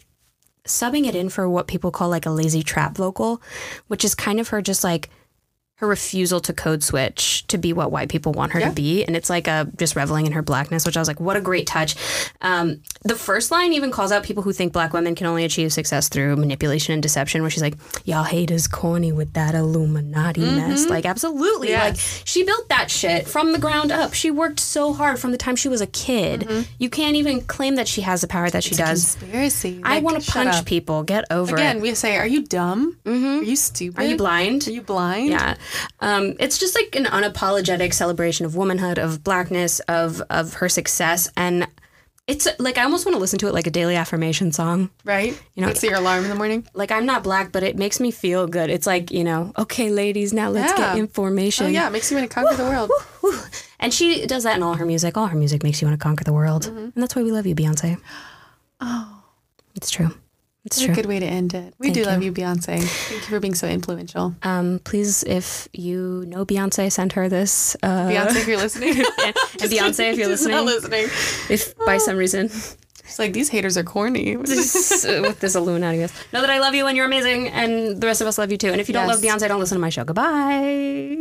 subbing 0.67 1.07
it 1.07 1.15
in 1.15 1.29
for 1.29 1.49
what 1.49 1.67
people 1.67 1.91
call 1.91 2.09
like 2.09 2.27
a 2.27 2.31
lazy 2.31 2.63
trap 2.63 2.97
vocal, 2.97 3.41
which 3.89 4.05
is 4.05 4.15
kind 4.15 4.39
of 4.41 4.49
her 4.49 4.61
just 4.63 4.85
like 4.85 5.09
her 5.83 5.89
refusal 5.89 6.39
to 6.41 6.53
code 6.53 6.83
switch 6.85 7.45
to 7.49 7.59
be 7.59 7.73
what 7.73 7.91
white 7.91 8.09
people 8.09 8.33
want 8.33 8.53
her 8.53 8.61
Yeah. 8.61 8.69
to 8.69 8.75
be, 8.75 9.05
and 9.05 9.17
it's 9.17 9.29
like 9.29 9.49
a 9.49 9.69
just 9.77 9.97
reveling 9.97 10.27
in 10.27 10.33
her 10.33 10.41
blackness, 10.43 10.87
which 10.87 10.97
I 10.97 11.01
was 11.01 11.09
like, 11.09 11.19
what 11.19 11.37
a 11.37 11.41
great 11.41 11.67
touch. 11.67 11.97
Um, 12.41 12.81
the 13.03 13.17
first 13.17 13.51
line 13.51 13.73
even 13.73 13.91
calls 13.91 14.13
out 14.13 14.23
people 14.23 14.45
who 14.45 14.53
think 14.53 14.73
black 14.73 14.93
women 14.93 15.17
can 15.17 15.27
only 15.27 15.45
achieve 15.45 15.73
success 15.73 16.09
through 16.09 16.37
manipulation 16.37 16.93
and 16.95 17.03
deception, 17.03 17.41
where 17.43 17.51
she's 17.51 17.63
like, 17.63 17.75
y'all 18.05 18.23
haters 18.23 18.69
corny 18.69 19.11
with 19.11 19.33
that 19.33 19.57
Illuminati 19.57 20.41
mess. 20.43 20.87
Like, 20.87 21.05
absolutely. 21.05 21.71
Yes. 21.71 21.91
Like, 22.21 22.23
she 22.27 22.45
built 22.45 22.69
that 22.69 22.89
shit 22.91 23.27
from 23.27 23.51
the 23.53 23.59
ground 23.59 23.91
up. 23.91 24.15
She 24.15 24.31
worked 24.31 24.61
so 24.61 24.93
hard 24.93 25.19
from 25.19 25.33
the 25.33 25.37
time 25.39 25.57
she 25.57 25.69
was 25.69 25.81
a 25.81 25.87
kid. 25.89 26.49
You 26.79 26.89
can't 26.91 27.17
even 27.17 27.41
claim 27.41 27.75
that 27.75 27.89
she 27.89 28.03
has 28.03 28.21
the 28.21 28.29
power 28.29 28.49
that 28.51 28.63
she 28.63 28.77
does. 28.77 29.17
Conspiracy. 29.17 29.81
I 29.83 29.99
want 29.99 30.23
to 30.23 30.31
punch 30.31 30.55
up. 30.55 30.65
people. 30.67 31.03
Get 31.03 31.25
over 31.31 31.57
Again, 31.57 31.67
it. 31.67 31.71
Again, 31.71 31.83
we 31.83 31.95
say, 31.97 32.17
are 32.19 32.27
you 32.27 32.45
dumb? 32.45 32.97
Mm-hmm. 33.05 33.41
Are 33.41 33.43
you 33.43 33.57
stupid? 33.57 33.99
Are 34.01 34.05
you 34.07 34.17
blind? 34.17 34.69
Are 34.69 34.71
you 34.71 34.83
blind? 34.83 35.31
Yeah. 35.31 35.57
Um, 36.01 36.35
it's 36.41 36.59
just 36.59 36.75
like 36.75 36.95
an 36.97 37.05
unapologetic 37.05 37.93
celebration 37.95 38.47
of 38.47 38.57
womanhood, 38.57 38.99
of 38.99 39.23
blackness, 39.25 39.81
of 39.81 40.21
of 40.31 40.55
her 40.55 40.69
success, 40.69 41.31
and 41.37 41.67
it's 42.29 42.47
like 42.61 42.79
I 42.79 42.85
almost 42.85 43.05
want 43.05 43.17
to 43.17 43.19
listen 43.21 43.39
to 43.41 43.49
it 43.49 43.53
like 43.53 43.67
a 43.67 43.71
daily 43.71 43.97
affirmation 43.97 44.53
song. 44.53 44.91
Right? 45.05 45.37
You 45.55 45.63
know, 45.63 45.67
That's 45.67 45.83
your 45.83 45.97
alarm 45.97 46.23
in 46.23 46.31
the 46.31 46.37
morning? 46.37 46.67
Like 46.73 46.93
I'm 46.93 47.05
not 47.05 47.25
black, 47.25 47.51
but 47.51 47.63
it 47.65 47.77
makes 47.77 47.99
me 47.99 48.11
feel 48.13 48.47
good. 48.47 48.71
It's 48.71 48.87
like 48.87 49.11
you 49.11 49.25
know, 49.25 49.53
okay, 49.59 49.91
ladies, 49.91 50.33
now 50.33 50.49
let's 50.51 50.73
Yeah. 50.79 50.91
get 50.95 50.99
information. 50.99 51.67
Oh, 51.67 51.69
yeah. 51.71 51.89
It 51.89 51.91
makes 51.91 52.11
you 52.11 52.17
want 52.17 52.31
to 52.31 52.35
conquer 52.35 52.55
the 52.57 52.65
world. 52.65 52.91
Whew. 53.21 53.39
And 53.81 53.93
she 53.93 54.25
does 54.27 54.45
that 54.45 54.57
in 54.57 54.63
all 54.63 54.75
her 54.75 54.87
music. 54.87 55.17
All 55.17 55.27
her 55.27 55.37
music 55.37 55.65
makes 55.65 55.83
you 55.83 55.89
want 55.89 55.99
to 55.99 56.03
conquer 56.03 56.23
the 56.23 56.33
world, 56.33 56.67
and 56.67 56.93
that's 56.95 57.17
why 57.17 57.23
we 57.23 57.33
love 57.33 57.47
you, 57.47 57.55
Beyonce. 57.55 57.99
Oh, 58.85 59.23
it's 59.77 59.91
true. 59.91 60.11
It's 60.65 60.81
true. 60.81 60.93
a 60.93 60.95
good 60.95 61.07
way 61.07 61.19
to 61.19 61.27
end 61.27 61.55
it. 61.55 61.75
We 61.79 61.89
Thank 61.89 61.95
do 61.95 62.01
you. 62.01 62.07
love 62.07 62.23
you, 62.23 62.33
Beyonce. 62.33 62.81
Thank 62.85 63.11
you 63.11 63.19
for 63.21 63.41
being 63.41 63.55
so 63.57 63.67
influential. 63.67 64.35
Um, 64.45 64.81
please, 64.85 65.25
if 65.25 65.67
you 65.73 66.25
know 66.29 66.47
Beyonce, 66.47 66.91
send 66.93 67.13
her 67.15 67.29
this. 67.29 67.77
Uh, 67.83 68.07
Beyonce, 68.09 68.37
if 68.37 68.47
you're 68.47 68.57
listening. 68.59 68.91
and 69.25 69.35
Beyonce, 69.71 70.13
if 70.13 70.19
you're 70.19 70.29
She's 70.37 70.47
not 70.47 70.65
listening, 70.65 71.03
listening. 71.03 71.55
if 71.55 71.77
by 71.85 71.99
some 71.99 72.17
reason 72.17 72.47
It's 72.47 73.19
like, 73.19 73.33
these 73.33 73.49
haters 73.49 73.77
are 73.77 73.83
corny. 73.83 74.37
this, 74.37 75.05
uh, 75.05 75.19
with 75.23 75.41
this 75.41 75.57
Illuminati 75.57 75.99
mess. 75.99 76.13
Know 76.33 76.41
that 76.43 76.51
I 76.51 76.61
love 76.61 76.75
you 76.77 76.87
and 76.87 76.97
you're 76.97 77.07
amazing, 77.07 77.49
and 77.49 78.01
the 78.01 78.07
rest 78.07 78.21
of 78.21 78.29
us 78.29 78.39
love 78.39 78.53
you 78.53 78.57
too. 78.57 78.69
And 78.71 78.81
if 78.81 78.89
you 78.89 78.93
don't 78.95 79.09
Yes. 79.09 79.17
love 79.17 79.25
Beyonce, 79.41 79.49
don't 79.49 79.59
listen 79.61 79.75
to 79.77 79.81
my 79.81 79.91
show. 79.91 80.05
Goodbye. 80.05 81.19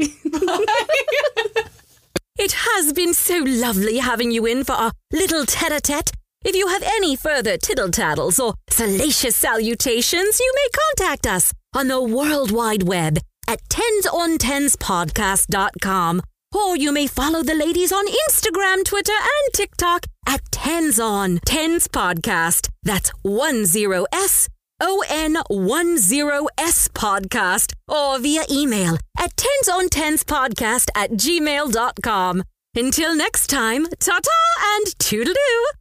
It 2.38 2.54
has 2.54 2.94
been 2.94 3.14
so 3.14 3.44
lovely 3.46 3.98
having 3.98 4.32
you 4.32 4.46
in 4.46 4.64
for 4.64 4.72
our 4.74 4.92
little 5.12 5.46
tete-a-tete. 5.46 6.12
If 6.44 6.56
you 6.56 6.68
have 6.70 6.82
any 6.84 7.16
further 7.16 7.56
tittle-tattles 7.58 8.40
or 8.40 8.56
salacious 8.70 9.36
salutations, 9.36 10.40
you 10.40 10.54
may 10.56 10.68
contact 10.84 11.28
us 11.28 11.54
on 11.76 11.88
the 11.88 12.02
World 12.02 12.50
Wide 12.52 12.82
Web 12.84 13.20
at 13.48 13.60
tensontenspodcast.com. 13.70 16.22
Or 16.54 16.76
you 16.76 16.92
may 16.92 17.08
follow 17.08 17.44
the 17.44 17.54
ladies 17.54 17.94
on 17.94 18.06
Instagram, 18.08 18.84
Twitter, 18.84 19.14
and 19.14 19.54
TikTok 19.54 20.06
at 20.28 20.42
Tens 20.52 21.00
on 21.00 21.40
Tens 21.46 21.88
Podcast. 21.88 22.68
That's 22.84 23.10
one 23.22 23.64
zero 23.66 24.06
S 24.12 24.50
O 24.82 25.02
N 25.08 25.38
one 25.48 25.98
zero 25.98 26.48
S 26.58 26.90
podcast 26.90 27.72
or 27.88 28.20
via 28.20 28.44
email 28.52 28.98
at 29.18 29.38
tens 29.38 29.70
on 29.70 29.88
tens 29.90 30.26
podcast 30.26 30.90
at 30.96 31.12
gmail.com. 31.12 32.44
Until 32.76 33.16
next 33.16 33.48
time, 33.48 33.88
ta 34.00 34.20
ta 34.20 34.76
and 34.76 34.88
toodaloo. 34.98 35.81